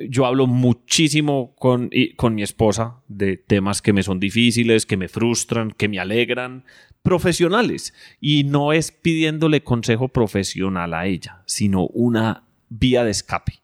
yo 0.08 0.26
hablo 0.26 0.46
muchísimo 0.46 1.54
con, 1.56 1.90
con 2.16 2.34
mi 2.34 2.42
esposa 2.42 2.96
de 3.08 3.36
temas 3.36 3.80
que 3.82 3.92
me 3.92 4.02
son 4.02 4.20
difíciles, 4.20 4.84
que 4.86 4.96
me 4.96 5.08
frustran, 5.08 5.70
que 5.70 5.88
me 5.88 5.98
alegran, 5.98 6.64
profesionales. 7.02 7.94
Y 8.20 8.44
no 8.44 8.72
es 8.72 8.92
pidiéndole 8.92 9.62
consejo 9.62 10.08
profesional 10.08 10.92
a 10.94 11.06
ella, 11.06 11.42
sino 11.46 11.86
una 11.86 12.44
vía 12.68 13.04
de 13.04 13.10
escape. 13.10 13.54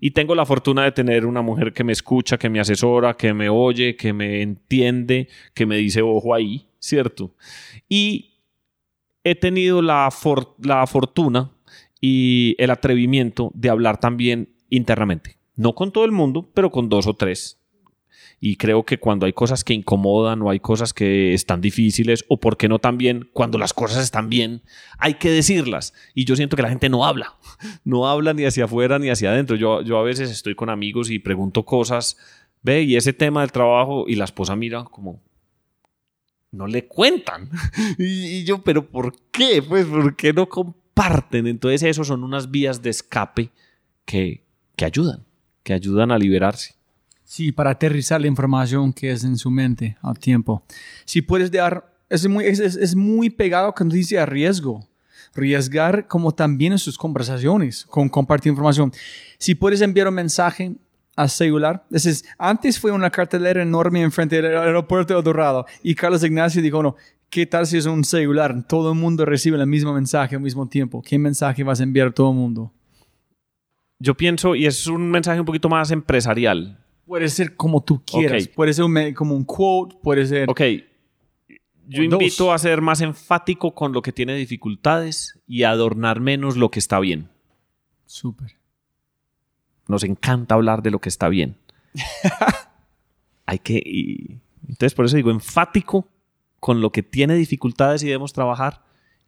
Y 0.00 0.12
tengo 0.12 0.34
la 0.34 0.46
fortuna 0.46 0.84
de 0.84 0.92
tener 0.92 1.26
una 1.26 1.42
mujer 1.42 1.72
que 1.72 1.84
me 1.84 1.92
escucha, 1.92 2.38
que 2.38 2.48
me 2.48 2.60
asesora, 2.60 3.14
que 3.14 3.34
me 3.34 3.48
oye, 3.48 3.96
que 3.96 4.12
me 4.12 4.42
entiende, 4.42 5.28
que 5.54 5.66
me 5.66 5.76
dice 5.76 6.02
ojo 6.02 6.34
ahí, 6.34 6.66
¿cierto? 6.78 7.34
Y 7.88 8.34
he 9.24 9.34
tenido 9.34 9.82
la, 9.82 10.10
for- 10.12 10.54
la 10.62 10.86
fortuna 10.86 11.50
y 12.00 12.54
el 12.58 12.70
atrevimiento 12.70 13.50
de 13.54 13.70
hablar 13.70 13.98
también 13.98 14.54
internamente. 14.70 15.38
No 15.56 15.74
con 15.74 15.92
todo 15.92 16.04
el 16.04 16.12
mundo, 16.12 16.50
pero 16.54 16.70
con 16.70 16.88
dos 16.88 17.06
o 17.06 17.14
tres. 17.14 17.58
Y 18.40 18.56
creo 18.56 18.84
que 18.84 18.98
cuando 18.98 19.26
hay 19.26 19.32
cosas 19.32 19.64
que 19.64 19.74
incomodan 19.74 20.42
o 20.42 20.50
hay 20.50 20.60
cosas 20.60 20.92
que 20.92 21.34
están 21.34 21.60
difíciles, 21.60 22.24
o 22.28 22.38
por 22.38 22.56
qué 22.56 22.68
no 22.68 22.78
también, 22.78 23.28
cuando 23.32 23.58
las 23.58 23.74
cosas 23.74 24.04
están 24.04 24.28
bien, 24.28 24.62
hay 24.98 25.14
que 25.14 25.30
decirlas. 25.30 25.92
Y 26.14 26.24
yo 26.24 26.36
siento 26.36 26.54
que 26.54 26.62
la 26.62 26.68
gente 26.68 26.88
no 26.88 27.04
habla. 27.04 27.36
No 27.84 28.06
habla 28.08 28.34
ni 28.34 28.44
hacia 28.44 28.66
afuera 28.66 29.00
ni 29.00 29.08
hacia 29.08 29.30
adentro. 29.30 29.56
Yo, 29.56 29.82
yo 29.82 29.98
a 29.98 30.02
veces 30.02 30.30
estoy 30.30 30.54
con 30.54 30.70
amigos 30.70 31.10
y 31.10 31.18
pregunto 31.18 31.64
cosas, 31.64 32.16
ve, 32.62 32.82
y 32.82 32.96
ese 32.96 33.12
tema 33.12 33.40
del 33.40 33.50
trabajo, 33.50 34.04
y 34.06 34.14
la 34.14 34.26
esposa 34.26 34.54
mira 34.54 34.84
como, 34.84 35.20
no 36.50 36.66
le 36.66 36.86
cuentan. 36.86 37.50
y, 37.98 38.44
yo, 38.44 38.62
pero 38.62 38.88
¿por 38.88 39.14
qué? 39.30 39.62
Pues, 39.62 39.86
¿por 39.86 40.16
qué 40.16 40.32
no 40.32 40.48
comparten? 40.98 41.46
Entonces, 41.46 41.82
eso 41.82 42.04
son 42.04 42.24
unas 42.24 42.50
vías 42.50 42.82
de 42.82 42.90
escape 42.90 43.50
que, 44.04 44.42
que 44.76 44.84
ayudan, 44.84 45.24
que 45.62 45.72
ayudan 45.72 46.10
a 46.10 46.18
liberarse. 46.18 46.74
Sí, 47.24 47.52
para 47.52 47.70
aterrizar 47.70 48.20
la 48.20 48.26
información 48.26 48.92
que 48.92 49.10
es 49.12 49.22
en 49.24 49.36
su 49.36 49.50
mente 49.50 49.96
al 50.02 50.18
tiempo. 50.18 50.62
Si 51.04 51.20
puedes 51.22 51.50
dar, 51.50 51.92
es 52.08 52.26
muy, 52.26 52.44
es, 52.46 52.58
es- 52.58 52.94
muy 52.96 53.28
pegado 53.30 53.72
cuando 53.74 53.94
dice 53.94 54.18
a 54.18 54.26
riesgo. 54.26 54.86
Riesgar 55.34 56.06
como 56.08 56.32
también 56.32 56.72
en 56.72 56.78
sus 56.78 56.96
conversaciones, 56.96 57.84
con 57.84 58.08
compartir 58.08 58.50
información. 58.50 58.92
Si 59.38 59.54
puedes 59.54 59.82
enviar 59.82 60.08
un 60.08 60.14
mensaje 60.14 60.72
a 61.16 61.28
celular, 61.28 61.84
es 61.90 62.04
decir, 62.04 62.28
antes 62.38 62.78
fue 62.80 62.92
una 62.92 63.10
cartelera 63.10 63.60
enorme 63.62 64.00
enfrente 64.00 64.36
del 64.40 64.56
aeropuerto 64.56 65.14
de 65.14 65.22
Dorado 65.22 65.66
y 65.82 65.94
Carlos 65.94 66.24
Ignacio 66.24 66.62
dijo, 66.62 66.82
no, 66.82 66.96
¿qué 67.30 67.46
tal 67.46 67.66
si 67.66 67.76
es 67.78 67.86
un 67.86 68.04
celular? 68.04 68.66
Todo 68.66 68.92
el 68.92 68.98
mundo 68.98 69.24
recibe 69.24 69.58
el 69.60 69.66
mismo 69.66 69.92
mensaje 69.92 70.36
al 70.36 70.42
mismo 70.42 70.68
tiempo. 70.68 71.02
¿Qué 71.02 71.18
mensaje 71.18 71.62
vas 71.62 71.80
a 71.80 71.82
enviar 71.84 72.08
a 72.08 72.10
todo 72.12 72.30
el 72.30 72.36
mundo? 72.36 72.72
Yo 73.98 74.16
pienso, 74.16 74.54
y 74.54 74.66
es 74.66 74.86
un 74.86 75.10
mensaje 75.10 75.40
un 75.40 75.46
poquito 75.46 75.68
más 75.68 75.90
empresarial. 75.90 76.78
Puede 77.04 77.28
ser 77.28 77.56
como 77.56 77.82
tú 77.82 78.02
quieras. 78.04 78.48
Puede 78.48 78.72
ser 78.72 78.84
un 78.84 79.14
como 79.14 79.34
un 79.34 79.44
quote, 79.44 79.96
puede 80.02 80.26
ser... 80.26 80.48
Ok, 80.48 80.60
yo 81.88 82.02
dos. 82.04 82.20
invito 82.20 82.52
a 82.52 82.58
ser 82.58 82.82
más 82.82 83.00
enfático 83.00 83.74
con 83.74 83.92
lo 83.92 84.02
que 84.02 84.12
tiene 84.12 84.34
dificultades 84.36 85.40
y 85.46 85.62
adornar 85.62 86.20
menos 86.20 86.56
lo 86.56 86.70
que 86.70 86.78
está 86.78 87.00
bien. 87.00 87.28
Súper. 88.04 88.56
Nos 89.88 90.04
encanta 90.04 90.54
hablar 90.54 90.82
de 90.82 90.90
lo 90.90 91.00
que 91.00 91.08
está 91.08 91.28
bien. 91.28 91.56
Hay 93.46 93.58
que... 93.58 93.82
y- 93.84 94.38
entonces, 94.68 94.94
por 94.94 95.06
eso 95.06 95.16
digo, 95.16 95.30
enfático 95.30 96.06
con 96.60 96.80
lo 96.80 96.90
que 96.90 97.02
tiene 97.02 97.34
dificultades 97.34 98.02
y 98.02 98.06
debemos 98.06 98.32
trabajar 98.32 98.82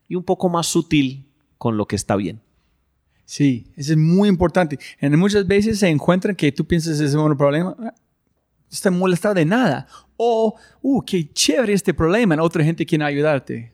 y 0.08 0.16
un 0.16 0.24
poco 0.24 0.48
más 0.48 0.66
sutil 0.66 1.26
con 1.56 1.76
lo 1.76 1.86
que 1.86 1.96
está 1.96 2.16
bien. 2.16 2.40
Sí, 3.24 3.70
eso 3.76 3.92
es 3.92 3.98
muy 3.98 4.28
importante. 4.28 4.78
En 4.98 5.16
muchas 5.16 5.46
veces 5.46 5.78
se 5.78 5.88
encuentran 5.88 6.34
que 6.34 6.50
tú 6.50 6.64
piensas 6.64 6.98
es 6.98 7.14
un 7.14 7.36
problema, 7.36 7.76
está 8.68 8.90
molestado 8.90 9.34
de 9.34 9.44
nada. 9.44 9.86
O, 10.16 10.56
uh, 10.82 11.02
qué 11.02 11.32
chévere 11.32 11.72
este 11.72 11.94
problema, 11.94 12.34
y 12.34 12.38
otra 12.38 12.64
gente 12.64 12.84
quiere 12.84 13.04
ayudarte. 13.04 13.72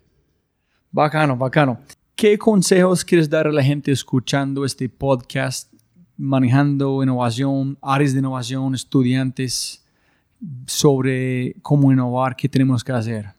Bacano, 0.93 1.37
bacano. 1.37 1.81
¿Qué 2.15 2.37
consejos 2.37 3.05
quieres 3.05 3.31
dar 3.31 3.47
a 3.47 3.53
la 3.53 3.63
gente 3.63 3.93
escuchando 3.93 4.65
este 4.65 4.89
podcast, 4.89 5.73
manejando 6.17 7.03
innovación, 7.03 7.79
áreas 7.81 8.13
de 8.13 8.19
innovación, 8.19 8.75
estudiantes, 8.75 9.85
sobre 10.67 11.57
cómo 11.63 11.93
innovar, 11.93 12.37
qué 12.37 12.49
tenemos 12.49 12.85
que 12.85 12.93
hacer? 12.93 13.36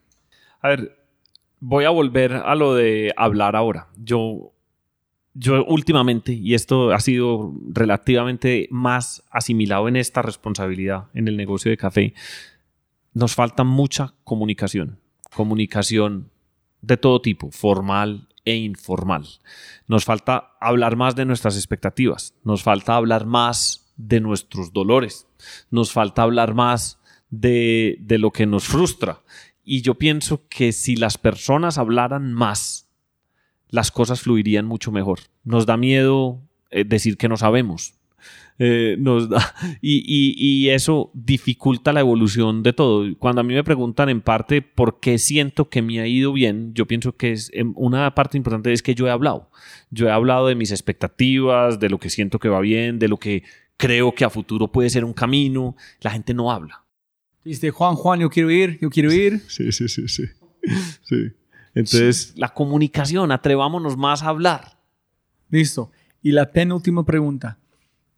A 0.67 0.71
ver, 0.71 0.99
voy 1.61 1.85
a 1.85 1.91
volver 1.91 2.33
a 2.33 2.53
lo 2.53 2.75
de 2.75 3.13
hablar 3.15 3.55
ahora. 3.55 3.87
Yo, 3.95 4.51
yo 5.33 5.63
últimamente, 5.63 6.33
y 6.33 6.55
esto 6.55 6.91
ha 6.91 6.99
sido 6.99 7.53
relativamente 7.69 8.67
más 8.69 9.23
asimilado 9.31 9.87
en 9.87 9.95
esta 9.95 10.21
responsabilidad 10.21 11.05
en 11.13 11.29
el 11.29 11.37
negocio 11.37 11.71
de 11.71 11.77
café, 11.77 12.13
nos 13.13 13.33
falta 13.33 13.63
mucha 13.63 14.13
comunicación. 14.25 14.99
Comunicación 15.33 16.31
de 16.81 16.97
todo 16.97 17.21
tipo, 17.21 17.49
formal 17.49 18.27
e 18.43 18.57
informal. 18.57 19.25
Nos 19.87 20.03
falta 20.03 20.51
hablar 20.59 20.97
más 20.97 21.15
de 21.15 21.23
nuestras 21.23 21.55
expectativas. 21.55 22.33
Nos 22.43 22.61
falta 22.61 22.97
hablar 22.97 23.25
más 23.25 23.93
de 23.95 24.19
nuestros 24.19 24.73
dolores. 24.73 25.29
Nos 25.71 25.93
falta 25.93 26.23
hablar 26.23 26.55
más 26.55 26.99
de, 27.29 27.97
de 28.01 28.17
lo 28.17 28.31
que 28.31 28.45
nos 28.45 28.65
frustra. 28.67 29.21
Y 29.69 29.81
yo 29.81 29.95
pienso 29.95 30.47
que 30.47 30.71
si 30.71 30.95
las 30.95 31.17
personas 31.17 31.77
hablaran 31.77 32.31
más, 32.33 32.87
las 33.67 33.91
cosas 33.91 34.21
fluirían 34.21 34.65
mucho 34.65 34.93
mejor. 34.93 35.19
Nos 35.43 35.65
da 35.65 35.75
miedo 35.75 36.41
eh, 36.71 36.85
decir 36.85 37.17
que 37.17 37.27
no 37.27 37.35
sabemos. 37.35 37.95
Eh, 38.59 38.95
nos 38.97 39.27
da, 39.29 39.53
y, 39.81 40.03
y- 40.07 40.69
eso 40.69 41.11
dificulta 41.13 41.91
la 41.91 41.99
evolución 41.99 42.63
de 42.63 42.71
todo. 42.71 43.05
Cuando 43.19 43.41
a 43.41 43.43
mí 43.43 43.53
me 43.53 43.63
preguntan 43.65 44.07
en 44.07 44.21
parte 44.21 44.61
por 44.61 45.01
qué 45.01 45.17
siento 45.17 45.69
que 45.69 45.81
me 45.81 45.99
ha 45.99 46.07
ido 46.07 46.31
bien, 46.31 46.73
yo 46.73 46.85
pienso 46.87 47.17
que 47.17 47.33
es 47.33 47.51
em, 47.53 47.73
una 47.75 48.15
parte 48.15 48.37
importante 48.37 48.71
es 48.71 48.81
que 48.81 48.95
yo 48.95 49.05
he 49.05 49.11
hablado. 49.11 49.51
Yo 49.91 50.07
he 50.07 50.11
hablado 50.11 50.47
de 50.47 50.55
mis 50.55 50.71
expectativas, 50.71 51.77
de 51.81 51.89
lo 51.89 51.99
que 51.99 52.09
siento 52.09 52.39
que 52.39 52.47
va 52.47 52.61
bien, 52.61 52.99
de 52.99 53.09
lo 53.09 53.17
que 53.17 53.43
creo 53.75 54.15
que 54.15 54.23
a 54.23 54.29
futuro 54.29 54.71
puede 54.71 54.89
ser 54.89 55.03
un 55.03 55.13
camino. 55.13 55.75
La 55.99 56.11
gente 56.11 56.33
no 56.33 56.53
habla. 56.53 56.85
Dice, 57.47 57.71
Juan, 57.71 57.95
Juan, 57.95 58.19
yo 58.19 58.29
quiero 58.29 58.51
ir, 58.51 58.77
yo 58.81 58.89
quiero 58.89 59.11
ir. 59.11 59.41
Sí, 59.47 59.71
sí, 59.71 59.87
sí, 59.87 60.07
sí. 60.07 60.25
sí. 61.03 61.31
Entonces, 61.73 62.33
la 62.35 62.49
comunicación, 62.53 63.31
atrevámonos 63.31 63.95
más 63.97 64.21
a 64.23 64.27
hablar. 64.29 64.77
Listo. 65.49 65.91
Y 66.21 66.31
la 66.31 66.51
penúltima 66.51 67.05
pregunta. 67.05 67.57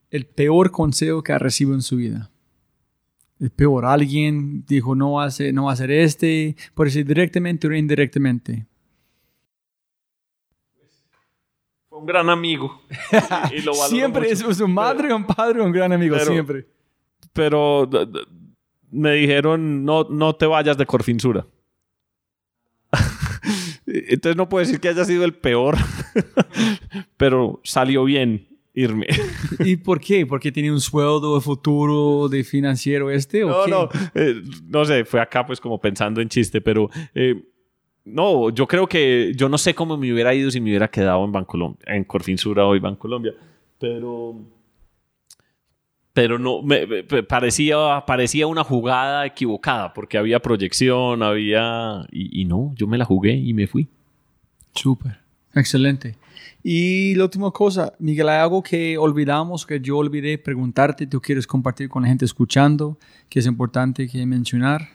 El 0.09 0.25
peor 0.25 0.71
consejo 0.71 1.21
que 1.21 1.31
ha 1.33 1.37
recibido 1.37 1.75
en 1.75 1.83
su 1.83 1.97
vida. 1.97 2.31
El 3.39 3.51
peor. 3.51 3.85
Alguien 3.85 4.65
dijo 4.65 4.95
no 4.95 5.21
hace, 5.21 5.53
no 5.53 5.65
va 5.65 5.71
a 5.71 5.73
hacer 5.73 5.91
este. 5.91 6.55
Puede 6.73 6.89
ser 6.89 7.05
directamente 7.05 7.67
o 7.67 7.73
indirectamente. 7.73 8.65
Fue 11.87 11.99
un 11.99 12.05
gran 12.05 12.29
amigo. 12.29 12.81
Y- 13.55 13.61
lo 13.61 13.73
siempre 13.73 14.29
mucho. 14.33 14.49
es 14.49 14.57
su 14.57 14.67
madre, 14.67 15.13
un 15.13 15.25
padre, 15.25 15.61
un 15.61 15.71
gran 15.71 15.91
amigo. 15.91 16.15
pero- 16.17 16.31
siempre. 16.31 16.67
Pero 17.33 17.87
me 18.91 19.13
dijeron, 19.13 19.83
no, 19.85 20.05
no 20.09 20.33
te 20.35 20.45
vayas 20.45 20.77
de 20.77 20.85
Corfinsura. 20.85 21.45
Entonces 23.85 24.35
no 24.35 24.47
puedo 24.49 24.65
decir 24.65 24.79
que 24.79 24.89
haya 24.89 25.05
sido 25.05 25.23
el 25.25 25.33
peor. 25.33 25.75
Pero 27.17 27.59
salió 27.63 28.03
bien 28.03 28.47
irme. 28.73 29.07
¿Y 29.59 29.77
por 29.77 29.99
qué? 29.99 30.25
¿Porque 30.25 30.51
tiene 30.51 30.71
un 30.71 30.79
sueldo 30.79 31.35
de 31.35 31.41
futuro 31.41 32.29
de 32.29 32.43
financiero 32.43 33.09
este? 33.09 33.43
¿o 33.43 33.49
No, 33.49 33.65
qué? 33.65 33.71
no, 33.71 33.89
eh, 34.15 34.41
no 34.67 34.85
sé, 34.85 35.05
fue 35.05 35.19
acá 35.19 35.45
pues 35.45 35.59
como 35.59 35.79
pensando 35.81 36.21
en 36.21 36.29
chiste, 36.29 36.61
pero 36.61 36.89
eh, 37.15 37.43
no, 38.05 38.49
yo 38.51 38.67
creo 38.67 38.87
que 38.87 39.33
yo 39.35 39.49
no 39.49 39.57
sé 39.57 39.73
cómo 39.73 39.97
me 39.97 40.11
hubiera 40.13 40.33
ido 40.33 40.49
si 40.51 40.61
me 40.61 40.69
hubiera 40.69 40.87
quedado 40.89 41.25
en 41.25 41.31
Bancolombia, 41.31 41.83
en 41.87 42.03
Corfinsura 42.03 42.65
hoy 42.65 42.79
Bancolombia, 42.79 43.33
pero 43.79 44.35
pero 46.13 46.37
no 46.39 46.61
me, 46.61 46.85
me- 46.87 47.03
parecía 47.23 48.03
parecía 48.05 48.47
una 48.47 48.63
jugada 48.63 49.25
equivocada 49.25 49.93
porque 49.93 50.17
había 50.17 50.39
proyección, 50.39 51.23
había 51.23 52.05
y, 52.11 52.41
y 52.41 52.45
no, 52.45 52.73
yo 52.75 52.87
me 52.87 52.97
la 52.97 53.05
jugué 53.05 53.33
y 53.35 53.53
me 53.53 53.67
fui. 53.67 53.87
Súper. 54.75 55.19
Excelente. 55.55 56.15
Y 56.63 57.15
la 57.15 57.23
última 57.23 57.51
cosa, 57.51 57.93
Miguel, 57.99 58.27
hay 58.29 58.39
algo 58.39 58.61
que 58.61 58.97
olvidamos, 58.97 59.65
que 59.65 59.79
yo 59.79 59.97
olvidé 59.97 60.37
preguntarte, 60.37 61.07
tú 61.07 61.21
quieres 61.21 61.47
compartir 61.47 61.87
con 61.89 62.03
la 62.03 62.09
gente 62.09 62.25
escuchando, 62.25 62.97
que 63.29 63.39
es 63.39 63.45
importante 63.45 64.07
que 64.07 64.25
mencionar. 64.25 64.89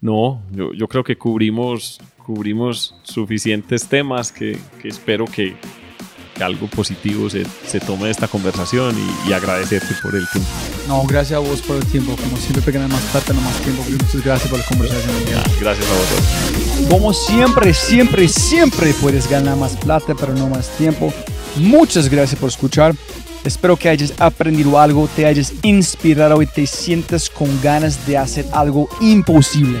No, 0.00 0.42
yo, 0.52 0.72
yo 0.72 0.86
creo 0.86 1.02
que 1.02 1.18
cubrimos, 1.18 2.00
cubrimos 2.18 2.94
suficientes 3.02 3.88
temas 3.88 4.30
que, 4.30 4.56
que 4.80 4.88
espero 4.88 5.24
que, 5.24 5.56
que 6.36 6.44
algo 6.44 6.66
positivo 6.68 7.30
se, 7.30 7.44
se 7.66 7.80
tome 7.80 8.04
de 8.06 8.10
esta 8.10 8.28
conversación 8.28 8.96
y, 8.98 9.30
y 9.30 9.32
agradecerte 9.32 9.94
por 10.02 10.14
el 10.14 10.28
tiempo. 10.30 10.50
No, 10.88 11.02
gracias 11.04 11.36
a 11.36 11.40
vos 11.40 11.62
por 11.62 11.76
el 11.76 11.86
tiempo. 11.86 12.16
Como 12.16 12.36
siempre, 12.36 12.62
te 12.62 12.72
ganas 12.72 12.90
más 12.90 13.02
plata, 13.10 13.32
no 13.32 13.40
más 13.40 13.56
tiempo. 13.62 13.82
Muchas 13.90 14.22
gracias 14.22 14.50
por 14.50 14.58
la 14.58 14.64
conversación, 14.66 15.18
Miguel. 15.18 15.42
Gracias 15.60 15.86
a 15.86 15.92
vosotros. 15.92 16.88
Como 16.90 17.12
siempre, 17.12 17.74
siempre, 17.74 18.28
siempre 18.28 18.94
puedes 18.94 19.28
ganar 19.28 19.56
más 19.56 19.76
plata, 19.76 20.14
pero 20.18 20.34
no 20.34 20.48
más 20.48 20.68
tiempo. 20.76 21.12
Muchas 21.56 22.08
gracias 22.08 22.38
por 22.38 22.50
escuchar. 22.50 22.94
Espero 23.44 23.76
que 23.76 23.88
hayas 23.88 24.12
aprendido 24.18 24.78
algo, 24.80 25.08
te 25.14 25.24
hayas 25.24 25.52
inspirado 25.62 26.42
y 26.42 26.46
te 26.46 26.66
sientas 26.66 27.30
con 27.30 27.48
ganas 27.62 28.04
de 28.06 28.18
hacer 28.18 28.44
algo 28.52 28.88
imposible. 29.00 29.80